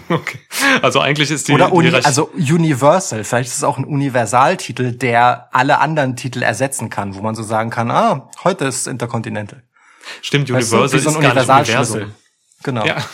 Okay. 0.08 0.38
Also 0.82 1.00
eigentlich 1.00 1.30
ist 1.30 1.48
die, 1.48 1.52
Oder 1.52 1.66
die 1.66 1.72
Uni, 1.72 1.88
Hierarchie- 1.88 2.06
also 2.06 2.30
Universal, 2.34 3.24
vielleicht 3.24 3.48
ist 3.50 3.56
es 3.56 3.64
auch 3.64 3.78
ein 3.78 3.84
Universaltitel, 3.84 4.92
der 4.92 5.48
alle 5.52 5.78
anderen 5.80 6.16
Titel 6.16 6.42
ersetzen 6.42 6.90
kann, 6.90 7.14
wo 7.14 7.20
man 7.20 7.34
so 7.34 7.42
sagen 7.42 7.70
kann, 7.70 7.90
ah, 7.90 8.28
heute 8.44 8.64
ist 8.66 8.86
Intercontinental. 8.86 9.62
Stimmt, 10.22 10.52
Weißt 10.52 10.72
du, 10.72 10.76
Universal 10.76 10.98
wie 10.98 11.02
so 11.02 11.10
ein 11.10 11.36
ist 11.36 11.46
gar 11.46 11.60
nicht. 11.60 11.68
Universum. 11.68 12.14
Genau. 12.62 12.84
Ja. 12.86 13.04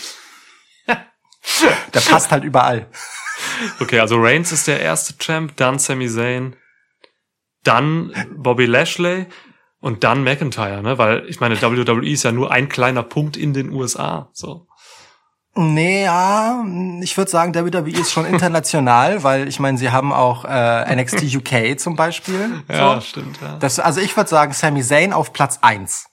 Der 1.94 2.00
passt 2.00 2.30
halt 2.30 2.44
überall. 2.44 2.86
Okay, 3.80 4.00
also 4.00 4.16
Reigns 4.18 4.52
ist 4.52 4.66
der 4.66 4.80
erste 4.80 5.16
Champ, 5.18 5.56
dann 5.56 5.78
Sami 5.78 6.08
Zayn, 6.08 6.56
dann 7.62 8.12
Bobby 8.36 8.66
Lashley 8.66 9.26
und 9.80 10.04
dann 10.04 10.24
McIntyre, 10.24 10.82
ne? 10.82 10.98
Weil 10.98 11.28
ich 11.28 11.40
meine, 11.40 11.60
WWE 11.60 12.08
ist 12.10 12.24
ja 12.24 12.32
nur 12.32 12.50
ein 12.50 12.68
kleiner 12.68 13.02
Punkt 13.02 13.36
in 13.36 13.52
den 13.52 13.70
USA. 13.70 14.30
So. 14.32 14.66
Nee, 15.58 16.04
ja, 16.04 16.62
ich 17.00 17.16
würde 17.16 17.30
sagen, 17.30 17.54
WWE 17.54 17.90
ist 17.90 18.12
schon 18.12 18.26
international, 18.26 19.22
weil 19.22 19.48
ich 19.48 19.58
meine, 19.58 19.78
sie 19.78 19.90
haben 19.90 20.12
auch 20.12 20.44
äh, 20.44 20.94
NXT 20.94 21.34
UK 21.34 21.78
zum 21.78 21.96
Beispiel. 21.96 22.62
Ja, 22.68 22.96
so. 22.96 23.00
stimmt, 23.00 23.38
ja. 23.40 23.56
Das, 23.58 23.78
also 23.78 24.00
ich 24.00 24.14
würde 24.16 24.28
sagen, 24.28 24.52
Sami 24.52 24.82
Zayn 24.82 25.12
auf 25.12 25.32
Platz 25.32 25.58
eins. 25.62 26.08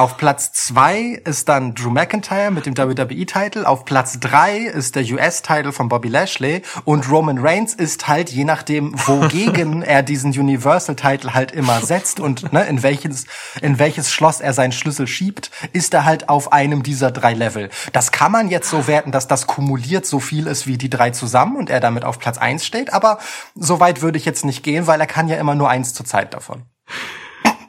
Auf 0.00 0.16
Platz 0.16 0.52
zwei 0.52 1.20
ist 1.24 1.48
dann 1.48 1.74
Drew 1.74 1.90
McIntyre 1.90 2.50
mit 2.50 2.64
dem 2.64 2.74
WWE-Titel. 2.78 3.66
Auf 3.66 3.84
Platz 3.84 4.18
drei 4.20 4.60
ist 4.60 4.94
der 4.94 5.02
US-Titel 5.02 5.72
von 5.72 5.88
Bobby 5.88 6.08
Lashley. 6.08 6.62
Und 6.84 7.10
Roman 7.10 7.38
Reigns 7.38 7.74
ist 7.74 8.08
halt, 8.08 8.30
je 8.30 8.44
nachdem, 8.44 8.94
wogegen 9.06 9.82
er 9.82 10.02
diesen 10.02 10.30
Universal-Titel 10.30 11.32
halt 11.32 11.52
immer 11.52 11.80
setzt 11.80 12.20
und 12.20 12.52
ne, 12.52 12.64
in, 12.66 12.82
welches, 12.82 13.26
in 13.60 13.78
welches 13.78 14.10
Schloss 14.10 14.40
er 14.40 14.54
seinen 14.54 14.72
Schlüssel 14.72 15.06
schiebt, 15.06 15.50
ist 15.72 15.92
er 15.92 16.04
halt 16.04 16.28
auf 16.28 16.52
einem 16.52 16.82
dieser 16.82 17.10
drei 17.10 17.34
Level. 17.34 17.68
Das 17.92 18.12
kann 18.12 18.32
man 18.32 18.48
jetzt 18.48 18.70
so 18.70 18.86
werten, 18.86 19.12
dass 19.12 19.28
das 19.28 19.46
kumuliert 19.46 20.06
so 20.06 20.20
viel 20.20 20.46
ist 20.46 20.66
wie 20.66 20.78
die 20.78 20.88
drei 20.88 21.10
zusammen 21.10 21.56
und 21.56 21.68
er 21.68 21.80
damit 21.80 22.04
auf 22.04 22.18
Platz 22.18 22.38
eins 22.38 22.64
steht. 22.64 22.92
Aber 22.94 23.18
so 23.54 23.80
weit 23.80 24.02
würde 24.02 24.18
ich 24.18 24.24
jetzt 24.24 24.44
nicht 24.44 24.62
gehen, 24.62 24.86
weil 24.86 25.00
er 25.00 25.06
kann 25.06 25.28
ja 25.28 25.36
immer 25.36 25.56
nur 25.56 25.68
eins 25.68 25.92
zur 25.94 26.06
Zeit 26.06 26.32
davon. 26.32 26.62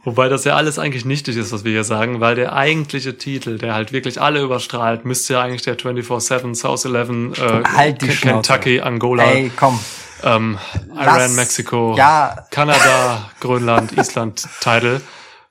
Wobei 0.04 0.30
das 0.30 0.46
ja 0.46 0.56
alles 0.56 0.80
eigentlich 0.80 1.06
nichtig 1.06 1.38
ist, 1.38 1.52
was 1.52 1.64
wir 1.64 1.72
hier 1.72 1.84
sagen, 1.84 2.20
weil 2.22 2.34
der 2.36 2.54
eigentliche 2.54 3.18
Titel, 3.20 3.60
der 3.60 3.76
halt 3.76 3.92
wirklich 3.94 4.20
alle 4.20 4.42
überstrahlt, 4.42 5.06
müsste 5.06 5.34
ja 5.34 5.42
eigentlich 5.44 5.62
der 5.62 5.78
24-7 5.78 6.56
South 6.56 6.86
11 6.86 7.38
äh, 7.38 7.64
Halt 7.76 8.00
K- 8.00 8.12
Schnauze. 8.12 8.52
Kentucky, 8.54 8.82
Angola, 8.82 9.24
Ey, 9.26 9.52
komm. 9.56 9.80
ähm, 10.24 10.58
Lass- 10.96 11.18
Iran, 11.18 11.36
Mexiko, 11.36 11.96
Ja. 11.98 12.48
Kanada, 12.50 13.30
Grönland, 13.42 13.92
Island 13.98 14.48
Titel. 14.60 15.02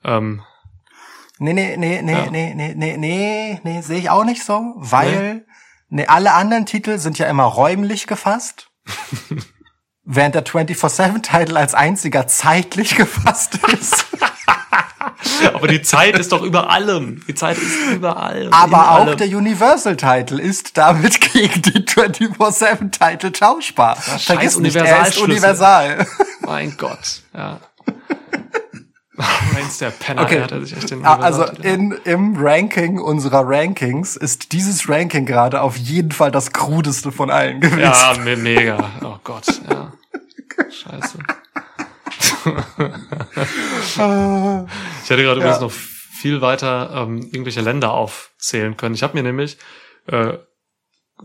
Ähm, 0.04 0.42
Nee, 1.42 1.54
nee, 1.54 1.76
nee, 1.78 2.02
nee, 2.02 2.12
Ja. 2.12 2.30
nee, 2.30 2.52
nee, 2.54 2.74
nee, 2.76 2.96
nee, 2.98 3.60
nee, 3.62 3.80
sehe 3.80 3.98
ich 3.98 4.10
auch 4.10 4.24
nicht 4.24 4.44
so, 4.44 4.74
weil 4.76 5.46
nee, 5.88 6.06
alle 6.06 6.32
anderen 6.34 6.66
Titel 6.66 6.98
sind 6.98 7.18
ja 7.18 7.28
immer 7.28 7.44
räumlich 7.44 8.06
gefasst. 8.06 8.68
während 10.04 10.34
der 10.34 10.44
24-7-Titel 10.44 11.56
als 11.56 11.74
einziger 11.74 12.26
zeitlich 12.26 12.96
gefasst 12.96 13.58
ist. 13.72 14.06
aber 15.54 15.68
die 15.68 15.82
Zeit 15.82 16.18
ist 16.18 16.32
doch 16.32 16.42
über 16.42 16.70
allem. 16.70 17.22
Die 17.28 17.34
Zeit 17.34 17.58
ist 17.58 17.76
über 17.92 18.16
allem. 18.22 18.48
in 18.48 18.52
Aber 18.52 18.90
auch 18.92 19.06
allem. 19.06 19.16
der 19.18 19.28
Universal-Titel 19.28 20.38
ist 20.38 20.76
damit 20.76 21.20
gegen 21.32 21.62
die 21.62 21.84
24-7-Titel 21.84 23.30
tauschbar. 23.32 23.96
Vergiss 23.96 24.58
nicht, 24.58 24.76
er 24.76 25.06
ist 25.06 25.18
universal. 25.18 26.06
Mein 26.40 26.76
Gott, 26.76 27.22
ja. 27.34 27.58
Reigns 29.54 29.76
der 29.78 29.90
Penner, 29.90 30.22
Okay. 30.22 30.40
hat 30.40 30.52
er 30.52 30.60
sich 30.64 30.74
echt 30.76 30.90
den 30.90 31.04
Ah, 31.04 31.16
Also 31.16 31.44
in, 31.44 31.92
im 32.04 32.36
Ranking 32.38 32.98
unserer 32.98 33.42
Rankings 33.46 34.16
ist 34.16 34.52
dieses 34.52 34.88
Ranking 34.88 35.26
gerade 35.26 35.60
auf 35.60 35.76
jeden 35.76 36.10
Fall 36.12 36.30
das 36.30 36.52
krudeste 36.52 37.12
von 37.12 37.30
allen 37.30 37.60
gewesen. 37.60 37.80
Ja, 37.80 38.14
me 38.24 38.36
mega. 38.36 38.78
Oh 39.04 39.16
Gott, 39.22 39.44
ja. 39.68 39.92
Scheiße. 40.70 41.18
ich 45.04 45.10
hätte 45.10 45.22
gerade 45.22 45.40
übrigens 45.40 45.56
Ja. 45.56 45.60
noch 45.60 45.72
viel 45.72 46.40
weiter 46.40 46.90
ähm, 46.94 47.22
irgendwelche 47.22 47.60
Länder 47.62 47.92
aufzählen 47.92 48.76
können. 48.76 48.94
Ich 48.94 49.02
habe 49.02 49.14
mir 49.16 49.22
nämlich 49.22 49.56
äh, 50.06 50.34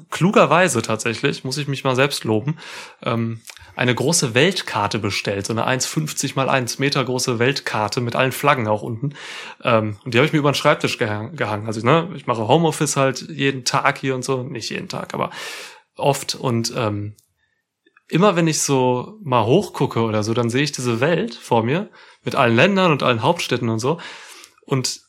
klugerweise 0.09 0.81
tatsächlich, 0.81 1.43
muss 1.43 1.57
ich 1.57 1.67
mich 1.67 1.83
mal 1.83 1.95
selbst 1.95 2.23
loben, 2.23 2.57
ähm, 3.03 3.41
eine 3.75 3.93
große 3.93 4.33
Weltkarte 4.33 4.99
bestellt, 4.99 5.45
so 5.45 5.53
eine 5.53 5.67
1,50 5.67 6.33
mal 6.35 6.49
1 6.49 6.79
Meter 6.79 7.03
große 7.03 7.39
Weltkarte 7.39 7.99
mit 7.99 8.15
allen 8.15 8.31
Flaggen 8.31 8.67
auch 8.67 8.81
unten. 8.81 9.15
Ähm, 9.63 9.97
und 10.05 10.13
die 10.13 10.17
habe 10.17 10.25
ich 10.25 10.33
mir 10.33 10.39
über 10.39 10.51
den 10.51 10.55
Schreibtisch 10.55 10.97
gehang, 10.97 11.35
gehangen. 11.35 11.67
Also 11.67 11.81
ne, 11.85 12.09
ich 12.15 12.25
mache 12.25 12.47
Homeoffice 12.47 12.95
halt 12.95 13.21
jeden 13.29 13.65
Tag 13.65 13.97
hier 13.97 14.15
und 14.15 14.23
so, 14.23 14.43
nicht 14.43 14.69
jeden 14.69 14.87
Tag, 14.87 15.13
aber 15.13 15.29
oft. 15.97 16.35
Und 16.35 16.73
ähm, 16.75 17.15
immer 18.09 18.35
wenn 18.35 18.47
ich 18.47 18.61
so 18.61 19.17
mal 19.23 19.45
hochgucke 19.45 20.01
oder 20.01 20.23
so, 20.23 20.33
dann 20.33 20.49
sehe 20.49 20.63
ich 20.63 20.71
diese 20.71 20.99
Welt 20.99 21.35
vor 21.35 21.63
mir 21.63 21.89
mit 22.23 22.35
allen 22.35 22.55
Ländern 22.55 22.91
und 22.91 23.03
allen 23.03 23.21
Hauptstädten 23.21 23.69
und 23.69 23.79
so. 23.79 23.99
Und 24.65 25.01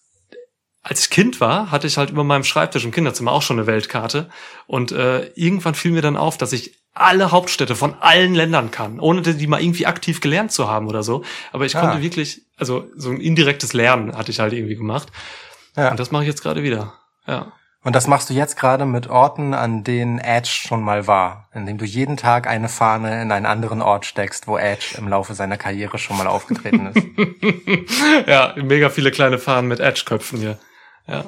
als 0.82 1.00
ich 1.00 1.10
Kind 1.10 1.40
war, 1.40 1.70
hatte 1.70 1.86
ich 1.86 1.96
halt 1.98 2.10
über 2.10 2.22
meinem 2.24 2.44
Schreibtisch 2.44 2.84
im 2.84 2.92
Kinderzimmer 2.92 3.32
auch 3.32 3.42
schon 3.42 3.58
eine 3.58 3.66
Weltkarte. 3.66 4.30
Und 4.66 4.92
äh, 4.92 5.26
irgendwann 5.34 5.74
fiel 5.74 5.90
mir 5.92 6.02
dann 6.02 6.16
auf, 6.16 6.38
dass 6.38 6.52
ich 6.52 6.76
alle 6.92 7.30
Hauptstädte 7.32 7.74
von 7.74 7.94
allen 8.00 8.34
Ländern 8.34 8.70
kann, 8.70 9.00
ohne 9.00 9.20
die 9.22 9.46
mal 9.48 9.60
irgendwie 9.60 9.86
aktiv 9.86 10.20
gelernt 10.20 10.52
zu 10.52 10.68
haben 10.68 10.86
oder 10.86 11.02
so. 11.02 11.24
Aber 11.52 11.66
ich 11.66 11.76
Ah. 11.76 11.80
konnte 11.80 12.02
wirklich, 12.02 12.42
also 12.56 12.88
so 12.96 13.10
ein 13.10 13.20
indirektes 13.20 13.72
Lernen 13.72 14.16
hatte 14.16 14.30
ich 14.30 14.38
halt 14.38 14.52
irgendwie 14.52 14.76
gemacht. 14.76 15.08
Ja. 15.76 15.90
Und 15.90 16.00
das 16.00 16.10
mache 16.10 16.22
ich 16.22 16.28
jetzt 16.28 16.42
gerade 16.42 16.62
wieder. 16.62 16.94
Ja. 17.26 17.52
Und 17.86 17.94
das 17.94 18.08
machst 18.08 18.28
du 18.28 18.34
jetzt 18.34 18.56
gerade 18.56 18.84
mit 18.84 19.06
Orten, 19.06 19.54
an 19.54 19.84
denen 19.84 20.18
Edge 20.18 20.50
schon 20.50 20.82
mal 20.82 21.06
war, 21.06 21.48
indem 21.54 21.78
du 21.78 21.84
jeden 21.84 22.16
Tag 22.16 22.48
eine 22.48 22.68
Fahne 22.68 23.22
in 23.22 23.30
einen 23.30 23.46
anderen 23.46 23.80
Ort 23.80 24.06
steckst, 24.06 24.48
wo 24.48 24.58
Edge 24.58 24.96
im 24.98 25.06
Laufe 25.06 25.34
seiner 25.34 25.56
Karriere 25.56 25.96
schon 25.96 26.18
mal 26.18 26.26
aufgetreten 26.26 26.86
ist. 26.88 28.26
ja, 28.26 28.54
mega 28.56 28.90
viele 28.90 29.12
kleine 29.12 29.38
Fahnen 29.38 29.68
mit 29.68 29.78
Edge-Köpfen 29.78 30.40
hier. 30.40 30.58
Ja. 31.08 31.24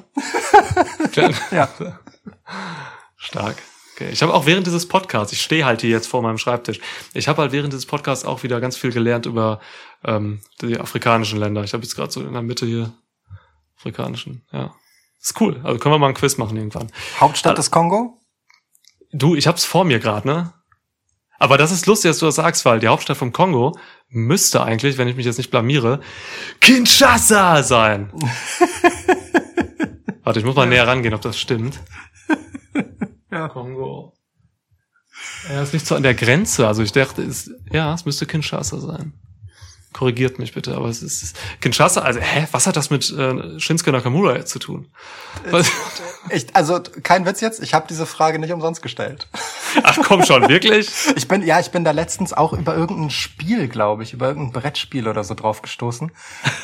Ja. 1.52 1.68
Stark. 3.16 3.54
Okay. 3.94 4.08
Ich 4.10 4.22
habe 4.22 4.34
auch 4.34 4.44
während 4.44 4.66
dieses 4.66 4.88
Podcasts, 4.88 5.32
ich 5.32 5.40
stehe 5.40 5.64
halt 5.64 5.82
hier 5.82 5.90
jetzt 5.90 6.08
vor 6.08 6.22
meinem 6.22 6.38
Schreibtisch, 6.38 6.80
ich 7.14 7.28
habe 7.28 7.42
halt 7.42 7.52
während 7.52 7.72
dieses 7.72 7.86
Podcasts 7.86 8.24
auch 8.24 8.42
wieder 8.42 8.60
ganz 8.60 8.76
viel 8.76 8.90
gelernt 8.90 9.26
über 9.26 9.60
ähm, 10.04 10.40
die 10.60 10.80
afrikanischen 10.80 11.38
Länder. 11.38 11.62
Ich 11.62 11.74
habe 11.74 11.84
jetzt 11.84 11.94
gerade 11.94 12.10
so 12.10 12.20
in 12.20 12.32
der 12.32 12.42
Mitte 12.42 12.66
hier 12.66 12.92
afrikanischen, 13.76 14.42
ja. 14.50 14.74
Ist 15.20 15.40
cool. 15.40 15.60
Also 15.64 15.78
können 15.78 15.94
wir 15.94 15.98
mal 15.98 16.08
ein 16.08 16.14
Quiz 16.14 16.38
machen 16.38 16.56
irgendwann. 16.56 16.90
Hauptstadt 17.18 17.58
des 17.58 17.70
Kongo? 17.70 18.18
Du, 19.12 19.34
ich 19.34 19.46
hab's 19.46 19.64
vor 19.64 19.84
mir 19.84 19.98
gerade, 19.98 20.28
ne? 20.28 20.52
Aber 21.38 21.56
das 21.56 21.70
ist 21.70 21.86
lustig, 21.86 22.10
dass 22.10 22.18
du 22.18 22.26
das 22.26 22.34
sagst, 22.34 22.64
weil 22.64 22.80
die 22.80 22.88
Hauptstadt 22.88 23.16
vom 23.16 23.32
Kongo 23.32 23.78
müsste 24.08 24.62
eigentlich, 24.62 24.98
wenn 24.98 25.08
ich 25.08 25.16
mich 25.16 25.26
jetzt 25.26 25.38
nicht 25.38 25.50
blamiere, 25.50 26.00
Kinshasa 26.60 27.62
sein. 27.62 28.12
Warte, 30.24 30.40
ich 30.40 30.44
muss 30.44 30.56
mal 30.56 30.66
näher 30.66 30.86
rangehen, 30.86 31.14
ob 31.14 31.22
das 31.22 31.38
stimmt. 31.38 31.80
Ja. 33.30 33.48
Kongo. 33.48 34.14
Er 35.50 35.62
ist 35.62 35.74
nicht 35.74 35.86
so 35.86 35.94
an 35.94 36.02
der 36.02 36.14
Grenze. 36.14 36.66
Also 36.66 36.82
ich 36.82 36.92
dachte, 36.92 37.22
es, 37.22 37.50
ja, 37.70 37.92
es 37.92 38.06
müsste 38.06 38.24
Kinshasa 38.24 38.80
sein. 38.80 39.12
Korrigiert 39.98 40.38
mich 40.38 40.54
bitte, 40.54 40.76
aber 40.76 40.88
es 40.88 41.02
ist 41.02 41.36
Kinshasa. 41.60 42.02
Also, 42.02 42.20
hä, 42.20 42.46
was 42.52 42.68
hat 42.68 42.76
das 42.76 42.88
mit 42.90 43.10
äh, 43.10 43.58
Shinsuke 43.58 43.90
Nakamura 43.90 44.36
jetzt 44.36 44.52
zu 44.52 44.60
tun? 44.60 44.86
Was? 45.50 45.68
Ich, 46.30 46.54
also 46.54 46.80
kein 47.02 47.26
Witz 47.26 47.40
jetzt, 47.40 47.60
ich 47.60 47.74
habe 47.74 47.86
diese 47.88 48.06
Frage 48.06 48.38
nicht 48.38 48.52
umsonst 48.52 48.80
gestellt. 48.80 49.26
Ach 49.82 49.98
komm 50.04 50.24
schon, 50.24 50.48
wirklich? 50.48 50.88
Ich 51.16 51.26
bin, 51.26 51.42
ja, 51.42 51.58
ich 51.58 51.70
bin 51.72 51.82
da 51.82 51.90
letztens 51.90 52.32
auch 52.32 52.52
über 52.52 52.76
irgendein 52.76 53.10
Spiel, 53.10 53.66
glaube 53.66 54.04
ich, 54.04 54.12
über 54.12 54.28
irgendein 54.28 54.52
Brettspiel 54.62 55.08
oder 55.08 55.24
so 55.24 55.34
drauf 55.34 55.62
gestoßen. 55.62 56.12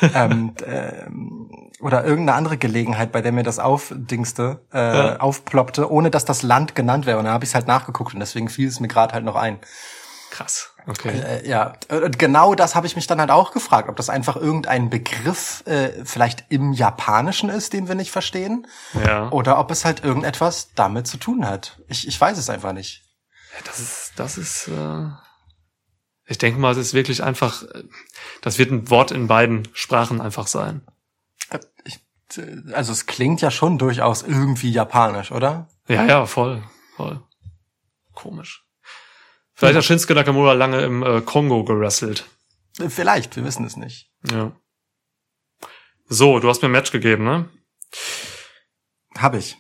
ähm, 0.15 0.55
ähm, 0.65 1.51
oder 1.81 2.05
irgendeine 2.05 2.37
andere 2.39 2.57
Gelegenheit, 2.57 3.11
bei 3.11 3.21
der 3.21 3.33
mir 3.33 3.43
das 3.43 3.59
aufdingste, 3.59 4.61
äh, 4.73 4.79
Ja. 4.79 5.17
aufploppte, 5.17 5.91
ohne 5.91 6.11
dass 6.11 6.25
das 6.25 6.43
Land 6.43 6.77
genannt 6.77 7.05
wäre. 7.07 7.19
Und 7.19 7.25
dann 7.25 7.35
habe 7.35 7.45
ich 7.45 7.51
es 7.51 7.55
halt 7.57 7.67
nachgeguckt 7.67 8.15
und 8.15 8.21
deswegen 8.21 8.49
fiel 8.49 8.69
es 8.69 8.79
mir 8.79 8.89
gerade 8.89 9.13
halt 9.13 9.25
noch 9.25 9.37
ein. 9.37 9.59
Krass. 10.31 10.74
Okay. 10.87 11.19
Äh, 11.19 11.49
ja, 11.49 11.75
und 11.89 12.19
genau 12.19 12.55
das 12.55 12.75
habe 12.75 12.87
ich 12.87 12.95
mich 12.95 13.07
dann 13.07 13.19
halt 13.19 13.31
auch 13.31 13.53
gefragt, 13.53 13.89
ob 13.89 13.97
das 13.97 14.11
einfach 14.11 14.37
irgendein 14.37 14.91
Begriff 14.91 15.63
äh, 15.67 16.05
vielleicht 16.05 16.45
im 16.51 16.73
Japanischen 16.73 17.49
ist, 17.49 17.73
den 17.73 17.89
wir 17.89 17.95
nicht 17.95 18.11
verstehen, 18.11 18.67
Ja. 19.05 19.31
oder 19.31 19.59
ob 19.59 19.71
es 19.71 19.85
halt 19.85 20.05
irgendetwas 20.05 20.73
damit 20.75 21.07
zu 21.07 21.17
tun 21.17 21.47
hat. 21.47 21.81
Ich, 21.89 22.07
ich 22.07 22.21
weiß 22.21 22.37
es 22.37 22.51
einfach 22.51 22.73
nicht. 22.73 23.03
Das 23.65 23.79
ist, 23.79 24.13
das 24.17 24.37
ist, 24.37 24.69
äh, 24.69 25.07
ich 26.27 26.39
denke 26.39 26.59
mal, 26.61 26.73
es 26.73 26.79
ist 26.79 26.93
wirklich 26.95 27.23
einfach, 27.23 27.63
äh, 27.63 27.85
das 28.43 28.59
wird 28.59 28.71
ein 28.71 28.91
Wort 28.91 29.11
in 29.11 29.27
beiden 29.27 29.69
Sprachen 29.73 30.21
einfach 30.21 30.47
sein. 30.49 30.83
Äh, 31.51 31.61
äh, 32.37 32.73
also 32.75 32.93
es 32.93 33.07
klingt 33.07 33.41
ja 33.41 33.51
schon 33.51 33.79
durchaus 33.79 34.23
irgendwie 34.23 34.71
japanisch, 34.71 35.33
oder? 35.33 35.69
Ja, 35.89 36.05
ja, 36.05 36.27
voll, 36.27 36.63
voll. 36.97 37.23
Komisch. 38.13 38.64
Vielleicht 39.55 39.77
hat 39.77 39.85
Shinsuke 39.85 40.15
Nakamura 40.15 40.53
lange 40.53 40.83
im 40.83 41.03
äh, 41.03 41.21
Kongo 41.21 41.65
gerasselt. 41.65 42.27
Vielleicht, 42.89 43.37
wir 43.37 43.45
wissen 43.45 43.65
es 43.65 43.77
nicht. 43.77 44.11
Ja. 44.31 44.53
So, 46.07 46.41
du 46.41 46.49
hast 46.49 46.61
mir 46.61 46.69
ein 46.69 46.73
Match 46.73 46.91
gegeben, 46.91 47.25
ne? 47.25 47.49
Hab 49.17 49.35
ich. 49.35 49.57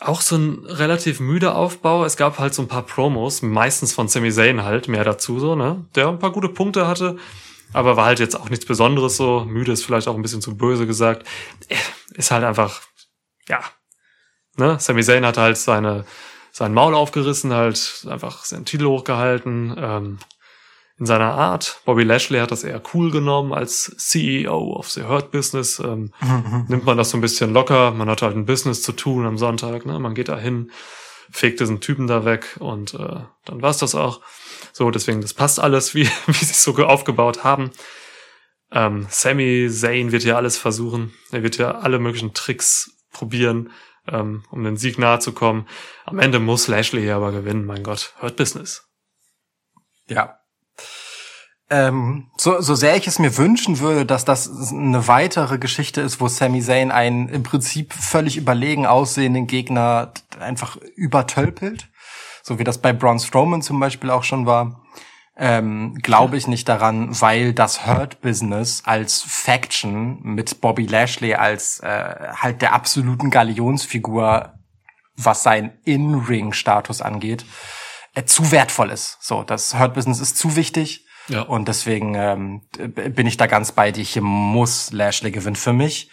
Auch 0.00 0.20
so 0.20 0.36
ein 0.36 0.64
relativ 0.66 1.20
müder 1.20 1.54
Aufbau. 1.54 2.04
Es 2.04 2.16
gab 2.16 2.38
halt 2.38 2.52
so 2.54 2.62
ein 2.62 2.68
paar 2.68 2.82
Promos, 2.82 3.42
meistens 3.42 3.92
von 3.94 4.08
Sami 4.08 4.32
Zayn 4.32 4.64
halt, 4.64 4.88
mehr 4.88 5.04
dazu 5.04 5.38
so, 5.38 5.54
ne? 5.54 5.86
Der 5.94 6.08
ein 6.08 6.18
paar 6.18 6.32
gute 6.32 6.48
Punkte 6.48 6.88
hatte, 6.88 7.16
aber 7.72 7.96
war 7.96 8.06
halt 8.06 8.18
jetzt 8.18 8.38
auch 8.38 8.50
nichts 8.50 8.66
Besonderes 8.66 9.16
so. 9.16 9.44
Müde 9.44 9.72
ist 9.72 9.84
vielleicht 9.84 10.08
auch 10.08 10.16
ein 10.16 10.22
bisschen 10.22 10.42
zu 10.42 10.56
böse 10.56 10.86
gesagt. 10.86 11.26
Ist 12.14 12.32
halt 12.32 12.44
einfach, 12.44 12.82
ja. 13.48 13.60
Ne? 14.56 14.78
Sami 14.80 15.02
Zayn 15.02 15.24
hat 15.24 15.36
halt 15.36 15.56
seine, 15.56 16.04
sein 16.54 16.72
Maul 16.72 16.94
aufgerissen, 16.94 17.52
halt 17.52 18.06
einfach 18.08 18.44
seinen 18.44 18.64
Titel 18.64 18.86
hochgehalten, 18.86 19.74
ähm, 19.76 20.18
in 21.00 21.06
seiner 21.06 21.34
Art. 21.34 21.80
Bobby 21.84 22.04
Lashley 22.04 22.38
hat 22.38 22.52
das 22.52 22.62
eher 22.62 22.80
cool 22.94 23.10
genommen 23.10 23.52
als 23.52 23.92
CEO 23.98 24.74
of 24.74 24.88
the 24.88 25.02
Hurt 25.02 25.32
Business. 25.32 25.80
Ähm, 25.80 26.12
nimmt 26.68 26.84
man 26.84 26.96
das 26.96 27.10
so 27.10 27.18
ein 27.18 27.20
bisschen 27.20 27.52
locker. 27.52 27.90
Man 27.90 28.08
hat 28.08 28.22
halt 28.22 28.36
ein 28.36 28.46
Business 28.46 28.82
zu 28.82 28.92
tun 28.92 29.26
am 29.26 29.36
Sonntag. 29.36 29.84
Ne? 29.84 29.98
Man 29.98 30.14
geht 30.14 30.28
da 30.28 30.38
hin, 30.38 30.70
fegt 31.28 31.58
diesen 31.58 31.80
Typen 31.80 32.06
da 32.06 32.24
weg 32.24 32.56
und 32.60 32.94
äh, 32.94 33.22
dann 33.44 33.60
war's 33.60 33.78
das 33.78 33.96
auch. 33.96 34.20
So, 34.72 34.92
deswegen, 34.92 35.22
das 35.22 35.34
passt 35.34 35.58
alles, 35.58 35.92
wie, 35.96 36.08
wie 36.28 36.32
sie 36.44 36.52
es 36.52 36.62
so 36.62 36.72
aufgebaut 36.76 37.42
haben. 37.42 37.72
Ähm, 38.70 39.08
Sami 39.10 39.68
Zayn 39.68 40.12
wird 40.12 40.22
ja 40.22 40.36
alles 40.36 40.56
versuchen. 40.56 41.12
Er 41.32 41.42
wird 41.42 41.58
ja 41.58 41.72
alle 41.72 41.98
möglichen 41.98 42.32
Tricks 42.32 42.92
probieren, 43.10 43.72
ähm, 44.08 44.44
um 44.50 44.64
den 44.64 44.76
Sieg 44.76 44.98
nahe 44.98 45.18
zu 45.18 45.32
kommen. 45.32 45.66
Am 46.04 46.18
Ende 46.18 46.38
muss 46.40 46.68
Lashley 46.68 47.10
aber 47.10 47.32
gewinnen, 47.32 47.64
mein 47.64 47.82
Gott. 47.82 48.14
Hurt 48.20 48.36
Business. 48.36 48.84
Ja. 50.06 50.38
Ähm, 51.70 52.30
so, 52.36 52.60
so 52.60 52.74
sehr 52.74 52.96
ich 52.96 53.06
es 53.06 53.18
mir 53.18 53.36
wünschen 53.38 53.78
würde, 53.78 54.04
dass 54.04 54.24
das 54.24 54.70
eine 54.70 55.08
weitere 55.08 55.58
Geschichte 55.58 56.02
ist, 56.02 56.20
wo 56.20 56.28
Sami 56.28 56.60
Zayn 56.60 56.90
einen 56.90 57.28
im 57.28 57.42
Prinzip 57.42 57.94
völlig 57.94 58.36
überlegen 58.36 58.86
aussehenden 58.86 59.46
Gegner 59.46 60.12
einfach 60.38 60.76
übertölpelt, 60.94 61.88
so 62.42 62.58
wie 62.58 62.64
das 62.64 62.78
bei 62.78 62.92
Braun 62.92 63.18
Strowman 63.18 63.62
zum 63.62 63.80
Beispiel 63.80 64.10
auch 64.10 64.24
schon 64.24 64.44
war, 64.44 64.84
ähm, 65.36 65.96
glaube 65.96 66.36
ich 66.36 66.46
nicht 66.46 66.68
daran, 66.68 67.20
weil 67.20 67.52
das 67.52 67.86
Hurt 67.86 68.20
Business 68.20 68.82
als 68.84 69.22
Faction 69.26 70.22
mit 70.22 70.60
Bobby 70.60 70.86
Lashley 70.86 71.34
als 71.34 71.80
äh, 71.80 71.88
halt 72.36 72.62
der 72.62 72.72
absoluten 72.72 73.30
Galionsfigur, 73.30 74.54
was 75.16 75.42
sein 75.42 75.76
In-Ring-Status 75.84 77.02
angeht, 77.02 77.44
äh, 78.14 78.24
zu 78.24 78.52
wertvoll 78.52 78.90
ist. 78.90 79.18
So, 79.20 79.42
das 79.42 79.76
Hurt 79.78 79.94
Business 79.94 80.20
ist 80.20 80.38
zu 80.38 80.54
wichtig. 80.56 81.06
Ja. 81.28 81.42
Und 81.42 81.68
deswegen 81.68 82.14
ähm, 82.14 82.62
bin 82.76 83.26
ich 83.26 83.36
da 83.36 83.46
ganz 83.46 83.72
bei 83.72 83.90
dir. 83.90 84.04
Hier 84.04 84.22
muss 84.22 84.92
Lashley 84.92 85.30
gewinnen 85.30 85.56
für 85.56 85.72
mich. 85.72 86.10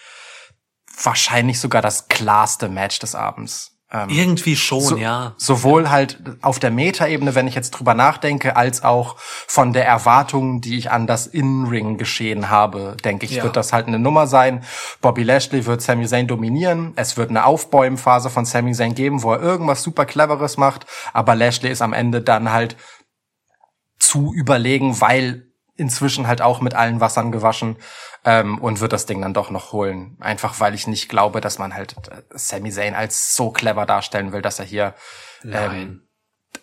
Wahrscheinlich 1.04 1.60
sogar 1.60 1.82
das 1.82 2.08
klarste 2.08 2.70
Match 2.70 3.00
des 3.00 3.14
Abends. 3.14 3.71
Ähm, 3.94 4.08
Irgendwie 4.10 4.56
schon, 4.56 4.80
so, 4.80 4.96
ja. 4.98 5.34
Sowohl 5.38 5.90
halt 5.90 6.22
auf 6.42 6.60
der 6.60 6.72
Meta-Ebene, 6.72 7.36
wenn 7.36 7.48
ich 7.48 7.56
jetzt 7.56 7.72
drüber 7.72 7.94
nachdenke, 7.94 8.56
als 8.56 8.84
auch 8.84 9.18
von 9.20 9.74
der 9.74 9.86
Erwartung, 9.86 10.62
die 10.62 10.78
ich 10.78 10.90
an 10.92 11.08
das 11.08 11.28
In-Ring-Geschehen 11.28 12.50
habe, 12.50 12.96
denke 13.04 13.26
ich, 13.26 13.34
Ja. 13.34 13.44
wird 13.44 13.58
das 13.58 13.74
halt 13.74 13.88
eine 13.88 14.00
Nummer 14.00 14.28
sein. 14.28 14.64
Bobby 15.02 15.24
Lashley 15.24 15.66
wird 15.66 15.82
Sami 15.82 16.08
Zayn 16.08 16.28
dominieren. 16.28 16.94
Es 16.96 17.18
wird 17.18 17.32
eine 17.32 17.46
Aufbäumphase 17.46 18.30
von 18.30 18.46
Sami 18.46 18.72
Zayn 18.74 18.96
geben, 18.96 19.24
wo 19.24 19.34
er 19.34 19.42
irgendwas 19.42 19.84
super 19.84 20.06
Cleveres 20.06 20.56
macht. 20.56 20.86
Aber 21.12 21.36
Lashley 21.36 21.70
ist 21.70 21.82
am 21.82 21.92
Ende 21.92 22.22
dann 22.22 22.52
halt 22.52 22.78
zu 24.00 24.34
überlegen, 24.34 25.02
weil 25.02 25.48
inzwischen 25.76 26.28
halt 26.28 26.42
auch 26.42 26.62
mit 26.62 26.76
allen 26.76 27.00
Wassern 27.02 27.32
gewaschen 27.32 27.76
ähm, 28.26 28.60
und 28.60 28.80
wird 28.80 28.94
das 28.94 29.06
Ding 29.06 29.22
dann 29.22 29.34
doch 29.34 29.50
noch 29.50 29.72
holen. 29.72 30.18
Einfach 30.20 30.60
weil 30.60 30.74
ich 30.76 30.88
nicht 30.88 31.10
glaube, 31.10 31.42
dass 31.42 31.60
man 31.60 31.74
halt 31.74 31.96
äh, 32.10 32.22
Sami 32.32 32.72
Zayn 32.72 32.96
als 32.96 33.36
so 33.36 33.52
clever 33.52 33.86
darstellen 33.86 34.32
will, 34.32 34.42
dass 34.42 34.60
er 34.60 34.66
hier 34.66 34.94
ähm, 35.44 36.08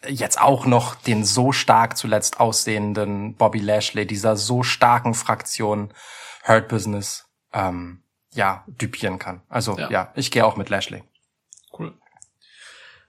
jetzt 0.07 0.41
auch 0.41 0.67
noch 0.67 0.95
den 0.95 1.25
so 1.25 1.53
stark 1.53 1.97
zuletzt 1.97 2.41
aussehenden 2.41 3.35
Bobby 3.35 3.59
Lashley, 3.59 4.07
dieser 4.07 4.37
so 4.37 4.63
starken 4.63 5.15
Fraktion 5.15 5.93
Hurt 6.47 6.69
Business, 6.69 7.27
ähm, 7.53 8.03
ja, 8.33 8.65
düpieren 8.67 9.19
kann. 9.19 9.43
Also 9.49 9.77
Ja. 9.79 9.91
ja, 9.91 10.13
ich 10.15 10.31
gehe 10.31 10.45
auch 10.45 10.57
mit 10.57 10.69
Lashley. 10.69 11.03
Cool. 11.77 11.95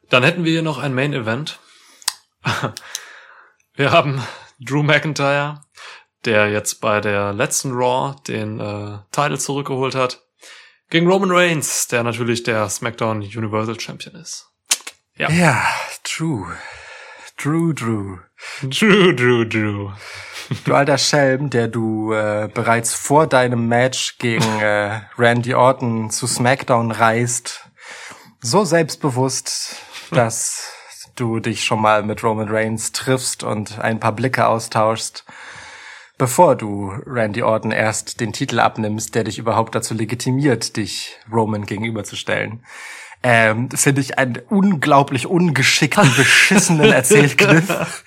Dann 0.09 0.23
hätten 0.23 0.43
wir 0.43 0.51
hier 0.51 0.63
noch 0.63 0.79
ein 0.79 0.93
Main 0.93 1.13
Event. 1.13 1.59
Wir 3.75 3.91
haben 3.91 4.21
Drew 4.59 4.83
McIntyre, 4.83 5.61
der 6.25 6.49
jetzt 6.49 6.81
bei 6.81 7.01
der 7.01 7.33
letzten 7.33 7.71
Raw 7.71 8.15
den 8.27 8.59
äh, 8.59 8.99
Titel 9.11 9.37
zurückgeholt 9.37 9.95
hat, 9.95 10.21
gegen 10.89 11.07
Roman 11.07 11.31
Reigns, 11.31 11.87
der 11.87 12.03
natürlich 12.03 12.43
der 12.43 12.67
SmackDown 12.69 13.21
Universal 13.21 13.79
Champion 13.79 14.15
ist. 14.15 14.49
Ja. 15.15 15.29
Ja, 15.29 15.65
true. 16.03 16.57
True, 17.37 17.73
true. 17.73 18.19
Drew, 18.63 19.13
Drew, 19.13 19.45
Drew. 19.45 19.91
Du 20.65 20.73
alter 20.73 20.97
Schelm, 20.97 21.49
der 21.49 21.67
du 21.67 22.11
äh, 22.11 22.49
bereits 22.51 22.95
vor 22.95 23.27
deinem 23.27 23.67
Match 23.67 24.17
gegen 24.17 24.59
äh, 24.59 25.01
Randy 25.17 25.53
Orton 25.53 26.09
zu 26.09 26.25
SmackDown 26.25 26.91
reist, 26.91 27.69
so 28.41 28.65
selbstbewusst, 28.65 29.75
dass 30.11 30.73
du 31.15 31.39
dich 31.39 31.63
schon 31.63 31.81
mal 31.81 32.03
mit 32.03 32.23
Roman 32.23 32.49
Reigns 32.49 32.91
triffst 32.93 33.43
und 33.43 33.77
ein 33.79 33.99
paar 33.99 34.13
Blicke 34.13 34.47
austauschst, 34.47 35.23
bevor 36.19 36.55
du 36.55 36.93
Randy 37.07 37.41
Orton 37.41 37.71
erst 37.71 38.19
den 38.19 38.33
Titel 38.33 38.59
abnimmst, 38.59 39.15
der 39.15 39.23
dich 39.23 39.39
überhaupt 39.39 39.73
dazu 39.73 39.95
legitimiert, 39.95 40.75
dich 40.77 41.17
Roman 41.31 41.65
gegenüberzustellen. 41.65 42.63
Ähm, 43.21 43.69
Finde 43.71 43.99
ich 43.99 44.17
einen 44.17 44.37
unglaublich 44.49 45.27
ungeschickten, 45.27 46.13
beschissenen 46.17 46.91
Erzählkniff. 46.91 48.03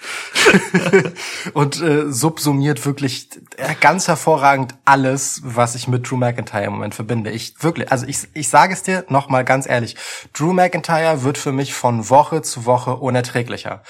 und 1.53 1.83
äh, 1.83 2.11
subsumiert 2.11 2.85
wirklich 2.87 3.29
äh, 3.57 3.75
ganz 3.81 4.09
hervorragend 4.09 4.75
alles, 4.85 5.41
was 5.45 5.75
ich 5.75 5.89
mit 5.89 6.11
Drew 6.11 6.17
McIntyre 6.17 6.65
im 6.65 6.73
Moment 6.73 6.95
verbinde. 6.95 7.31
Ich 7.31 7.63
wirklich, 7.63 7.91
also 7.91 8.07
ich, 8.07 8.29
ich 8.35 8.49
sage 8.49 8.73
es 8.73 8.83
dir 8.83 9.05
noch 9.09 9.29
mal 9.29 9.45
ganz 9.45 9.69
ehrlich, 9.69 9.97
Drew 10.33 10.53
McIntyre 10.53 11.25
wird 11.25 11.37
für 11.37 11.53
mich 11.53 11.75
von 11.75 12.09
Woche 12.09 12.41
zu 12.41 12.65
Woche 12.65 12.97
unerträglicher. 12.97 13.83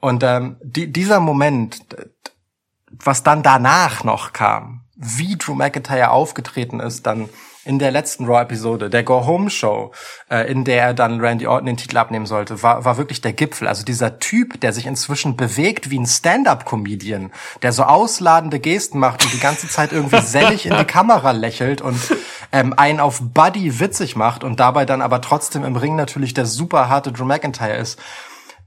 Und 0.00 0.22
ähm, 0.22 0.56
die, 0.62 0.92
dieser 0.92 1.18
Moment, 1.18 1.78
was 3.02 3.22
dann 3.22 3.42
danach 3.42 4.04
noch 4.04 4.32
kam, 4.32 4.82
wie 4.96 5.36
Drew 5.36 5.54
McIntyre 5.54 6.10
aufgetreten 6.10 6.80
ist, 6.80 7.06
dann 7.06 7.28
in 7.64 7.78
der 7.78 7.90
letzten 7.90 8.26
Raw-Episode, 8.26 8.90
der 8.90 9.02
Go-Home-Show, 9.02 9.92
äh, 10.30 10.50
in 10.50 10.64
der 10.64 10.82
er 10.82 10.94
dann 10.94 11.20
Randy 11.20 11.46
Orton 11.46 11.66
den 11.66 11.76
Titel 11.76 11.96
abnehmen 11.96 12.26
sollte, 12.26 12.62
war, 12.62 12.84
war 12.84 12.98
wirklich 12.98 13.20
der 13.20 13.32
Gipfel. 13.32 13.66
Also 13.68 13.84
dieser 13.84 14.18
Typ, 14.18 14.60
der 14.60 14.72
sich 14.72 14.86
inzwischen 14.86 15.36
bewegt 15.36 15.90
wie 15.90 15.98
ein 15.98 16.06
Stand-Up-Comedian, 16.06 17.32
der 17.62 17.72
so 17.72 17.84
ausladende 17.84 18.60
Gesten 18.60 18.98
macht 18.98 19.24
und 19.24 19.32
die 19.32 19.40
ganze 19.40 19.68
Zeit 19.68 19.92
irgendwie 19.92 20.20
sellig 20.24 20.66
in 20.66 20.76
die 20.76 20.84
Kamera 20.84 21.30
lächelt 21.30 21.80
und 21.80 21.98
ähm, 22.52 22.74
einen 22.76 23.00
auf 23.00 23.20
Buddy 23.22 23.80
witzig 23.80 24.14
macht 24.14 24.44
und 24.44 24.60
dabei 24.60 24.84
dann 24.84 25.00
aber 25.00 25.20
trotzdem 25.20 25.64
im 25.64 25.76
Ring 25.76 25.96
natürlich 25.96 26.34
der 26.34 26.46
super 26.46 26.88
harte 26.88 27.12
Drew 27.12 27.24
McIntyre 27.24 27.76
ist. 27.76 27.98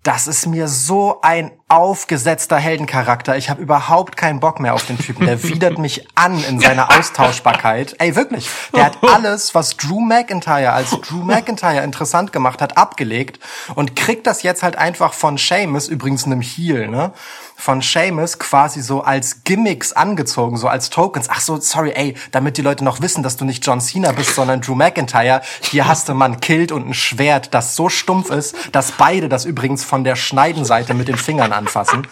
Das 0.08 0.26
ist 0.26 0.46
mir 0.46 0.70
so 0.70 1.20
ein 1.22 1.52
aufgesetzter 1.68 2.56
Heldencharakter. 2.56 3.36
Ich 3.36 3.50
habe 3.50 3.62
überhaupt 3.62 4.16
keinen 4.16 4.40
Bock 4.40 4.62
mehr 4.62 4.74
auf 4.74 4.86
den 4.86 4.98
Typen. 4.98 5.26
Der 5.26 5.44
widert 5.44 5.80
mich 5.80 6.08
an 6.16 6.42
in 6.46 6.62
seiner 6.62 6.90
Austauschbarkeit. 6.98 7.96
Ey, 8.00 8.16
wirklich. 8.16 8.50
Der 8.74 8.86
hat 8.86 9.00
alles, 9.02 9.54
was 9.54 9.76
Drew 9.76 10.00
McIntyre 10.00 10.72
als 10.72 10.92
Drew 10.92 11.24
McIntyre 11.24 11.84
interessant 11.84 12.32
gemacht 12.32 12.62
hat, 12.62 12.78
abgelegt 12.78 13.42
und 13.76 13.98
kriegt 13.98 14.28
das 14.28 14.44
jetzt 14.44 14.64
halt 14.64 14.78
einfach 14.78 15.12
von 15.12 15.36
Seamus, 15.36 15.90
übrigens 15.90 16.24
einem 16.24 16.40
Heel, 16.40 16.88
ne? 16.88 17.12
Von 17.60 17.82
Seamus 17.82 18.38
quasi 18.38 18.82
so 18.82 19.02
als 19.02 19.44
Gimmicks 19.44 19.92
angezogen, 19.92 20.58
so 20.58 20.68
als 20.68 20.90
Tokens. 20.92 21.28
Ach 21.30 21.42
so, 21.42 21.60
sorry, 21.60 21.92
ey, 21.96 22.16
damit 22.32 22.58
die 22.58 22.62
Leute 22.62 22.84
noch 22.84 23.02
wissen, 23.02 23.24
dass 23.24 23.36
du 23.36 23.46
nicht 23.46 23.66
John 23.66 23.82
Cena 23.82 24.12
bist, 24.12 24.36
sondern 24.36 24.62
Drew 24.62 24.76
McIntyre. 24.76 25.42
Hier 25.62 25.88
hast 25.88 26.08
du 26.08 26.14
mal 26.14 26.26
ein 26.26 26.40
Kilt 26.40 26.72
und 26.72 26.88
ein 26.88 26.94
Schwert, 26.94 27.54
das 27.54 27.76
so 27.76 27.90
stumpf 27.90 28.30
ist, 28.30 28.56
dass 28.72 28.92
beide 28.92 29.28
das 29.28 29.44
übrigens 29.44 29.84
von 29.84 30.04
der 30.04 30.16
Schneidenseite 30.16 30.94
mit 30.94 31.08
den 31.08 31.18
Fingern 31.18 31.52
anfassen. 31.52 32.08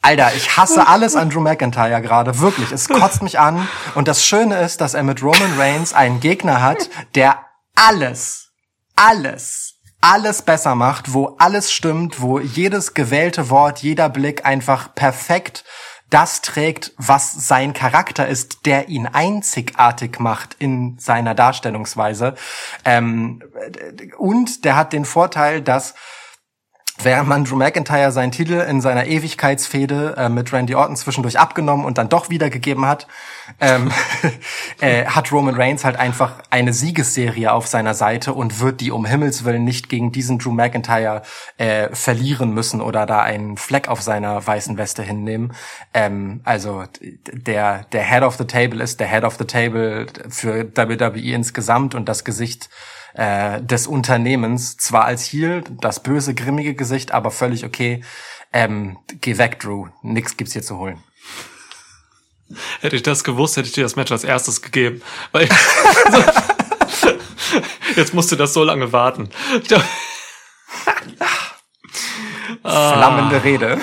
Alter, 0.00 0.32
ich 0.36 0.56
hasse 0.56 0.86
alles 0.86 1.16
an 1.16 1.30
Drew 1.30 1.40
McIntyre 1.40 2.00
gerade, 2.00 2.38
wirklich. 2.38 2.70
Es 2.70 2.88
kotzt 2.88 3.22
mich 3.22 3.40
an. 3.40 3.68
Und 3.96 4.06
das 4.06 4.24
Schöne 4.24 4.60
ist, 4.60 4.80
dass 4.80 4.94
er 4.94 5.02
mit 5.02 5.20
Roman 5.20 5.58
Reigns 5.58 5.92
einen 5.92 6.20
Gegner 6.20 6.62
hat, 6.62 6.88
der 7.16 7.40
alles, 7.74 8.52
alles, 8.94 9.75
alles 10.06 10.42
besser 10.42 10.76
macht, 10.76 11.12
wo 11.12 11.34
alles 11.38 11.72
stimmt, 11.72 12.20
wo 12.20 12.38
jedes 12.38 12.94
gewählte 12.94 13.50
Wort, 13.50 13.80
jeder 13.80 14.08
Blick 14.08 14.46
einfach 14.46 14.94
perfekt 14.94 15.64
das 16.10 16.40
trägt, 16.40 16.92
was 16.98 17.32
sein 17.32 17.72
Charakter 17.72 18.28
ist, 18.28 18.64
der 18.64 18.88
ihn 18.88 19.08
einzigartig 19.08 20.20
macht 20.20 20.54
in 20.60 20.96
seiner 21.00 21.34
Darstellungsweise. 21.34 22.36
Ähm, 22.84 23.42
und 24.16 24.64
der 24.64 24.76
hat 24.76 24.92
den 24.92 25.04
Vorteil, 25.04 25.60
dass 25.62 25.94
Während 27.02 27.28
man 27.28 27.44
Drew 27.44 27.56
McIntyre 27.56 28.10
seinen 28.10 28.32
Titel 28.32 28.54
in 28.54 28.80
seiner 28.80 29.06
Ewigkeitsfehde 29.06 30.14
äh, 30.16 30.28
mit 30.30 30.52
Randy 30.52 30.74
Orton 30.74 30.96
zwischendurch 30.96 31.38
abgenommen 31.38 31.84
und 31.84 31.98
dann 31.98 32.08
doch 32.08 32.30
wiedergegeben 32.30 32.86
hat, 32.86 33.06
ähm, 33.60 33.92
äh, 34.80 35.04
hat 35.04 35.30
Roman 35.30 35.54
Reigns 35.54 35.84
halt 35.84 35.96
einfach 35.96 36.42
eine 36.50 36.72
Siegesserie 36.72 37.52
auf 37.52 37.66
seiner 37.66 37.92
Seite 37.92 38.32
und 38.32 38.60
wird 38.60 38.80
die 38.80 38.90
um 38.90 39.04
Himmels 39.04 39.44
Willen 39.44 39.64
nicht 39.64 39.90
gegen 39.90 40.10
diesen 40.10 40.38
Drew 40.38 40.52
McIntyre 40.52 41.22
äh, 41.58 41.94
verlieren 41.94 42.54
müssen 42.54 42.80
oder 42.80 43.04
da 43.04 43.20
einen 43.20 43.58
Fleck 43.58 43.88
auf 43.88 44.00
seiner 44.00 44.46
weißen 44.46 44.78
Weste 44.78 45.02
hinnehmen. 45.02 45.52
Ähm, 45.92 46.40
also 46.44 46.84
der, 47.30 47.84
der 47.92 48.02
Head 48.04 48.22
of 48.22 48.36
the 48.36 48.46
Table 48.46 48.82
ist 48.82 49.00
der 49.00 49.08
Head 49.08 49.24
of 49.24 49.36
the 49.36 49.44
Table 49.44 50.06
für 50.30 50.64
WWE 50.74 51.34
insgesamt 51.34 51.94
und 51.94 52.08
das 52.08 52.24
Gesicht 52.24 52.70
äh, 53.16 53.62
des 53.62 53.86
Unternehmens, 53.86 54.76
zwar 54.76 55.06
als 55.06 55.24
Heel, 55.24 55.64
das 55.80 56.02
böse, 56.02 56.34
grimmige 56.34 56.74
Gesicht, 56.74 57.12
aber 57.12 57.30
völlig 57.30 57.64
okay. 57.64 58.04
Ähm, 58.52 58.98
geh 59.20 59.38
weg, 59.38 59.58
Drew. 59.58 59.86
Nix 60.02 60.36
gibt's 60.36 60.52
hier 60.52 60.62
zu 60.62 60.76
holen. 60.76 61.02
Hätte 62.80 62.96
ich 62.96 63.02
das 63.02 63.24
gewusst, 63.24 63.56
hätte 63.56 63.68
ich 63.68 63.74
dir 63.74 63.84
das 63.84 63.96
Match 63.96 64.12
als 64.12 64.22
erstes 64.22 64.60
gegeben. 64.62 65.00
Weil 65.32 65.48
Jetzt 67.96 68.12
musst 68.12 68.30
du 68.30 68.36
das 68.36 68.52
so 68.52 68.62
lange 68.62 68.92
warten. 68.92 69.30
Flammende 72.62 73.42
Rede. 73.42 73.80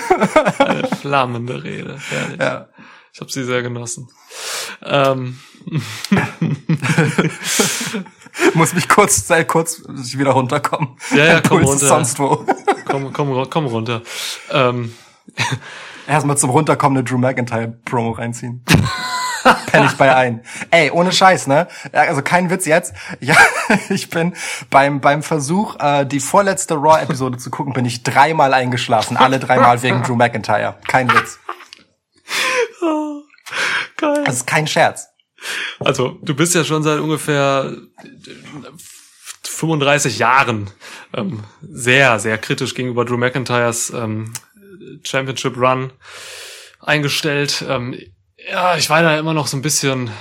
Eine 0.59 0.87
flammende 0.87 1.63
Rede. 1.63 1.97
Herrlich. 2.09 2.39
Ja. 2.39 2.69
Ich 3.11 3.19
habe 3.19 3.31
sie 3.31 3.43
sehr 3.43 3.63
genossen. 3.63 4.09
Ähm, 4.83 5.39
Muss 8.53 8.73
mich 8.73 8.89
kurz, 8.89 9.27
sei 9.27 9.43
kurz 9.43 9.81
dass 9.83 10.07
ich 10.07 10.17
wieder 10.17 10.31
runterkommen. 10.31 10.97
Ja, 11.11 11.25
ja, 11.25 11.41
komm 11.41 11.63
runter. 11.63 11.87
sonst 11.87 12.19
wo. 12.19 12.45
komm, 12.85 13.13
komm, 13.13 13.49
komm 13.49 13.65
runter. 13.65 14.01
Ähm, 14.51 14.93
Erstmal 16.07 16.37
zum 16.37 16.49
Runterkommen 16.49 16.97
eine 16.97 17.05
Drew 17.05 17.17
McIntyre 17.17 17.67
Promo 17.85 18.11
reinziehen. 18.11 18.63
Penn 19.67 19.85
ich 19.85 19.97
bei 19.97 20.15
ein. 20.15 20.41
Ey, 20.71 20.89
ohne 20.91 21.11
Scheiß, 21.11 21.47
ne? 21.47 21.67
Also 21.91 22.21
kein 22.21 22.49
Witz 22.49 22.65
jetzt. 22.65 22.93
Ja, 23.19 23.35
ich 23.89 24.09
bin 24.09 24.33
beim, 24.69 25.01
beim 25.01 25.21
Versuch, 25.21 25.75
äh, 25.79 26.05
die 26.05 26.21
vorletzte 26.21 26.75
Raw-Episode 26.75 27.37
zu 27.37 27.49
gucken, 27.49 27.73
bin 27.73 27.85
ich 27.85 28.03
dreimal 28.03 28.53
eingeschlafen. 28.53 29.17
Alle 29.17 29.39
dreimal 29.39 29.81
wegen 29.81 30.01
Drew 30.03 30.15
McIntyre. 30.15 30.75
Kein 30.87 31.11
Witz. 31.11 31.39
geil. 33.97 34.23
Das 34.25 34.35
ist 34.35 34.47
kein 34.47 34.67
Scherz. 34.67 35.09
Also, 35.79 36.19
du 36.21 36.35
bist 36.35 36.55
ja 36.55 36.63
schon 36.63 36.83
seit 36.83 36.99
ungefähr 36.99 37.75
35 39.43 40.17
Jahren 40.17 40.69
ähm, 41.13 41.43
sehr, 41.61 42.19
sehr 42.19 42.37
kritisch 42.37 42.73
gegenüber 42.75 43.05
Drew 43.05 43.17
McIntyres 43.17 43.91
ähm, 43.91 44.33
Championship 45.03 45.57
Run 45.57 45.91
eingestellt. 46.79 47.63
Ähm, 47.67 47.97
ja, 48.49 48.75
ich 48.77 48.89
war 48.89 49.01
da 49.01 49.17
immer 49.17 49.33
noch 49.33 49.47
so 49.47 49.57
ein 49.57 49.61
bisschen 49.61 50.11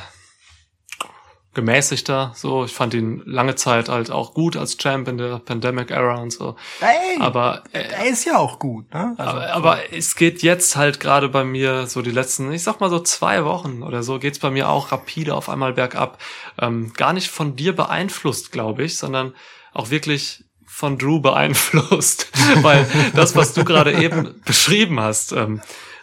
gemäßigter. 1.55 2.33
So, 2.35 2.65
ich 2.65 2.73
fand 2.73 2.95
ihn 2.95 3.23
lange 3.27 3.55
Zeit 3.55 3.89
halt 3.89 4.11
auch 4.11 4.33
gut 4.33 4.57
als 4.57 4.79
Champ 4.79 5.07
in 5.09 5.19
der 5.19 5.39
Pandemic 5.39 5.91
Era 5.91 6.16
und 6.16 6.33
so. 6.33 6.57
Ey, 6.81 7.20
Aber 7.20 7.62
äh, 7.73 7.81
er 7.81 8.07
ist 8.07 8.24
ja 8.24 8.39
auch 8.39 8.59
gut, 8.59 8.93
ne? 8.95 9.15
Also, 9.19 9.31
aber, 9.33 9.53
aber 9.53 9.93
es 9.93 10.16
geht 10.16 10.43
jetzt 10.43 10.77
halt 10.77 10.99
gerade 10.99 11.29
bei 11.29 11.45
mir 11.45 11.87
so 11.87 12.01
die 12.01 12.11
letzten, 12.11 12.51
ich 12.53 12.62
sag 12.62 12.81
mal 12.81 12.91
so 12.91 13.01
zwei 13.01 13.45
Wochen 13.45 13.83
oder 13.83 14.03
so, 14.03 14.19
geht's 14.19 14.39
bei 14.39 14.51
mir 14.51 14.69
auch 14.69 14.93
rapide 14.93 15.35
auf 15.35 15.49
einmal 15.49 15.74
bergab. 15.74 16.19
Ähm, 16.59 16.93
gar 16.95 17.12
nicht 17.12 17.29
von 17.29 17.55
dir 17.55 17.77
beeinflusst, 17.77 18.51
glaube 18.53 18.85
ich, 18.85 18.97
sondern 18.97 19.35
auch 19.74 19.91
wirklich 19.91 20.45
von 20.66 20.97
Drew 20.97 21.20
beeinflusst. 21.20 22.29
Weil 22.62 22.87
das, 23.15 23.37
was 23.37 23.53
du 23.53 23.62
gerade 23.65 23.93
eben 23.93 24.41
beschrieben 24.47 25.01
hast, 25.01 25.33
ähm, 25.33 25.61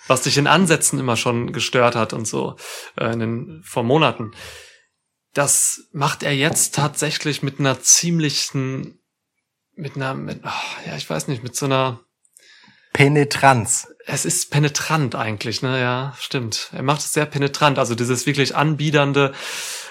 was 0.08 0.22
dich 0.22 0.38
in 0.38 0.46
Ansätzen 0.46 1.00
immer 1.00 1.16
schon 1.16 1.54
gestört 1.54 1.96
hat 1.96 2.14
und 2.14 2.28
so 2.28 2.56
äh, 3.00 3.12
in 3.14 3.20
den, 3.20 3.62
vor 3.64 3.84
Monaten, 3.84 4.32
das 5.34 5.88
macht 5.92 6.24
er 6.24 6.36
jetzt 6.36 6.76
tatsächlich 6.76 7.44
mit 7.44 7.60
einer 7.60 7.82
ziemlichen, 7.82 9.00
mit 9.76 9.96
einer, 9.96 10.14
mit, 10.14 10.42
oh, 10.44 10.88
ja, 10.88 10.96
ich 10.96 11.10
weiß 11.10 11.28
nicht, 11.28 11.44
mit 11.44 11.56
so 11.56 11.66
einer 11.66 12.00
Penetranz. 12.94 13.88
es 14.08 14.26
ist 14.26 14.50
penetrant 14.50 15.16
eigentlich, 15.16 15.62
ne? 15.62 15.80
Ja, 15.80 16.16
stimmt. 16.20 16.72
Er 16.74 16.84
macht 16.84 17.02
es 17.02 17.14
sehr 17.14 17.26
penetrant. 17.26 17.78
Also 17.78 17.94
dieses 17.94 18.26
wirklich 18.26 18.56
anbiedernde, 18.56 19.34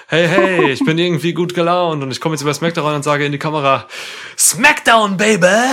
hey, 0.08 0.26
hey, 0.26 0.70
ich 0.72 0.84
bin 0.84 0.98
irgendwie 0.98 1.32
gut 1.32 1.54
gelaunt 1.54 2.02
und 2.02 2.10
ich 2.10 2.20
komme 2.20 2.34
jetzt 2.34 2.42
über 2.42 2.52
Smackdown 2.52 2.94
und 2.94 3.04
sage 3.04 3.24
in 3.24 3.32
die 3.32 3.38
Kamera, 3.38 3.86
Smackdown, 4.36 5.16
Baby! 5.16 5.70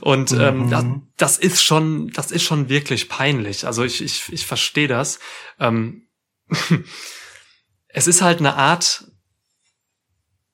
Und 0.00 0.32
ähm, 0.32 0.70
das, 0.70 0.84
das 1.16 1.38
ist 1.38 1.64
schon, 1.64 2.10
das 2.12 2.30
ist 2.30 2.44
schon 2.44 2.68
wirklich 2.68 3.08
peinlich. 3.08 3.66
Also 3.66 3.82
ich, 3.82 4.02
ich, 4.02 4.32
ich 4.32 4.46
verstehe 4.46 4.88
das. 4.88 5.18
Ähm, 5.58 6.06
es 7.92 8.06
ist 8.06 8.22
halt 8.22 8.38
eine 8.38 8.54
Art, 8.54 9.04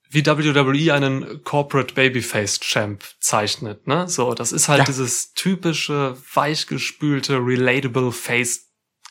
wie 0.08 0.24
WWE 0.24 0.94
einen 0.94 1.42
Corporate 1.44 1.94
Babyface 1.94 2.60
Champ 2.60 3.04
zeichnet, 3.20 3.86
ne? 3.86 4.08
So, 4.08 4.34
das 4.34 4.52
ist 4.52 4.68
halt 4.68 4.80
Ja. 4.80 4.84
dieses 4.84 5.32
typische, 5.34 6.16
weichgespülte, 6.34 7.38
relatable 7.38 8.12
Face 8.12 8.66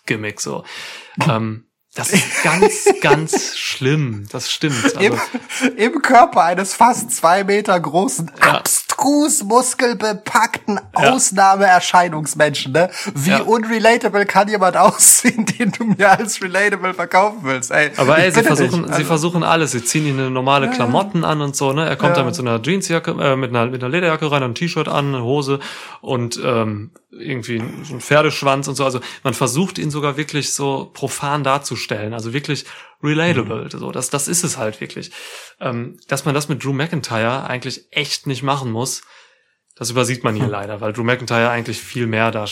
Gimmick, 0.05 0.39
so. 0.41 0.63
ähm, 1.29 1.67
das 1.93 2.11
ist 2.11 2.43
ganz, 2.43 2.85
ganz 3.01 3.57
schlimm. 3.57 4.25
Das 4.31 4.51
stimmt. 4.51 4.83
Also, 4.97 4.99
Im, 4.99 5.77
Im 5.77 6.01
Körper 6.01 6.43
eines 6.43 6.73
fast 6.73 7.11
zwei 7.11 7.43
Meter 7.43 7.79
großen, 7.79 8.31
Ja. 8.41 8.63
Abstrus 8.97 9.43
muskelbepackten 9.43 10.79
Ja. 10.97 11.11
Ausnahmeerscheinungsmenschen, 11.11 12.71
ne? 12.73 12.89
Wie 13.13 13.31
Ja. 13.31 13.41
unrelatable 13.41 14.25
kann 14.25 14.47
jemand 14.47 14.77
aussehen, 14.77 15.45
den 15.45 15.71
du 15.71 15.85
mir 15.85 16.11
als 16.17 16.41
relatable 16.41 16.93
verkaufen 16.93 17.39
willst, 17.43 17.71
ey? 17.71 17.91
Aber 17.97 18.17
ey, 18.17 18.31
sie 18.31 18.43
versuchen, 18.43 18.83
dich. 18.83 18.87
sie 18.87 18.91
Also, 18.93 19.05
versuchen 19.05 19.43
alles. 19.43 19.71
Sie 19.71 19.83
ziehen 19.83 20.05
ihnen 20.07 20.33
normale 20.33 20.69
Klamotten 20.69 21.23
an 21.23 21.41
und 21.41 21.55
so, 21.55 21.73
ne? 21.73 21.87
Er 21.87 21.95
kommt 21.95 22.11
Ja. 22.15 22.21
da 22.21 22.25
mit 22.25 22.35
so 22.35 22.41
einer 22.41 22.61
Jeansjacke, 22.61 23.11
äh, 23.11 23.35
mit 23.35 23.49
einer, 23.49 23.67
mit 23.67 23.83
einer 23.83 23.89
Lederjacke 23.91 24.31
rein, 24.31 24.43
ein 24.43 24.55
T-Shirt 24.55 24.87
an, 24.87 25.13
eine 25.15 25.23
Hose 25.23 25.59
und 26.01 26.39
ähm, 26.43 26.91
irgendwie 27.11 27.59
ein 27.59 28.01
Pferdeschwanz 28.01 28.67
und 28.67 28.75
so. 28.75 28.83
Also 28.83 28.99
man 29.23 29.33
versucht 29.33 29.77
ihn 29.77 29.89
sogar 29.89 30.17
wirklich 30.17 30.53
so 30.53 30.89
profan 30.93 31.43
darzustellen, 31.43 32.13
also 32.13 32.33
wirklich 32.33 32.65
relatable. 33.03 33.69
So, 33.71 33.91
das, 33.91 34.09
das 34.09 34.27
ist 34.27 34.43
es 34.43 34.57
halt 34.57 34.81
wirklich. 34.81 35.11
Ähm, 35.59 35.99
dass 36.07 36.25
man 36.25 36.35
das 36.35 36.49
mit 36.49 36.63
Drew 36.63 36.73
McIntyre 36.73 37.45
eigentlich 37.45 37.87
echt 37.91 38.27
nicht 38.27 38.43
machen 38.43 38.71
muss, 38.71 39.01
das 39.75 39.89
übersieht 39.89 40.23
man 40.23 40.35
hier 40.35 40.47
leider, 40.47 40.79
weil 40.79 40.93
Drew 40.93 41.03
McIntyre 41.03 41.49
eigentlich 41.49 41.79
viel 41.79 42.07
mehr 42.07 42.31
dar 42.31 42.49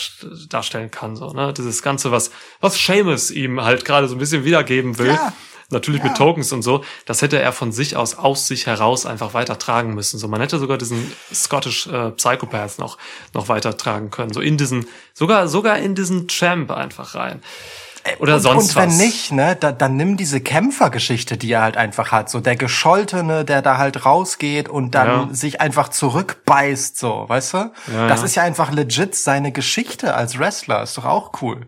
darstellen 0.50 0.90
kann. 0.90 1.16
So, 1.16 1.32
ne? 1.32 1.54
Dieses 1.54 1.82
Ganze, 1.82 2.12
was, 2.12 2.30
was 2.60 2.76
Seamus 2.76 3.30
ihm 3.30 3.62
halt 3.62 3.86
gerade 3.86 4.08
so 4.08 4.14
ein 4.14 4.18
bisschen 4.18 4.44
wiedergeben 4.44 4.98
will. 4.98 5.08
Ja. 5.08 5.32
Natürlich 5.70 6.02
mit 6.02 6.14
Tokens 6.14 6.52
und 6.52 6.60
so. 6.60 6.84
Das 7.06 7.22
hätte 7.22 7.40
er 7.40 7.50
von 7.52 7.72
sich 7.72 7.96
aus, 7.96 8.16
aus 8.16 8.46
sich 8.46 8.66
heraus 8.66 9.06
einfach 9.06 9.32
weiter 9.32 9.58
tragen 9.58 9.94
müssen. 9.94 10.18
So, 10.18 10.28
man 10.28 10.42
hätte 10.42 10.58
sogar 10.58 10.76
diesen 10.76 11.10
Scottish 11.32 11.86
äh, 11.86 12.10
Psychopath 12.10 12.78
noch, 12.78 12.98
noch 13.32 13.48
weiter 13.48 13.74
tragen 13.76 14.10
können. 14.10 14.32
So 14.32 14.42
in 14.42 14.58
diesen, 14.58 14.86
sogar, 15.14 15.48
sogar 15.48 15.78
in 15.78 15.94
diesen 15.94 16.28
Champ 16.28 16.70
einfach 16.70 17.14
rein. 17.14 17.42
Oder 18.18 18.34
und, 18.34 18.40
sonst 18.40 18.70
und 18.70 18.76
wenn 18.76 18.90
was. 18.90 18.98
nicht, 18.98 19.32
ne, 19.32 19.56
da, 19.58 19.72
dann 19.72 19.96
nimm 19.96 20.16
diese 20.18 20.40
Kämpfergeschichte, 20.40 21.38
die 21.38 21.50
er 21.52 21.62
halt 21.62 21.76
einfach 21.78 22.12
hat, 22.12 22.28
so 22.28 22.40
der 22.40 22.54
Gescholtene, 22.54 23.44
der 23.46 23.62
da 23.62 23.78
halt 23.78 24.04
rausgeht 24.04 24.68
und 24.68 24.94
dann 24.94 25.06
Ja. 25.08 25.28
sich 25.34 25.60
einfach 25.62 25.88
zurückbeißt, 25.88 26.98
so, 26.98 27.24
weißt 27.28 27.54
du? 27.54 27.56
Ja, 27.94 28.08
das 28.08 28.20
ja. 28.20 28.26
ist 28.26 28.34
ja 28.34 28.42
einfach 28.42 28.70
legit 28.72 29.14
seine 29.14 29.52
Geschichte 29.52 30.14
als 30.14 30.38
Wrestler, 30.38 30.82
ist 30.82 30.98
doch 30.98 31.06
auch 31.06 31.32
cool. 31.42 31.66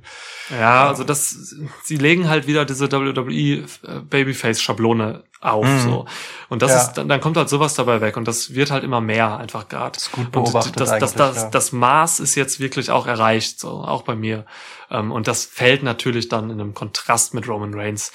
Ja, 0.50 0.88
also 0.88 1.04
das, 1.04 1.54
sie 1.84 1.96
legen 1.96 2.28
halt 2.28 2.46
wieder 2.46 2.64
diese 2.64 2.92
WWE 2.92 3.32
äh, 3.32 3.64
Babyface 4.08 4.60
Schablone 4.60 5.24
auf, 5.40 5.66
so. 5.82 6.06
Und 6.48 6.62
das 6.62 6.72
Mhm. 6.72 6.76
Ist, 6.76 6.92
dann, 6.94 7.08
dann 7.08 7.20
kommt 7.20 7.36
halt 7.36 7.48
sowas 7.48 7.74
dabei 7.74 8.00
weg 8.00 8.16
und 8.16 8.26
das 8.28 8.54
wird 8.54 8.70
halt 8.70 8.84
immer 8.84 9.00
mehr 9.00 9.38
einfach 9.38 9.68
gerade. 9.68 9.98
gut 10.12 10.24
Und 10.26 10.32
beobachtet 10.32 10.78
das, 10.80 10.90
das, 10.90 10.92
eigentlich, 10.92 11.12
das, 11.14 11.36
ja. 11.36 11.50
das 11.50 11.72
Maß 11.72 12.20
ist 12.20 12.34
jetzt 12.34 12.60
wirklich 12.60 12.90
auch 12.90 13.06
erreicht, 13.06 13.58
so, 13.60 13.68
auch 13.70 14.02
bei 14.02 14.14
mir. 14.14 14.44
Ähm, 14.90 15.10
Und 15.12 15.26
das 15.28 15.44
fällt 15.44 15.82
natürlich 15.82 16.28
dann 16.28 16.50
in 16.50 16.60
einem 16.60 16.74
Kontrast 16.74 17.34
mit 17.34 17.48
Roman 17.48 17.74
Reigns 17.74 18.12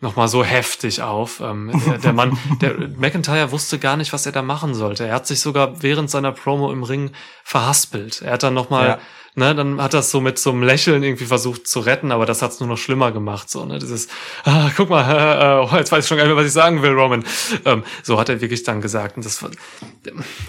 nochmal 0.00 0.28
so 0.28 0.44
heftig 0.44 1.00
auf. 1.00 1.40
Ähm, 1.40 1.70
der, 1.86 1.98
der 1.98 2.12
Mann, 2.12 2.36
der 2.60 2.74
McIntyre 2.98 3.50
wusste 3.50 3.78
gar 3.78 3.96
nicht, 3.96 4.12
was 4.12 4.26
er 4.26 4.32
da 4.32 4.42
machen 4.42 4.74
sollte. 4.74 5.06
Er 5.06 5.14
hat 5.14 5.26
sich 5.26 5.40
sogar 5.40 5.82
während 5.82 6.10
seiner 6.10 6.32
Promo 6.32 6.70
im 6.70 6.82
Ring 6.82 7.12
verhaspelt. 7.44 8.20
Er 8.20 8.32
hat 8.34 8.42
dann 8.42 8.52
nochmal, 8.52 8.86
Ja. 8.88 8.98
ne, 9.36 9.54
dann 9.54 9.80
hat 9.80 9.94
das 9.94 10.10
so 10.10 10.20
mit 10.20 10.38
so 10.38 10.50
einem 10.50 10.62
Lächeln 10.64 11.02
irgendwie 11.02 11.24
versucht 11.24 11.66
zu 11.66 11.80
retten, 11.80 12.12
aber 12.12 12.26
das 12.26 12.42
hat's 12.42 12.60
nur 12.60 12.68
noch 12.68 12.76
schlimmer 12.76 13.10
gemacht. 13.10 13.48
So, 13.48 13.64
ne, 13.64 13.78
dieses, 13.78 14.08
ah, 14.44 14.70
guck 14.76 14.90
mal, 14.90 15.66
äh, 15.72 15.76
jetzt 15.78 15.90
weiß 15.92 16.04
ich 16.04 16.08
schon 16.08 16.18
gar 16.18 16.24
nicht 16.24 16.34
mehr, 16.34 16.42
was 16.42 16.48
ich 16.48 16.52
sagen 16.52 16.82
will, 16.82 16.92
Roman. 16.92 17.24
Ähm, 17.64 17.82
so 18.02 18.20
hat 18.20 18.28
er 18.28 18.42
wirklich 18.42 18.64
dann 18.64 18.82
gesagt. 18.82 19.16
Und 19.16 19.24
das, 19.24 19.42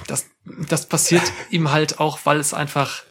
das, 0.07 0.25
das 0.67 0.89
passiert 0.89 1.23
ihm 1.51 1.71
halt 1.71 2.01
auch, 2.01 2.19
weil 2.25 2.39
es 2.41 2.53
einfach 2.53 3.03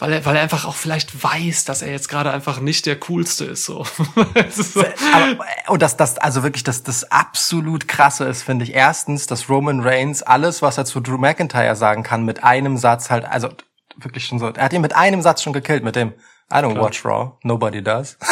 weil 0.00 0.14
er, 0.14 0.24
weil 0.24 0.34
er 0.34 0.42
einfach 0.42 0.64
auch 0.64 0.74
vielleicht 0.74 1.22
weiß, 1.22 1.64
dass 1.66 1.82
er 1.82 1.92
jetzt 1.92 2.08
gerade 2.08 2.32
einfach 2.32 2.60
nicht 2.60 2.86
der 2.86 2.98
coolste 2.98 3.44
ist. 3.44 3.64
So. 3.64 3.86
Es 4.34 4.58
ist 4.58 4.74
so. 4.74 4.80
Aber, 5.12 5.44
und 5.68 5.82
das, 5.82 5.96
das, 5.96 6.18
also 6.18 6.42
wirklich, 6.42 6.64
das, 6.64 6.82
das 6.82 7.10
absolut 7.10 7.86
krasse 7.86 8.24
ist, 8.24 8.42
finde 8.42 8.64
ich, 8.64 8.74
erstens, 8.74 9.26
dass 9.26 9.48
Roman 9.48 9.80
Reigns 9.80 10.22
alles, 10.22 10.62
was 10.62 10.78
er 10.78 10.84
zu 10.84 11.00
Drew 11.00 11.18
McIntyre 11.18 11.76
sagen 11.76 12.02
kann, 12.02 12.24
mit 12.24 12.42
einem 12.42 12.76
Satz 12.76 13.10
halt, 13.10 13.24
also 13.24 13.48
wirklich 13.96 14.24
schon 14.26 14.38
so, 14.38 14.48
er 14.48 14.64
hat 14.64 14.72
ihn 14.72 14.80
mit 14.80 14.96
einem 14.96 15.22
Satz 15.22 15.42
schon 15.42 15.52
gekillt, 15.52 15.84
mit 15.84 15.96
dem 15.96 16.14
I 16.52 16.56
don't 16.56 16.80
watch 16.80 17.04
Raw, 17.04 17.32
nobody 17.42 17.82
does. 17.82 18.16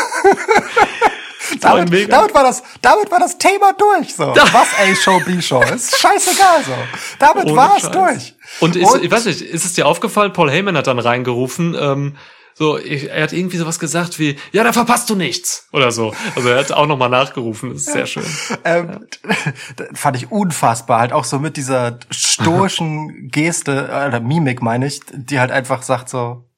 damit, 1.61 1.91
mega- 1.91 2.17
damit 2.17 2.35
war 2.35 2.45
das, 2.45 2.63
damit 2.83 3.11
war 3.11 3.19
das 3.19 3.39
Thema 3.39 3.73
durch, 3.73 4.15
so. 4.15 4.27
Was 4.27 4.69
A-Show, 4.79 5.21
B-Show, 5.21 5.63
ist 5.75 5.99
scheißegal, 5.99 6.65
so. 6.65 6.73
Damit 7.19 7.47
Ohne 7.47 7.57
war 7.57 7.77
es 7.77 7.91
durch. 7.91 8.35
Und, 8.61 8.77
ist, 8.77 8.95
ich 9.03 9.11
weiß 9.11 9.27
nicht, 9.27 9.41
ist 9.41 9.65
es 9.65 9.75
dir 9.75 9.87
aufgefallen? 9.87 10.33
Paul 10.33 10.51
Heyman 10.51 10.77
hat 10.77 10.87
dann 10.87 10.99
reingerufen, 10.99 11.77
ähm, 11.79 12.17
so, 12.55 12.77
ich, 12.77 13.09
er 13.09 13.23
hat 13.23 13.33
irgendwie 13.33 13.57
sowas 13.57 13.79
gesagt 13.79 14.19
wie, 14.19 14.37
ja, 14.51 14.65
da 14.65 14.73
verpasst 14.73 15.09
du 15.11 15.15
nichts 15.15 15.69
oder 15.73 15.93
so. 15.93 16.13
Also 16.35 16.49
er 16.49 16.59
hat 16.59 16.73
auch 16.73 16.87
nochmal 16.89 17.09
nachgerufen, 17.09 17.71
das 17.71 17.83
ist 17.83 17.93
sehr 17.93 18.07
schön. 18.07 18.25
Ähm, 18.65 19.07
fand 19.95 20.17
ich 20.17 20.33
unfassbar, 20.33 20.99
halt 20.99 21.13
auch 21.13 21.23
so 21.23 21.39
mit 21.39 21.57
dieser 21.57 22.01
stoischen 22.11 23.29
Geste, 23.31 23.89
äh, 23.93 24.09
oder 24.09 24.19
Mimik 24.19 24.61
meine 24.61 24.89
ich, 24.89 25.01
die 25.13 25.39
halt 25.39 25.53
einfach 25.53 25.83
sagt 25.83 26.09
so, 26.09 26.49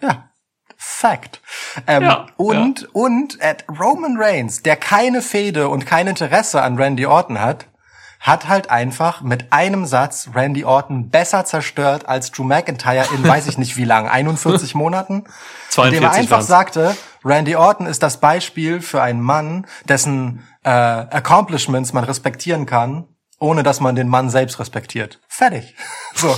ja, 0.00 0.27
Fact. 0.90 1.40
Ähm, 1.86 2.02
Ja, 2.02 2.26
und, 2.36 2.88
und 2.94 3.40
äh, 3.40 3.56
Roman 3.68 4.16
Reigns, 4.18 4.62
der 4.62 4.74
keine 4.74 5.22
Fehde 5.22 5.68
und 5.68 5.86
kein 5.86 6.06
Interesse 6.08 6.62
an 6.62 6.76
Randy 6.76 7.06
Orton 7.06 7.40
hat, 7.40 7.66
hat 8.20 8.48
halt 8.48 8.70
einfach 8.70 9.20
mit 9.20 9.52
einem 9.52 9.86
Satz 9.86 10.30
Randy 10.34 10.64
Orton 10.64 11.10
besser 11.10 11.44
zerstört 11.44 12.08
als 12.08 12.32
Drew 12.32 12.42
McIntyre 12.42 13.06
in 13.14 13.22
weiß 13.22 13.46
ich 13.46 13.58
nicht 13.58 13.76
wie 13.76 13.84
lang, 13.84 14.08
41 14.10 14.74
Monaten. 14.74 15.24
42 15.68 15.84
indem 15.84 16.02
er 16.02 16.16
einfach 16.16 16.30
waren's. 16.32 16.46
sagte, 16.48 16.96
Randy 17.24 17.54
Orton 17.54 17.86
ist 17.86 18.02
das 18.02 18.18
Beispiel 18.18 18.80
für 18.80 19.02
einen 19.02 19.20
Mann, 19.20 19.66
dessen 19.84 20.42
äh, 20.64 20.70
Accomplishments 20.70 21.92
man 21.92 22.04
respektieren 22.04 22.66
kann, 22.66 23.06
ohne 23.38 23.62
dass 23.62 23.78
man 23.80 23.94
den 23.94 24.08
Mann 24.08 24.30
selbst 24.30 24.58
respektiert. 24.58 25.20
Fertig. 25.28 25.76
So. 26.14 26.36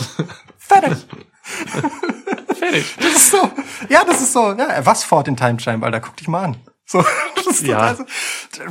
Fertig. 0.59 1.06
Fertig. 2.60 2.84
Das 2.98 3.12
ist 3.16 3.30
so. 3.30 3.50
Ja, 3.88 4.04
das 4.04 4.20
ist 4.20 4.32
so. 4.32 4.52
Ja, 4.52 4.84
was 4.86 5.02
fort 5.04 5.26
in 5.28 5.36
Time 5.36 5.56
Champ, 5.56 5.82
Alter? 5.84 6.00
Guck 6.00 6.16
dich 6.16 6.28
mal 6.28 6.44
an. 6.44 6.56
So, 6.86 7.04
das 7.46 7.60
Ja. 7.60 7.78
also, 7.78 8.04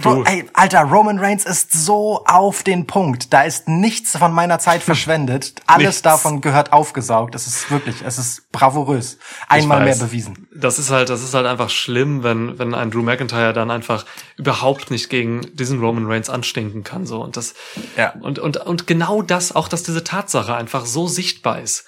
Ro- 0.04 0.24
ey, 0.26 0.44
Alter, 0.54 0.82
Roman 0.82 1.20
Reigns 1.20 1.46
ist 1.46 1.72
so 1.72 2.26
auf 2.26 2.64
den 2.64 2.86
Punkt. 2.86 3.32
Da 3.32 3.44
ist 3.44 3.70
nichts 3.70 4.18
von 4.18 4.34
meiner 4.34 4.60
Zeit 4.60 4.84
verschwendet. 4.90 5.54
Alles 5.68 5.86
Nichts. 5.88 6.02
davon 6.02 6.42
gehört 6.42 6.74
aufgesaugt. 6.74 7.34
Es 7.34 7.48
ist 7.48 7.72
wirklich, 7.72 8.02
es 8.06 8.18
ist 8.18 8.52
bravourös. 8.52 9.20
Einmal 9.48 9.86
mehr 9.86 9.96
bewiesen. 9.96 10.50
Das 10.54 10.80
ist 10.80 10.90
halt, 10.92 11.10
das 11.10 11.24
ist 11.24 11.34
halt 11.34 11.46
einfach 11.46 11.70
schlimm, 11.70 12.22
wenn, 12.22 12.60
wenn 12.60 12.76
ein 12.76 12.92
Drew 12.92 13.04
McIntyre 13.04 13.54
dann 13.54 13.72
einfach 13.72 14.06
überhaupt 14.38 14.92
nicht 14.92 15.10
gegen 15.10 15.40
diesen 15.56 15.80
Roman 15.80 16.06
Reigns 16.06 16.30
anstinken 16.30 16.84
kann, 16.84 17.06
so. 17.06 17.22
Und 17.24 17.38
das, 17.38 17.54
Ja. 17.96 18.14
und, 18.20 18.38
und, 18.38 18.58
und 18.58 18.86
genau 18.86 19.22
das, 19.22 19.56
auch 19.56 19.70
dass 19.70 19.84
diese 19.84 20.04
Tatsache 20.04 20.54
einfach 20.54 20.86
so 20.86 21.08
sichtbar 21.08 21.62
ist. 21.62 21.86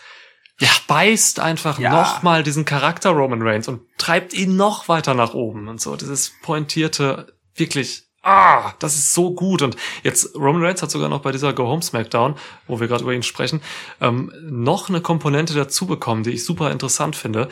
Speist 0.67 1.39
einfach 1.39 1.79
Ja. 1.79 1.91
nochmal 1.91 2.43
diesen 2.43 2.65
Charakter 2.65 3.11
Roman 3.11 3.41
Reigns 3.41 3.67
und 3.67 3.81
treibt 3.97 4.33
ihn 4.33 4.55
noch 4.55 4.87
weiter 4.87 5.13
nach 5.13 5.33
oben 5.33 5.67
und 5.67 5.79
so. 5.81 5.95
Dieses 5.95 6.33
pointierte, 6.41 7.27
wirklich, 7.55 8.03
ah, 8.23 8.73
das 8.79 8.95
ist 8.95 9.13
so 9.13 9.33
gut. 9.33 9.61
Und 9.61 9.75
jetzt, 10.03 10.35
Roman 10.35 10.63
Reigns 10.63 10.81
hat 10.81 10.91
sogar 10.91 11.09
noch 11.09 11.21
bei 11.21 11.31
dieser 11.31 11.53
Go 11.53 11.67
Home 11.67 11.81
Smackdown, 11.81 12.35
wo 12.67 12.79
wir 12.79 12.87
gerade 12.87 13.03
über 13.03 13.13
ihn 13.13 13.23
sprechen, 13.23 13.61
ähm, 13.99 14.31
noch 14.41 14.89
eine 14.89 15.01
Komponente 15.01 15.53
dazu 15.53 15.85
bekommen, 15.85 16.23
die 16.23 16.31
ich 16.31 16.45
super 16.45 16.71
interessant 16.71 17.15
finde 17.15 17.47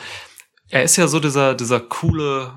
er 0.70 0.84
ist 0.84 0.96
ja 0.96 1.08
so 1.08 1.18
dieser, 1.20 1.54
dieser 1.54 1.80
coole, 1.80 2.52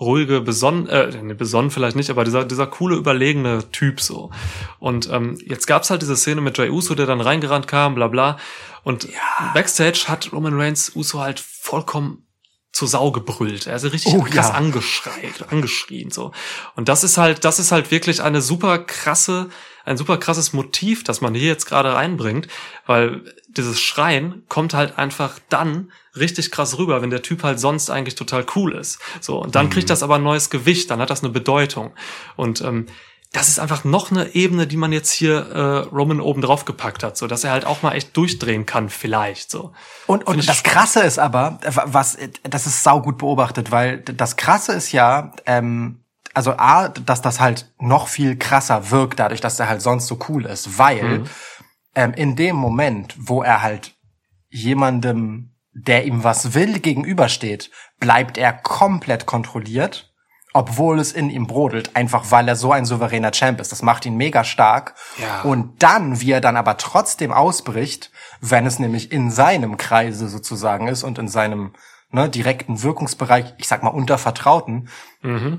ruhige, 0.00 0.40
besonnen, 0.40 0.88
äh, 0.88 1.22
nee, 1.22 1.34
besonnen 1.34 1.70
vielleicht 1.70 1.96
nicht, 1.96 2.10
aber 2.10 2.24
dieser, 2.24 2.44
dieser 2.44 2.66
coole, 2.66 2.96
überlegene 2.96 3.70
Typ 3.70 4.00
so. 4.00 4.30
Und 4.78 5.10
ähm, 5.10 5.38
jetzt 5.44 5.66
gab's 5.66 5.90
halt 5.90 6.02
diese 6.02 6.16
Szene 6.16 6.40
mit 6.40 6.56
Jey 6.56 6.70
Uso, 6.70 6.94
der 6.94 7.06
dann 7.06 7.20
reingerannt 7.20 7.68
kam, 7.68 7.94
bla 7.94 8.08
bla. 8.08 8.38
Und 8.84 9.08
Backstage 9.54 10.04
hat 10.08 10.32
Roman 10.32 10.58
Reigns 10.58 10.94
Uso 10.96 11.20
halt 11.20 11.40
vollkommen 11.40 12.26
zur 12.72 12.88
Sau 12.88 13.12
gebrüllt. 13.12 13.66
Er 13.66 13.76
ist 13.76 13.84
richtig 13.84 14.14
Oh, 14.14 14.22
krass 14.22 14.48
ja. 14.48 14.54
angeschreit, 14.54 15.44
angeschrien 15.50 16.10
so. 16.10 16.32
Und 16.74 16.88
das 16.88 17.04
ist 17.04 17.18
halt, 17.18 17.44
das 17.44 17.58
ist 17.58 17.70
halt 17.70 17.90
wirklich 17.90 18.22
eine 18.22 18.40
super 18.40 18.78
krasse, 18.78 19.50
ein 19.84 19.98
super 19.98 20.16
krasses 20.16 20.54
Motiv, 20.54 21.04
das 21.04 21.20
man 21.20 21.34
hier 21.34 21.48
jetzt 21.48 21.66
gerade 21.66 21.92
reinbringt, 21.92 22.48
weil 22.86 23.22
dieses 23.48 23.80
Schreien 23.82 24.44
kommt 24.48 24.72
halt 24.72 24.96
einfach 24.96 25.38
dann 25.50 25.92
richtig 26.16 26.50
krass 26.50 26.78
rüber, 26.78 27.02
wenn 27.02 27.10
der 27.10 27.20
Typ 27.22 27.42
halt 27.42 27.60
sonst 27.60 27.90
eigentlich 27.90 28.14
total 28.14 28.46
cool 28.56 28.74
ist. 28.74 28.98
So 29.20 29.38
und 29.38 29.54
dann 29.54 29.68
kriegt 29.68 29.90
das 29.90 30.02
aber 30.02 30.14
ein 30.14 30.22
neues 30.22 30.48
Gewicht, 30.48 30.90
dann 30.90 31.00
hat 31.00 31.10
das 31.10 31.22
eine 31.22 31.32
Bedeutung 31.32 31.92
und 32.36 32.62
ähm, 32.62 32.86
das 33.32 33.48
ist 33.48 33.58
einfach 33.58 33.84
noch 33.84 34.10
eine 34.10 34.34
Ebene, 34.34 34.66
die 34.66 34.76
man 34.76 34.92
jetzt 34.92 35.10
hier 35.10 35.38
äh, 35.38 35.94
Roman 35.94 36.20
oben 36.20 36.42
drauf 36.42 36.66
gepackt 36.66 37.02
hat, 37.02 37.16
so 37.16 37.26
dass 37.26 37.44
er 37.44 37.50
halt 37.50 37.64
auch 37.64 37.80
mal 37.80 37.92
echt 37.94 38.14
durchdrehen 38.14 38.66
kann, 38.66 38.90
vielleicht 38.90 39.50
so. 39.50 39.72
Und, 40.06 40.26
und 40.26 40.46
das. 40.46 40.62
Krasse 40.62 41.00
ist 41.00 41.18
aber, 41.18 41.58
äh, 41.62 41.70
was, 41.72 42.18
das 42.42 42.66
ist 42.66 42.82
saugut 42.82 43.16
beobachtet, 43.18 43.70
weil 43.70 44.00
das 44.00 44.36
Krasse 44.36 44.72
ist 44.72 44.92
ja, 44.92 45.32
ähm, 45.46 46.04
also 46.34 46.52
A, 46.52 46.88
dass 46.88 47.22
das 47.22 47.40
halt 47.40 47.72
noch 47.78 48.08
viel 48.08 48.36
krasser 48.36 48.90
wirkt, 48.90 49.18
dadurch, 49.18 49.40
dass 49.40 49.58
er 49.58 49.68
halt 49.68 49.80
sonst 49.80 50.08
so 50.08 50.18
cool 50.28 50.44
ist, 50.44 50.78
weil 50.78 51.24
ähm, 51.94 52.12
in 52.14 52.36
dem 52.36 52.56
Moment, 52.56 53.14
wo 53.18 53.42
er 53.42 53.62
halt 53.62 53.94
jemandem, 54.50 55.54
der 55.72 56.04
ihm 56.04 56.22
was 56.22 56.52
will, 56.52 56.80
gegenübersteht, 56.80 57.70
bleibt 57.98 58.36
er 58.36 58.52
komplett 58.52 59.24
kontrolliert, 59.24 60.11
obwohl 60.52 60.98
es 60.98 61.12
in 61.12 61.30
ihm 61.30 61.46
brodelt, 61.46 61.96
einfach 61.96 62.30
weil 62.30 62.48
er 62.48 62.56
so 62.56 62.72
ein 62.72 62.84
souveräner 62.84 63.32
Champ 63.32 63.60
ist. 63.60 63.72
Das 63.72 63.82
macht 63.82 64.04
ihn 64.06 64.16
mega 64.16 64.44
stark. 64.44 64.94
Ja. 65.18 65.42
Und 65.42 65.82
dann, 65.82 66.20
wie 66.20 66.32
er 66.32 66.40
dann 66.40 66.56
aber 66.56 66.76
trotzdem 66.76 67.32
ausbricht, 67.32 68.10
wenn 68.40 68.66
es 68.66 68.78
nämlich 68.78 69.12
in 69.12 69.30
seinem 69.30 69.76
Kreise 69.76 70.28
sozusagen 70.28 70.88
ist 70.88 71.04
und 71.04 71.18
in 71.18 71.28
seinem 71.28 71.72
ne, 72.10 72.28
direkten 72.28 72.82
Wirkungsbereich, 72.82 73.54
ich 73.56 73.66
sag 73.66 73.82
mal 73.82 73.90
unter 73.90 74.18
Vertrauten, 74.18 74.88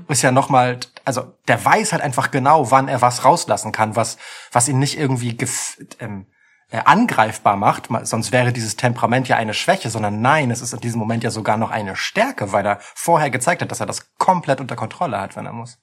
ist 0.08 0.22
ja 0.22 0.30
nochmal, 0.30 0.78
also 1.04 1.34
der 1.48 1.62
weiß 1.64 1.92
halt 1.92 2.02
einfach 2.02 2.30
genau, 2.30 2.70
wann 2.70 2.88
er 2.88 3.02
was 3.02 3.24
rauslassen 3.24 3.72
kann, 3.72 3.96
was, 3.96 4.16
was 4.52 4.68
ihn 4.68 4.78
nicht 4.78 4.98
irgendwie 4.98 5.36
gef 5.36 5.78
ähm, 5.98 6.26
äh, 6.30 6.33
angreifbar 6.78 7.56
macht, 7.56 7.90
Ma- 7.90 8.04
sonst 8.04 8.32
wäre 8.32 8.52
dieses 8.52 8.76
Temperament 8.76 9.28
ja 9.28 9.36
eine 9.36 9.54
Schwäche, 9.54 9.90
sondern 9.90 10.20
nein, 10.20 10.50
es 10.50 10.60
ist 10.62 10.72
in 10.72 10.80
diesem 10.80 10.98
Moment 10.98 11.24
ja 11.24 11.30
sogar 11.30 11.56
noch 11.56 11.70
eine 11.70 11.96
Stärke, 11.96 12.52
weil 12.52 12.66
er 12.66 12.78
vorher 12.94 13.30
gezeigt 13.30 13.62
hat, 13.62 13.70
dass 13.70 13.80
er 13.80 13.86
das 13.86 14.14
komplett 14.18 14.60
unter 14.60 14.76
Kontrolle 14.76 15.20
hat, 15.20 15.36
wenn 15.36 15.46
er 15.46 15.52
muss. 15.52 15.78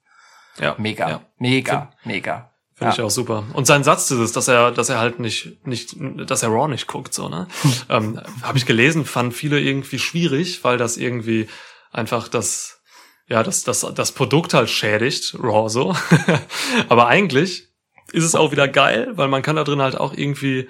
Ja, 0.58 0.76
Mega, 0.78 1.10
Ja. 1.10 1.22
mega, 1.38 1.92
mega. 2.04 2.52
Finde 2.76 2.90
Ja. 2.92 2.94
ich 2.96 3.02
auch 3.02 3.12
super. 3.12 3.44
Und 3.54 3.68
sein 3.68 3.84
Satz 3.84 4.10
ist 4.12 4.18
es, 4.20 4.32
dass 4.32 4.48
er, 4.48 4.72
dass 4.72 4.90
er 4.90 5.00
halt 5.00 5.20
nicht, 5.20 5.66
nicht, 5.68 5.96
dass 6.00 6.42
er 6.44 6.50
Raw 6.50 6.68
nicht 6.68 6.88
guckt, 6.88 7.14
so, 7.14 7.30
ne? 7.30 7.48
ähm, 7.90 8.20
Habe 8.42 8.58
ich 8.58 8.66
gelesen, 8.66 9.06
fanden 9.06 9.32
viele 9.32 9.60
irgendwie 9.60 10.00
schwierig, 10.00 10.64
weil 10.64 10.78
das 10.78 10.98
irgendwie 10.98 11.48
einfach 11.92 12.28
das, 12.28 12.82
ja, 13.28 13.44
das, 13.44 13.64
das, 13.64 13.82
das 13.96 14.12
Produkt 14.14 14.54
halt 14.54 14.70
schädigt, 14.70 15.36
Raw 15.42 15.70
so. 15.70 15.96
Aber 16.90 17.08
eigentlich 17.08 17.68
ist 18.12 18.24
es 18.24 18.36
auch 18.36 18.52
wieder 18.52 18.68
geil, 18.68 19.12
weil 19.14 19.28
man 19.28 19.42
kann 19.42 19.56
da 19.56 19.64
drin 19.64 19.82
halt 19.82 19.98
auch 19.98 20.14
irgendwie 20.14 20.70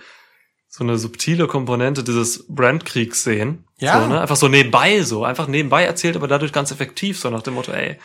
so 0.67 0.85
eine 0.85 0.97
subtile 0.97 1.47
Komponente 1.47 2.03
dieses 2.03 2.45
Brandkriegs 2.47 3.23
sehen. 3.23 3.65
Ja. 3.79 4.01
So, 4.01 4.07
ne? 4.07 4.21
Einfach 4.21 4.37
so 4.37 4.47
nebenbei 4.47 5.01
so, 5.01 5.25
einfach 5.25 5.47
nebenbei 5.47 5.83
erzählt, 5.83 6.15
aber 6.15 6.29
dadurch 6.29 6.53
ganz 6.53 6.71
effektiv, 6.71 7.19
so 7.19 7.29
nach 7.29 7.43
dem 7.43 7.55
Motto, 7.55 7.73
ey, 7.73 7.97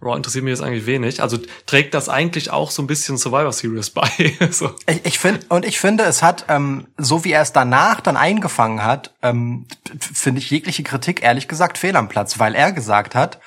Raw 0.00 0.16
interessiert 0.16 0.44
mich 0.44 0.52
jetzt 0.52 0.62
eigentlich 0.62 0.86
wenig. 0.86 1.22
Also 1.22 1.38
trägt 1.66 1.94
das 1.94 2.08
eigentlich 2.08 2.50
auch 2.50 2.70
so 2.70 2.82
ein 2.82 2.86
bisschen 2.86 3.16
Survivor 3.16 3.52
Series 3.52 3.90
bei. 3.90 4.08
so. 4.50 4.70
Ich, 4.86 5.04
ich 5.04 5.18
finde 5.18 5.46
und 5.48 5.64
ich 5.64 5.78
finde, 5.78 6.04
es 6.04 6.22
hat 6.22 6.46
ähm, 6.48 6.88
so 6.96 7.24
wie 7.24 7.32
er 7.32 7.42
es 7.42 7.52
danach 7.52 8.00
dann 8.00 8.16
eingefangen 8.16 8.84
hat, 8.84 9.14
ähm, 9.22 9.66
finde 9.98 10.40
ich 10.40 10.50
jegliche 10.50 10.82
Kritik 10.82 11.22
ehrlich 11.22 11.48
gesagt 11.48 11.78
fehl 11.78 11.96
am 11.96 12.08
Platz, 12.08 12.38
weil 12.38 12.54
er 12.54 12.72
gesagt 12.72 13.14
hat, 13.14 13.40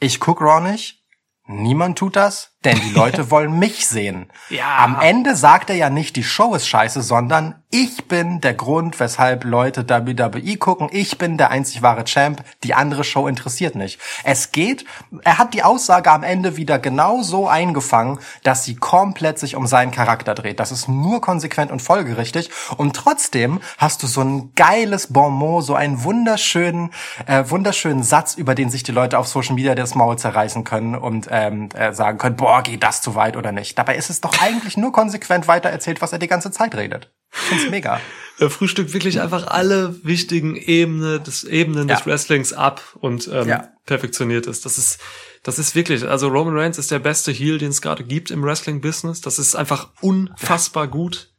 ich 0.00 0.20
guck 0.20 0.40
Raw 0.40 0.60
nicht, 0.60 1.02
niemand 1.46 1.98
tut 1.98 2.16
das, 2.16 2.51
Denn 2.64 2.80
die 2.80 2.92
Leute 2.92 3.30
wollen 3.30 3.58
mich 3.58 3.86
sehen. 3.86 4.26
Ja. 4.48 4.78
Am 4.78 5.00
Ende 5.00 5.36
sagt 5.36 5.70
er 5.70 5.76
ja 5.76 5.90
nicht, 5.90 6.16
die 6.16 6.24
Show 6.24 6.54
ist 6.54 6.68
scheiße, 6.68 7.02
sondern 7.02 7.56
ich 7.74 8.06
bin 8.06 8.42
der 8.42 8.52
Grund, 8.52 9.00
weshalb 9.00 9.44
Leute 9.44 9.88
WWE 9.88 10.58
gucken. 10.58 10.90
Ich 10.92 11.16
bin 11.16 11.38
der 11.38 11.50
einzig 11.50 11.80
wahre 11.80 12.04
Champ. 12.04 12.44
Die 12.64 12.74
andere 12.74 13.02
Show 13.02 13.26
interessiert 13.26 13.76
nicht. 13.76 13.98
Es 14.24 14.52
geht, 14.52 14.84
er 15.22 15.38
hat 15.38 15.54
die 15.54 15.62
Aussage 15.62 16.10
am 16.10 16.22
Ende 16.22 16.58
wieder 16.58 16.78
genau 16.78 17.22
so 17.22 17.48
eingefangen, 17.48 18.18
dass 18.42 18.64
sie 18.64 18.74
komplett 18.74 19.38
sich 19.38 19.56
um 19.56 19.66
seinen 19.66 19.90
Charakter 19.90 20.34
dreht. 20.34 20.60
Das 20.60 20.70
ist 20.70 20.86
nur 20.86 21.22
konsequent 21.22 21.70
und 21.70 21.80
folgerichtig. 21.80 22.50
Und 22.76 22.94
trotzdem 22.94 23.60
hast 23.78 24.02
du 24.02 24.06
so 24.06 24.20
ein 24.20 24.52
geiles 24.54 25.10
Bonmot, 25.10 25.64
so 25.64 25.74
einen 25.74 26.04
wunderschönen, 26.04 26.90
äh, 27.26 27.44
wunderschönen 27.48 28.02
Satz, 28.02 28.34
über 28.34 28.54
den 28.54 28.68
sich 28.68 28.82
die 28.82 28.92
Leute 28.92 29.18
auf 29.18 29.28
Social 29.28 29.54
Media 29.54 29.74
das 29.74 29.94
Maul 29.94 30.18
zerreißen 30.18 30.64
können 30.64 30.94
und 30.94 31.28
ähm, 31.30 31.70
äh, 31.74 31.94
sagen 31.94 32.18
können, 32.18 32.36
boah, 32.36 32.51
geht 32.60 32.82
das 32.82 33.00
zu 33.00 33.14
weit 33.14 33.36
oder 33.38 33.50
nicht. 33.52 33.78
Dabei 33.78 33.96
ist 33.96 34.10
es 34.10 34.20
doch 34.20 34.38
eigentlich 34.42 34.76
nur 34.76 34.92
konsequent 34.92 35.48
weiter 35.48 35.70
erzählt, 35.70 36.02
was 36.02 36.12
er 36.12 36.18
die 36.18 36.28
ganze 36.28 36.50
Zeit 36.50 36.74
redet. 36.74 37.10
Ich 37.32 37.38
find's 37.40 37.70
mega. 37.70 37.98
Er 38.38 38.50
frühstückt 38.50 38.92
wirklich 38.92 39.20
einfach 39.22 39.46
alle 39.46 40.04
wichtigen 40.04 40.56
Ebenen 40.56 41.22
des 41.24 41.44
Ebenen 41.44 41.88
Ja. 41.88 41.96
des 41.96 42.06
Wrestlings 42.06 42.52
ab 42.52 42.82
und 43.00 43.28
ähm, 43.32 43.48
Ja. 43.48 43.68
perfektioniert 43.86 44.46
ist. 44.46 44.66
Das 44.66 44.76
ist 44.76 45.00
das 45.44 45.58
ist 45.58 45.74
wirklich, 45.74 46.06
also 46.06 46.28
Roman 46.28 46.56
Reigns 46.56 46.78
ist 46.78 46.90
der 46.92 47.00
beste 47.00 47.32
Heel, 47.32 47.58
den 47.58 47.70
es 47.70 47.82
gerade 47.82 48.04
gibt 48.04 48.30
im 48.30 48.44
Wrestling-Business. 48.44 49.22
Das 49.22 49.40
ist 49.40 49.56
einfach 49.56 49.88
unfassbar 50.00 50.86
gut. 50.86 51.30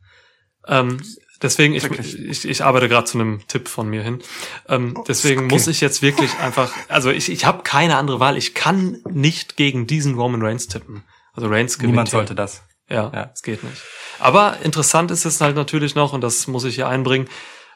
Ähm, 0.68 1.02
deswegen, 1.44 1.76
ich, 1.76 1.84
ich, 2.18 2.48
ich 2.48 2.64
arbeite 2.64 2.90
gerade 2.90 3.06
zu 3.06 3.20
einem 3.20 3.42
Tipp 3.48 3.68
von 3.68 3.88
mir 3.90 4.02
hin. 4.02 4.24
Ähm, 4.68 4.98
deswegen 5.08 5.46
okay. 5.46 5.54
muss 5.54 5.68
ich 5.68 5.82
jetzt 5.82 6.02
wirklich 6.02 6.38
einfach, 6.40 6.72
also 6.90 7.12
ich, 7.12 7.32
ich 7.32 7.46
habe 7.46 7.64
keine 7.64 7.98
andere 7.98 8.20
Wahl. 8.20 8.38
Ich 8.38 8.56
kann 8.56 9.02
nicht 9.12 9.56
gegen 9.58 9.86
diesen 9.86 10.16
Roman 10.16 10.42
Reigns 10.42 10.68
tippen. 10.68 11.04
Also 11.34 11.48
Reigns 11.50 11.78
gewinnt. 11.78 11.92
Niemand 11.92 12.10
sollte 12.10 12.34
das. 12.36 12.64
Ja, 12.90 13.12
Ja. 13.14 13.32
es 13.34 13.42
geht 13.44 13.64
nicht. 13.64 13.82
Aber 14.20 14.58
interessant 14.64 15.12
ist 15.12 15.26
es 15.26 15.42
halt 15.42 15.56
natürlich 15.56 15.96
noch, 15.96 16.14
und 16.14 16.22
das 16.22 16.48
muss 16.48 16.64
ich 16.64 16.76
hier 16.76 16.88
einbringen, 16.88 17.28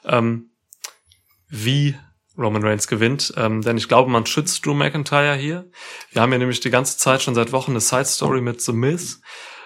ähm, 0.05 0.51
wie 1.49 1.95
Roman 2.37 2.63
Reigns 2.63 2.87
gewinnt. 2.87 3.33
Ähm, 3.35 3.61
denn 3.61 3.77
ich 3.77 3.87
glaube, 3.87 4.11
man 4.11 4.25
schützt 4.25 4.65
Drew 4.65 4.73
McIntyre 4.73 5.35
hier. 5.35 5.69
Wir 6.11 6.21
haben 6.21 6.31
ja 6.31 6.37
nämlich 6.37 6.59
die 6.59 6.69
ganze 6.69 6.97
Zeit 6.97 7.21
schon 7.21 7.35
seit 7.35 7.51
Wochen 7.51 7.71
eine 7.71 7.81
Side 7.81 8.05
Story 8.05 8.41
mit 8.41 8.61
The 8.61 8.73
Miz, 8.73 9.21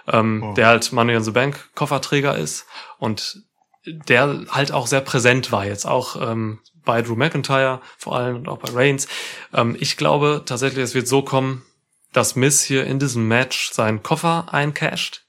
ähm, 0.07 0.41
Oh. 0.43 0.53
der 0.53 0.67
halt 0.67 0.91
Money 0.93 1.13
in 1.15 1.23
the 1.23 1.31
Bank 1.31 1.69
Kofferträger 1.75 2.37
ist 2.37 2.65
und 2.97 3.43
der 3.85 4.45
halt 4.49 4.71
auch 4.71 4.87
sehr 4.87 5.01
präsent 5.01 5.51
war 5.51 5.65
jetzt 5.65 5.85
auch 5.85 6.15
ähm, 6.21 6.59
bei 6.83 7.01
Drew 7.01 7.15
McIntyre 7.15 7.81
vor 7.97 8.15
allem 8.15 8.37
und 8.37 8.47
auch 8.47 8.57
bei 8.57 8.71
Reigns. 8.71 9.07
Ähm, 9.53 9.75
ich 9.79 9.97
glaube 9.97 10.43
tatsächlich, 10.45 10.83
es 10.83 10.95
wird 10.95 11.07
so 11.07 11.21
kommen, 11.21 11.63
dass 12.13 12.35
Miz 12.35 12.61
hier 12.61 12.85
in 12.85 12.99
diesem 12.99 13.27
Match 13.27 13.71
seinen 13.71 14.03
Koffer 14.03 14.53
eincasht, 14.53 15.25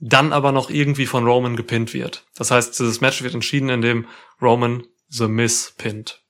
dann 0.00 0.32
aber 0.32 0.52
noch 0.52 0.70
irgendwie 0.70 1.06
von 1.06 1.26
Roman 1.26 1.56
gepinnt 1.56 1.94
wird. 1.94 2.24
Das 2.36 2.50
heißt, 2.50 2.78
dieses 2.78 3.00
Match 3.00 3.22
wird 3.22 3.34
entschieden, 3.34 3.68
indem 3.68 4.06
Roman 4.40 4.84
The 5.08 5.28
Miz 5.28 5.74
pinnt. 5.76 6.22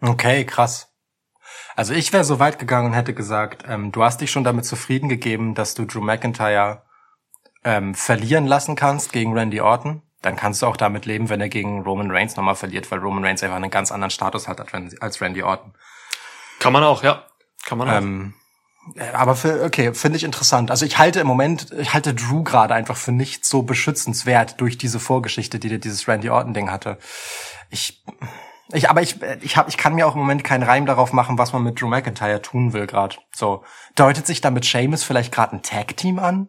Okay, 0.00 0.44
krass. 0.44 0.88
Also 1.74 1.94
ich 1.94 2.12
wäre 2.12 2.24
so 2.24 2.38
weit 2.38 2.58
gegangen 2.58 2.88
und 2.88 2.92
hätte 2.92 3.14
gesagt, 3.14 3.64
ähm, 3.66 3.92
du 3.92 4.02
hast 4.02 4.20
dich 4.20 4.30
schon 4.30 4.44
damit 4.44 4.64
zufrieden 4.64 5.08
gegeben, 5.08 5.54
dass 5.54 5.74
du 5.74 5.84
Drew 5.84 6.00
McIntyre 6.00 6.82
ähm, 7.64 7.94
verlieren 7.94 8.46
lassen 8.46 8.76
kannst 8.76 9.12
gegen 9.12 9.36
Randy 9.36 9.60
Orton. 9.60 10.02
Dann 10.22 10.36
kannst 10.36 10.62
du 10.62 10.66
auch 10.66 10.76
damit 10.76 11.04
leben, 11.04 11.28
wenn 11.28 11.40
er 11.40 11.48
gegen 11.48 11.82
Roman 11.82 12.10
Reigns 12.10 12.36
nochmal 12.36 12.54
verliert, 12.54 12.90
weil 12.90 13.00
Roman 13.00 13.24
Reigns 13.24 13.42
einfach 13.42 13.56
einen 13.56 13.70
ganz 13.70 13.90
anderen 13.90 14.10
Status 14.10 14.48
hat 14.48 14.60
als 15.00 15.20
Randy- 15.20 15.42
Orton. 15.42 15.74
Kann 16.60 16.72
man 16.72 16.84
auch, 16.84 17.02
ja. 17.02 17.26
Kann 17.64 17.78
man 17.78 17.88
auch. 17.88 17.96
Ähm, 17.96 18.34
äh, 18.94 19.10
aber 19.10 19.36
für, 19.36 19.64
okay, 19.64 19.94
finde 19.94 20.16
ich 20.16 20.24
interessant. 20.24 20.70
Also 20.70 20.86
ich 20.86 20.98
halte 20.98 21.20
im 21.20 21.26
Moment, 21.26 21.72
ich 21.72 21.92
halte 21.92 22.14
Drew 22.14 22.42
gerade 22.44 22.74
einfach 22.74 22.96
für 22.96 23.12
nicht 23.12 23.44
so 23.44 23.62
beschützenswert 23.62 24.60
durch 24.60 24.78
diese 24.78 25.00
Vorgeschichte, 25.00 25.58
die 25.58 25.68
dir 25.68 25.78
dieses 25.78 26.06
Randy 26.08 26.30
Orton 26.30 26.54
Ding 26.54 26.70
hatte. 26.70 26.98
Ich, 27.70 28.04
ich, 28.72 28.88
aber 28.90 29.02
ich, 29.02 29.20
ich 29.40 29.56
hab, 29.56 29.68
ich 29.68 29.76
kann 29.76 29.94
mir 29.94 30.06
auch 30.06 30.14
im 30.14 30.20
Moment 30.20 30.44
keinen 30.44 30.62
Reim 30.62 30.86
darauf 30.86 31.12
machen, 31.12 31.38
was 31.38 31.52
man 31.52 31.62
mit 31.62 31.80
Drew 31.80 31.88
McIntyre 31.88 32.42
tun 32.42 32.72
will 32.72 32.86
gerade. 32.86 33.16
So 33.34 33.64
deutet 33.96 34.26
sich 34.26 34.40
damit 34.40 34.66
Sheamus 34.66 35.02
vielleicht 35.02 35.32
gerade 35.32 35.56
ein 35.56 35.62
Tag 35.62 35.96
Team 35.96 36.18
an? 36.18 36.48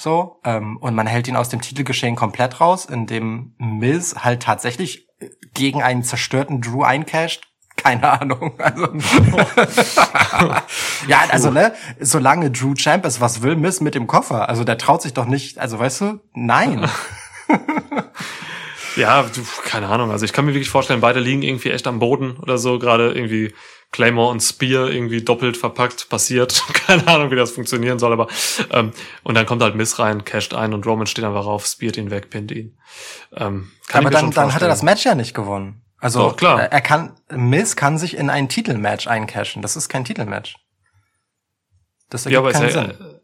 So 0.00 0.40
ähm, 0.44 0.76
und 0.76 0.94
man 0.94 1.08
hält 1.08 1.26
ihn 1.26 1.34
aus 1.34 1.48
dem 1.48 1.60
Titelgeschehen 1.60 2.14
komplett 2.14 2.60
raus, 2.60 2.84
indem 2.84 3.54
Miz 3.58 4.14
halt 4.18 4.44
tatsächlich 4.44 5.08
äh, 5.18 5.28
gegen 5.54 5.82
einen 5.82 6.04
zerstörten 6.04 6.60
Drew 6.60 6.84
eincasht. 6.84 7.48
Keine 7.76 8.08
Ahnung. 8.20 8.58
Also, 8.60 8.88
ja, 11.08 11.24
also 11.30 11.50
ne, 11.50 11.74
solange 12.00 12.50
Drew 12.50 12.74
Champ 12.74 13.04
ist, 13.06 13.20
was 13.20 13.42
will 13.42 13.56
Miz 13.56 13.80
mit 13.80 13.94
dem 13.96 14.06
Koffer? 14.06 14.48
Also 14.48 14.64
der 14.64 14.78
traut 14.78 15.02
sich 15.02 15.14
doch 15.14 15.26
nicht. 15.26 15.58
Also 15.58 15.78
weißt 15.78 16.00
du, 16.00 16.20
nein. 16.32 16.88
Ja, 18.98 19.22
du, 19.22 19.42
keine 19.64 19.86
Ahnung. 19.86 20.10
Also 20.10 20.24
ich 20.24 20.32
kann 20.32 20.44
mir 20.44 20.54
wirklich 20.54 20.70
vorstellen, 20.70 21.00
beide 21.00 21.20
liegen 21.20 21.42
irgendwie 21.42 21.70
echt 21.70 21.86
am 21.86 22.00
Boden 22.00 22.36
oder 22.38 22.58
so, 22.58 22.80
gerade 22.80 23.12
irgendwie 23.12 23.54
Claymore 23.90 24.30
und 24.30 24.40
Spear 24.40 24.90
irgendwie 24.90 25.22
doppelt 25.22 25.56
verpackt 25.56 26.08
passiert. 26.08 26.62
keine 26.86 27.06
Ahnung, 27.08 27.30
wie 27.30 27.36
das 27.36 27.52
funktionieren 27.52 27.98
soll, 27.98 28.12
aber 28.12 28.28
ähm, 28.70 28.92
und 29.22 29.34
dann 29.34 29.46
kommt 29.46 29.62
halt 29.62 29.74
Miss 29.74 29.98
rein, 29.98 30.24
casht 30.24 30.54
ein 30.54 30.74
und 30.74 30.86
Roman 30.86 31.06
steht 31.06 31.24
einfach 31.24 31.46
auf, 31.46 31.66
speart 31.66 31.96
ihn 31.96 32.10
weg, 32.10 32.30
pinnt 32.30 32.50
ihn. 32.50 32.78
Ähm, 33.34 33.70
kann 33.86 34.04
Aber 34.06 34.10
dann, 34.10 34.30
dann 34.30 34.54
hat 34.54 34.62
er 34.62 34.68
das. 34.68 34.82
Match 34.82 35.04
ja 35.04 35.14
nicht 35.14 35.34
gewonnen. 35.34 35.82
Also 36.00 36.20
Doch, 36.20 36.36
klar. 36.36 36.60
er 36.60 36.80
kann 36.80 37.16
Miz 37.30 37.74
kann 37.74 37.98
sich 37.98 38.16
in 38.16 38.30
ein 38.30 38.48
Titelmatch 38.48 39.08
eincashen. 39.08 39.62
Das 39.62 39.74
ist 39.76 39.88
kein 39.88 40.04
Titelmatch. 40.04 40.56
Das 42.08 42.24
Ja, 42.24 42.30
ergibt 42.30 42.38
aber 42.38 42.52
keinen 42.52 42.68
ist 42.68 42.74
Sinn. 42.74 42.90
er, 43.00 43.20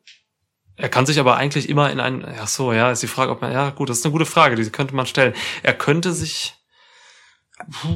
er 0.76 0.88
kann 0.88 1.06
sich 1.06 1.20
aber 1.20 1.36
eigentlich 1.36 1.68
immer 1.68 1.90
in 1.92 2.00
einen, 2.00 2.24
ach 2.24 2.48
so, 2.48 2.72
ja, 2.72 2.90
ist 2.90 3.02
die 3.02 3.06
Frage, 3.06 3.30
ob 3.30 3.40
man, 3.42 3.52
ja 3.52 3.70
gut, 3.70 3.88
das 3.90 3.98
ist 3.98 4.04
eine 4.04 4.12
gute 4.12 4.26
Frage, 4.26 4.56
die 4.56 4.68
könnte 4.70 4.94
man 4.96 5.06
stellen. 5.06 5.34
Er 5.62 5.74
könnte 5.74 6.12
sich, 6.12 6.54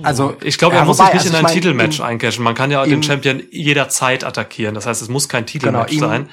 Also 0.02 0.36
ich 0.42 0.56
glaube, 0.58 0.76
er 0.76 0.82
ja, 0.82 0.84
muss 0.84 0.98
wobei, 0.98 1.06
sich 1.06 1.14
nicht 1.14 1.26
also 1.26 1.30
in 1.30 1.36
ein 1.36 1.42
mein, 1.42 1.52
Titelmatch 1.52 2.00
eincashen. 2.00 2.44
Man 2.44 2.54
kann 2.54 2.70
ja 2.70 2.84
den 2.84 3.02
Champion 3.02 3.42
jederzeit 3.50 4.24
attackieren. 4.24 4.74
Das 4.74 4.86
heißt, 4.86 5.02
es 5.02 5.08
muss 5.08 5.28
kein 5.28 5.46
Genau, 5.46 5.84
Titelmatch 5.84 5.92
ihm, 5.92 6.00
sein. 6.00 6.28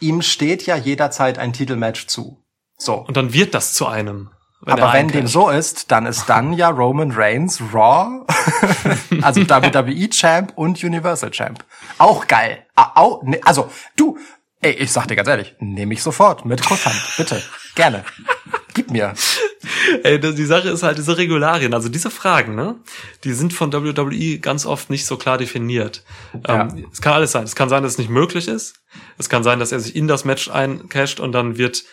ihm 0.00 0.22
steht 0.22 0.64
ja 0.66 0.76
jederzeit 0.76 1.38
ein 1.38 1.52
Titelmatch 1.52 2.06
zu. 2.06 2.42
So. 2.78 2.94
Und 2.94 3.16
dann 3.16 3.32
wird 3.32 3.54
das 3.54 3.74
zu 3.74 3.86
einem. 3.86 4.30
Wenn 4.62 4.74
Aber 4.74 4.88
er 4.88 4.92
wenn 4.92 5.08
dem 5.08 5.26
so 5.26 5.48
ist, 5.48 5.90
dann 5.90 6.04
ist 6.04 6.26
dann 6.26 6.52
ja 6.52 6.68
Roman 6.68 7.12
Reigns 7.12 7.62
Raw, 7.72 8.26
also 9.22 9.40
WWE 9.40 10.10
Champ 10.10 10.52
und 10.54 10.84
Universal 10.84 11.30
Champ. 11.30 11.64
Auch 11.96 12.26
geil. 12.26 12.66
Ah, 12.76 12.92
Au, 13.00 13.22
ne, 13.24 13.40
also 13.42 13.70
du, 13.96 14.18
ey, 14.60 14.72
ich 14.72 14.92
sag 14.92 15.08
dir 15.08 15.16
ganz 15.16 15.28
ehrlich, 15.28 15.54
nehme 15.60 15.94
ich 15.94 16.02
sofort 16.02 16.44
mit 16.44 16.62
Kusshand, 16.62 17.00
bitte, 17.16 17.42
gerne. 17.74 18.04
Gib 18.74 18.90
mir. 18.90 19.14
Ey, 20.04 20.20
die 20.20 20.44
Sache 20.44 20.68
ist 20.68 20.82
halt 20.82 20.98
diese 20.98 21.16
Regularien, 21.16 21.74
also 21.74 21.88
diese 21.88 22.10
Fragen, 22.10 22.54
ne? 22.54 22.76
Die 23.24 23.32
sind 23.32 23.52
von 23.52 23.72
WWE 23.72 24.38
ganz 24.38 24.66
oft 24.66 24.90
nicht 24.90 25.06
so 25.06 25.16
klar 25.16 25.38
definiert. 25.38 26.04
Ja. 26.46 26.62
Ähm, 26.62 26.86
es 26.92 27.00
kann 27.00 27.14
alles 27.14 27.32
sein. 27.32 27.44
Es 27.44 27.56
kann 27.56 27.68
sein, 27.68 27.82
dass 27.82 27.92
es 27.92 27.98
nicht 27.98 28.10
möglich 28.10 28.48
ist. 28.48 28.80
Es 29.18 29.28
kann 29.28 29.42
sein, 29.42 29.58
dass 29.58 29.72
er 29.72 29.80
sich 29.80 29.96
in 29.96 30.08
das 30.08 30.24
Match 30.24 30.48
eincasht 30.48 31.20
und 31.20 31.32
dann 31.32 31.58
wird 31.58 31.84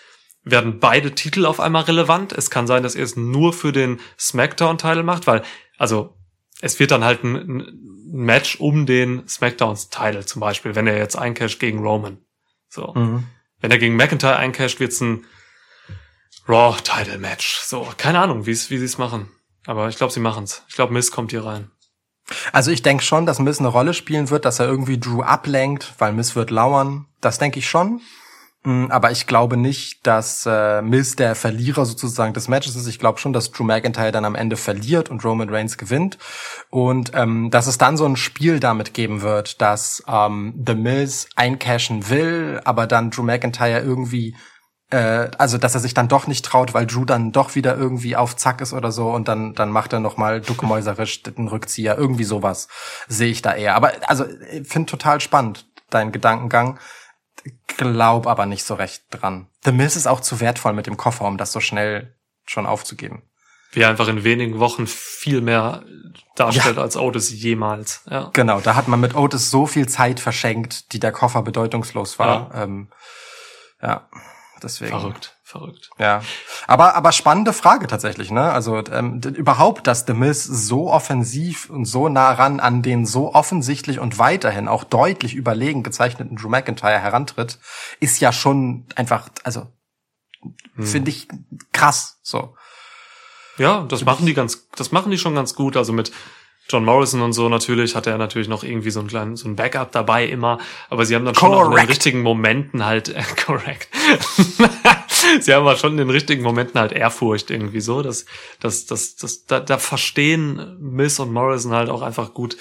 werden 0.44 0.80
beide 0.80 1.12
Titel 1.14 1.46
auf 1.46 1.60
einmal 1.60 1.84
relevant. 1.84 2.32
Es 2.32 2.50
kann 2.50 2.68
sein, 2.68 2.84
dass 2.84 2.96
er 2.96 3.04
es 3.04 3.16
nur 3.16 3.54
für 3.54 3.72
den 3.72 4.00
SmackDown-Titel 4.18 5.04
macht, 5.04 5.28
weil, 5.28 5.44
also, 5.78 6.16
es 6.62 6.80
wird 6.80 6.92
dann 6.92 7.04
halt 7.04 7.24
ein, 7.24 7.36
ein 7.36 7.80
Match 8.12 8.60
um 8.60 8.86
den 8.86 9.28
SmackDown-Titel 9.28 10.24
zum 10.24 10.40
Beispiel, 10.40 10.76
wenn 10.76 10.88
er 10.88 10.98
jetzt 10.98 11.18
eincasht 11.18 11.60
gegen 11.60 11.80
Roman. 11.80 12.20
So. 12.70 12.94
Mhm. 12.94 13.26
Wenn 13.60 13.72
er 13.72 13.78
gegen 13.78 13.96
McIntyre 13.96 14.38
eincasht, 14.38 14.80
wird's 14.80 15.02
ein 15.02 15.26
Raw-Title-Match. 16.48 17.62
So, 17.64 17.88
keine 17.98 18.20
Ahnung, 18.20 18.46
wie 18.46 18.54
sie 18.54 18.76
es 18.76 18.98
machen. 18.98 19.30
Aber 19.66 19.90
ich 19.90 19.98
glaube, 19.98 20.14
sie 20.14 20.22
machen's. 20.22 20.64
Ich 20.70 20.76
glaube, 20.76 20.94
Miss 20.94 21.12
kommt 21.12 21.32
hier 21.32 21.46
rein. 21.46 21.70
Also 22.52 22.72
ich 22.72 22.82
denke 22.82 23.04
schon, 23.04 23.26
dass 23.26 23.40
Miz 23.40 23.60
eine 23.60 23.68
Rolle 23.70 23.94
spielen 23.94 24.30
wird, 24.30 24.46
dass 24.46 24.60
er 24.60 24.68
irgendwie 24.68 25.00
Drew 25.00 25.22
ablenkt, 25.22 25.94
weil 25.98 26.14
Miz 26.14 26.36
wird 26.36 26.52
lauern. 26.52 27.06
Das 27.22 27.38
denke 27.38 27.60
ich 27.60 27.70
schon. 27.70 28.02
Mm, 28.64 28.88
Aber 28.90 29.12
ich 29.12 29.28
glaube 29.28 29.56
nicht, 29.56 30.06
dass 30.06 30.46
äh, 30.46 30.82
Miz 30.82 31.16
der 31.16 31.36
Verlierer 31.36 31.86
sozusagen 31.86 32.34
des 32.34 32.48
Matches 32.48 32.76
ist. 32.76 32.88
Ich 32.88 33.00
glaube 33.00 33.20
schon, 33.20 33.34
dass 33.34 33.52
Drew 33.52 33.64
McIntyre 33.64 34.12
dann 34.12 34.26
am 34.26 34.36
Ende 34.36 34.58
verliert 34.58 35.10
und 35.10 35.24
Roman 35.24 35.50
Reigns 35.50 35.78
gewinnt. 35.78 36.18
Und 36.70 37.12
ähm, 37.14 37.50
dass 37.50 37.68
es 37.68 37.78
dann 37.78 37.98
so 37.98 38.06
ein 38.06 38.18
Spiel 38.18 38.60
damit 38.60 38.94
geben 38.94 39.22
wird, 39.22 39.62
dass 39.62 40.04
ähm, 40.08 40.62
The 40.66 40.76
Miz 40.76 41.28
eincashen 41.36 42.10
will, 42.10 42.62
aber 42.66 42.88
dann 42.88 43.10
Drew 43.10 43.24
McIntyre 43.24 43.82
irgendwie 43.82 44.36
äh, 44.90 45.30
also 45.38 45.58
dass 45.58 45.76
er 45.76 45.82
sich 45.82 45.94
dann 45.94 46.08
doch 46.08 46.28
nicht 46.28 46.46
traut, 46.46 46.74
weil 46.74 46.86
Drew 46.86 47.06
dann 47.06 47.32
doch 47.32 47.56
wieder 47.56 47.76
irgendwie 47.76 48.16
auf 48.16 48.36
Zack 48.36 48.62
ist 48.62 48.74
oder 48.74 48.92
so 48.92 49.10
und 49.10 49.28
dann 49.28 49.54
dann 49.54 49.72
macht 49.72 49.94
er 49.94 50.00
noch 50.00 50.18
mal 50.18 50.42
duckmäuserisch 50.42 51.24
den 51.24 51.48
Rückzieher, 51.48 51.98
irgendwie 51.98 52.24
sowas 52.24 52.68
sehe 53.08 53.30
ich 53.30 53.42
da 53.42 53.54
eher. 53.54 53.76
Aber 53.76 53.92
also 54.08 54.26
ich 54.52 54.68
finde 54.68 54.90
total 54.90 55.20
spannend 55.20 55.68
deinen 55.90 56.12
Gedankengang, 56.12 56.80
glaub 57.78 58.28
aber 58.28 58.46
nicht 58.46 58.64
so 58.64 58.76
recht 58.76 59.04
dran. 59.12 59.48
The 59.64 59.72
Miz 59.72 59.96
ist 59.96 60.08
auch 60.08 60.22
zu 60.22 60.40
wertvoll 60.40 60.74
mit 60.74 60.88
dem 60.88 60.98
Koffer, 60.98 61.26
um 61.26 61.38
das 61.38 61.52
so 61.52 61.60
schnell 61.60 62.16
schon 62.46 62.66
aufzugeben. 62.66 63.24
Wie 63.72 63.82
er 63.82 63.90
einfach 63.90 64.08
in 64.08 64.24
wenigen 64.24 64.60
Wochen 64.60 64.88
viel 64.88 65.42
mehr 65.42 65.84
darstellt 66.36 66.78
als 66.78 66.96
Otis 66.96 67.30
jemals. 67.30 68.04
Ja. 68.10 68.30
Genau, 68.32 68.62
da 68.62 68.76
hat 68.76 68.88
man 68.88 69.00
mit 69.02 69.16
Otis 69.16 69.52
so 69.52 69.66
viel 69.66 69.88
Zeit 69.90 70.22
verschenkt, 70.22 70.94
die 70.94 71.00
der 71.00 71.12
Koffer 71.12 71.42
bedeutungslos 71.42 72.18
war. 72.18 72.52
Ähm, 72.56 72.90
Ja, 73.82 74.10
deswegen. 74.64 74.92
Verrückt, 74.92 75.38
verrückt. 75.44 75.90
Ja, 76.00 76.22
aber 76.68 76.96
aber 76.96 77.12
spannende 77.12 77.54
Frage 77.54 77.88
tatsächlich, 77.88 78.32
ne? 78.32 78.52
Also 78.52 78.78
ähm, 78.92 79.22
überhaupt, 79.22 79.88
dass 79.88 80.06
The 80.06 80.14
Miz 80.14 80.44
so 80.44 80.92
offensiv 80.92 81.70
und 81.70 81.86
so 81.86 82.10
nah 82.10 82.32
ran 82.32 82.60
an 82.60 82.82
den 82.82 83.06
so 83.06 83.34
offensichtlich 83.34 84.00
und 84.00 84.20
weiterhin 84.20 84.68
auch 84.68 84.84
deutlich 84.84 85.34
überlegen 85.36 85.84
gezeichneten 85.84 86.38
Drew 86.38 86.50
McIntyre 86.50 87.00
herantritt, 87.00 87.60
ist 88.00 88.20
ja 88.20 88.32
schon 88.32 88.86
einfach, 88.96 89.30
also 89.44 89.68
finde 90.80 91.10
ich 91.10 91.28
krass. 91.74 92.20
So, 92.22 92.56
Ja, 93.58 93.84
das 93.84 94.06
machen 94.06 94.26
die 94.26 94.34
ganz, 94.34 94.68
das 94.76 94.92
machen 94.92 95.12
die 95.12 95.18
schon 95.18 95.36
ganz 95.36 95.56
gut. 95.56 95.78
Also 95.78 95.94
mit 95.94 96.12
John 96.70 96.84
Morrison 96.84 97.22
und 97.22 97.34
so 97.34 97.48
natürlich 97.48 97.96
hat 97.96 98.08
er 98.08 98.18
natürlich 98.18 98.48
noch 98.48 98.64
irgendwie 98.64 98.90
so 98.92 99.00
einen 99.00 99.08
kleinen, 99.08 99.36
so 99.38 99.48
ein 99.48 99.56
Backup 99.56 99.92
dabei 99.92 100.26
immer. 100.26 100.60
Aber 100.90 101.06
sie 101.06 101.16
haben 101.16 101.24
dann 101.26 101.36
schon 101.36 101.54
auch 101.54 101.60
in 101.60 101.64
den 101.66 101.72
Correct. 101.72 101.90
richtigen 101.90 102.22
Momenten 102.22 102.86
halt, 102.86 103.10
äh, 103.10 103.24
correct. 103.46 103.88
sie 105.42 105.54
haben 105.54 105.62
aber 105.62 105.78
schon 105.78 105.92
in 105.92 105.98
den 105.98 106.10
richtigen 106.10 106.44
Momenten 106.44 106.80
halt 106.80 106.92
Ehrfurcht 106.92 107.52
irgendwie 107.52 107.82
so. 107.82 108.02
dass 108.02 108.26
dass 108.60 108.86
dass 108.86 109.16
dass 109.16 109.46
da, 109.46 109.60
da 109.60 109.78
verstehen 109.78 110.78
Miss 110.80 111.20
und 111.20 111.32
Morrison 111.32 111.74
halt 111.74 111.90
auch 111.90 112.02
einfach 112.02 112.34
gut 112.34 112.58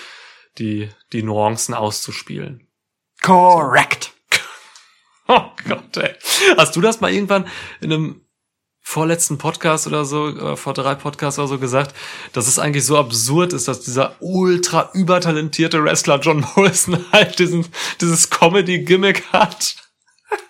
die, 0.59 0.89
die 1.13 1.23
Nuancen 1.23 1.75
auszuspielen. 1.75 2.67
correct. 3.23 4.13
Oh 5.29 5.43
Gott, 5.69 5.97
ey. 5.97 6.15
Hast 6.57 6.77
du 6.77 6.81
das 6.81 7.01
mal 7.01 7.13
irgendwann 7.13 7.49
in 7.81 7.93
einem 7.93 8.26
vorletzten 8.89 9.37
Podcast 9.37 9.89
oder 9.89 10.05
so, 10.05 10.29
äh, 10.29 10.57
vor 10.57 10.73
drei 10.73 10.95
Podcasts 10.95 11.41
oder 11.41 11.49
so 11.49 11.59
gesagt, 11.59 11.93
dass 12.33 12.47
es 12.47 12.61
eigentlich 12.61 12.85
so 12.85 12.97
absurd 12.97 13.53
ist, 13.53 13.67
dass 13.67 13.81
dieser 13.81 14.15
ultra 14.21 14.91
übertalentierte 14.95 15.83
Wrestler 15.83 16.21
John 16.21 16.47
Morrison 16.55 17.05
halt 17.13 17.37
diesen, 17.41 17.67
dieses 18.01 18.31
Comedy-Gimmick 18.31 19.25
hat. 19.33 19.75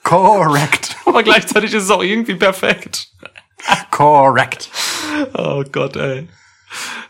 Correct. 0.02 0.96
Aber 1.06 1.22
gleichzeitig 1.22 1.72
ist 1.72 1.84
es 1.84 1.90
auch 1.90 2.02
irgendwie 2.02 2.34
perfekt. 2.34 3.08
Correct. 3.90 4.68
Oh 5.32 5.64
Gott, 5.72 5.96
ey. 5.96 6.28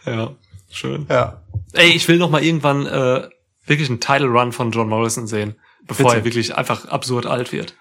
Ja, 0.06 0.30
schön. 0.70 1.06
Ja. 1.10 1.42
Ey, 1.72 1.90
ich 1.90 2.06
will 2.06 2.18
noch 2.18 2.30
mal 2.30 2.44
irgendwann 2.44 2.86
äh, 2.86 3.28
wirklich 3.66 3.88
einen 3.88 3.98
Title 3.98 4.28
Run 4.28 4.52
von 4.52 4.70
John 4.70 4.88
Morrison 4.88 5.26
sehen, 5.26 5.56
bevor 5.88 6.06
Bitte. 6.06 6.18
er 6.18 6.24
wirklich 6.24 6.54
einfach 6.54 6.84
absurd 6.84 7.26
alt 7.26 7.50
wird. 7.50 7.74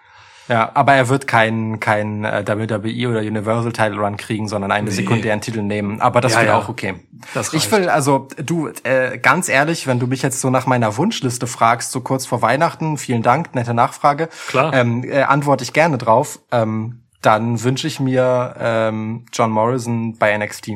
Ja, 0.48 0.72
aber 0.76 0.94
er 0.94 1.10
wird 1.10 1.26
keinen 1.26 1.80
kein, 1.80 2.24
äh, 2.24 2.44
WWE 2.48 3.10
oder 3.10 3.20
Universal 3.22 3.72
Title 3.74 3.98
Run 4.00 4.16
kriegen, 4.16 4.48
sondern 4.48 4.72
einen 4.72 4.86
Nee. 4.86 4.92
sekundären 4.94 5.42
Titel 5.42 5.64
nehmen. 5.64 6.02
Aber 6.02 6.22
das 6.22 6.34
Ja, 6.34 6.40
wird 6.42 6.50
ja. 6.50 6.58
auch 6.60 6.70
okay. 6.70 6.96
Das 7.34 7.52
ich 7.54 7.72
will, 7.72 7.90
also 7.90 8.28
du, 8.38 8.70
äh, 8.84 9.18
ganz 9.18 9.50
ehrlich, 9.50 9.88
wenn 9.88 10.00
du 10.00 10.06
mich 10.06 10.22
jetzt 10.22 10.40
so 10.42 10.52
nach 10.52 10.68
meiner 10.68 10.98
Wunschliste 10.98 11.48
fragst, 11.48 11.92
so 11.92 12.02
kurz 12.02 12.28
vor 12.28 12.44
Weihnachten, 12.44 12.98
vielen 12.98 13.24
Dank, 13.24 13.56
nette 13.56 13.74
Nachfrage, 13.74 14.30
Klar. 14.48 14.72
ähm, 14.74 15.04
äh, 15.04 15.24
antworte 15.24 15.64
ich 15.64 15.74
gerne 15.74 15.98
drauf. 15.98 16.40
Ähm, 16.52 17.02
dann 17.24 17.64
wünsche 17.64 17.88
ich 17.88 18.00
mir 18.00 18.56
ähm, 18.60 19.26
John 19.34 19.50
Morrison 19.50 20.16
bei 20.20 20.38
NXT. 20.38 20.74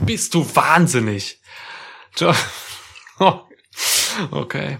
Bist 0.00 0.34
du 0.34 0.44
wahnsinnig? 0.56 1.40
Jo- 2.16 2.32
Oh. 3.18 3.34
Okay. 4.30 4.78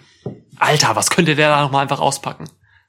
Alter, 0.59 0.95
was 0.97 1.11
könnte 1.11 1.35
der 1.35 1.51
da 1.51 1.61
nochmal 1.63 1.83
einfach 1.83 2.01
auspacken? 2.01 2.45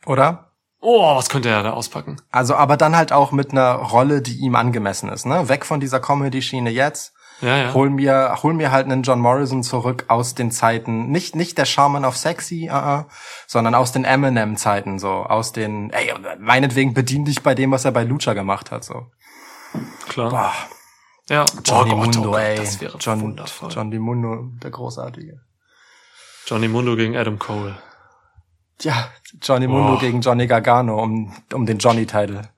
Oder? 0.06 0.45
Oh, 0.88 1.16
was 1.16 1.30
könnte 1.30 1.50
er 1.50 1.64
da 1.64 1.72
auspacken? 1.72 2.22
Also, 2.32 2.54
aber 2.56 2.78
dann 2.78 2.96
halt 2.96 3.12
auch 3.12 3.32
mit 3.32 3.52
einer 3.52 3.74
Rolle, 3.74 4.22
die 4.22 4.38
ihm 4.38 4.56
angemessen 4.56 5.10
ist, 5.10 5.26
ne? 5.26 5.50
Weg 5.50 5.66
von 5.66 5.80
dieser 5.80 6.00
Comedy-Schiene 6.00 6.70
jetzt. 6.70 7.14
Ja, 7.42 7.58
ja. 7.58 7.74
Hol 7.74 7.90
mir, 7.90 8.38
hol 8.44 8.54
mir 8.54 8.72
halt 8.72 8.86
einen 8.86 9.02
John 9.02 9.20
Morrison 9.20 9.64
zurück 9.64 10.06
aus 10.08 10.36
den 10.36 10.52
Zeiten, 10.52 11.10
nicht, 11.10 11.36
nicht 11.36 11.58
der 11.58 11.66
Shaman 11.66 12.06
of 12.06 12.16
Sexy, 12.16 12.70
uh 12.72 12.76
-uh, 12.76 13.06
sondern 13.48 13.74
aus 13.76 13.92
den 13.92 14.06
Eminem-Zeiten, 14.06 15.00
so, 15.00 15.10
aus 15.10 15.52
den, 15.52 15.90
ey, 15.90 16.14
meinetwegen 16.40 16.94
bedien 16.94 17.26
dich 17.26 17.42
bei 17.42 17.56
dem, 17.56 17.72
was 17.72 17.84
er 17.84 17.92
bei 17.92 18.04
Lucha 18.04 18.34
gemacht 18.34 18.72
hat, 18.72 18.84
so. 18.84 19.08
Klar. 20.08 20.30
Boah, 20.30 20.54
Ja. 21.30 21.46
Johnny 21.66 21.92
Oh 21.92 21.96
Gott, 21.96 22.06
Mundo, 22.06 22.30
oh 22.30 22.32
Gott, 22.34 22.42
ey. 22.42 22.58
Das 22.58 22.80
wäre 22.80 22.98
John, 23.00 23.22
wundervoll. 23.22 23.70
John 23.72 23.92
Di 23.92 24.00
Mundo, 24.00 24.52
der 24.62 24.70
Großartige. 24.72 25.42
Johnny 26.46 26.68
Mundo 26.68 26.96
gegen 26.96 27.18
Adam 27.18 27.40
Cole. 27.40 27.76
Ja, 28.82 29.10
Johnny 29.42 29.68
Mundo 29.68 29.96
Oh. 29.96 30.00
gegen 30.00 30.22
Johnny 30.22 30.48
Gargano 30.48 31.02
um, 31.02 31.34
um 31.54 31.66
den 31.66 31.78
Johnny-Title. 31.80 32.50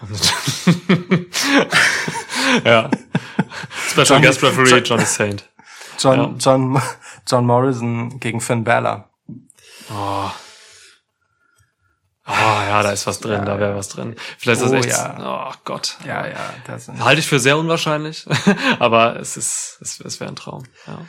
ja. 2.64 2.90
Special 3.88 4.06
Johnny- 4.06 4.26
Guest 4.26 4.42
Referee 4.42 4.70
John- 4.70 4.84
Johnny 4.84 5.04
Saint. 5.04 5.48
John, 5.98 6.18
Ja. 6.18 6.34
John, 6.38 6.82
John 7.28 7.46
Morrison 7.46 8.18
gegen 8.20 8.40
Finn 8.40 8.64
Balor. 8.64 9.08
Oh. 9.90 10.30
Oh, 12.24 12.30
ja, 12.32 12.82
da 12.82 12.92
ist 12.92 13.06
was 13.06 13.18
drin, 13.20 13.44
da 13.44 13.58
wäre 13.58 13.76
was 13.76 13.88
drin. 13.88 14.14
Vielleicht 14.38 14.62
ist 14.62 14.72
das 14.72 14.72
Oh, 14.72 14.76
echt, 14.76 14.88
ja. 14.88 15.50
oh 15.50 15.54
Gott. 15.64 15.96
Ja, 16.06 16.26
ja, 16.26 16.54
das 16.66 16.88
Halte 16.88 17.20
ich 17.20 17.26
für 17.26 17.40
sehr 17.40 17.58
unwahrscheinlich, 17.58 18.26
aber 18.78 19.16
es 19.18 19.36
ist, 19.36 19.78
es, 19.80 20.00
es 20.00 20.20
wäre 20.20 20.30
ein 20.30 20.36
Traum. 20.36 20.62
Ja. 20.86 21.00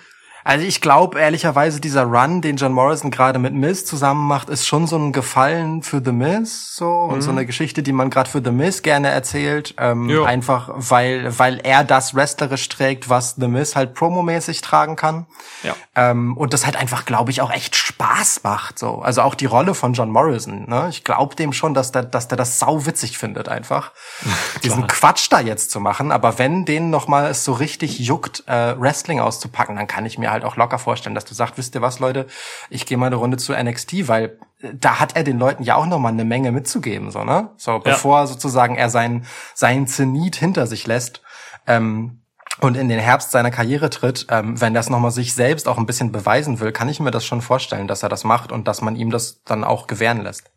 Also 0.43 0.65
ich 0.65 0.81
glaube 0.81 1.19
ehrlicherweise, 1.19 1.79
dieser 1.79 2.03
Run, 2.03 2.41
den 2.41 2.57
John 2.57 2.73
Morrison 2.73 3.11
gerade 3.11 3.39
mit 3.39 3.53
Miz 3.53 3.85
zusammen 3.85 4.27
macht, 4.27 4.49
ist 4.49 4.67
schon 4.67 4.87
so 4.87 4.97
ein 4.97 5.11
Gefallen 5.11 5.83
für 5.83 6.01
The 6.03 6.11
Miz, 6.11 6.75
so 6.75 6.89
und 6.89 7.21
so 7.21 7.31
eine 7.31 7.45
Geschichte, 7.45 7.83
die 7.83 7.93
man 7.93 8.09
gerade 8.09 8.29
für 8.29 8.41
The 8.43 8.51
Miz 8.51 8.81
gerne 8.81 9.09
erzählt, 9.09 9.75
ähm, 9.77 10.23
einfach 10.25 10.69
weil 10.73 11.37
weil 11.39 11.59
er 11.63 11.83
das 11.83 12.15
wrestlerisch 12.15 12.67
trägt, 12.69 13.09
was 13.09 13.35
The 13.35 13.47
Miz 13.47 13.75
halt 13.75 13.93
promomäßig 13.93 14.61
tragen 14.61 14.95
kann. 14.95 15.25
Ja. 15.63 15.75
Ähm, 15.95 16.35
und 16.37 16.53
das 16.53 16.65
halt 16.65 16.75
einfach, 16.75 17.05
glaube 17.05 17.31
ich, 17.31 17.41
auch 17.41 17.51
echt 17.51 17.75
Spaß 17.75 18.41
macht. 18.43 18.79
So, 18.79 18.99
also 18.99 19.21
auch 19.21 19.35
die 19.35 19.45
Rolle 19.45 19.73
von 19.73 19.93
John 19.93 20.09
Morrison. 20.09 20.67
Ne? 20.67 20.87
Ich 20.89 21.03
glaube 21.03 21.35
dem 21.35 21.53
schon, 21.53 21.73
dass 21.73 21.91
der, 21.91 22.03
dass 22.03 22.27
der 22.27 22.37
das 22.37 22.59
sau 22.59 22.85
witzig 22.85 23.17
findet, 23.17 23.47
einfach 23.47 23.91
diesen 24.63 24.87
Quatsch 24.87 25.27
da 25.29 25.39
jetzt 25.39 25.71
zu 25.71 25.79
machen. 25.79 26.11
Aber 26.11 26.39
wenn 26.39 26.65
denen 26.65 26.89
noch 26.89 27.07
mal 27.07 27.29
es 27.29 27.45
so 27.45 27.53
richtig 27.53 27.99
juckt, 27.99 28.43
äh, 28.47 28.79
Wrestling 28.79 29.19
auszupacken, 29.19 29.75
dann 29.75 29.87
kann 29.87 30.05
ich 30.05 30.17
mir 30.17 30.31
halt 30.33 30.43
auch 30.43 30.57
locker 30.57 30.79
vorstellen, 30.79 31.15
dass 31.15 31.25
du 31.25 31.33
sagst, 31.33 31.57
wisst 31.57 31.75
ihr 31.75 31.81
was, 31.81 31.99
Leute, 31.99 32.27
ich 32.69 32.85
gehe 32.85 32.97
mal 32.97 33.07
eine 33.07 33.15
Runde 33.15 33.37
zu 33.37 33.53
NXT, 33.53 34.07
weil 34.09 34.37
äh, 34.61 34.73
da 34.73 34.99
hat 34.99 35.15
er 35.15 35.23
den 35.23 35.39
Leuten 35.39 35.63
ja 35.63 35.75
auch 35.75 35.85
noch 35.85 35.99
mal 35.99 36.09
eine 36.09 36.25
Menge 36.25 36.51
mitzugeben, 36.51 37.11
so 37.11 37.23
ne? 37.23 37.51
So 37.55 37.79
bevor 37.79 38.27
sozusagen 38.27 38.75
er 38.75 38.89
seinen 38.89 39.25
seinen 39.53 39.87
Zenit 39.87 40.35
hinter 40.35 40.67
sich 40.67 40.85
lässt. 40.85 41.21
Ähm, 41.67 42.19
und 42.59 42.77
in 42.77 42.87
den 42.87 42.99
Herbst 42.99 43.31
seiner 43.31 43.51
Karriere 43.51 43.89
tritt, 43.89 44.27
ähm, 44.29 44.59
wenn 44.61 44.73
das 44.73 44.89
nochmal 44.89 45.11
sich 45.11 45.33
selbst 45.33 45.67
auch 45.67 45.77
ein 45.77 45.85
bisschen 45.85 46.11
beweisen 46.11 46.59
will, 46.59 46.71
kann 46.71 46.87
ich 46.87 46.99
mir 46.99 47.11
das 47.11 47.25
schon 47.25 47.41
vorstellen, 47.41 47.87
dass 47.87 48.03
er 48.03 48.09
das 48.09 48.23
macht 48.23 48.51
und 48.51 48.67
dass 48.67 48.81
man 48.81 48.95
ihm 48.95 49.09
das 49.09 49.43
dann 49.43 49.63
auch 49.63 49.87
gewähren 49.87 50.21
lässt. 50.21 50.51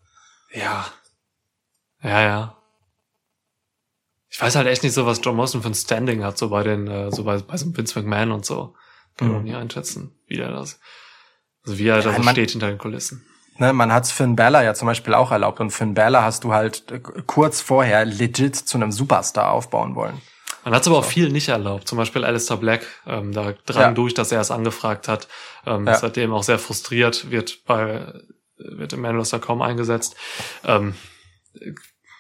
Ja. 0.53 0.87
Ja, 2.03 2.21
ja. 2.21 2.57
Ich 4.29 4.41
weiß 4.41 4.57
halt 4.57 4.67
echt 4.67 4.83
nicht 4.83 4.93
so, 4.93 5.07
was 5.07 5.21
John 5.23 5.37
Morrison 5.37 5.63
für 5.63 5.69
ein 5.69 5.75
Standing 5.75 6.23
hat, 6.23 6.37
so 6.37 6.51
bei 6.51 6.63
den, 6.63 6.87
äh, 6.87 7.11
so 7.11 7.25
bei, 7.25 7.39
bei 7.39 7.57
so 7.57 7.75
Vince 7.75 7.99
McMahon 7.99 8.33
und 8.33 8.45
so. 8.45 8.75
Kann 9.17 9.29
man 9.29 9.39
Mhm. 9.39 9.45
nie 9.45 9.55
einschätzen, 9.55 10.13
wie 10.27 10.39
er 10.39 10.51
das, 10.51 10.79
also 11.65 11.79
wie 11.79 11.89
er 11.89 12.03
da 12.03 12.13
so 12.15 12.23
steht 12.23 12.51
hinter 12.51 12.69
den 12.69 12.79
Kulissen. 12.79 13.27
Ne, 13.59 13.73
man 13.73 13.91
hat's 13.93 14.13
Finn 14.13 14.37
Balor 14.37 14.63
ja 14.63 14.75
zum 14.75 14.87
Beispiel 14.87 15.15
auch 15.15 15.31
erlaubt 15.33 15.61
und 15.61 15.71
Finn 15.71 15.95
Balor 15.95 16.23
hast 16.23 16.45
du 16.45 16.53
halt 16.53 16.91
äh, 16.91 17.01
kurz 17.27 17.61
vorher 17.63 18.05
legit 18.05 18.55
zu 18.57 18.77
einem 18.77 18.93
Superstar 18.93 19.51
aufbauen 19.53 19.95
wollen. 19.95 20.21
Man 20.65 20.75
hat 20.75 20.83
es 20.83 20.89
aber 20.89 20.99
auch 20.99 21.05
viel 21.05 21.31
nicht 21.31 21.49
erlaubt. 21.49 21.89
Zum 21.89 21.97
Beispiel 21.97 22.25
Alistair 22.25 22.57
Black, 22.59 22.85
ähm, 23.07 23.33
da 23.33 23.55
drang 23.65 23.83
Ja. 23.83 23.93
durch, 23.93 24.13
dass 24.15 24.33
er 24.33 24.41
es 24.41 24.51
angefragt 24.51 25.09
hat. 25.09 25.29
Ähm, 25.65 25.87
Ja. 25.87 25.95
Seitdem 25.97 26.33
auch 26.35 26.43
sehr 26.43 26.59
frustriert, 26.59 27.31
wird 27.31 27.65
bei 27.65 28.13
wird 28.59 28.93
im 28.95 29.03
Main 29.03 29.17
Roster 29.17 29.39
kaum 29.39 29.61
eingesetzt. 29.63 30.17
Ähm, 30.65 30.95
äh, 31.61 31.73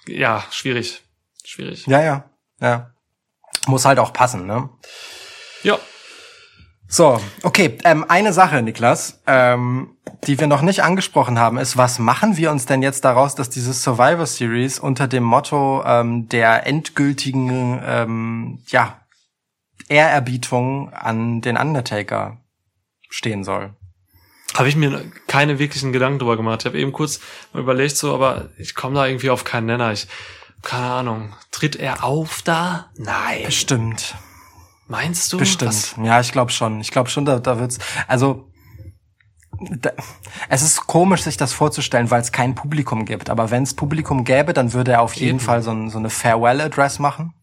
ja, 0.06 0.44
schwierig. 0.50 1.02
Schwierig. 1.44 1.86
Ja, 1.86 2.02
ja, 2.02 2.30
ja. 2.60 2.90
Muss 3.66 3.84
halt 3.86 3.98
auch 3.98 4.12
passen, 4.12 4.46
ne? 4.46 4.68
Ja. 5.62 5.78
So, 6.88 7.20
okay. 7.42 7.78
Ähm, 7.84 8.04
eine 8.08 8.32
Sache, 8.32 8.62
Niklas, 8.62 9.20
ähm, 9.26 9.96
die 10.26 10.38
wir 10.38 10.46
noch 10.46 10.62
nicht 10.62 10.82
angesprochen 10.82 11.38
haben, 11.38 11.58
ist, 11.58 11.76
was 11.76 11.98
machen 11.98 12.36
wir 12.36 12.50
uns 12.50 12.66
denn 12.66 12.82
jetzt 12.82 13.04
daraus, 13.04 13.34
dass 13.34 13.50
diese 13.50 13.72
Survivor 13.72 14.26
Series 14.26 14.78
unter 14.78 15.08
dem 15.08 15.24
Motto 15.24 15.82
ähm, 15.84 16.28
der 16.28 16.66
endgültigen, 16.66 17.80
ähm, 17.84 18.62
ja, 18.68 19.00
Ehrerbietung 19.88 20.92
an 20.92 21.40
den 21.40 21.56
Undertaker 21.56 22.38
stehen 23.08 23.44
soll? 23.44 23.74
Habe 24.54 24.68
ich 24.68 24.76
mir 24.76 25.04
keine 25.26 25.58
wirklichen 25.58 25.92
Gedanken 25.92 26.18
drüber 26.18 26.36
gemacht. 26.36 26.62
Ich 26.62 26.66
habe 26.66 26.78
eben 26.78 26.92
kurz 26.92 27.20
mal 27.52 27.60
überlegt, 27.60 27.96
so, 27.96 28.14
aber 28.14 28.48
ich 28.58 28.74
komme 28.74 28.94
da 28.94 29.06
irgendwie 29.06 29.30
auf 29.30 29.44
keinen 29.44 29.66
Nenner. 29.66 29.92
Ich, 29.92 30.08
keine 30.62 30.86
Ahnung. 30.86 31.34
Tritt 31.50 31.76
er 31.76 32.04
auf 32.04 32.42
da? 32.42 32.90
Nein. 32.96 33.42
Bestimmt. 33.44 34.14
Meinst 34.88 35.32
du? 35.32 35.38
Bestimmt. 35.38 35.70
Was? 35.70 35.94
Ja, 36.02 36.20
ich 36.20 36.32
glaube 36.32 36.52
schon. 36.52 36.80
Ich 36.80 36.90
glaube 36.90 37.10
schon, 37.10 37.24
da, 37.24 37.38
da 37.38 37.58
wird's. 37.58 37.78
Also 38.06 38.50
da, 39.60 39.90
es 40.48 40.62
ist 40.62 40.86
komisch, 40.86 41.22
sich 41.22 41.36
das 41.36 41.52
vorzustellen, 41.52 42.10
weil 42.10 42.20
es 42.20 42.32
kein 42.32 42.54
Publikum 42.54 43.04
gibt. 43.04 43.30
Aber 43.30 43.50
wenn 43.50 43.62
es 43.62 43.74
Publikum 43.74 44.24
gäbe, 44.24 44.52
dann 44.52 44.72
würde 44.72 44.92
er 44.92 45.02
auf 45.02 45.14
jeden 45.14 45.38
Eben. 45.38 45.40
Fall 45.40 45.62
so, 45.62 45.70
ein, 45.70 45.90
so 45.90 45.98
eine 45.98 46.10
Farewell-Address 46.10 46.98
machen. 46.98 47.34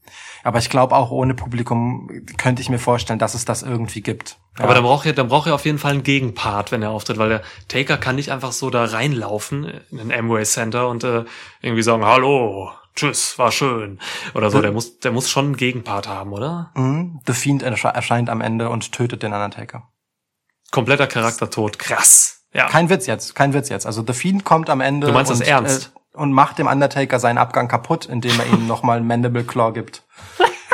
Aber 0.43 0.59
ich 0.59 0.69
glaube, 0.69 0.95
auch 0.95 1.09
ohne 1.09 1.33
Publikum 1.33 2.09
könnte 2.37 2.61
ich 2.61 2.69
mir 2.69 2.79
vorstellen, 2.79 3.17
dass 3.17 3.33
es 3.33 3.45
das 3.45 3.63
irgendwie 3.63 4.01
gibt. 4.01 4.37
Ja. 4.57 4.65
Aber 4.65 4.73
dann 4.73 4.83
braucht 4.83 5.05
er, 5.05 5.13
dann 5.13 5.29
braucht 5.29 5.47
er 5.47 5.55
auf 5.55 5.65
jeden 5.65 5.79
Fall 5.79 5.93
einen 5.93 6.03
Gegenpart, 6.03 6.71
wenn 6.71 6.83
er 6.83 6.91
auftritt, 6.91 7.17
weil 7.17 7.29
der 7.29 7.41
Taker 7.69 7.97
kann 7.97 8.17
nicht 8.17 8.31
einfach 8.31 8.51
so 8.51 8.69
da 8.69 8.83
reinlaufen 8.83 9.65
in 9.89 9.97
den 9.97 10.11
Amway 10.11 10.43
Center 10.43 10.89
und 10.89 11.03
äh, 11.05 11.23
irgendwie 11.61 11.81
sagen, 11.81 12.05
hallo, 12.05 12.71
tschüss, 12.95 13.37
war 13.39 13.51
schön. 13.51 13.99
Oder 14.33 14.49
so. 14.49 14.61
Der 14.61 14.71
muss, 14.71 14.99
der 14.99 15.11
muss 15.11 15.29
schon 15.29 15.45
einen 15.45 15.57
Gegenpart 15.57 16.07
haben, 16.07 16.33
oder? 16.33 16.71
Mhm. 16.75 17.21
The 17.25 17.33
Fiend 17.33 17.63
ersche- 17.63 17.93
erscheint 17.93 18.29
am 18.29 18.41
Ende 18.41 18.69
und 18.69 18.91
tötet 18.91 19.23
den 19.23 19.33
Undertaker. 19.33 19.89
Kompletter 20.71 21.07
Charaktertod. 21.07 21.77
Krass. 21.79 22.41
Ja. 22.53 22.67
Kein 22.67 22.89
Witz 22.89 23.07
jetzt, 23.07 23.35
kein 23.35 23.53
Witz 23.53 23.69
jetzt. 23.69 23.85
Also 23.85 24.03
The 24.05 24.13
Fiend 24.13 24.45
kommt 24.45 24.69
am 24.69 24.81
Ende 24.81 25.07
Du 25.07 25.13
meinst 25.13 25.31
und, 25.31 25.39
das 25.39 25.47
ernst? 25.47 25.91
Äh, 26.13 26.17
und 26.17 26.31
macht 26.31 26.59
dem 26.59 26.67
Undertaker 26.67 27.19
seinen 27.19 27.37
Abgang 27.39 27.67
kaputt, 27.67 28.05
indem 28.05 28.39
er 28.39 28.45
ihm 28.47 28.67
nochmal 28.67 28.97
einen 28.97 29.07
Mandible 29.07 29.43
Claw 29.43 29.71
gibt. 29.73 30.03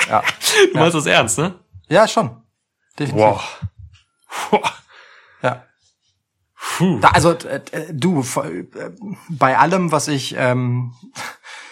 Ja, 0.10 0.22
du 0.74 0.78
meinst 0.80 0.96
das 0.96 1.06
ernst, 1.06 1.38
ne? 1.38 1.56
ja 1.88 2.08
schon. 2.08 2.44
Definitiv. 2.98 3.26
Wow. 3.26 3.62
Wow. 4.52 4.72
Ja. 5.42 5.64
Puh. 6.78 7.00
Da, 7.00 7.10
also 7.10 7.32
äh, 7.34 7.62
äh, 7.72 7.94
du, 7.94 8.22
äh, 8.22 8.66
bei 9.30 9.58
allem, 9.58 9.92
was 9.94 10.08
ich 10.10 10.36
ähm, 10.38 10.94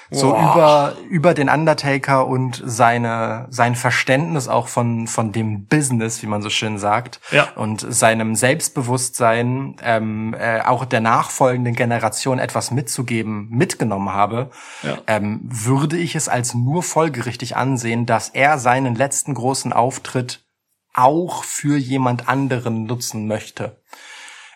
so 0.10 0.32
Boah. 0.32 0.94
über 0.96 1.10
über 1.10 1.34
den 1.34 1.50
Undertaker 1.50 2.28
und 2.28 2.62
seine 2.66 3.48
sein 3.50 3.76
Verständnis 3.76 4.48
auch 4.48 4.68
von 4.68 5.08
von 5.08 5.32
dem 5.32 5.66
Business, 5.66 6.22
wie 6.24 6.28
man 6.28 6.42
so 6.42 6.50
schön 6.50 6.78
sagt, 6.78 7.20
Ja. 7.32 7.50
und 7.56 7.86
seinem 7.88 8.36
Selbstbewusstsein 8.36 9.76
ähm, 9.84 10.34
äh, 10.40 10.62
auch 10.62 10.86
der 10.86 11.02
nachfolgenden 11.02 11.76
Generation 11.76 12.40
etwas 12.40 12.72
mitzugeben 12.72 13.50
mitgenommen 13.50 14.14
habe, 14.14 14.50
Ja. 14.84 14.98
ähm, 15.08 15.42
würde 15.44 15.98
ich 15.98 16.16
es 16.16 16.30
als 16.30 16.54
nur 16.54 16.84
folgerichtig 16.84 17.56
ansehen, 17.58 18.06
dass 18.06 18.30
er 18.30 18.60
seinen 18.60 18.96
letzten 18.96 19.34
großen 19.34 19.74
Auftritt 19.74 20.46
auch 20.94 21.44
für 21.44 21.78
jemand 21.78 22.28
anderen 22.28 22.86
nutzen 22.86 23.28
möchte. 23.28 23.82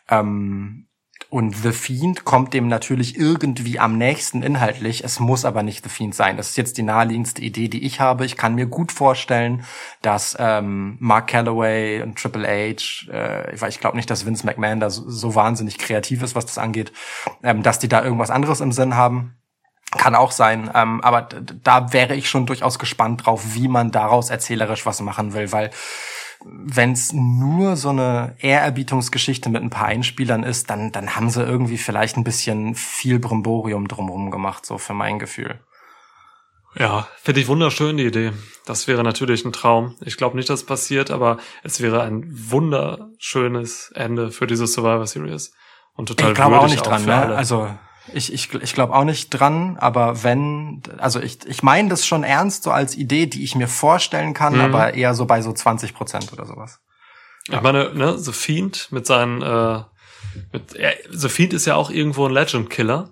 Ähm, 0.09 0.87
und 1.31 1.55
The 1.55 1.71
Fiend 1.71 2.25
kommt 2.25 2.53
dem 2.53 2.67
natürlich 2.67 3.17
irgendwie 3.17 3.79
am 3.79 3.97
nächsten 3.97 4.43
inhaltlich. 4.43 5.05
Es 5.05 5.21
muss 5.21 5.45
aber 5.45 5.63
nicht 5.63 5.81
The 5.81 5.89
Fiend 5.89 6.13
sein. 6.13 6.35
Das 6.35 6.49
ist 6.49 6.57
jetzt 6.57 6.77
die 6.77 6.83
naheliegendste 6.83 7.41
Idee, 7.41 7.69
die 7.69 7.85
ich 7.85 8.01
habe. 8.01 8.25
Ich 8.25 8.35
kann 8.35 8.53
mir 8.53 8.65
gut 8.65 8.91
vorstellen, 8.91 9.63
dass 10.01 10.35
ähm, 10.37 10.97
Mark 10.99 11.27
Calloway 11.27 12.01
und 12.01 12.19
Triple 12.19 12.45
H, 12.45 13.09
äh, 13.09 13.55
ich, 13.55 13.61
weiß- 13.61 13.69
ich 13.69 13.79
glaube 13.79 13.95
nicht, 13.95 14.09
dass 14.09 14.25
Vince 14.25 14.45
McMahon 14.45 14.81
da 14.81 14.89
so, 14.89 15.09
so 15.09 15.33
wahnsinnig 15.33 15.77
kreativ 15.77 16.21
ist, 16.21 16.35
was 16.35 16.45
das 16.45 16.57
angeht, 16.57 16.91
ähm, 17.43 17.63
dass 17.63 17.79
die 17.79 17.87
da 17.87 18.03
irgendwas 18.03 18.29
anderes 18.29 18.59
im 18.59 18.73
Sinn 18.73 18.95
haben. 18.95 19.37
Kann 19.97 20.15
auch 20.15 20.31
sein, 20.31 20.69
ähm, 20.75 20.99
aber 21.01 21.21
da 21.21 21.93
wäre 21.93 22.13
ich 22.15 22.29
schon 22.29 22.45
durchaus 22.45 22.77
gespannt 22.77 23.25
drauf, 23.25 23.55
wie 23.55 23.69
man 23.69 23.91
daraus 23.91 24.29
erzählerisch 24.29 24.85
was 24.85 24.99
machen 25.01 25.33
will, 25.33 25.53
weil 25.53 25.69
wenn 26.45 26.93
es 26.93 27.13
nur 27.13 27.76
so 27.76 27.89
eine 27.89 28.35
Ehrerbietungsgeschichte 28.39 29.49
mit 29.49 29.61
ein 29.61 29.69
paar 29.69 29.88
Einspielern 29.88 30.43
ist, 30.43 30.69
dann, 30.69 30.91
dann 30.91 31.15
haben 31.15 31.30
sie 31.30 31.43
irgendwie 31.43 31.77
vielleicht 31.77 32.18
ein 32.18 32.23
bisschen 32.23 32.76
viel 32.76 33.19
Brimborium 33.19 33.88
drumherum 33.88 34.31
gemacht, 34.31 34.65
so 34.65 34.77
für 34.77 34.93
mein 34.93 35.19
Gefühl. 35.19 35.59
Ja, 36.76 37.07
finde 37.22 37.41
ich 37.41 37.47
wunderschön, 37.47 37.97
die 37.97 38.05
Idee. 38.05 38.31
Das 38.65 38.88
wäre 38.88 39.03
natürlich 39.03 39.43
ein 39.43 39.51
Traum. 39.51 39.95
Ich 40.01 40.15
glaube 40.15 40.38
nicht, 40.38 40.49
dass 40.49 40.61
es 40.61 40.65
passiert, 40.65 41.11
aber 41.11 41.38
es 41.63 41.81
wäre 41.81 42.01
ein 42.03 42.23
wunderschönes 42.30 43.91
Ende 43.93 44.31
für 44.31 44.47
diese 44.47 44.68
Survivor 44.68 45.05
Series. 45.05 45.53
Und 45.95 46.07
total 46.07 46.30
ich 46.30 46.35
glaube 46.35 46.59
auch 46.59 46.69
nicht 46.69 46.85
dran, 46.85 47.01
für 47.01 47.09
ne? 47.09 47.15
alle. 47.15 47.35
Also 47.35 47.69
ich, 48.13 48.33
ich, 48.33 48.53
ich 48.53 48.73
glaube 48.73 48.93
auch 48.93 49.03
nicht 49.03 49.29
dran, 49.29 49.77
aber 49.79 50.23
wenn, 50.23 50.81
also 50.97 51.19
ich, 51.19 51.45
ich 51.45 51.63
meine 51.63 51.89
das 51.89 52.05
schon 52.05 52.23
ernst, 52.23 52.63
so 52.63 52.71
als 52.71 52.95
Idee, 52.97 53.27
die 53.27 53.43
ich 53.43 53.55
mir 53.55 53.67
vorstellen 53.67 54.33
kann, 54.33 54.55
Mhm. 54.55 54.61
aber 54.61 54.93
eher 54.93 55.13
so 55.13 55.25
bei 55.25 55.41
so 55.41 55.53
20 55.53 55.93
Prozent 55.93 56.33
oder 56.33 56.45
sowas. 56.45 56.79
Ich 57.47 57.61
meine, 57.61 57.93
ne, 57.93 58.17
The 58.17 58.33
Fiend 58.33 58.87
mit 58.91 59.05
seinen, 59.07 59.41
äh, 59.41 59.81
mit, 60.51 60.75
er, 60.75 60.93
The 61.09 61.29
Fiend 61.29 61.53
ist 61.53 61.65
ja 61.65 61.75
auch 61.75 61.89
irgendwo 61.89 62.25
ein 62.27 62.33
Legend-Killer. 62.33 63.09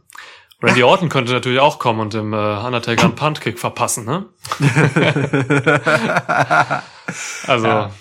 Randy 0.62 0.84
Orton 0.84 1.08
könnte 1.10 1.32
natürlich 1.32 1.60
auch 1.62 1.80
kommen 1.80 2.02
und 2.02 2.14
dem 2.14 2.34
äh, 2.34 2.36
Undertaker 2.36 3.06
einen 3.06 3.16
Puntkick 3.16 3.58
verpassen, 3.60 4.06
ne? 4.06 4.26
also, 7.48 7.68
Ja. 7.68 7.92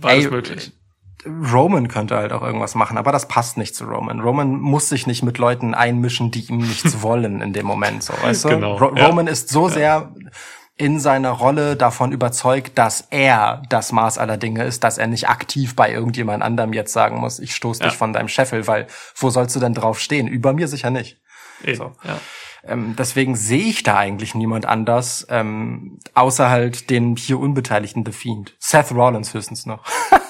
beides 0.00 0.24
Ey, 0.24 0.30
möglich. 0.30 0.72
Roman 1.26 1.88
könnte 1.88 2.16
halt 2.16 2.32
auch 2.32 2.42
irgendwas 2.42 2.74
machen, 2.74 2.96
aber 2.96 3.12
das 3.12 3.28
passt 3.28 3.56
nicht 3.58 3.74
zu 3.74 3.84
Roman. 3.84 4.20
Roman 4.20 4.52
muss 4.60 4.88
sich 4.88 5.06
nicht 5.06 5.22
mit 5.22 5.38
Leuten 5.38 5.74
einmischen, 5.74 6.30
die 6.30 6.46
ihm 6.46 6.58
nichts 6.58 7.02
wollen 7.02 7.40
in 7.42 7.52
dem 7.52 7.66
Moment, 7.66 8.02
so, 8.02 8.14
weißt 8.22 8.44
du? 8.44 8.48
Genau, 8.48 8.76
Ro 8.76 8.94
ja. 8.96 9.06
Roman 9.06 9.26
ist 9.26 9.48
so 9.50 9.68
sehr 9.68 10.12
in 10.76 10.98
seiner 10.98 11.30
Rolle 11.30 11.76
davon 11.76 12.10
überzeugt, 12.10 12.78
dass 12.78 13.06
er 13.10 13.62
das 13.68 13.92
Maß 13.92 14.16
aller 14.16 14.38
Dinge 14.38 14.64
ist, 14.64 14.82
dass 14.82 14.96
er 14.96 15.08
nicht 15.08 15.28
aktiv 15.28 15.76
bei 15.76 15.92
irgendjemand 15.92 16.42
anderem 16.42 16.72
jetzt 16.72 16.94
sagen 16.94 17.18
muss, 17.18 17.38
ich 17.38 17.54
stoß 17.54 17.80
Ja. 17.80 17.88
dich 17.88 17.96
von 17.98 18.14
deinem 18.14 18.28
Scheffel, 18.28 18.66
weil 18.66 18.86
wo 19.14 19.28
sollst 19.28 19.54
du 19.54 19.60
denn 19.60 19.74
drauf 19.74 20.00
stehen? 20.00 20.26
Über 20.26 20.54
mir 20.54 20.68
sicher 20.68 20.88
nicht. 20.90 21.20
Eben, 21.62 21.76
so. 21.76 21.92
ja. 22.02 22.18
Ähm, 22.64 22.94
deswegen 22.98 23.36
sehe 23.36 23.64
ich 23.64 23.82
da 23.82 23.96
eigentlich 23.98 24.34
niemand 24.34 24.64
anders, 24.64 25.26
ähm, 25.28 25.98
außer 26.14 26.48
halt 26.48 26.88
den 26.88 27.16
hier 27.16 27.38
unbeteiligten 27.38 28.04
The 28.06 28.12
Fiend. 28.12 28.54
Seth 28.58 28.92
Rollins 28.92 29.34
höchstens 29.34 29.66
noch. 29.66 29.84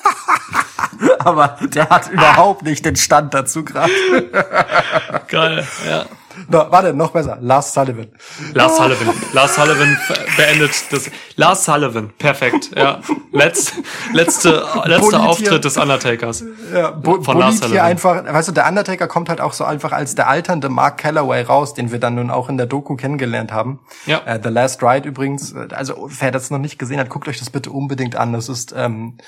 Aber 1.25 1.59
der 1.75 1.91
hat 1.91 2.11
überhaupt 2.11 2.63
nicht 2.63 2.85
den 2.85 2.97
Stand 2.97 3.35
dazu 3.35 3.65
gerade. 3.65 3.93
Geil, 5.29 5.67
ja. 5.87 6.07
No, 6.49 6.67
warte, 6.71 6.95
noch 6.95 7.11
besser. 7.11 7.37
Lars 7.41 7.75
Sullivan. 7.75 8.09
Lars 8.55 8.77
Sullivan. 8.77 9.15
Lars 9.33 9.55
Sullivan 9.57 9.99
beendet 10.37 10.71
das. 10.91 11.11
Lars 11.37 11.65
Sullivan, 11.65 12.13
perfekt. 12.19 12.71
Ja, 12.75 13.01
Letz, 13.33 13.73
letzte, 14.13 14.65
letzter 14.85 15.01
Bullied 15.01 15.15
Auftritt 15.21 15.65
des 15.65 15.77
Undertakers. 15.77 16.45
Ja, 16.73 16.93
Bu 16.93 17.23
Von 17.23 17.39
Lars 17.39 17.59
Sullivan. 17.59 17.85
einfach, 17.85 18.25
weißt 18.25 18.49
du, 18.49 18.53
der 18.53 18.67
Undertaker 18.67 19.09
kommt 19.09 19.29
halt 19.29 19.41
auch 19.41 19.53
so 19.53 19.65
einfach 19.65 19.93
als 19.93 20.15
der 20.15 20.29
alternde 20.29 20.69
Mark 20.69 20.99
Calloway 20.99 21.43
raus, 21.43 21.75
den 21.75 21.93
wir 21.93 21.99
dann 21.99 22.15
nun 22.15 22.31
auch 22.31 22.49
in 22.49 22.57
der 22.57 22.67
Doku 22.67 22.97
kennengelernt 22.97 23.53
haben. 23.53 23.81
Ja. 24.07 24.23
Äh, 24.25 24.41
The 24.43 24.49
Last 24.51 24.83
Ride 24.83 25.07
übrigens, 25.07 25.55
also 25.55 26.09
wer 26.09 26.31
das 26.31 26.51
noch 26.51 26.59
nicht 26.59 26.79
gesehen 26.79 27.01
hat, 27.01 27.11
guckt 27.11 27.29
euch 27.29 27.39
das 27.39 27.51
bitte 27.51 27.71
unbedingt 27.71 28.17
an. 28.17 28.33
Das 28.33 28.49
ist 28.49 28.73
ähm, 28.77 29.19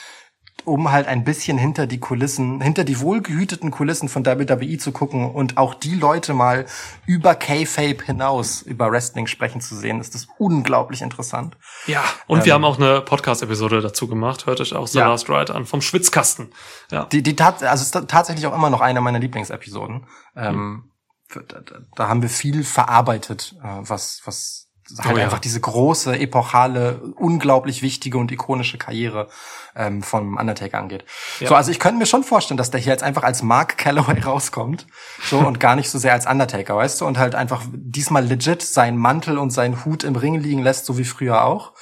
um 0.65 0.91
halt 0.93 1.07
ein 1.07 1.25
bisschen 1.25 1.59
hinter 1.59 1.87
die 1.87 1.99
Kulissen, 1.99 2.61
hinter 2.61 2.85
die 2.85 3.01
wohlgehüteten 3.01 3.71
Kulissen 3.71 4.09
von 4.09 4.25
WWE 4.25 4.79
zu 4.79 4.93
gucken 4.93 5.31
und 5.31 5.57
auch 5.57 5.75
die 5.75 5.95
Leute 5.95 6.35
mal 6.35 6.67
über 7.07 7.35
K-Fape 7.35 8.05
hinaus 8.05 8.63
über 8.63 8.91
Wrestling 8.91 9.27
sprechen 9.27 9.61
zu 9.61 9.77
sehen, 9.77 10.01
ist 10.01 10.15
das 10.15 10.29
unglaublich 10.39 11.03
interessant. 11.03 11.57
Ja. 11.87 12.03
Und 12.27 12.45
wir 12.45 12.55
haben 12.55 12.65
auch 12.65 12.79
eine 12.79 13.01
Podcast-Episode 13.01 13.81
dazu 13.81 14.09
gemacht. 14.09 14.47
Hört 14.47 14.61
euch 14.61 14.75
auch 14.75 14.87
The 14.87 14.99
Ja. 14.99 15.09
Last 15.09 15.29
Ride 15.29 15.55
an 15.55 15.67
vom 15.67 15.83
Schwitzkasten. 15.83 16.53
Ja. 16.91 17.05
Die, 17.05 17.23
die 17.23 17.37
tat, 17.37 17.63
also 17.63 17.83
es 17.83 17.95
ist 17.95 18.09
tatsächlich 18.09 18.47
auch 18.47 18.55
immer 18.55 18.71
noch 18.71 18.81
eine 18.81 19.01
meiner 19.01 19.19
Lieblingsepisoden. 19.19 20.07
Ähm, 20.37 20.91
da, 21.35 21.41
da, 21.41 21.79
da 21.95 22.09
haben 22.09 22.23
wir 22.23 22.29
viel 22.29 22.65
verarbeitet, 22.65 23.55
äh, 23.63 23.79
was, 23.81 24.23
was 24.25 24.62
halt 25.01 25.15
Oh 25.15 25.19
ja. 25.19 25.25
einfach 25.25 25.39
diese 25.39 25.61
große, 25.61 26.19
epochale, 26.19 27.01
unglaublich 27.17 27.83
wichtige 27.83 28.19
und 28.19 28.31
ikonische 28.33 28.79
Karriere 28.79 29.29
ähm, 29.75 30.03
vom 30.03 30.37
Undertaker 30.37 30.79
angeht. 30.79 31.05
Ja. 31.41 31.49
So, 31.49 31.55
also 31.55 31.71
ich 31.71 31.79
könnte 31.79 31.99
mir 31.99 32.07
schon 32.07 32.25
vorstellen, 32.25 32.59
dass 32.59 32.71
der 32.71 32.81
hier 32.81 32.93
jetzt 32.93 33.03
einfach 33.03 33.23
als 33.23 33.43
Mark 33.43 33.79
Calloway 33.79 34.21
rauskommt, 34.25 34.87
so 35.31 35.39
und 35.39 35.61
gar 35.61 35.77
nicht 35.77 35.89
so 35.91 35.99
sehr 35.99 36.13
als 36.13 36.27
Undertaker, 36.27 36.77
weißt 36.77 37.01
du, 37.01 37.07
und 37.07 37.19
halt 37.19 37.35
einfach 37.35 37.63
diesmal 37.73 38.25
legit 38.25 38.63
seinen 38.63 38.99
Mantel 38.99 39.39
und 39.39 39.51
seinen 39.51 39.85
Hut 39.85 40.05
im 40.05 40.17
Ring 40.17 40.35
liegen 40.41 40.63
lässt, 40.63 40.85
so 40.87 40.99
wie 40.99 41.05
früher 41.05 41.45
auch. 41.45 41.73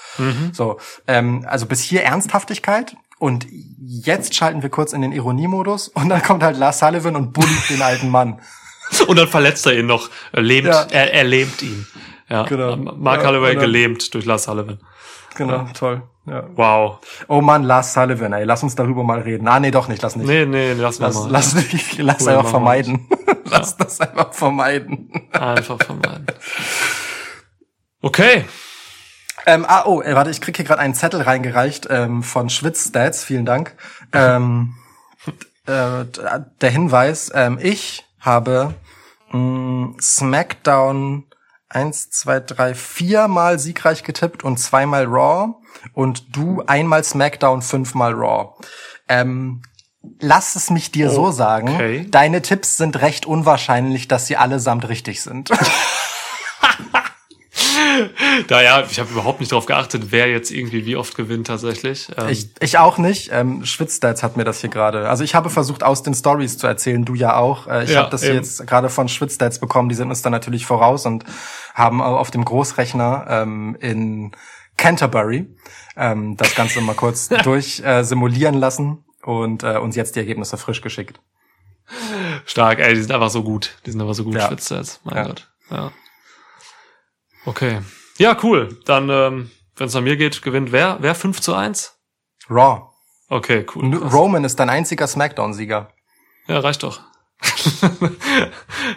So, 0.52 0.78
ähm, 1.06 1.44
also 1.48 1.66
bis 1.66 1.80
hier 1.80 2.02
Ernsthaftigkeit. 2.02 2.96
Und 3.18 3.46
jetzt 3.78 4.34
schalten 4.34 4.62
wir 4.62 4.70
kurz 4.70 4.92
in 4.94 5.02
den 5.02 5.12
Ironiemodus 5.12 5.88
und 5.88 6.08
dann 6.08 6.22
kommt 6.22 6.42
halt 6.42 6.56
Lars 6.56 6.78
Sullivan 6.78 7.16
und 7.16 7.32
bullied 7.34 7.68
den 7.68 7.82
alten 7.82 8.08
Mann. 8.08 8.40
Und 9.06 9.16
dann 9.18 9.28
verletzt 9.28 9.64
er 9.66 9.78
ihn 9.78 9.86
noch. 9.86 10.10
Er 10.32 10.42
lähmt, 10.42 10.66
Ja. 10.66 10.82
er, 10.90 11.14
er 11.14 11.22
lähmt 11.22 11.62
ihn. 11.62 11.86
Ja. 12.30 12.44
Genau. 12.44 12.76
Mark 12.76 13.22
Ja, 13.22 13.28
Holloway 13.28 13.54
dann- 13.54 13.60
gelähmt 13.62 14.14
durch 14.14 14.24
Lars 14.24 14.44
Sullivan. 14.44 14.78
Genau, 15.36 15.66
toll. 15.78 16.02
Ja. 16.26 16.44
Wow. 16.54 16.98
Oh 17.28 17.40
Mann, 17.40 17.62
Lars 17.64 17.92
Sullivan, 17.94 18.32
ey, 18.32 18.44
lass 18.44 18.62
uns 18.62 18.74
darüber 18.74 19.02
mal 19.04 19.20
reden. 19.20 19.48
Ah, 19.48 19.58
nee, 19.58 19.70
doch 19.70 19.88
nicht, 19.88 20.02
lass 20.02 20.16
nicht. 20.16 20.26
Nee, 20.26 20.44
nee, 20.44 20.72
lass 20.74 20.98
mal 20.98 21.06
lass, 21.06 21.16
mal. 21.16 21.30
lass 21.30 21.54
nicht, 21.54 21.98
lass 21.98 22.22
Cool, 22.22 22.28
einfach 22.30 22.50
vermeiden. 22.50 23.08
lass 23.44 23.76
das 23.76 24.00
einfach 24.00 24.32
vermeiden. 24.32 25.28
Einfach 25.32 25.78
vermeiden. 25.82 26.26
Okay. 28.02 28.44
Ähm, 29.46 29.64
ah, 29.66 29.84
oh, 29.86 30.02
äh, 30.02 30.14
warte, 30.14 30.30
ich 30.30 30.40
krieg 30.40 30.56
hier 30.56 30.64
gerade 30.64 30.80
einen 30.80 30.94
Zettel 30.94 31.22
reingereicht 31.22 31.86
ähm, 31.90 32.22
von 32.22 32.50
Schwitz-Stats, 32.50 33.24
vielen 33.24 33.46
Dank. 33.46 33.74
Ähm, 34.12 34.74
äh, 35.66 36.04
der 36.60 36.70
Hinweis, 36.70 37.30
ähm, 37.34 37.58
ich 37.60 38.04
habe 38.20 38.74
mh, 39.32 39.94
SmackDown 40.00 41.24
eins, 41.70 42.10
zwei, 42.10 42.40
drei, 42.40 42.74
viermal 42.74 43.58
siegreich 43.58 44.02
getippt 44.02 44.44
und 44.44 44.58
zweimal 44.58 45.06
Raw 45.06 45.54
und 45.94 46.36
du 46.36 46.62
einmal 46.66 47.04
SmackDown, 47.04 47.62
fünfmal 47.62 48.12
Raw. 48.12 48.54
Ähm, 49.08 49.62
lass 50.20 50.56
es 50.56 50.70
mich 50.70 50.90
dir 50.92 51.10
so 51.10 51.30
sagen. 51.30 51.68
Okay. 51.74 52.06
Deine 52.10 52.42
Tipps 52.42 52.76
sind 52.76 53.00
recht 53.00 53.24
unwahrscheinlich, 53.24 54.08
dass 54.08 54.26
sie 54.26 54.36
allesamt 54.36 54.88
richtig 54.88 55.22
sind. 55.22 55.50
Naja, 58.48 58.84
ich 58.88 58.98
habe 58.98 59.10
überhaupt 59.10 59.40
nicht 59.40 59.52
darauf 59.52 59.66
geachtet, 59.66 60.04
wer 60.10 60.28
jetzt 60.28 60.50
irgendwie 60.50 60.86
wie 60.86 60.96
oft 60.96 61.16
gewinnt 61.16 61.46
tatsächlich. 61.48 62.08
Ähm, 62.16 62.28
Ich, 62.28 62.48
ich 62.60 62.78
auch 62.78 62.98
nicht. 62.98 63.30
Ähm, 63.32 63.64
Schwitzstats 63.64 64.22
hat 64.22 64.36
mir 64.36 64.44
das 64.44 64.60
hier 64.60 64.70
gerade. 64.70 65.08
Also 65.08 65.24
ich 65.24 65.34
habe 65.34 65.50
versucht, 65.50 65.82
aus 65.82 66.02
den 66.02 66.14
Stories 66.14 66.58
zu 66.58 66.66
erzählen, 66.66 67.04
du 67.04 67.14
ja 67.14 67.36
auch. 67.36 67.66
Äh, 67.66 67.84
ich 67.84 67.90
Ja, 67.90 68.00
habe 68.00 68.10
das 68.10 68.22
eben. 68.22 68.34
jetzt 68.36 68.66
gerade 68.66 68.88
von 68.88 69.08
Schwitzstats 69.08 69.58
bekommen. 69.58 69.88
Die 69.88 69.94
sind 69.94 70.08
uns 70.08 70.22
dann 70.22 70.32
natürlich 70.32 70.66
voraus 70.66 71.06
und 71.06 71.24
haben 71.74 72.00
au- 72.00 72.16
auf 72.16 72.30
dem 72.30 72.44
Großrechner 72.44 73.26
ähm, 73.28 73.76
in 73.80 74.32
Canterbury 74.76 75.54
ähm, 75.96 76.36
das 76.36 76.54
Ganze 76.54 76.80
mal 76.80 76.94
kurz 76.94 77.28
durch 77.44 77.80
äh, 77.84 78.02
simulieren 78.04 78.54
lassen 78.54 79.04
und 79.22 79.62
äh, 79.62 79.76
uns 79.78 79.96
jetzt 79.96 80.14
die 80.16 80.20
Ergebnisse 80.20 80.56
frisch 80.56 80.80
geschickt. 80.80 81.20
stark, 82.46 82.78
ey, 82.78 82.94
die 82.94 83.00
sind 83.00 83.12
einfach 83.12 83.30
so 83.30 83.42
gut. 83.42 83.76
Die 83.84 83.90
sind 83.90 84.00
einfach 84.00 84.14
so 84.14 84.24
gut, 84.24 84.34
Ja. 84.34 84.46
Schwitzer 84.48 84.78
jetzt. 84.78 85.00
Mein 85.04 85.16
Ja. 85.16 85.24
Gott. 85.24 85.50
Ja. 85.70 85.92
Okay. 87.46 87.78
Ja, 88.20 88.36
cool. 88.42 88.78
Dann, 88.84 89.08
ähm, 89.08 89.50
wenn 89.76 89.86
es 89.86 89.94
nach 89.94 90.02
mir 90.02 90.18
geht, 90.18 90.42
gewinnt 90.42 90.72
wer? 90.72 90.98
Wer 91.00 91.14
5 91.14 91.40
zu 91.40 91.54
1? 91.54 91.94
Raw. 92.50 92.82
Okay, 93.30 93.64
cool. 93.74 93.98
Krass. 93.98 94.12
Roman 94.12 94.44
ist 94.44 94.60
dein 94.60 94.68
einziger 94.68 95.06
Smackdown-Sieger. 95.06 95.88
Ja, 96.46 96.58
reicht 96.60 96.82
doch. 96.82 97.00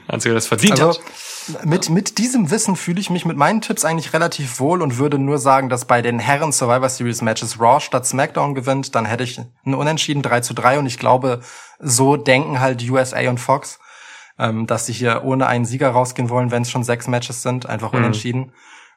Einziger, 0.10 0.34
der 0.34 0.40
es 0.40 0.48
verdient 0.48 0.74
Also 0.74 1.00
hat. 1.00 1.66
mit, 1.66 1.90
mit 1.90 2.18
diesem 2.18 2.52
Wissen 2.52 2.76
fühle 2.76 3.00
ich 3.00 3.10
mich 3.10 3.24
mit 3.24 3.38
meinen 3.38 3.62
Tipps 3.62 3.86
eigentlich 3.86 4.12
relativ 4.12 4.60
wohl 4.60 4.82
und 4.82 4.98
würde 4.98 5.18
nur 5.18 5.38
sagen, 5.38 5.70
dass 5.70 5.86
bei 5.86 6.02
den 6.02 6.20
Herren 6.20 6.52
Survivor 6.52 6.90
Series 6.90 7.22
Matches 7.22 7.62
Raw 7.62 7.80
statt 7.80 8.06
SmackDown 8.06 8.56
gewinnt. 8.56 8.94
Dann 8.94 9.06
hätte 9.06 9.24
ich 9.24 9.38
ein 9.38 9.74
Unentschieden 9.74 10.22
3 10.22 10.42
zu 10.42 10.54
3 10.54 10.80
und 10.80 10.86
ich 10.86 11.00
glaube, 11.00 11.40
so 11.80 12.18
denken 12.18 12.60
halt 12.60 12.84
USA 12.90 13.30
und 13.30 13.40
Fox, 13.40 13.80
ähm, 14.38 14.68
dass 14.68 14.88
sie 14.88 14.94
hier 14.94 15.24
ohne 15.24 15.48
einen 15.48 15.64
Sieger 15.64 15.92
rausgehen 15.92 16.30
wollen, 16.30 16.52
wenn 16.52 16.64
es 16.64 16.72
schon 16.72 16.84
sechs 16.84 17.08
Matches 17.08 17.42
sind, 17.42 17.68
einfach 17.68 17.94
unentschieden. 17.94 18.52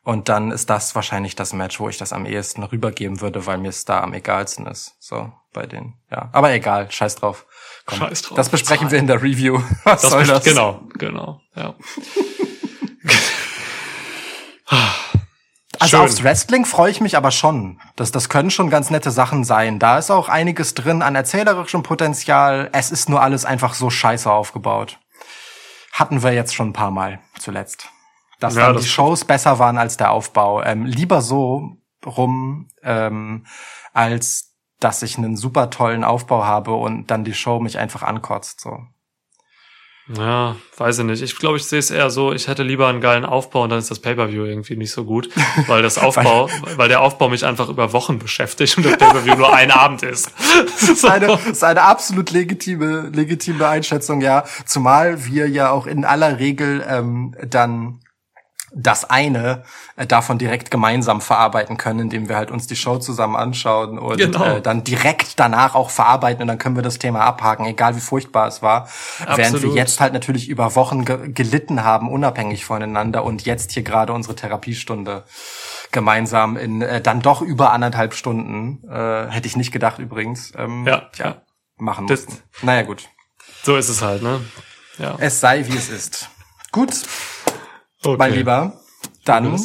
Und 0.07 0.29
dann 0.29 0.53
ist 0.53 0.71
das 0.71 0.95
wahrscheinlich 0.95 1.35
das 1.35 1.53
Match, 1.53 1.81
wo 1.81 1.89
ich 1.89 1.99
das 1.99 2.13
am 2.13 2.27
ehesten 2.27 2.63
rübergeben 2.63 3.21
würde, 3.21 3.45
weil 3.45 3.59
mir 3.59 3.71
es 3.71 3.85
da 3.85 4.03
am 4.03 4.15
egalsten 4.15 4.65
ist. 4.69 4.95
So, 5.01 5.33
bei 5.53 5.67
den, 5.67 5.95
ja. 6.13 6.29
Aber 6.31 6.53
egal, 6.53 6.89
scheiß 6.89 7.17
drauf. 7.17 7.45
Komm, 7.87 7.99
Scheiß 7.99 8.23
drauf. 8.23 8.37
Das 8.37 8.49
besprechen 8.49 8.93
wir 8.93 9.01
in 9.01 9.09
der 9.09 9.21
Review. 9.21 9.61
Was 9.83 10.03
Das 10.03 10.13
soll 10.13 10.25
das? 10.25 10.45
Genau, 10.45 10.83
genau. 10.95 11.41
Ja. 11.57 11.75
Also 15.79 15.99
Schön. 15.99 16.07
aufs 16.07 16.23
Wrestling 16.23 16.65
freue 16.65 16.91
ich 16.91 17.03
mich 17.03 17.19
aber 17.19 17.31
schon. 17.31 17.79
Das, 17.97 18.11
das 18.11 18.31
können 18.31 18.51
schon 18.51 18.71
ganz 18.71 18.89
nette 18.89 19.11
Sachen 19.11 19.45
sein. 19.45 19.79
Da 19.79 19.99
ist 19.99 20.11
auch 20.11 20.31
einiges 20.31 20.73
drin 20.73 21.03
an 21.03 21.15
erzählerischem 21.15 21.83
Potenzial. 21.83 22.71
Es 22.73 22.91
ist 22.91 23.11
nur 23.11 23.21
alles 23.21 23.45
einfach 23.45 23.75
so 23.75 23.91
scheiße 23.91 24.31
aufgebaut. 24.33 24.99
Hatten 25.93 26.23
wir 26.23 26.33
jetzt 26.33 26.55
schon 26.55 26.71
ein 26.71 26.73
paar 26.73 26.91
Mal 26.91 27.21
zuletzt. 27.39 27.91
Dass 28.41 28.55
Ja, 28.55 28.67
dann 28.67 28.75
das 28.75 28.83
die 28.83 28.89
Shows 28.89 29.25
besser 29.25 29.59
waren 29.59 29.79
als 29.79 29.97
der 29.97 30.11
Aufbau. 30.11 30.63
Ähm, 30.63 30.85
lieber 30.85 31.23
so 31.23 31.79
rum, 32.05 32.69
ähm, 32.83 33.47
als 33.93 34.55
dass 34.79 35.03
ich 35.03 35.17
einen 35.17 35.37
super 35.37 35.71
tollen 35.71 36.05
Aufbau 36.05 36.45
habe 36.45 36.75
und 36.75 37.11
dann 37.11 37.25
die 37.25 37.35
Show 37.35 37.61
mich 37.61 37.79
einfach 37.79 38.03
ankotzt. 38.03 38.61
So. 38.61 38.79
Ja, 40.15 40.55
weiß 40.77 41.01
ich 41.01 41.05
nicht. 41.05 41.23
Ich 41.23 41.37
glaube, 41.37 41.57
ich 41.57 41.65
sehe 41.65 41.81
es 41.81 41.91
eher 41.91 42.11
so, 42.11 42.33
ich 42.33 42.47
hätte 42.47 42.63
lieber 42.63 42.87
einen 42.87 43.01
geilen 43.01 43.25
Aufbau 43.25 43.65
und 43.65 43.71
dann 43.71 43.81
ist 43.81 43.91
das 43.91 43.99
Pay-Per-View 43.99 44.45
irgendwie 44.45 44.77
nicht 44.77 44.93
so 44.93 45.05
gut, 45.05 45.31
weil 45.67 45.83
das 45.83 45.99
Aufbau, 45.99 46.49
weil 46.77 46.89
der 46.89 47.01
Aufbau 47.01 47.29
mich 47.29 47.45
einfach 47.45 47.69
über 47.69 47.93
Wochen 47.93 48.21
beschäftigt 48.21 48.77
und 48.77 48.87
das 48.87 48.99
Pay-Per-View 48.99 49.35
nur 49.35 49.53
ein 49.53 49.71
Abend 49.71 50.03
ist. 50.03 50.31
Das 50.67 50.89
ist 50.89 51.05
eine, 51.05 51.27
das 51.27 51.47
ist 51.47 51.65
eine 51.65 51.83
absolut 51.83 52.31
legitime, 52.31 53.11
legitime 53.13 53.67
Einschätzung, 53.67 54.21
ja. 54.21 54.45
Zumal 54.65 55.25
wir 55.25 55.49
ja 55.49 55.71
auch 55.71 55.87
in 55.87 56.05
aller 56.05 56.39
Regel 56.39 56.85
ähm, 56.89 57.35
dann 57.45 58.01
das 58.79 59.09
eine 59.09 59.63
äh, 59.97 60.07
davon 60.07 60.37
direkt 60.37 60.71
gemeinsam 60.71 61.23
verarbeiten 61.23 61.79
können, 61.79 62.01
indem 62.01 62.29
wir 62.29 62.37
halt 62.37 62.51
uns 62.51 62.67
die 62.67 62.77
Show 62.77 62.99
zusammen 62.99 63.35
anschauen 63.35 63.99
und 63.99 64.19
Genau. 64.19 64.45
äh, 64.45 64.61
dann 64.61 64.85
direkt 64.85 65.41
danach 65.41 65.75
auch 65.75 65.89
verarbeiten 65.89 66.43
und 66.43 66.49
dann 66.49 66.59
können 66.59 66.77
wir 66.77 66.83
das 66.83 66.99
Thema 66.99 67.21
abhaken, 67.21 67.65
egal 67.65 67.97
wie 67.97 68.01
furchtbar 68.01 68.47
es 68.49 68.61
war. 68.61 68.89
Während 69.21 69.39
wir 69.39 69.47
Absolut. 69.47 69.77
jetzt 69.77 70.01
halt 70.01 70.13
natürlich 70.13 70.49
über 70.49 70.75
Wochen 70.77 71.05
ge 71.07 71.33
gelitten 71.33 71.85
haben, 71.85 72.11
unabhängig 72.11 72.67
voneinander 72.67 73.25
und 73.25 73.47
jetzt 73.47 73.73
hier 73.73 73.83
gerade 73.83 74.13
unsere 74.13 74.37
Therapiestunde 74.37 75.25
gemeinsam 75.93 76.57
in 76.59 76.83
äh, 76.83 77.01
dann 77.01 77.21
doch 77.23 77.41
über 77.43 77.73
anderthalb 77.73 78.13
Stunden, 78.15 78.83
äh, 78.91 79.29
hätte 79.31 79.47
ich 79.47 79.57
nicht 79.57 79.73
gedacht 79.73 79.99
übrigens, 79.99 80.53
ähm, 80.57 80.87
Ja, 80.87 81.03
tja, 81.13 81.27
ja. 81.27 81.43
machen 81.79 82.07
Das- 82.07 82.27
mussten. 82.27 82.43
Naja 82.63 82.83
gut, 82.83 83.09
So 83.63 83.77
ist 83.77 83.89
es 83.89 84.03
halt, 84.03 84.23
ne? 84.23 84.41
Ja. 84.99 85.17
es 85.19 85.41
sei 85.41 85.67
wie 85.67 85.77
es 85.77 85.89
ist. 85.89 86.29
Gut, 86.73 86.93
Okay. 88.03 88.17
mein 88.19 88.35
Lieber, 88.35 88.73
dann 89.25 89.59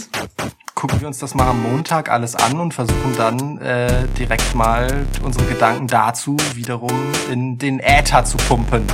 gucken 0.73 0.99
wir 0.99 1.07
uns 1.07 1.19
das 1.19 1.35
mal 1.35 1.47
am 1.47 1.61
Montag 1.61 2.09
alles 2.09 2.35
an 2.35 2.59
und 2.59 2.73
versuchen 2.73 3.15
dann 3.15 3.59
äh, 3.59 4.07
direkt 4.17 4.55
mal 4.55 5.05
unsere 5.21 5.45
Gedanken 5.45 5.87
dazu 5.87 6.37
wiederum 6.55 7.11
in 7.31 7.57
den 7.57 7.79
Äther 7.79 8.25
zu 8.25 8.37
pumpen. 8.37 8.87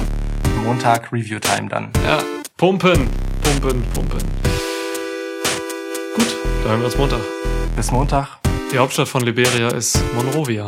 Montag 0.63 1.13
Review 1.13 1.39
Time 1.39 1.69
dann. 1.69 1.91
Ja, 2.05 2.21
pumpen, 2.57 3.09
pumpen, 3.41 3.83
pumpen. 3.93 4.19
Gut, 6.15 6.35
da 6.63 6.69
hören 6.69 6.79
wir 6.79 6.87
uns 6.87 6.97
Montag. 6.97 7.21
Bis 7.75 7.91
Montag. 7.91 8.27
Die 8.73 8.77
Hauptstadt 8.77 9.07
von 9.07 9.21
Liberia 9.21 9.69
ist 9.69 9.97
Monrovia. 10.13 10.67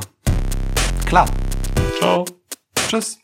Klar. 1.06 1.26
Ciao. 2.00 2.24
Tschüss. 2.88 3.20